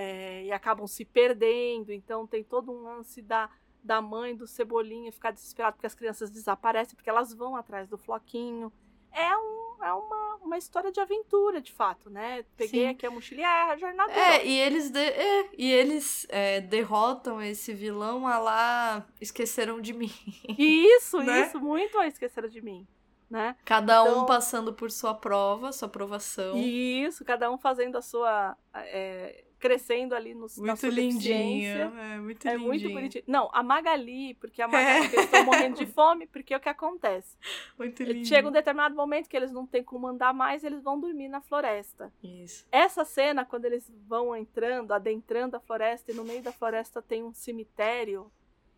é, 0.00 0.44
e 0.44 0.52
acabam 0.52 0.86
se 0.86 1.04
perdendo. 1.04 1.90
Então 1.92 2.24
tem 2.24 2.44
todo 2.44 2.70
um 2.70 2.82
lance 2.84 3.20
da, 3.20 3.50
da 3.82 4.00
mãe 4.02 4.34
do 4.36 4.46
Cebolinha 4.46 5.12
ficar 5.12 5.30
desesperada 5.30 5.74
porque 5.74 5.86
as 5.86 5.94
crianças 5.94 6.30
desaparecem, 6.30 6.94
porque 6.96 7.08
elas 7.10 7.32
vão 7.32 7.56
atrás 7.56 7.88
do 7.88 7.96
Floquinho. 7.98 8.72
É, 9.10 9.34
um, 9.36 9.76
é 9.82 9.92
uma, 9.92 10.34
uma 10.42 10.58
história 10.58 10.92
de 10.92 11.00
aventura, 11.00 11.60
de 11.62 11.72
fato, 11.72 12.10
né? 12.10 12.44
Peguei 12.56 12.82
Sim. 12.84 12.88
aqui 12.88 13.06
a 13.06 13.10
mochilinha, 13.10 13.46
é 13.48 13.62
a 13.72 13.76
jornada 13.76 14.12
É, 14.12 14.44
e 14.46 14.58
eles, 14.58 14.90
de- 14.90 14.98
é, 14.98 15.48
e 15.56 15.72
eles 15.72 16.26
é, 16.28 16.60
derrotam 16.60 17.40
esse 17.40 17.72
vilão 17.72 18.26
a 18.26 18.38
lá 18.38 19.06
esqueceram 19.20 19.80
de 19.80 19.92
mim. 19.94 20.12
Isso, 20.58 21.18
Né? 21.22 21.46
isso, 21.46 21.58
muito 21.58 21.98
a 21.98 22.06
esqueceram 22.06 22.48
de 22.48 22.60
mim, 22.60 22.86
né? 23.30 23.56
Cada 23.64 24.02
um 24.04 24.08
Então- 24.10 24.26
passando 24.26 24.72
por 24.74 24.90
sua 24.90 25.14
prova, 25.14 25.72
sua 25.72 25.86
aprovação. 25.86 26.56
Isso, 26.58 27.24
cada 27.24 27.50
um 27.50 27.56
fazendo 27.56 27.96
a 27.96 28.02
sua. 28.02 28.56
é, 28.74 29.44
crescendo 29.58 30.14
ali 30.14 30.34
no, 30.34 30.46
muito 30.56 30.86
lindinho. 30.88 31.68
É 31.70 32.18
muito 32.18 32.46
É 32.46 32.52
lindinho. 32.52 32.68
muito 32.68 32.88
bonitinho. 32.90 33.24
Não, 33.26 33.50
a 33.52 33.62
Magali, 33.62 34.34
porque 34.34 34.62
a 34.62 34.68
Magali, 34.68 35.06
É. 35.06 35.12
eles 35.12 35.24
estão 35.24 35.44
morrendo 35.44 35.76
de 35.76 35.86
fome, 35.92 36.26
porque 36.26 36.54
é 36.54 36.56
o 36.56 36.60
que 36.60 36.68
acontece? 36.68 37.36
Muito 37.78 38.02
lindo. 38.02 38.26
Chega 38.26 38.48
um 38.48 38.52
determinado 38.52 38.94
momento 38.94 39.28
que 39.28 39.36
eles 39.36 39.50
não 39.52 39.66
têm 39.66 39.82
como 39.82 40.06
andar 40.06 40.32
mais, 40.32 40.64
eles 40.64 40.82
vão 40.82 40.98
dormir 40.98 41.28
na 41.28 41.40
floresta. 41.40 42.12
Isso. 42.22 42.66
Essa 42.70 43.04
cena, 43.04 43.44
quando 43.44 43.64
eles 43.64 43.90
vão 44.06 44.34
entrando, 44.36 44.92
adentrando 44.92 45.56
a 45.56 45.60
floresta, 45.60 46.10
e 46.10 46.14
no 46.14 46.24
meio 46.24 46.42
da 46.42 46.52
floresta 46.52 47.02
tem 47.02 47.22
um 47.24 47.32
cemitério, 47.34 48.30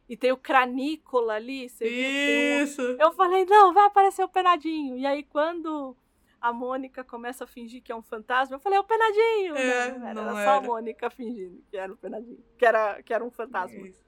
e 0.09 0.17
tem 0.17 0.33
o 0.33 0.37
cranícola 0.37 1.35
ali, 1.35 1.69
você 1.69 1.85
viu? 1.89 1.93
Tem 1.97 2.61
um- 2.61 2.63
Isso. 2.65 2.83
Eu 2.99 3.13
falei, 3.13 3.45
não, 3.45 3.73
vai 3.73 3.87
aparecer 3.87 4.25
o 4.25 4.29
penadinho. 4.29 4.97
E 4.97 5.07
aí, 5.07 5.23
quando 5.23 5.97
a 6.41 6.53
Mônica 6.53 7.05
começa 7.05 7.45
a 7.45 7.47
fingir 7.47 7.83
que 7.83 7.93
é 7.93 7.97
um 7.97 8.03
fantasma. 8.03 8.57
Eu 8.57 8.61
falei, 8.61 8.79
é 8.79 8.81
o 8.81 8.85
Penadinho! 8.85 9.57
É, 9.57 9.99
não, 9.99 10.07
era, 10.07 10.23
não 10.23 10.39
era 10.39 10.45
só 10.45 10.59
a. 10.59 10.61
Mônica 10.61 11.11
fingindo 11.11 11.63
que 11.71 11.77
era 11.77 11.93
o 11.93 11.97
Penadinho, 11.97 12.43
que 12.57 12.65
era, 12.65 13.03
que 13.03 13.13
era 13.13 13.25
um 13.25 13.31
fantasma. 13.31 13.87
Isso. 13.87 14.03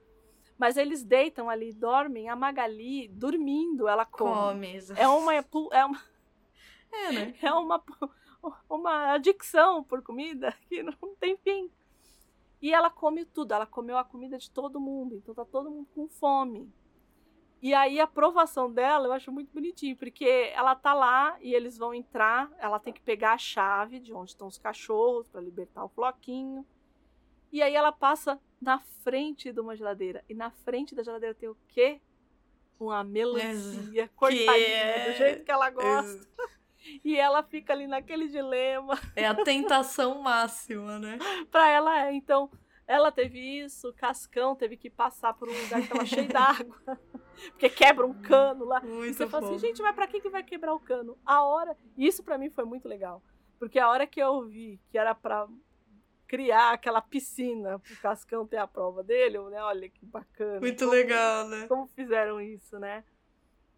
Mas 0.59 0.77
eles 0.77 1.03
deitam 1.03 1.51
ali, 1.51 1.73
dormem, 1.73 2.29
a 2.29 2.37
Magali 2.37 3.09
dormindo, 3.09 3.89
ela 3.89 4.07
come. 4.07 4.33
Come. 4.33 4.79
É 4.97 5.09
uma, 5.09 5.35
é 5.35 5.85
uma, 5.85 6.03
É, 6.93 7.13
né? 7.13 7.35
é 7.43 7.53
uma, 7.53 7.83
uma 8.69 9.13
adicção 9.13 9.83
por 9.83 10.03
comida 10.03 10.55
que 10.69 10.83
não 10.83 11.15
tem 11.19 11.37
fim. 11.39 11.71
E 12.61 12.73
ela 12.73 12.89
come 12.91 13.25
tudo, 13.25 13.53
ela 13.53 13.67
comeu 13.67 13.99
a 13.99 14.05
comida 14.05 14.39
de 14.39 14.49
todo 14.49 14.81
mundo, 14.81 15.17
então 15.17 15.35
tá 15.35 15.45
todo 15.45 15.69
mundo 15.69 15.89
com 15.93 16.09
fome. 16.09 16.73
E 17.63 17.73
aí 17.73 18.01
a 18.01 18.07
provação 18.09 18.73
dela 18.73 19.07
eu 19.07 19.13
acho 19.13 19.31
muito 19.31 19.53
bonitinho, 19.55 19.97
porque 19.97 20.51
ela 20.53 20.75
tá 20.75 20.93
lá 20.93 21.37
e 21.41 21.55
eles 21.55 21.79
vão 21.79 21.95
entrar, 21.95 22.51
ela 22.59 22.81
tem 22.81 22.93
que 22.93 23.01
pegar 23.01 23.35
a 23.35 23.39
chave 23.39 24.01
de 24.01 24.13
onde 24.13 24.33
estão 24.33 24.49
os 24.49 24.59
cachorros 24.59 25.29
para 25.29 25.41
libertar 25.41 25.85
o 25.85 25.89
floquinho. 25.89 26.67
E 27.53 27.63
aí 27.63 27.75
ela 27.75 27.93
passa 27.93 28.41
na 28.61 28.81
frente 29.05 29.53
de 29.53 29.61
uma 29.61 29.77
geladeira. 29.77 30.25
E 30.29 30.35
na 30.35 30.51
frente 30.51 30.93
da 30.95 31.05
geladeira 31.05 31.35
tem 31.37 31.49
o 31.49 31.57
quê? 31.69 32.01
Uma 32.81 33.05
melancia 33.05 34.09
cortadinha, 34.17 34.57
é- 34.57 35.13
do 35.13 35.17
jeito 35.19 35.45
que 35.45 35.51
ela 35.53 35.71
gosta. 35.71 36.27
E 37.05 37.17
ela 37.17 37.45
fica 37.45 37.73
ali 37.73 37.87
naquele 37.87 38.27
dilema. 38.27 38.99
É 39.15 39.25
a 39.25 39.37
tentação 39.37 40.21
máxima, 40.21 40.99
né? 40.99 41.17
Pra 41.49 41.69
ela 41.69 42.07
é. 42.09 42.13
Então, 42.13 42.51
ela 42.87 43.11
teve 43.13 43.39
isso, 43.39 43.89
o 43.89 43.93
Cascão 43.95 44.55
teve 44.57 44.77
que 44.77 44.91
passar 44.91 45.33
por 45.35 45.49
um 45.49 45.63
lugar 45.63 45.81
que 45.83 45.89
tava 45.89 46.05
cheio 46.07 46.29
d'água. 46.29 46.77
Porque 47.53 47.69
quebra 47.71 48.07
um 48.07 48.13
cano 48.23 48.65
lá. 48.65 48.81
Muito 48.81 49.07
E 49.11 49.15
você 49.15 49.27
fala 49.27 49.47
assim, 49.47 49.59
gente, 49.59 49.81
mas 49.83 49.95
pra 49.95 50.07
que, 50.07 50.21
que 50.21 50.29
vai 50.29 50.43
quebrar 50.43 50.75
o 50.75 50.81
cano? 50.81 51.17
A 51.25 51.43
hora. 51.43 51.77
Isso 51.97 52.23
pra 52.23 52.37
mim 52.39 52.51
foi 52.51 52.65
muito 52.65 52.87
legal. 52.89 53.23
Porque 53.59 53.79
a 53.79 53.89
hora 53.89 54.07
que 54.07 54.21
eu 54.21 54.43
vi 54.47 54.79
que 54.91 54.99
era 54.99 55.15
pra 55.15 55.49
criar 56.29 56.73
aquela 56.73 57.01
piscina 57.01 57.79
pro 57.79 57.97
Cascão 57.97 58.47
ter 58.47 58.57
a 58.59 58.67
prova 58.67 59.03
dele, 59.03 59.37
eu, 59.39 59.49
né? 59.51 59.63
Olha 59.63 59.89
que 59.89 60.05
bacana. 60.05 60.61
Muito 60.61 60.81
Como- 60.85 60.91
legal, 60.93 61.49
né? 61.49 61.67
Como 61.69 61.87
fizeram 61.89 62.41
isso, 62.41 62.79
né? 62.79 63.05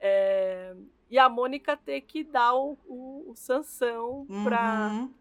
É, 0.01 0.75
E 1.11 1.19
a 1.19 1.29
Mônica 1.29 1.77
ter 1.77 2.01
que 2.03 2.25
dar 2.25 2.55
o, 2.55 2.77
o, 2.87 3.31
o 3.31 3.35
Sansão 3.37 4.27
pra 4.45 4.91
Uhum. 4.93 5.15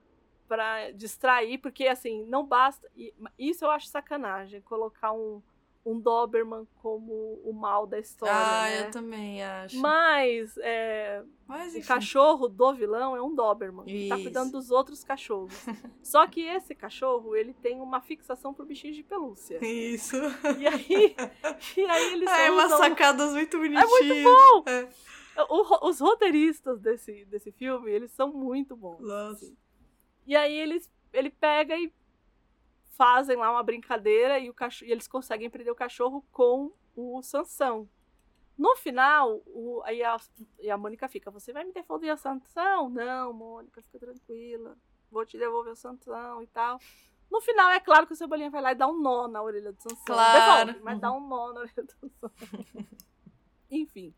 Para 0.54 0.92
distrair, 0.92 1.58
porque 1.58 1.88
assim, 1.88 2.24
não 2.26 2.46
basta. 2.46 2.88
Isso 3.40 3.66
eu 3.66 3.72
acho 3.72 3.88
sacanagem, 3.88 4.62
colocar 4.62 5.12
um, 5.12 5.42
um 5.84 6.00
Doberman 6.00 6.68
como 6.76 7.42
o 7.44 7.52
mal 7.52 7.88
da 7.88 7.98
história. 7.98 8.36
Ah, 8.36 8.70
né? 8.70 8.82
eu 8.82 8.92
também 8.92 9.44
acho. 9.44 9.80
Mas 9.80 10.56
é, 10.60 11.24
Mas 11.48 11.74
o 11.74 11.82
cachorro 11.88 12.48
do 12.48 12.72
vilão 12.72 13.16
é 13.16 13.22
um 13.24 13.34
Doberman, 13.34 13.84
que 13.84 14.08
tá 14.08 14.16
Isso. 14.16 14.26
cuidando 14.26 14.52
dos 14.52 14.70
outros 14.70 15.04
cachorros. 15.04 15.56
Só 16.04 16.28
que 16.28 16.42
esse 16.42 16.76
cachorro, 16.76 17.36
ele 17.36 17.56
tem 17.56 17.82
uma 17.82 18.00
fixação 18.00 18.54
por 18.54 18.68
bichinhos 18.68 18.96
de 18.96 19.02
pelúcia. 19.02 19.58
Isso. 19.66 20.18
E 20.60 20.68
aí, 20.68 21.16
e 21.76 21.82
aí 21.82 22.14
eles 22.14 22.30
É 22.30 22.52
umas 22.52 22.74
sacadas 22.74 23.34
muito 23.34 23.58
bonitinhas. 23.58 23.86
É 23.86 23.88
muito 23.88 24.24
bom! 24.24 24.64
É. 24.70 24.88
O 25.50 25.90
os 25.90 26.00
roteiristas 26.00 26.80
desse, 26.80 27.26
desse 27.26 27.52
filme, 27.52 27.90
eles 27.90 28.12
são 28.12 28.32
muito 28.32 28.76
bons. 28.76 29.00
Nossa. 29.00 29.46
assim. 29.46 29.62
E 30.26 30.36
aí 30.36 30.58
eles, 30.58 30.91
ele 31.12 31.30
pega 31.30 31.76
e 31.78 31.94
fazem 32.95 33.36
lá 33.36 33.52
uma 33.52 33.64
brincadeira 33.64 34.40
e, 34.40 34.50
o 34.50 34.54
cachorro, 34.54 34.90
e 34.90 34.91
eles 34.91 35.08
conseguem 35.08 35.50
prender 35.50 35.72
o 35.72 35.76
cachorro 35.76 36.24
com 36.32 36.72
o 36.95 37.22
Sansão. 37.22 37.90
No 38.58 38.76
final, 38.76 39.41
o, 39.48 39.82
aí 39.84 40.04
a, 40.04 40.18
e 40.60 40.70
a 40.70 40.78
Mônica 40.78 41.08
fica, 41.08 41.32
você 41.32 41.52
vai 41.52 41.64
me 41.64 41.74
devolver 41.74 42.14
o 42.14 42.18
Sansão? 42.18 42.90
Não, 42.90 43.34
Mônica, 43.34 43.82
fica 43.82 44.00
tranquila. 44.00 44.78
Vou 45.12 45.26
te 45.26 45.38
devolver 45.38 45.74
o 45.74 45.76
Sansão 45.76 46.41
e 46.41 46.48
tal. 46.48 46.80
No 47.32 47.41
final, 47.41 47.72
é 47.72 47.80
claro 47.80 48.06
que 48.06 48.14
o 48.14 48.16
Cebolinha 48.16 48.52
vai 48.52 48.62
lá 48.62 48.72
e 48.72 48.76
dá 48.76 48.88
um 48.88 49.00
nó 49.00 49.28
na 49.28 49.41
orelha 49.41 49.72
do 49.72 49.82
Sansão. 49.82 50.06
Claro. 50.06 50.68
Devolve, 50.68 50.84
mas 50.84 51.00
dá 51.00 51.12
um 51.12 51.28
nó 51.28 51.52
na 51.52 51.62
orelha 51.62 51.84
do 51.84 51.91
Sansão. 51.91 52.32
Enfim. 53.72 54.14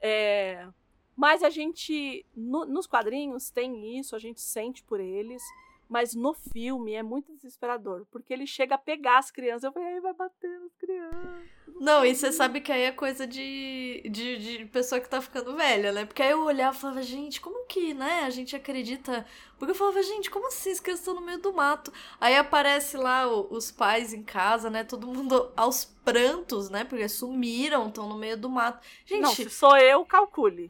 É, 0.00 0.68
mas 1.16 1.42
a 1.42 1.50
gente, 1.50 2.24
no- 2.34 2.64
nos 2.64 2.86
quadrinhos, 2.86 3.50
tem 3.50 3.98
isso, 3.98 4.14
a 4.16 4.18
gente 4.18 4.40
sente 4.40 4.82
por 4.82 5.00
eles. 5.00 5.42
Mas 5.88 6.14
no 6.14 6.32
filme 6.32 6.94
é 6.94 7.02
muito 7.02 7.34
desesperador, 7.34 8.06
porque 8.10 8.32
ele 8.32 8.46
chega 8.46 8.76
a 8.76 8.78
pegar 8.78 9.18
as 9.18 9.30
crianças. 9.30 9.64
Eu 9.64 9.72
falei, 9.72 10.00
vai 10.00 10.14
bater 10.14 10.58
nas 10.60 10.72
crianças. 10.76 11.44
Não, 11.78 12.02
e 12.02 12.14
você 12.14 12.32
sabe 12.32 12.62
que 12.62 12.72
aí 12.72 12.82
é 12.84 12.92
coisa 12.92 13.26
de, 13.26 14.00
de, 14.10 14.38
de 14.38 14.64
pessoa 14.66 15.02
que 15.02 15.08
tá 15.08 15.20
ficando 15.20 15.54
velha, 15.54 15.92
né? 15.92 16.06
Porque 16.06 16.22
aí 16.22 16.30
eu 16.30 16.44
olhava 16.44 16.74
e 16.74 16.80
falava, 16.80 17.02
gente, 17.02 17.42
como 17.42 17.66
que, 17.66 17.92
né, 17.92 18.22
a 18.24 18.30
gente 18.30 18.56
acredita? 18.56 19.26
Porque 19.62 19.70
eu 19.70 19.76
falava, 19.76 20.02
gente, 20.02 20.28
como 20.28 20.48
assim? 20.48 20.72
As 20.72 20.80
crianças 20.80 21.02
estão 21.06 21.14
no 21.14 21.20
meio 21.20 21.38
do 21.38 21.52
mato. 21.52 21.92
Aí 22.20 22.34
aparece 22.36 22.96
lá 22.96 23.28
o- 23.28 23.46
os 23.48 23.70
pais 23.70 24.12
em 24.12 24.20
casa, 24.20 24.68
né? 24.68 24.82
Todo 24.82 25.06
mundo 25.06 25.52
aos 25.56 25.84
prantos, 25.84 26.68
né? 26.68 26.82
Porque 26.82 27.08
sumiram, 27.08 27.86
estão 27.86 28.08
no 28.08 28.16
meio 28.18 28.36
do 28.36 28.48
mato. 28.50 28.84
Gente, 29.06 29.20
Não, 29.22 29.32
se 29.32 29.48
sou 29.48 29.76
eu, 29.76 30.04
calcule. 30.04 30.66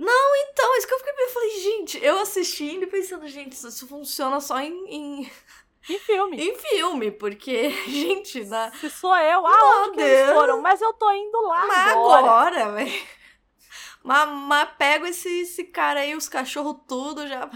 então, 0.50 0.76
isso 0.76 0.86
que 0.86 0.92
eu 0.92 0.98
fiquei 0.98 1.24
eu 1.24 1.30
falei, 1.30 1.60
gente, 1.62 2.04
eu 2.04 2.18
assistindo 2.18 2.82
e 2.82 2.86
pensando, 2.86 3.26
gente, 3.28 3.52
isso, 3.52 3.88
funciona 3.88 4.38
só 4.42 4.60
em, 4.60 4.74
em, 4.86 5.32
Em 5.88 5.98
filme. 5.98 6.36
em 6.50 6.54
filme, 6.58 7.10
porque, 7.12 7.70
gente, 7.88 8.44
na, 8.44 8.70
Se 8.72 8.90
sou 8.90 9.16
eu, 9.16 9.46
aonde 9.46 9.96
que 9.96 10.00
eles 10.02 10.34
foram? 10.34 10.60
Mas 10.60 10.82
eu 10.82 10.92
tô 10.92 11.10
indo 11.12 11.40
lá 11.46 11.66
Mas 11.66 11.92
agora. 11.92 12.18
agora, 12.26 12.72
velho. 12.72 13.02
Mas, 14.04 14.28
mas 14.28 14.68
pega 14.76 15.08
esse, 15.08 15.30
esse 15.40 15.64
cara 15.64 16.00
aí, 16.00 16.14
os 16.14 16.28
cachorros 16.28 16.76
tudo, 16.86 17.26
já. 17.26 17.48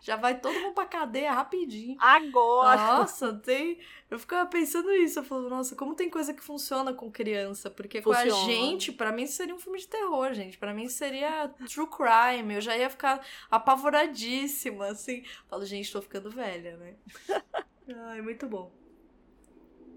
Já 0.00 0.16
vai 0.16 0.38
todo 0.40 0.58
mundo 0.60 0.74
pra 0.74 0.86
cadeia 0.86 1.32
rapidinho. 1.32 1.96
Agora. 1.98 2.76
Nossa, 2.76 3.32
tem. 3.34 3.78
Eu 4.10 4.18
ficava 4.18 4.48
pensando 4.48 4.90
nisso. 4.90 5.18
Eu 5.18 5.24
falava, 5.24 5.48
nossa, 5.48 5.74
como 5.74 5.94
tem 5.94 6.10
coisa 6.10 6.34
que 6.34 6.42
funciona 6.42 6.92
com 6.92 7.10
criança? 7.10 7.70
Porque 7.70 8.02
com 8.02 8.12
a 8.12 8.16
Funciona. 8.16 8.44
gente, 8.44 8.92
pra 8.92 9.12
mim 9.12 9.26
seria 9.26 9.54
um 9.54 9.58
filme 9.58 9.78
de 9.78 9.88
terror, 9.88 10.32
gente. 10.34 10.58
Pra 10.58 10.74
mim 10.74 10.88
seria 10.88 11.48
true 11.72 11.86
crime. 11.88 12.54
Eu 12.54 12.60
já 12.60 12.76
ia 12.76 12.90
ficar 12.90 13.24
apavoradíssima, 13.50 14.88
assim. 14.88 15.24
Falo, 15.48 15.64
gente, 15.64 15.92
tô 15.92 16.02
ficando 16.02 16.30
velha, 16.30 16.76
né? 16.76 16.96
Ai, 18.10 18.20
muito 18.22 18.46
bom. 18.46 18.81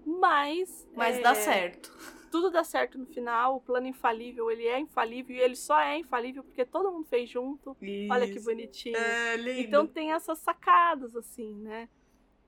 Mas. 0.06 0.88
Mas 0.94 1.18
é, 1.18 1.20
dá 1.20 1.34
certo. 1.34 1.92
Tudo 2.30 2.50
dá 2.50 2.62
certo 2.62 2.96
no 2.96 3.06
final. 3.06 3.56
O 3.56 3.60
plano 3.60 3.88
infalível, 3.88 4.50
ele 4.50 4.66
é 4.66 4.78
infalível. 4.78 5.34
E 5.34 5.40
ele 5.40 5.56
só 5.56 5.80
é 5.80 5.98
infalível 5.98 6.44
porque 6.44 6.64
todo 6.64 6.92
mundo 6.92 7.06
fez 7.06 7.28
junto. 7.28 7.76
Olha 8.10 8.26
que 8.26 8.36
Isso. 8.36 8.44
bonitinho. 8.44 8.96
É, 8.96 9.36
lindo. 9.36 9.60
Então 9.60 9.86
tem 9.86 10.12
essas 10.12 10.38
sacadas, 10.38 11.16
assim, 11.16 11.54
né? 11.56 11.88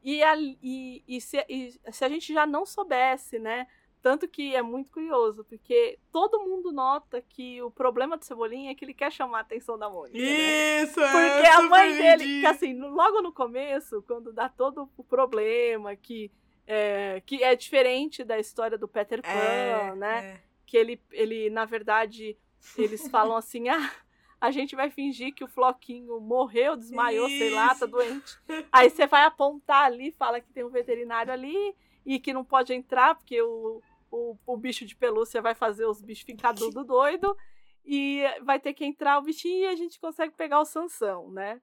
E, 0.03 0.23
a, 0.23 0.37
e, 0.37 1.03
e, 1.09 1.21
se, 1.21 1.45
e 1.49 1.73
se 1.91 2.05
a 2.05 2.09
gente 2.09 2.33
já 2.33 2.47
não 2.47 2.65
soubesse, 2.65 3.39
né? 3.39 3.67
Tanto 4.01 4.29
que 4.29 4.55
é 4.55 4.63
muito 4.63 4.93
curioso, 4.93 5.45
porque 5.45 5.99
todo 6.13 6.39
mundo 6.39 6.71
nota 6.71 7.21
que 7.21 7.61
o 7.63 7.71
problema 7.71 8.17
do 8.17 8.25
Cebolinha 8.25 8.71
é 8.71 8.75
que 8.75 8.85
ele 8.85 8.95
quer 8.95 9.11
chamar 9.11 9.39
a 9.39 9.41
atenção 9.41 9.77
da 9.77 9.91
Mônica. 9.91 10.17
né? 10.17 10.83
Isso, 10.85 11.01
é, 11.01 11.33
Porque 11.33 11.49
a 11.49 11.63
mãe 11.63 11.97
dele, 11.97 12.41
que 12.41 12.47
assim, 12.47 12.79
logo 12.79 13.21
no 13.21 13.33
começo, 13.33 14.01
quando 14.03 14.33
dá 14.33 14.49
todo 14.49 14.89
o 14.97 15.03
problema, 15.03 15.97
que 15.97 16.31
é, 16.71 17.23
que 17.25 17.43
é 17.43 17.57
diferente 17.57 18.23
da 18.23 18.39
história 18.39 18.77
do 18.77 18.87
Peter 18.87 19.23
Pan, 19.23 19.31
É, 19.31 19.95
né? 19.97 20.19
é. 20.27 20.41
que 20.67 20.77
ele, 20.77 21.01
ele, 21.11 21.49
na 21.49 21.65
verdade, 21.65 22.37
eles 22.77 23.09
falam 23.09 23.35
assim, 23.35 23.71
ah, 23.71 23.91
a 24.39 24.51
gente 24.51 24.77
vai 24.77 24.91
fingir 24.91 25.35
que 25.35 25.43
o 25.43 25.49
Floquinho 25.49 26.21
morreu, 26.21 26.77
desmaiou, 26.77 27.27
sei 27.27 27.49
lá, 27.49 27.69
tá 27.69 27.75
Isso. 27.75 27.87
doente. 27.89 28.39
Aí 28.71 28.91
você 28.91 29.07
vai 29.07 29.25
apontar 29.25 29.87
ali, 29.87 30.13
fala 30.13 30.43
que 30.43 30.53
tem 30.53 30.63
um 30.63 30.69
veterinário 30.69 31.33
ali 31.33 31.75
e 32.05 32.21
que 32.21 32.35
não 32.35 32.45
pode 32.45 32.75
entrar, 32.75 33.15
porque 33.15 33.41
o, 33.41 33.83
o, 34.11 34.37
o 34.47 34.57
bicho 34.59 34.85
de 34.85 34.95
pelúcia 34.95 35.41
vai 35.41 35.55
fazer 35.55 35.87
os 35.87 36.03
bichos 36.03 36.25
ficar 36.27 36.53
tudo 36.55 36.85
doido 36.85 37.35
e 37.83 38.23
vai 38.43 38.61
ter 38.61 38.75
que 38.75 38.85
entrar 38.85 39.19
o 39.19 39.23
bichinho 39.23 39.65
e 39.65 39.67
a 39.69 39.75
gente 39.75 39.99
consegue 39.99 40.35
pegar 40.35 40.61
o 40.61 40.67
Sansão, 40.67 41.31
né? 41.31 41.63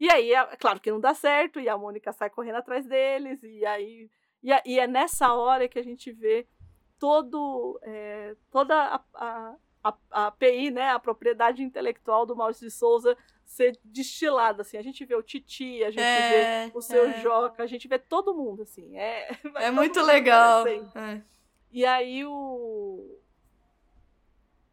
E 0.00 0.10
aí, 0.10 0.32
é 0.32 0.56
claro 0.56 0.80
que 0.80 0.90
não 0.90 0.98
dá 0.98 1.14
certo, 1.14 1.60
e 1.60 1.68
a 1.68 1.78
Mônica 1.78 2.12
sai 2.12 2.30
correndo 2.30 2.56
atrás 2.56 2.84
deles, 2.86 3.40
e 3.44 3.64
aí. 3.64 4.10
E, 4.42 4.52
a- 4.52 4.62
e 4.64 4.78
é 4.78 4.86
nessa 4.86 5.32
hora 5.34 5.68
que 5.68 5.78
a 5.78 5.82
gente 5.84 6.10
vê 6.12 6.46
todo, 6.98 7.78
é, 7.82 8.36
toda 8.50 8.74
a, 8.76 9.00
a, 9.14 9.54
a, 10.12 10.26
API, 10.28 10.70
né, 10.70 10.90
a 10.90 10.98
propriedade 10.98 11.62
intelectual 11.62 12.26
do 12.26 12.36
Maurício 12.36 12.66
de 12.66 12.72
Souza 12.72 13.16
ser 13.44 13.78
destilada, 13.84 14.62
assim. 14.62 14.76
A 14.76 14.82
gente 14.82 15.04
vê 15.04 15.14
o 15.14 15.22
Titi, 15.22 15.82
a 15.82 15.90
gente 15.90 16.02
É, 16.02 16.66
vê 16.66 16.72
o 16.74 16.80
seu 16.80 17.08
é. 17.08 17.20
Joca, 17.20 17.62
a 17.62 17.66
gente 17.66 17.88
vê 17.88 17.98
todo 17.98 18.34
mundo, 18.34 18.62
assim. 18.62 18.96
É, 18.96 19.28
É 19.56 19.70
muito 19.70 20.00
legal. 20.02 20.66
É. 20.66 21.22
E 21.72 21.84
aí 21.86 22.24
o. 22.24 23.18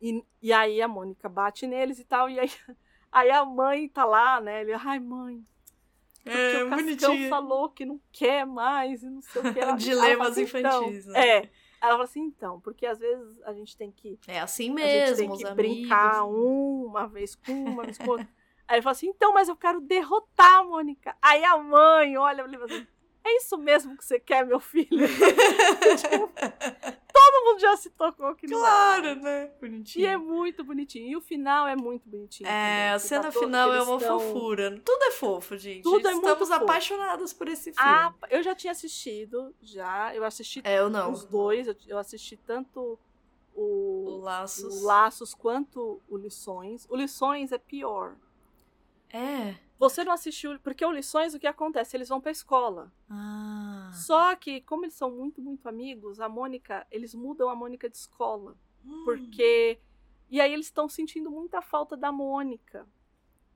E, 0.02 0.24
e 0.42 0.54
aí 0.54 0.82
a 0.82 0.88
Mônica 0.88 1.28
bate 1.28 1.66
neles 1.66 1.98
e 2.00 2.04
tal, 2.06 2.30
e 2.30 2.40
aí, 2.40 2.50
aí 3.12 3.32
a 3.32 3.44
mãe 3.44 3.88
tá 3.90 4.06
lá, 4.06 4.40
né? 4.40 4.62
Ele, 4.62 4.74
ai, 4.74 5.00
mãe, 5.00 5.44
porque 6.30 6.58
É, 6.58 6.64
o 6.64 6.70
Cascão 6.70 7.10
bonitinho. 7.12 7.30
falou 7.30 7.70
que 7.70 7.86
não 7.86 8.00
quer 8.12 8.46
mais 8.46 9.04
e 9.04 9.10
não 9.10 9.22
sei 9.22 9.42
o 9.42 9.44
que. 9.54 9.60
Ela- 9.60 9.74
Dilemas 9.74 10.10
ela 10.10 10.18
fala 10.18 10.30
assim, 10.30 10.42
infantis, 10.44 11.08
então, 11.08 11.14
né? 11.14 11.28
É. 11.28 11.50
Ela 11.80 11.92
fala 11.92 12.04
assim, 12.06 12.22
então, 12.24 12.60
porque 12.60 12.88
às 12.88 12.98
vezes 12.98 13.40
a 13.44 13.54
gente 13.54 13.78
tem 13.78 13.92
que 13.92 14.20
É 14.28 14.40
assim 14.40 14.74
a 14.76 14.88
gente 14.88 15.16
tem 15.18 15.30
mesmo, 15.30 15.38
que 15.38 15.54
brincar 15.54 16.26
um, 16.26 16.86
uma 16.88 17.08
vez 17.08 17.36
com 17.36 17.52
um, 17.52 17.66
uma 17.66 17.84
vez 17.84 17.98
com 17.98 18.10
outro. 18.10 18.28
Aí 18.68 18.76
ele 18.78 18.82
falou 18.82 18.94
assim: 18.94 19.08
então, 19.08 19.32
mas 19.32 19.48
eu 19.48 19.56
quero 19.56 19.80
derrotar 19.80 20.56
a 20.58 20.64
Mônica. 20.64 21.16
Aí 21.22 21.44
a 21.46 21.58
mãe 21.58 22.18
olha 22.18 22.42
e 22.42 22.52
fala 22.52 22.66
assim: 22.66 22.88
é 23.24 23.38
isso 23.38 23.58
mesmo 23.58 23.96
que 23.96 24.04
você 24.04 24.20
quer, 24.20 24.46
meu 24.46 24.60
filho? 24.60 24.90
Todo 27.32 27.46
mundo 27.46 27.60
já 27.60 27.76
se 27.78 27.90
tocou 27.90 28.34
que 28.36 28.48
não 28.48 28.58
é. 28.58 28.62
Claro, 28.62 29.16
né? 29.16 29.52
E 29.56 29.60
Bonitinho. 29.60 30.08
é 30.08 30.18
muito 30.18 30.64
bonitinho. 30.64 31.08
E 31.10 31.16
o 31.16 31.22
final 31.22 31.68
é 31.68 31.76
muito 31.76 32.08
bonitinho. 32.08 32.48
É, 32.48 32.92
a 32.92 33.00
cena 33.00 33.24
tá 33.24 33.32
todo- 33.32 33.44
final 33.44 33.74
é 33.74 33.82
uma 33.82 34.00
tão- 34.00 34.20
fofura. 34.20 34.82
Tudo 34.86 35.04
é 35.04 35.12
fofo, 35.12 35.58
gente. 35.58 35.84
Tudo 35.84 36.08
é 36.08 36.12
muito 36.14 36.26
Estamos 36.28 36.50
fofo. 36.50 36.64
apaixonadas 36.64 37.34
por 37.34 37.48
esse 37.48 37.74
filme. 37.74 37.78
Ah, 37.80 38.14
eu 38.30 38.42
já 38.42 38.56
tinha 38.56 38.72
assistido, 38.72 39.54
já. 39.62 40.16
Eu 40.16 40.24
assisti 40.24 40.62
é, 40.64 40.80
eu 40.80 40.90
não. 40.90 41.12
os 41.12 41.26
dois. 41.26 41.68
Eu, 41.68 41.76
eu 41.88 41.98
assisti 41.98 42.38
tanto 42.38 42.98
O 43.54 44.06
o, 44.16 44.18
Laços. 44.22 44.82
o 44.82 44.86
Laços 44.86 45.34
quanto 45.34 46.00
o 46.08 46.16
Lições. 46.18 46.86
O 46.90 46.96
Lições 46.96 47.52
é 47.52 47.58
pior. 47.58 48.16
É. 49.12 49.56
Você 49.80 50.04
não 50.04 50.12
assistiu, 50.12 50.60
porque 50.60 50.84
o 50.86 50.92
Lições, 50.92 51.34
o 51.34 51.40
que 51.40 51.48
acontece? 51.48 51.96
Eles 51.98 52.10
vão 52.10 52.20
pra 52.22 52.32
escola. 52.32 52.92
Ah. 53.10 53.67
Só 53.94 54.36
que, 54.36 54.62
como 54.62 54.86
eles 54.86 54.96
são 54.96 55.12
muito, 55.12 55.42
muito 55.42 55.68
amigos, 55.68 56.20
a 56.20 56.30
Mônica, 56.30 56.86
eles 56.92 57.14
mudam 57.14 57.50
a 57.50 57.56
Mônica 57.56 57.90
de 57.90 57.98
escola. 57.98 58.56
Hum. 58.86 59.04
Porque. 59.06 59.80
E 60.30 60.42
aí 60.42 60.54
eles 60.54 60.66
estão 60.66 60.90
sentindo 60.90 61.32
muita 61.32 61.62
falta 61.62 61.96
da 61.96 62.12
Mônica. 62.12 62.88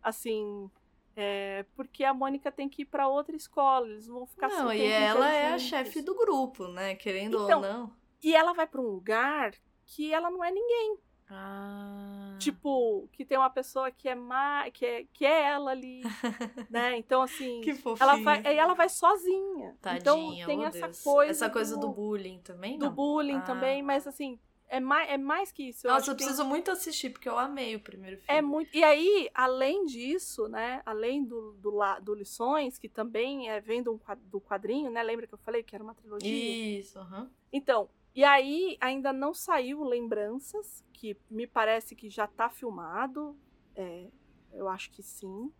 Assim. 0.01 0.69
é, 1.15 1.65
porque 1.75 2.03
a 2.03 2.13
Mônica 2.13 2.51
tem 2.51 2.69
que 2.69 2.83
ir 2.83 2.85
pra 2.85 3.07
outra 3.07 3.35
escola, 3.35 3.87
eles 3.87 4.07
vão 4.07 4.25
ficar 4.25 4.49
sem 4.49 4.59
Não, 4.59 4.73
e 4.73 4.81
ela 4.81 5.29
é 5.29 5.53
a 5.53 5.59
chefe 5.59 6.01
do 6.01 6.15
grupo, 6.15 6.67
né? 6.69 6.95
Querendo 6.95 7.43
Então, 7.43 7.59
ou 7.59 7.65
não. 7.67 7.93
E 8.23 8.33
ela 8.35 8.53
vai 8.53 8.65
pra 8.65 8.79
um 8.81 8.87
lugar 8.87 9.53
que 9.85 10.13
ela 10.13 10.29
não 10.31 10.43
é 10.43 10.51
ninguém. 10.51 10.97
Ah. 11.33 12.35
Tipo, 12.39 13.07
que 13.11 13.23
tem 13.23 13.37
uma 13.37 13.49
pessoa 13.49 13.91
que 13.91 14.09
é 14.09 14.15
má, 14.15 14.69
que 14.71 14.85
é, 14.85 15.05
que 15.13 15.25
é 15.25 15.43
ela 15.43 15.71
ali, 15.71 16.01
né? 16.69 16.97
Então, 16.97 17.21
assim, 17.21 17.61
que 17.61 17.73
fofinha. 17.75 18.09
ela 18.09 18.23
vai, 18.23 18.41
ela 18.57 18.73
vai 18.73 18.89
sozinha. 18.89 19.75
então 19.95 20.17
Tadinha, 20.17 20.45
tem 20.45 20.59
oh 20.59 20.63
essa 20.65 20.87
Deus. 20.87 21.03
coisa. 21.03 21.31
Essa 21.31 21.49
coisa 21.49 21.77
do, 21.77 21.89
bullying 21.89 22.39
também, 22.39 22.77
do 22.77 22.85
não? 22.85 22.93
bullying 22.93 23.37
Ah. 23.37 23.41
também, 23.41 23.83
mas 23.83 24.07
assim, 24.07 24.39
é 24.67 24.79
mais, 24.79 25.09
é 25.09 25.17
mais 25.17 25.51
que 25.51 25.69
isso. 25.69 25.85
Eu 25.85 25.91
Nossa, 25.91 26.09
eu 26.11 26.15
que 26.15 26.19
tem- 26.19 26.27
preciso 26.27 26.47
muito 26.47 26.71
assistir, 26.71 27.09
porque 27.11 27.27
eu 27.29 27.37
amei 27.37 27.75
o 27.75 27.79
primeiro 27.79 28.17
filme. 28.17 28.39
É 28.39 28.41
muito. 28.41 28.75
E 28.75 28.83
aí, 28.83 29.29
além 29.33 29.85
disso, 29.85 30.47
né? 30.47 30.81
Além 30.85 31.23
do, 31.23 31.51
do, 31.59 31.77
do 32.01 32.13
Lições, 32.15 32.79
que 32.79 32.89
também 32.89 33.49
é, 33.49 33.59
vem 33.59 33.83
do, 33.83 33.97
qua- 33.99 34.15
do 34.15 34.39
quadrinho, 34.41 34.89
né? 34.89 35.03
Lembra 35.03 35.27
que 35.27 35.33
eu 35.33 35.37
falei 35.39 35.61
que 35.61 35.75
era 35.75 35.83
uma 35.83 35.93
trilogia? 35.93 36.79
Isso, 36.79 36.97
aham. 36.99 37.29
Então, 37.53 37.89
e 38.13 38.23
aí 38.23 38.77
ainda 38.81 39.13
não 39.13 39.33
saiu 39.33 39.83
Lembranças, 39.83 40.83
que 40.93 41.17
me 41.29 41.47
parece 41.47 41.95
que 41.95 42.09
já 42.09 42.27
tá 42.27 42.49
filmado. 42.49 43.37
é, 43.75 44.09
eu 44.53 44.67
acho 44.67 44.91
que 44.91 45.01
sim. 45.01 45.51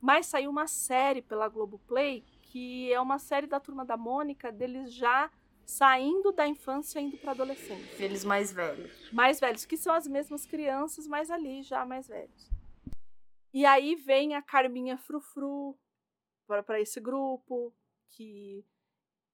Mas 0.00 0.26
saiu 0.26 0.50
uma 0.50 0.66
série 0.66 1.22
pela 1.22 1.48
Globoplay, 1.48 2.24
que 2.42 2.92
é 2.92 3.00
uma 3.00 3.18
série 3.18 3.46
da 3.46 3.58
Turma 3.60 3.84
da 3.84 3.96
Mônica, 3.96 4.52
deles 4.52 4.92
já 4.92 5.30
saindo 5.64 6.30
da 6.30 6.46
infância 6.46 7.00
e 7.00 7.04
indo 7.04 7.16
pra 7.16 7.30
adolescência. 7.30 8.04
Eles 8.04 8.24
mais 8.24 8.52
velhos. 8.52 9.10
Mais 9.12 9.40
velhos, 9.40 9.64
que 9.64 9.76
são 9.76 9.94
as 9.94 10.06
mesmas 10.06 10.44
crianças, 10.44 11.06
mas 11.06 11.30
ali 11.30 11.62
já 11.62 11.86
mais 11.86 12.06
velhos. 12.06 12.50
E 13.52 13.64
aí 13.64 13.94
vem 13.94 14.34
a 14.34 14.42
Carminha 14.42 14.98
Frufru 14.98 15.78
para 16.46 16.80
esse 16.80 17.00
grupo, 17.00 17.72
que, 18.10 18.64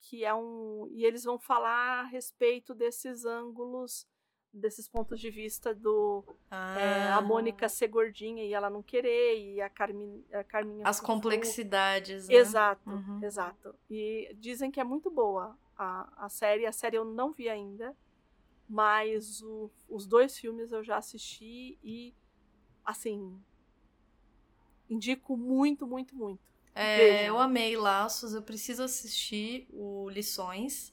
que 0.02 0.24
é 0.24 0.34
um. 0.34 0.88
E 0.90 1.04
eles 1.04 1.24
vão 1.24 1.38
falar 1.38 2.00
a 2.00 2.04
respeito 2.04 2.74
desses 2.74 3.24
ângulos, 3.24 4.06
desses 4.52 4.88
pontos 4.88 5.20
de 5.20 5.30
vista 5.30 5.74
do. 5.74 6.24
Ah, 6.50 6.78
é, 6.78 7.12
a 7.12 7.20
Mônica 7.20 7.68
ser 7.68 7.88
gordinha 7.88 8.44
e 8.44 8.52
ela 8.52 8.70
não 8.70 8.82
querer, 8.82 9.38
e 9.38 9.60
a, 9.60 9.68
Carmin, 9.68 10.24
a 10.32 10.42
Carminha. 10.44 10.86
As 10.88 11.00
complexidades, 11.00 12.28
né? 12.28 12.34
Exato, 12.34 12.90
Uhum. 12.90 13.20
exato. 13.22 13.74
E 13.88 14.34
dizem 14.38 14.70
que 14.70 14.80
é 14.80 14.84
muito 14.84 15.10
boa 15.10 15.56
a, 15.76 16.26
a 16.26 16.28
série. 16.28 16.66
A 16.66 16.72
série 16.72 16.96
eu 16.96 17.04
não 17.04 17.32
vi 17.32 17.48
ainda, 17.48 17.96
mas 18.68 19.42
o- 19.42 19.70
os 19.88 20.06
dois 20.06 20.38
filmes 20.38 20.72
eu 20.72 20.82
já 20.82 20.96
assisti 20.96 21.78
e, 21.82 22.14
assim, 22.84 23.40
indico 24.88 25.36
muito, 25.36 25.86
muito, 25.86 26.14
muito. 26.16 26.49
É, 26.80 27.28
eu 27.28 27.38
amei 27.38 27.76
Laços, 27.76 28.32
eu 28.32 28.42
preciso 28.42 28.82
assistir 28.82 29.68
o 29.70 30.08
Lições. 30.08 30.92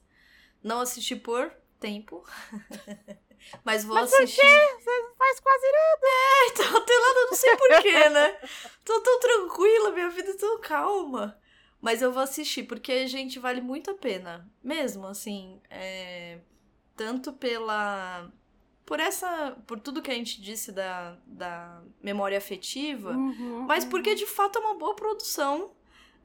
Não 0.63 0.81
assisti 0.81 1.15
por 1.15 1.51
tempo. 1.79 2.23
Mas 3.63 3.85
vou 3.85 3.95
Mas 3.95 4.09
por 4.09 4.23
assistir. 4.23 4.41
Você 4.41 5.13
faz 5.17 5.39
quase 5.39 5.65
É, 5.65 6.47
então, 6.51 6.85
tem 6.85 7.01
nada, 7.01 7.19
eu 7.19 7.27
não 7.27 7.35
sei 7.35 7.55
porquê, 7.55 8.09
né? 8.09 8.39
Tô 8.83 8.99
tão 9.01 9.19
tranquila, 9.19 9.91
minha 9.91 10.09
vida 10.09 10.31
é 10.31 10.35
tão 10.37 10.59
calma. 10.59 11.39
Mas 11.79 12.01
eu 12.01 12.11
vou 12.11 12.23
assistir, 12.23 12.63
porque, 12.63 13.07
gente, 13.07 13.39
vale 13.39 13.61
muito 13.61 13.91
a 13.91 13.93
pena. 13.93 14.49
Mesmo, 14.63 15.07
assim, 15.07 15.61
é, 15.69 16.39
tanto 16.95 17.31
pela. 17.33 18.31
Por 18.85 18.99
essa. 18.99 19.55
Por 19.67 19.79
tudo 19.79 20.01
que 20.01 20.11
a 20.11 20.15
gente 20.15 20.41
disse 20.41 20.71
da, 20.71 21.17
da 21.25 21.81
memória 22.01 22.37
afetiva. 22.37 23.11
Uhum, 23.11 23.65
Mas 23.67 23.83
uhum. 23.83 23.89
porque 23.91 24.15
de 24.15 24.25
fato 24.25 24.57
é 24.57 24.61
uma 24.61 24.77
boa 24.77 24.95
produção. 24.95 25.76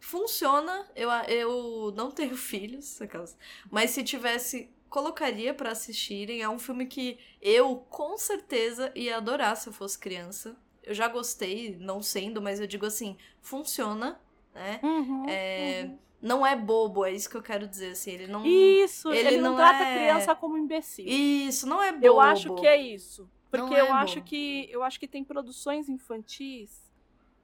Funciona. 0.02 0.84
Eu, 0.96 1.08
eu 1.28 1.92
não 1.96 2.10
tenho 2.10 2.36
filhos, 2.36 3.00
aquelas. 3.00 3.36
Mas 3.70 3.90
se 3.90 4.02
tivesse, 4.02 4.68
colocaria 4.90 5.54
pra 5.54 5.70
assistirem. 5.70 6.42
É 6.42 6.48
um 6.48 6.58
filme 6.58 6.86
que 6.86 7.18
eu 7.40 7.76
com 7.88 8.18
certeza 8.18 8.92
ia 8.94 9.16
adorar 9.16 9.56
se 9.56 9.68
eu 9.68 9.72
fosse 9.72 9.98
criança. 9.98 10.56
Eu 10.82 10.92
já 10.92 11.06
gostei, 11.06 11.76
não 11.78 12.02
sendo, 12.02 12.42
mas 12.42 12.58
eu 12.60 12.66
digo 12.66 12.84
assim, 12.84 13.16
funciona, 13.40 14.20
né? 14.52 14.80
Uhum, 14.82 15.28
É, 15.28 15.84
uhum. 15.86 15.98
Não 16.20 16.46
é 16.46 16.54
bobo, 16.56 17.04
é 17.04 17.12
isso 17.12 17.28
que 17.30 17.36
eu 17.36 17.42
quero 17.42 17.66
dizer, 17.68 17.92
assim. 17.92 18.10
Ele 18.12 18.26
não. 18.26 18.44
Isso, 18.44 19.12
ele 19.12 19.28
ele, 19.28 19.36
não, 19.40 19.50
não 19.50 19.56
trata 19.56 19.84
é- 19.84 19.94
criança 19.94 20.34
como 20.34 20.58
imbecil. 20.58 21.04
Isso, 21.06 21.66
não 21.68 21.80
é 21.82 21.92
bobo. 21.92 22.04
Eu 22.06 22.20
acho 22.20 22.54
que 22.56 22.66
é 22.66 22.76
isso. 22.76 23.28
Porque 23.50 23.74
é 23.74 23.80
eu 23.80 23.92
acho 23.92 24.16
bobo. 24.16 24.26
que 24.26 24.68
eu 24.70 24.82
acho 24.82 24.98
que 24.98 25.06
tem 25.06 25.22
produções 25.22 25.88
infantis 25.88 26.90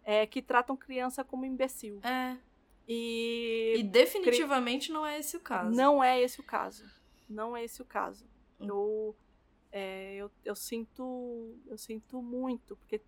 é, 0.05 0.26
que 0.26 0.40
tratam 0.40 0.76
criança 0.76 1.22
como 1.22 1.44
imbecil. 1.44 2.01
É. 2.02 2.36
E, 2.89 3.74
E 3.77 3.82
definitivamente 3.82 4.90
não 4.90 5.05
é 5.05 5.19
esse 5.19 5.36
o 5.36 5.40
caso. 5.40 5.70
não 5.77 6.02
é 6.02 6.20
esse 6.20 6.40
o 6.40 6.43
caso. 6.43 6.90
Não 7.28 7.55
é 7.55 7.62
esse 7.62 7.82
o 7.82 7.85
caso. 7.85 8.24
Hum. 8.59 8.66
Eu, 8.66 9.16
é, 9.70 10.15
eu, 10.16 10.31
eu 10.43 10.56
sinto 10.56 11.55
eu 11.66 11.77
sinto 11.77 12.23
muito, 12.23 12.74
porque 12.77 13.02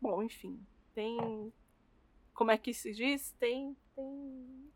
bom, 0.00 0.22
enfim, 0.22 0.64
tem 0.94 1.52
como 2.32 2.52
é 2.52 2.56
que 2.56 2.72
se 2.72 2.92
diz? 2.92 3.32
Tem 3.32 3.76
tem 3.96 4.70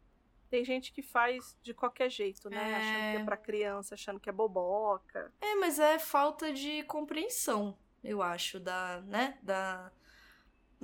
tem 0.50 0.64
gente 0.64 0.92
que 0.92 1.02
faz 1.02 1.56
de 1.62 1.72
qualquer 1.74 2.10
jeito, 2.10 2.48
né? 2.50 2.70
É. 2.70 2.74
Achando 2.76 3.16
que 3.16 3.22
é 3.22 3.24
pra 3.24 3.36
criança, 3.36 3.94
achando 3.94 4.20
que 4.20 4.28
é 4.28 4.32
boboca. 4.32 5.32
É, 5.40 5.54
mas 5.56 5.78
é 5.78 5.98
falta 5.98 6.52
de 6.52 6.82
compreensão, 6.84 7.76
eu 8.04 8.22
acho, 8.22 8.60
da, 8.60 9.00
né, 9.00 9.36
da, 9.42 9.90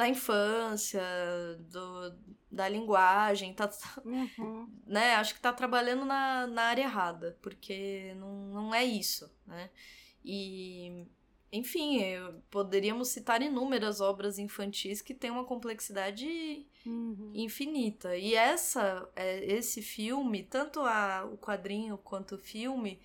da 0.01 0.09
infância, 0.09 1.02
do, 1.70 2.14
da 2.51 2.68
linguagem, 2.68 3.55
tá, 3.55 3.70
Uhum. 4.05 4.68
né, 4.86 5.14
acho 5.16 5.35
que 5.35 5.40
tá 5.40 5.52
trabalhando 5.52 6.05
na, 6.05 6.47
na 6.47 6.62
área 6.64 6.82
errada, 6.82 7.39
porque 7.43 8.14
não, 8.16 8.32
não 8.48 8.74
é 8.74 8.85
isso, 8.85 9.31
né, 9.47 9.70
e, 10.24 11.06
enfim, 11.52 12.01
eu- 12.02 12.40
poderíamos 12.51 13.09
citar 13.09 13.43
inúmeras 13.43 14.01
obras 14.01 14.39
infantis 14.39 15.02
que 15.02 15.14
têm 15.14 15.31
uma 15.31 15.44
complexidade 15.44 16.66
Uhum. 16.86 17.32
infinita. 17.35 18.16
E 18.16 18.35
essa, 18.35 19.09
é, 19.16 19.44
esse 19.44 19.82
filme, 19.82 20.43
tanto 20.44 20.81
a, 20.81 21.24
o 21.24 21.36
quadrinho 21.39 21.98
quanto 21.98 22.36
o 22.36 22.39
filme, 22.39 23.01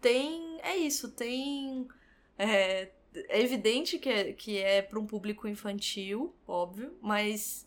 tem. 0.00 0.58
É 0.62 0.76
isso, 0.76 1.12
tem. 1.12 1.88
É, 2.38 2.92
é 3.28 3.40
evidente 3.40 3.98
que 3.98 4.08
é, 4.08 4.32
que 4.32 4.58
é 4.58 4.82
para 4.82 4.98
um 4.98 5.06
público 5.06 5.46
infantil, 5.48 6.34
óbvio, 6.46 6.96
mas, 7.00 7.66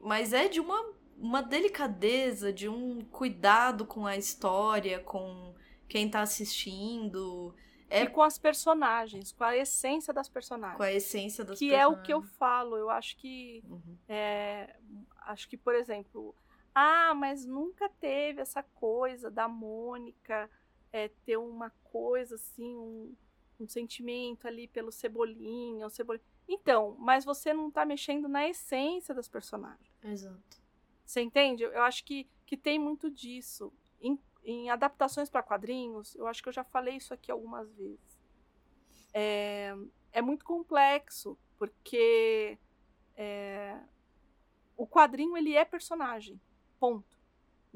mas 0.00 0.32
é 0.32 0.48
de 0.48 0.60
uma, 0.60 0.92
uma 1.18 1.42
delicadeza, 1.42 2.52
de 2.52 2.68
um 2.68 3.00
cuidado 3.06 3.84
com 3.86 4.06
a 4.06 4.16
história, 4.16 5.00
com 5.00 5.54
quem 5.88 6.08
tá 6.10 6.20
assistindo, 6.22 7.54
É- 7.88 8.02
E 8.02 8.08
com 8.08 8.20
as 8.22 8.36
personagens, 8.36 9.30
com 9.30 9.44
a 9.44 9.56
essência 9.56 10.12
das 10.12 10.28
personagens. 10.28 10.76
com 10.76 10.82
a 10.82 10.92
essência 10.92 11.44
das 11.44 11.58
que 11.58 11.72
é 11.72 11.86
o 11.86 12.02
que 12.02 12.12
eu 12.12 12.20
personagens. 12.20 12.36
falo. 12.38 12.76
Eu 12.76 12.90
acho 12.90 13.16
que. 13.16 13.62
Uhum. 13.68 13.96
é, 14.08 14.74
acho 15.26 15.48
que, 15.48 15.56
por 15.56 15.72
exemplo, 15.74 16.34
ah, 16.74 17.14
mas 17.14 17.46
nunca 17.46 17.88
teve 17.88 18.40
essa 18.42 18.62
coisa 18.62 19.30
da 19.30 19.46
Mônica 19.48 20.50
é, 20.92 21.08
ter 21.24 21.36
uma 21.36 21.70
coisa 21.84 22.34
assim, 22.34 22.76
um, 22.76 23.14
um 23.58 23.68
sentimento 23.68 24.46
ali 24.46 24.68
pelo 24.68 24.92
Cebolinha, 24.92 25.86
o 25.86 25.90
Cebolinha. 25.90 26.24
Então, 26.48 26.96
mas 26.98 27.24
você 27.24 27.52
não 27.52 27.70
tá 27.70 27.84
mexendo 27.84 28.28
na 28.28 28.48
essência 28.48 29.14
das 29.14 29.28
personagens. 29.28 29.90
Exato. 30.02 30.60
Você 31.04 31.20
entende? 31.20 31.62
Eu 31.62 31.82
acho 31.82 32.04
que, 32.04 32.28
que 32.44 32.56
tem 32.56 32.78
muito 32.78 33.10
disso. 33.10 33.72
Em, 34.00 34.18
em 34.44 34.70
adaptações 34.70 35.30
para 35.30 35.42
quadrinhos, 35.42 36.14
eu 36.14 36.26
acho 36.26 36.42
que 36.42 36.48
eu 36.48 36.52
já 36.52 36.64
falei 36.64 36.96
isso 36.96 37.14
aqui 37.14 37.30
algumas 37.30 37.72
vezes. 37.74 38.20
É, 39.14 39.74
é 40.12 40.20
muito 40.20 40.44
complexo, 40.44 41.38
porque 41.58 42.58
é, 43.16 43.80
o 44.76 44.86
quadrinho 44.86 45.36
ele 45.36 45.54
é 45.54 45.64
personagem, 45.64 46.40
ponto. 46.78 47.15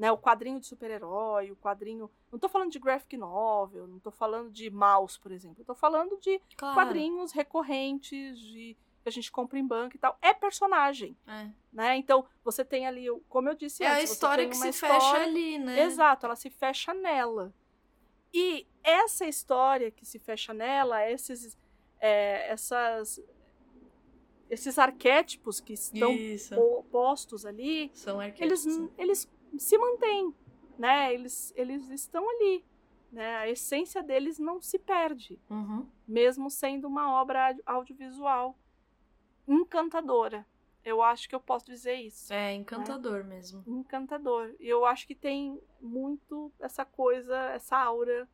Né, 0.01 0.11
o 0.11 0.17
quadrinho 0.17 0.59
de 0.59 0.65
super-herói, 0.65 1.51
o 1.51 1.55
quadrinho. 1.55 2.09
Não 2.31 2.39
tô 2.39 2.49
falando 2.49 2.71
de 2.71 2.79
graphic 2.79 3.15
novel, 3.15 3.85
não 3.85 3.99
tô 3.99 4.09
falando 4.09 4.49
de 4.49 4.67
mouse, 4.71 5.19
por 5.19 5.31
exemplo. 5.31 5.61
Eu 5.61 5.65
tô 5.65 5.75
falando 5.75 6.17
de 6.19 6.41
Claro. 6.57 6.73
quadrinhos 6.73 7.31
recorrentes, 7.31 8.39
de 8.39 8.75
que 9.03 9.09
a 9.09 9.11
gente 9.11 9.31
compra 9.31 9.59
em 9.59 9.67
banco 9.67 9.95
e 9.95 9.99
tal. 9.99 10.17
É 10.19 10.33
personagem, 10.33 11.15
É, 11.27 11.51
né? 11.71 11.97
Então, 11.97 12.25
você 12.43 12.65
tem 12.65 12.87
ali, 12.87 13.05
como 13.29 13.47
eu 13.49 13.53
disse 13.53 13.83
É 13.83 13.87
a 13.89 13.91
antes, 13.93 14.07
você 14.09 14.13
história 14.13 14.49
que 14.49 14.55
se 14.55 14.71
fecha 14.73 14.97
história- 14.97 15.23
ali, 15.23 15.59
né? 15.59 15.81
Exato, 15.83 16.25
ela 16.25 16.35
se 16.35 16.49
fecha 16.49 16.95
nela. 16.95 17.53
E 18.33 18.65
essa 18.83 19.27
história 19.27 19.91
que 19.91 20.03
se 20.03 20.17
fecha 20.17 20.51
nela, 20.51 21.07
esses, 21.11 21.55
é, 21.99 22.49
essas, 22.49 23.21
esses 24.49 24.79
arquétipos 24.79 25.59
que 25.59 25.73
estão 25.73 26.11
Isso. 26.13 26.55
po- 26.55 26.83
postos 26.89 27.45
ali, 27.45 27.91
São 27.93 28.19
eles, 28.19 28.65
arquétipos. 28.65 28.89
eles 28.97 29.29
se 29.57 29.77
mantêm, 29.77 30.33
né? 30.77 31.13
Eles, 31.13 31.53
eles 31.55 31.89
estão 31.89 32.27
ali. 32.29 32.65
Né? 33.11 33.35
A 33.37 33.49
essência 33.49 34.01
deles 34.01 34.39
não 34.39 34.61
se 34.61 34.79
perde, 34.79 35.37
Uhum. 35.49 35.85
mesmo 36.07 36.49
sendo 36.49 36.87
uma 36.87 37.11
obra 37.21 37.47
audio- 37.47 37.63
audiovisual 37.65 38.57
encantadora. 39.47 40.45
Eu 40.83 41.01
acho 41.01 41.29
que 41.29 41.35
eu 41.35 41.39
posso 41.39 41.65
dizer 41.65 41.93
isso 41.95 42.33
É 42.33 42.53
encantador 42.53 43.23
mesmo. 43.23 43.63
encantador. 43.67 44.55
E 44.59 44.67
eu 44.67 44.83
acho 44.85 45.05
que 45.05 45.13
tem 45.13 45.61
muito 45.79 46.51
essa 46.59 46.83
coisa, 46.83 47.37
essa 47.51 47.77
aura 47.77 48.27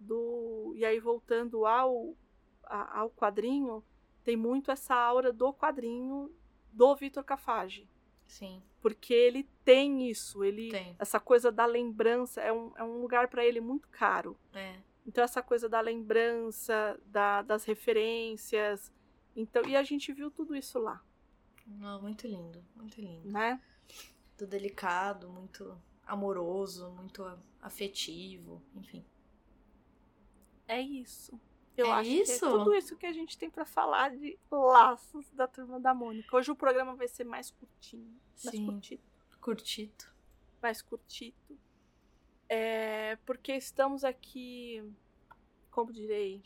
do. 0.00 0.72
E 0.76 0.84
aí, 0.84 0.98
voltando 0.98 1.66
ao, 1.66 2.16
a- 2.64 3.00
ao 3.00 3.10
quadrinho, 3.10 3.84
tem 4.24 4.36
muito 4.36 4.70
essa 4.72 4.94
aura 4.94 5.32
do 5.32 5.52
quadrinho 5.52 6.34
do 6.72 6.96
Vitor 6.96 7.22
Cafage. 7.22 7.88
Sim, 8.26 8.62
Porque 8.82 9.14
ele 9.14 9.44
tem 9.64 10.10
isso, 10.10 10.42
ele. 10.44 10.70
tem. 10.70 10.96
Essa 10.98 11.18
coisa 11.20 11.50
da 11.52 11.64
lembrança 11.66 12.40
é 12.40 12.52
um, 12.52 12.72
é 12.76 12.82
um 12.84 13.00
lugar 13.00 13.28
para 13.28 13.44
ele 13.44 13.60
muito 13.60 13.88
caro. 13.88 14.36
É. 14.52 14.76
Então, 15.06 15.22
essa 15.22 15.42
coisa 15.42 15.68
da 15.68 15.80
lembrança, 15.80 16.98
da- 17.06 17.42
das 17.42 17.64
referências. 17.64 18.92
Então, 19.36 19.62
e 19.66 19.76
a 19.76 19.82
gente 19.82 20.12
viu 20.12 20.30
tudo 20.30 20.54
isso 20.56 20.78
lá, 20.78 21.02
Não, 21.66 22.00
muito 22.02 22.26
lindo, 22.26 22.64
muito 22.74 23.00
lindo. 23.00 23.30
né? 23.30 23.60
Muito 24.28 24.46
delicado, 24.46 25.28
muito 25.28 25.76
amoroso, 26.06 26.90
muito 26.90 27.24
afetivo, 27.60 28.62
enfim. 28.74 29.04
É 30.66 30.80
isso. 30.80 31.38
Eu 31.76 31.86
É 31.86 31.92
acho 31.92 32.10
isso? 32.10 32.38
que 32.38 32.44
é 32.44 32.48
tudo 32.48 32.74
isso 32.74 32.96
que 32.96 33.06
a 33.06 33.12
gente 33.12 33.36
tem 33.36 33.50
pra 33.50 33.64
falar 33.64 34.10
de 34.10 34.38
laços 34.50 35.30
da 35.32 35.46
turma 35.48 35.80
da 35.80 35.92
Mônica. 35.92 36.36
Hoje 36.36 36.50
o 36.50 36.56
programa 36.56 36.94
vai 36.94 37.08
ser 37.08 37.24
mais 37.24 37.50
curtinho, 37.50 38.14
mais 38.44 38.56
Sim. 38.56 38.66
curtito, 38.66 39.02
Curtito. 39.40 40.14
mais 40.62 40.80
curtito. 40.82 41.58
É, 42.48 43.16
porque 43.26 43.52
estamos 43.52 44.04
aqui, 44.04 44.84
como 45.70 45.92
direi, 45.92 46.40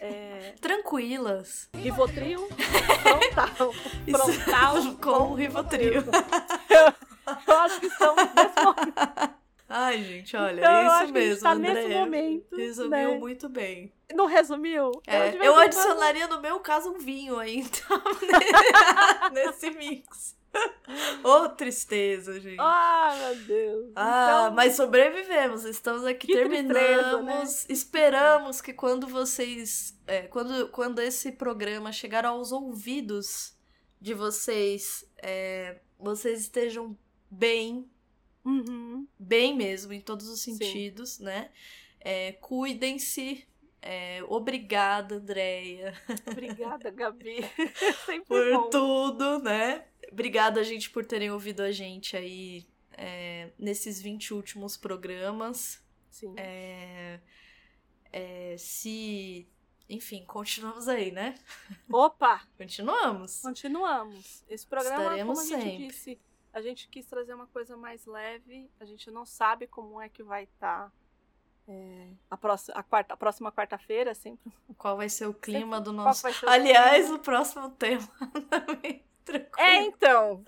é, 0.00 0.52
Tranquilas. 0.62 1.68
Rivotril 1.74 2.48
frontal. 3.02 3.72
Frontal 3.72 4.96
com 5.02 5.32
o 5.32 5.34
Rivotril. 5.34 6.02
Eu 7.46 7.58
acho 7.60 7.80
que 7.80 7.86
estamos 7.86 8.24
nesse 8.34 8.64
momento. 8.64 9.41
Ai, 9.74 10.02
gente, 10.02 10.36
olha, 10.36 10.60
Então, 10.60 10.70
é 10.70 10.82
isso 10.86 10.92
acho 10.94 11.12
que 11.12 11.18
a 11.18 11.20
gente 11.20 11.28
mesmo, 11.28 11.42
tá 11.42 11.52
Andréia. 11.52 11.74
nesse 11.74 11.94
momento, 11.94 12.56
Resumiu 12.56 12.90
né? 12.90 13.18
muito 13.18 13.48
bem. 13.48 13.92
Não 14.14 14.26
resumiu? 14.26 14.92
É, 15.06 15.46
eu 15.46 15.56
adicionaria, 15.56 16.26
no 16.28 16.40
meu 16.40 16.60
caso, 16.60 16.90
um 16.90 16.98
vinho 16.98 17.38
aí, 17.38 17.56
então, 17.64 18.02
nesse 19.32 19.70
mix. 19.70 20.36
Ô, 21.24 21.48
tristeza, 21.48 22.38
gente. 22.38 22.58
Ah, 22.60 23.16
meu 23.18 23.36
Deus. 23.46 23.92
Ah, 23.96 24.42
Então, 24.44 24.54
mas 24.54 24.74
sobrevivemos, 24.74 25.64
estamos 25.64 26.04
aqui, 26.04 26.26
Que 26.26 26.34
terminamos. 26.34 26.74
tristeza, 26.74 27.22
né? 27.22 27.42
Esperamos 27.70 28.60
que 28.60 28.74
quando 28.74 29.06
vocês. 29.08 29.98
é, 30.06 30.22
quando, 30.22 30.68
quando 30.68 31.00
esse 31.00 31.32
programa 31.32 31.90
chegar 31.90 32.26
aos 32.26 32.52
ouvidos 32.52 33.56
de 33.98 34.12
vocês, 34.12 35.06
é, 35.22 35.80
vocês 35.98 36.40
estejam 36.40 36.94
bem, 37.30 37.88
uhum. 38.44 39.06
bem 39.18 39.56
mesmo, 39.56 39.92
em 39.92 40.00
todos 40.00 40.28
os 40.28 40.40
Sim. 40.40 40.56
sentidos, 40.56 41.18
né? 41.18 41.50
É, 42.00 42.32
Cuidem-se. 42.32 43.46
É, 43.84 44.22
obrigada, 44.28 45.16
Andréia, 45.16 45.92
Obrigada, 46.30 46.88
Gabi. 46.90 47.38
Por 48.28 48.52
bom. 48.52 48.70
tudo, 48.70 49.40
né? 49.40 49.84
Obrigada, 50.12 50.62
gente, 50.62 50.88
por 50.88 51.04
terem 51.04 51.32
ouvido 51.32 51.62
a 51.62 51.72
gente 51.72 52.16
aí 52.16 52.64
é, 52.92 53.50
nesses 53.58 54.00
20 54.00 54.34
últimos 54.34 54.76
programas. 54.76 55.82
Sim. 56.10 56.34
É, 56.36 57.18
é, 58.12 58.56
se. 58.58 59.48
Enfim, 59.88 60.24
continuamos 60.26 60.88
aí, 60.88 61.10
né? 61.10 61.34
Opa! 61.90 62.46
Continuamos. 62.56 63.40
Continuamos. 63.40 64.44
Esse 64.48 64.66
programa, 64.66 65.02
Estaremos 65.02 65.38
como 65.38 65.54
a 65.54 65.58
gente 65.58 65.70
sempre. 65.70 65.86
disse, 65.88 66.20
a 66.52 66.60
gente 66.60 66.88
quis 66.88 67.06
trazer 67.06 67.34
uma 67.34 67.46
coisa 67.46 67.76
mais 67.76 68.06
leve. 68.06 68.70
A 68.78 68.84
gente 68.84 69.10
não 69.10 69.24
sabe 69.24 69.66
como 69.66 70.00
é 70.00 70.08
que 70.08 70.22
vai 70.22 70.44
estar 70.44 70.92
a, 72.30 72.36
próxima, 72.36 72.78
a, 72.78 72.82
quarta, 72.82 73.14
a 73.14 73.16
próxima 73.16 73.52
quarta-feira, 73.52 74.14
sempre. 74.14 74.52
Qual 74.76 74.96
vai 74.96 75.08
ser 75.08 75.26
o 75.26 75.34
clima 75.34 75.80
do 75.80 75.92
Qual 75.92 76.06
nosso. 76.06 76.26
o 76.28 76.30
Aliás, 76.48 77.10
o 77.10 77.18
próximo 77.18 77.70
tema 77.70 78.08
também. 78.50 79.04
Tranquilo. 79.24 79.68
É, 79.68 79.82
então. 79.84 80.44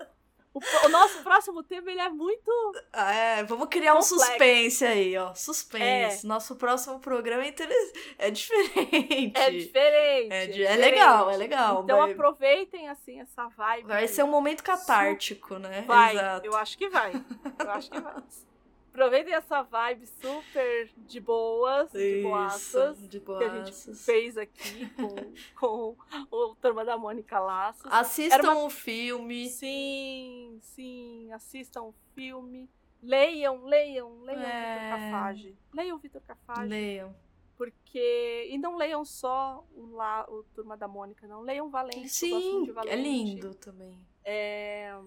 O, 0.55 0.85
o 0.85 0.89
nosso 0.89 1.21
próximo 1.21 1.61
tema 1.63 1.91
ele 1.91 1.99
é 1.99 2.07
muito. 2.09 2.49
É, 2.93 3.43
vamos 3.43 3.67
criar 3.67 3.93
um 3.93 3.99
Complexo. 3.99 4.19
suspense 4.25 4.85
aí, 4.85 5.17
ó. 5.17 5.33
Suspense. 5.35 6.25
Nosso 6.25 6.55
próximo 6.55 6.97
programa 6.99 7.43
é, 7.43 7.49
interes- 7.49 7.93
é 8.17 8.31
diferente. 8.31 9.37
É 9.37 9.51
diferente. 9.51 10.33
É, 10.33 10.47
de- 10.47 10.65
é 10.65 10.71
é 10.71 10.75
legal, 10.77 11.29
é 11.29 11.35
legal. 11.37 11.83
Então 11.83 11.99
vai, 11.99 12.11
aproveitem 12.13 12.87
assim 12.87 13.19
essa 13.19 13.47
vibe. 13.49 13.87
vai 13.87 14.07
ser 14.07 14.23
um 14.23 14.27
momento 14.29 14.63
catártico, 14.63 15.59
né? 15.59 15.83
Vai, 15.85 16.13
Exato. 16.15 16.45
eu 16.47 16.55
acho 16.55 16.77
que 16.77 16.87
vai. 16.89 17.11
Eu 17.59 17.71
acho 17.71 17.91
que 17.91 17.99
vai. 17.99 18.15
Aproveitem 18.95 19.33
essa 19.33 19.61
vibe 19.61 20.07
super 20.07 20.89
de 20.95 21.19
boas, 21.19 21.91
de 21.91 22.19
Isso, 22.19 22.29
boaças. 22.29 23.09
de 23.09 23.19
que 23.19 23.31
a 23.43 23.49
gente 23.49 23.65
boaças. 23.71 24.05
fez 24.05 24.37
aqui 24.37 24.89
com, 24.91 25.09
com 25.59 25.97
o 26.31 26.55
Turma 26.55 26.85
da 26.85 26.97
Mônica 26.97 27.37
Laços. 27.37 27.91
Assistam 27.91 28.35
Era 28.37 28.55
o 28.55 28.69
filme. 28.69 29.49
Sim, 29.49 30.57
sim, 30.61 31.29
assistam 31.33 31.81
o 31.83 31.93
filme. 32.13 32.69
Leiam, 33.03 33.65
leiam, 33.65 34.21
leiam 34.21 34.41
o 34.41 34.45
É. 34.45 34.79
Vitor 34.79 34.89
Cafage. 35.11 35.57
Leiam 35.73 35.95
o 35.97 35.99
Vitor 35.99 36.21
Cafage, 36.21 36.69
Leiam. 36.69 37.15
porque... 37.57 38.47
E 38.49 38.57
não 38.57 38.77
leiam 38.77 39.03
só 39.03 39.61
o, 39.75 39.87
lá, 39.91 40.25
o 40.29 40.43
Turma 40.55 40.77
da 40.77 40.87
Mônica, 40.87 41.27
não. 41.27 41.41
Leiam 41.41 41.69
Valente, 41.69 42.07
Sim, 42.07 42.63
de 42.63 42.71
Valente. 42.71 42.93
é 42.93 43.01
lindo 43.01 43.53
também. 43.55 43.99
É, 44.23 44.97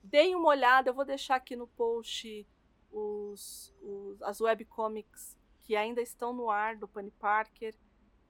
deem 0.00 0.36
uma 0.36 0.48
olhada, 0.48 0.90
eu 0.90 0.94
vou 0.94 1.04
deixar 1.04 1.34
aqui 1.34 1.56
no 1.56 1.66
post 1.66 2.46
os, 2.98 3.74
os- 3.82 4.22
as 4.22 4.40
webcomics 4.40 5.36
que 5.64 5.76
ainda 5.76 6.00
estão 6.00 6.32
no 6.32 6.48
ar 6.50 6.76
do 6.76 6.88
Penny 6.88 7.10
Parker. 7.10 7.74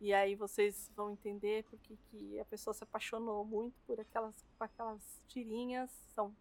E 0.01 0.13
aí 0.13 0.35
vocês 0.35 0.91
vão 0.95 1.11
entender 1.11 1.65
porque 1.71 1.97
que 2.11 2.39
a 2.41 2.45
pessoa 2.45 2.75
se 2.75 2.83
apaixonou 2.85 3.45
muito 3.45 3.79
por 3.87 3.99
aquelas, 4.01 4.35
por 4.59 4.65
aquelas 4.65 5.23
tirinhas. 5.29 5.91
São 6.15 6.35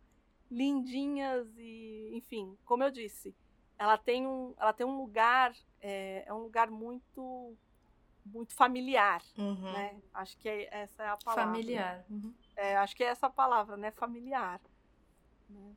lindinhas 0.50 1.48
e, 1.58 2.12
enfim, 2.14 2.58
como 2.66 2.84
eu 2.84 2.92
disse, 2.92 3.36
ela 3.78 3.98
tem 3.98 4.26
um, 4.28 4.54
ela 4.58 4.74
tem 4.74 4.86
um 4.86 4.98
lugar, 4.98 5.54
é, 5.82 6.24
é 6.26 6.34
um 6.34 6.40
lugar 6.44 6.70
muito, 6.70 7.56
muito 8.26 8.54
familiar, 8.54 9.22
Uhum. 9.38 9.72
né? 9.74 10.02
Acho 10.14 10.38
que 10.38 10.48
é- 10.50 10.70
essa 10.72 11.04
é 11.04 11.08
a 11.10 11.18
palavra. 11.18 11.46
Familiar. 11.46 12.06
Uhum. 12.10 12.34
É, 12.56 12.78
acho 12.78 12.96
que 12.96 13.04
é 13.04 13.08
essa 13.08 13.28
a 13.28 13.30
palavra, 13.30 13.76
né? 13.78 13.92
Familiar. 13.92 14.62
né? 15.50 15.76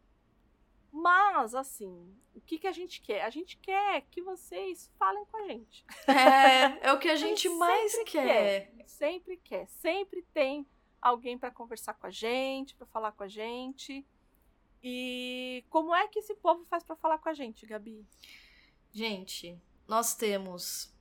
Mas, 0.93 1.55
assim, 1.55 2.15
o 2.35 2.41
que, 2.41 2.59
que 2.59 2.67
a 2.67 2.73
gente 2.73 3.01
quer? 3.01 3.23
A 3.25 3.31
gente 3.31 3.57
quer 3.59 4.03
que 4.11 4.23
vocês 4.23 4.91
falem 4.99 5.25
com 5.27 5.37
a 5.37 5.47
gente. 5.49 5.85
É, 6.07 6.89
é 6.89 6.93
o 6.93 6.99
que 6.99 7.09
a 7.09 7.17
gente 7.17 7.43
sempre 7.43 7.59
mais 7.59 8.03
quer. 8.05 8.73
Sempre 8.87 9.37
quer. 9.37 9.67
Sempre 9.69 10.23
tem 10.33 10.67
alguém 11.01 11.37
para 11.39 11.51
conversar 11.51 11.95
com 11.95 12.07
a 12.07 12.11
gente, 12.11 12.75
para 12.75 12.87
falar 12.87 13.13
com 13.13 13.23
a 13.23 13.29
gente. 13.29 14.05
E 14.83 15.65
como 15.69 15.95
é 15.95 16.09
que 16.09 16.21
esse 16.21 16.35
povo 16.35 16.65
faz 16.67 16.83
para 16.83 16.97
falar 16.97 17.19
com 17.19 17.29
a 17.29 17.35
gente, 17.35 17.67
Gabi? 17.67 18.07
Gente, 18.93 19.61
nós 19.87 20.15
temos 20.15 20.95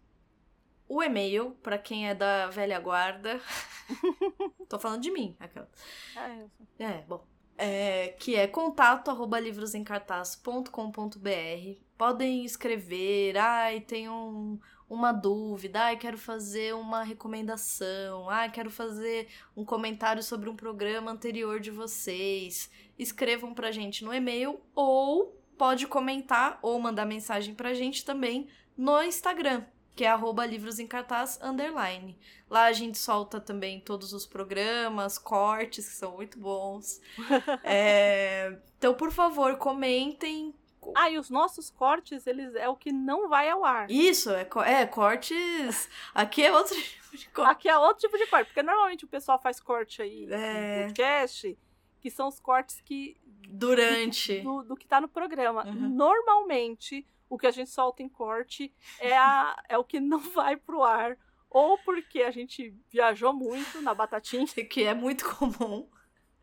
o 0.89 1.01
e-mail, 1.03 1.51
pra 1.64 1.77
quem 1.77 2.07
é 2.09 2.15
da 2.15 2.47
velha 2.49 2.80
guarda. 2.80 3.41
Tô 4.69 4.77
falando 4.80 5.01
de 5.01 5.11
mim, 5.11 5.35
aquela. 5.39 5.69
Eu- 6.15 6.51
É, 6.80 7.01
bom. 7.03 7.26
É, 7.58 8.10
que 8.20 8.36
é 8.36 8.46
contato 8.46 9.10
arroba 9.10 9.40
livrosemcartaz.com.br. 9.40 11.82
Podem 11.98 12.46
escrever, 12.46 13.38
ai, 13.38 13.82
tem 13.82 14.08
um, 14.08 14.60
uma 14.88 15.12
dúvida, 15.12 15.82
ai, 15.82 15.98
quero 15.98 16.18
fazer 16.18 16.76
uma 16.76 17.04
recomendação, 17.04 18.30
ai, 18.30 18.52
quero 18.52 18.70
fazer 18.70 19.28
um 19.56 19.66
comentário 19.66 20.22
sobre 20.22 20.50
um 20.50 20.56
programa 20.56 21.12
anterior 21.12 21.60
de 21.60 21.72
vocês, 21.72 22.70
escrevam 22.98 23.54
pra 23.54 23.72
gente 23.72 24.06
no 24.06 24.14
e-mail 24.14 24.62
ou 24.76 25.36
pode 25.58 25.88
comentar 25.88 26.60
ou 26.62 26.80
mandar 26.80 27.06
mensagem 27.06 27.56
pra 27.56 27.74
gente 27.74 28.06
também 28.06 28.48
no 28.78 29.02
Instagram, 29.02 29.66
que 29.98 30.06
é 30.06 30.07
arroba 30.10 30.45
livros 30.45 30.78
em 30.80 30.86
cartaz 30.88 31.40
underline. 31.41 32.18
Lá 32.49 32.65
a 32.65 32.72
gente 32.72 32.98
solta 32.98 33.41
também 33.41 33.80
todos 33.82 34.14
os 34.14 34.26
programas, 34.26 35.18
cortes, 35.18 35.90
que 35.90 35.95
são 35.95 36.11
muito 36.15 36.40
bons. 36.40 37.02
É, 37.64 38.57
Então, 38.78 38.94
por 38.94 39.11
favor, 39.11 39.57
comentem. 39.57 40.53
Ah, 40.95 41.10
e 41.10 41.18
os 41.18 41.30
nossos 41.30 41.69
cortes, 41.69 42.26
eles 42.28 42.56
é 42.56 42.69
o 42.69 42.76
que 42.76 42.94
não 42.94 43.28
vai 43.28 43.49
ao 43.49 43.65
ar. 43.65 43.90
Isso, 43.91 44.30
é, 44.32 44.48
é 44.68 44.86
cortes. 44.86 45.90
Aqui 46.15 46.44
é 46.45 46.53
outro 46.53 46.76
tipo 46.80 47.18
de 47.18 47.28
corte. 47.30 47.52
Aqui 47.52 47.68
é 47.69 47.78
outro 47.78 47.99
tipo 48.07 48.18
de 48.18 48.28
corte, 48.28 48.45
porque 48.48 48.64
normalmente 48.64 49.03
o 49.03 49.07
pessoal 49.07 49.38
faz 49.41 49.60
corte 49.60 50.02
aí 50.02 50.28
É. 50.32 50.76
no 50.78 50.82
podcast, 50.84 51.57
que 51.99 52.10
são 52.11 52.28
os 52.28 52.40
cortes 52.40 52.80
que 52.82 53.18
Durante. 53.49 54.41
do, 54.41 54.61
do 54.64 54.76
que 54.78 54.88
tá 54.88 55.02
no 55.02 55.07
programa. 55.10 55.65
Uhum. 55.65 55.90
Normalmente, 55.90 57.06
o 57.30 57.38
que 57.38 57.48
a 57.48 57.52
gente 57.52 57.70
solta 57.70 58.02
em 58.04 58.10
corte 58.10 58.74
é, 58.99 59.18
a, 59.18 59.62
é 59.70 59.78
o 59.78 59.84
que 59.84 59.99
não 59.99 60.20
vai 60.34 60.56
pro 60.58 60.84
ar. 60.84 61.18
Ou 61.49 61.78
porque 61.80 62.24
a 62.24 62.32
gente 62.32 62.76
viajou 62.90 63.32
muito 63.34 63.82
na 63.82 63.94
batatinha. 63.94 64.45
Que 64.70 64.84
é 64.84 64.94
muito 64.94 65.24
comum. 65.38 65.90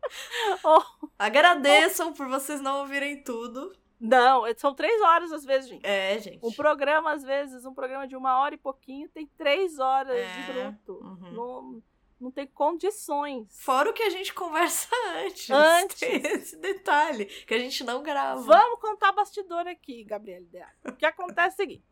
ou- 0.63 1.09
Agradeçam 1.17 2.13
por 2.13 2.27
vocês 2.27 2.59
não 2.61 2.79
ouvirem 2.79 3.23
tudo. 3.23 3.71
Não, 3.99 4.43
são 4.57 4.73
três 4.75 5.01
horas 5.01 5.31
às 5.31 5.45
vezes, 5.45 5.69
gente. 5.69 5.85
É, 5.85 6.19
gente. 6.19 6.45
Um 6.45 6.51
programa, 6.51 7.13
às 7.13 7.23
vezes, 7.23 7.65
um 7.65 7.73
programa 7.73 8.07
de 8.07 8.15
uma 8.15 8.37
hora 8.39 8.53
e 8.53 8.57
pouquinho, 8.57 9.07
tem 9.09 9.25
três 9.37 9.79
horas 9.79 10.15
É, 10.15 10.27
de 10.27 10.53
bruto. 10.53 10.93
uhum. 11.03 11.31
Não, 11.31 11.83
não 12.19 12.31
tem 12.31 12.47
condições. 12.47 13.47
Fora 13.59 13.89
o 13.89 13.93
que 13.93 14.03
a 14.03 14.09
gente 14.09 14.33
conversa 14.33 14.87
antes. 15.25 15.49
Antes. 15.49 15.99
Tem 15.99 16.21
esse 16.33 16.57
detalhe, 16.57 17.25
que 17.25 17.53
a 17.53 17.59
gente 17.59 17.83
não 17.83 18.01
grava. 18.03 18.41
Vamos 18.41 18.79
contar 18.79 19.11
bastidor 19.11 19.67
aqui, 19.67 20.03
Gabriele. 20.03 20.45
Deac. 20.45 20.71
O 20.87 20.93
que 20.93 21.05
acontece 21.05 21.47
é 21.47 21.53
o 21.53 21.67
seguinte. 21.67 21.85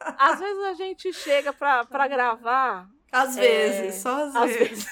Às 0.00 0.38
vezes 0.38 0.62
a 0.64 0.74
gente 0.74 1.12
chega 1.12 1.52
pra, 1.52 1.84
pra 1.84 2.06
gravar. 2.06 2.88
Às 3.10 3.36
É, 3.36 3.40
vezes, 3.40 4.02
só 4.02 4.24
às, 4.24 4.36
às 4.36 4.50
vezes. 4.56 4.86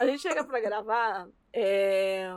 A 0.00 0.06
gente 0.06 0.20
chega 0.22 0.44
pra 0.44 0.60
gravar. 0.60 1.28
é, 1.52 2.28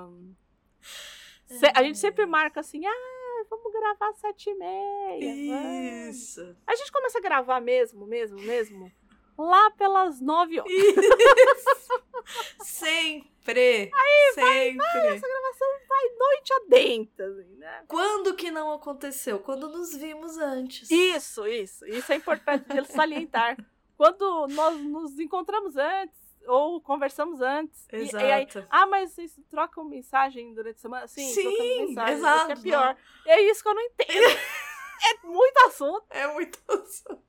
se- 1.45 1.71
a 1.75 1.83
gente 1.83 1.97
sempre 1.97 2.25
marca 2.25 2.59
assim, 2.59 2.85
ah, 2.85 3.43
vamos 3.49 3.71
gravar 3.71 4.09
às 4.09 4.17
sete 4.19 4.49
e 4.49 4.55
meia. 4.55 5.53
vamos." 5.53 6.15
Isso. 6.17 6.55
A 6.67 6.75
gente 6.75 6.91
começa 6.91 7.17
a 7.19 7.21
gravar 7.21 7.59
mesmo, 7.61 8.05
mesmo, 8.05 8.39
mesmo. 8.41 8.91
Lá 9.41 9.71
pelas 9.71 10.19
nove 10.19 10.59
horas. 10.59 10.71
Sempre. 12.61 13.89
sempre. 14.35 15.07
Essa 15.07 15.27
gravação 15.27 15.67
vai 15.87 16.09
noite 16.17 16.53
adentro, 16.53 17.25
assim, 17.25 17.55
né? 17.55 17.83
Quando 17.87 18.35
que 18.35 18.51
não 18.51 18.71
aconteceu? 18.73 19.39
Quando 19.39 19.69
nos 19.69 19.95
vimos 19.95 20.37
antes. 20.37 20.91
Isso, 20.91 21.47
isso. 21.47 21.85
Isso 21.85 22.11
é 22.11 22.15
importante 22.15 22.65
salientar. 22.91 23.57
Quando 23.97 24.47
nós 24.49 24.77
nos 24.81 25.17
encontramos 25.19 25.75
antes, 25.75 26.17
ou 26.45 26.79
conversamos 26.81 27.41
antes. 27.41 27.87
e- 27.91 27.95
Exato. 27.97 28.23
E, 28.25 28.31
aí, 28.31 28.47
ah, 28.69 28.85
mas 28.87 29.11
vocês 29.13 29.39
trocam 29.49 29.83
mensagem 29.85 30.53
durante 30.53 30.75
a 30.77 30.79
semana? 30.81 31.07
Sim, 31.07 31.27
Sim, 31.33 31.87
mensagem. 31.87 32.15
exato, 32.17 32.37
Isso 32.37 32.45
que 32.47 32.51
é 32.51 32.71
pior. 32.71 32.97
E 33.25 33.29
é 33.29 33.41
isso 33.49 33.63
que 33.63 33.69
eu 33.69 33.75
não 33.75 33.81
entendo. 33.81 34.09
é 35.23 35.27
muito 35.27 35.57
assunto, 35.65 36.05
É 36.09 36.27
muito 36.27 36.59
assunto. 36.67 37.28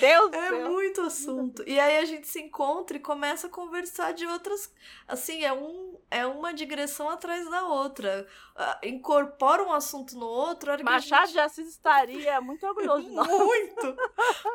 Meu 0.00 0.28
Deus 0.28 0.44
É 0.44 0.48
céu. 0.48 0.70
muito 0.70 1.00
assunto. 1.02 1.62
E 1.66 1.78
aí 1.78 1.98
a 1.98 2.04
gente 2.04 2.26
se 2.26 2.40
encontra 2.40 2.96
e 2.96 3.00
começa 3.00 3.46
a 3.46 3.50
conversar 3.50 4.12
de 4.12 4.26
outras. 4.26 4.72
Assim, 5.06 5.44
é, 5.44 5.52
um, 5.52 5.96
é 6.10 6.26
uma 6.26 6.52
digressão 6.52 7.08
atrás 7.08 7.48
da 7.48 7.64
outra. 7.66 8.26
Ah, 8.56 8.78
incorpora 8.84 9.62
um 9.64 9.72
assunto 9.72 10.16
no 10.16 10.26
outro. 10.26 10.72
Machado 10.84 11.26
gente- 11.26 11.32
de 11.34 11.40
Assis 11.40 11.68
estaria 11.68 12.40
muito 12.40 12.66
orgulhoso 12.66 13.08
de 13.08 13.14
nós. 13.14 13.28
Muito! 13.28 13.96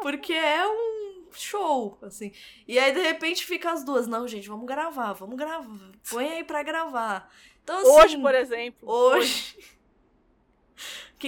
Porque 0.02 0.34
é 0.34 0.68
um 0.68 1.30
show, 1.32 1.98
assim. 2.02 2.32
E 2.68 2.78
aí, 2.78 2.92
de 2.92 3.02
repente, 3.02 3.46
fica 3.46 3.72
as 3.72 3.84
duas. 3.84 4.08
Não, 4.08 4.28
gente, 4.28 4.48
vamos 4.50 4.66
gravar, 4.66 5.14
vamos 5.14 5.36
gravar. 5.38 5.92
Põe 6.10 6.28
aí 6.30 6.44
pra 6.44 6.62
gravar. 6.64 7.32
Então, 7.64 7.78
assim, 7.78 7.90
Hoje, 7.90 8.18
por 8.18 8.36
exemplo. 8.36 8.90
Hoje. 8.92 9.58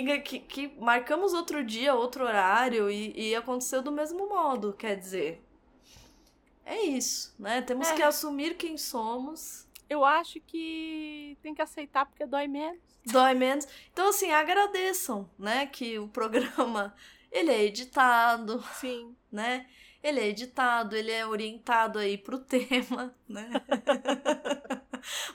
Que, 0.04 0.20
que, 0.20 0.40
que 0.40 0.68
marcamos 0.78 1.34
outro 1.34 1.64
dia, 1.64 1.96
outro 1.96 2.26
horário, 2.26 2.90
e, 2.92 3.30
e 3.30 3.36
aconteceu 3.36 3.82
do 3.82 3.92
mesmo 3.94 4.28
modo, 4.28 4.74
quer 4.74 4.98
dizer. 4.98 5.42
É 6.66 6.82
isso, 6.82 7.34
né? 7.40 7.62
Temos 7.62 7.88
É. 7.88 7.96
que 7.96 8.02
assumir 8.04 8.58
quem 8.58 8.78
somos. 8.78 9.66
Eu 9.90 10.04
acho 10.04 10.42
que 10.42 11.38
tem 11.42 11.54
que 11.56 11.62
aceitar 11.62 12.06
porque 12.08 12.26
dói 12.26 12.48
menos. 12.48 12.82
Dói 13.06 13.34
menos. 13.36 13.68
Então, 13.94 14.10
assim, 14.10 14.32
agradeçam, 14.32 15.30
né? 15.40 15.66
Que 15.68 15.98
o 16.00 16.08
programa, 16.10 16.94
ele 17.32 17.52
é 17.52 17.64
editado, 17.64 18.62
Sim. 18.74 19.16
né? 19.32 19.66
Ele 20.04 20.20
é 20.20 20.28
editado, 20.28 20.96
ele 20.96 21.12
é 21.12 21.26
orientado 21.26 22.00
aí 22.00 22.18
pro 22.18 22.38
tema, 22.38 23.16
né? 23.30 23.50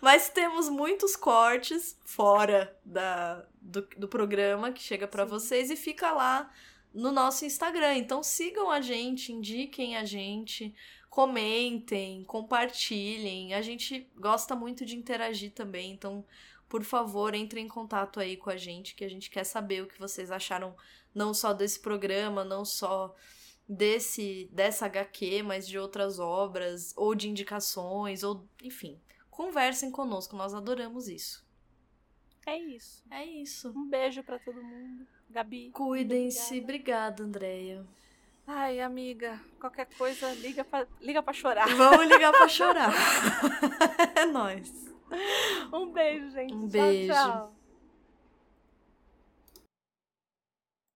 Mas 0.01 0.29
temos 0.29 0.69
muitos 0.69 1.17
cortes 1.17 1.99
fora 2.05 2.77
da, 2.85 3.45
do, 3.61 3.83
do 3.97 4.09
programa 4.09 4.73
que 4.73 4.83
chega 4.83 5.07
Sim. 5.07 5.27
vocês 5.27 5.71
e 5.71 5.77
fica 5.77 6.13
lá 6.13 6.51
no 6.93 7.13
nosso 7.13 7.45
Instagram. 7.45 7.97
Então 7.97 8.23
sigam 8.23 8.71
a 8.71 8.81
gente, 8.81 9.33
indiquem 9.33 9.97
a 9.97 10.05
gente, 10.05 10.75
comentem, 11.09 12.25
compartilhem. 12.25 13.55
A 13.55 13.63
gente 13.63 14.11
gosta 14.17 14.55
muito 14.57 14.85
de 14.85 14.97
interagir 14.97 15.53
também, 15.53 15.93
então 15.93 16.25
por 16.69 16.85
favor, 16.85 17.35
entrem 17.35 17.65
em 17.65 17.69
contato 17.69 18.21
aí 18.21 18.37
com 18.37 18.49
a 18.49 18.57
gente, 18.57 18.95
que 18.95 19.05
a 19.05 19.11
gente 19.11 19.29
quer 19.29 19.43
saber 19.43 19.83
o 19.83 19.89
que 19.89 19.99
vocês 19.99 20.31
acharam 20.31 20.77
não 21.13 21.35
só 21.35 21.53
desse 21.53 21.81
programa, 21.81 22.45
não 22.45 22.65
só 22.65 23.13
desse 23.69 24.49
dessa 24.53 24.87
HQ, 24.87 25.43
mas 25.43 25.67
de 25.67 25.77
outras 25.77 26.21
obras 26.21 26.93
ou 26.97 27.13
de 27.13 27.29
indicações 27.29 28.23
ou, 28.23 28.49
enfim, 28.63 29.01
conversem 29.29 29.91
conosco, 29.91 30.37
nós 30.37 30.55
adoramos 30.55 31.09
isso. 31.09 31.45
É 32.47 32.59
isso. 32.59 33.05
É 33.11 33.25
isso. 33.25 33.73
Um 33.77 33.89
beijo 33.89 34.23
pra 34.23 34.39
todo 34.39 34.63
mundo. 34.63 35.07
Gabi. 35.29 35.71
Cuidem-se. 35.73 36.61
Obrigada, 36.61 37.23
Andréia. 37.23 37.87
Ai, 38.47 38.81
amiga, 38.81 39.41
qualquer 39.61 39.87
coisa, 39.97 40.33
liga 40.35 40.65
pra, 40.65 40.85
liga 41.01 41.23
pra 41.23 41.33
chorar. 41.33 41.69
Vamos 41.69 42.09
ligar 42.09 42.33
pra 42.33 42.49
chorar. 42.49 42.93
é 44.17 44.27
nóis. 44.27 44.73
Um 45.73 45.93
beijo, 45.93 46.31
gente. 46.31 46.55
Um 46.55 46.61
Tchau, 46.61 46.69
beijo. 46.69 47.13
tchau. 47.13 47.55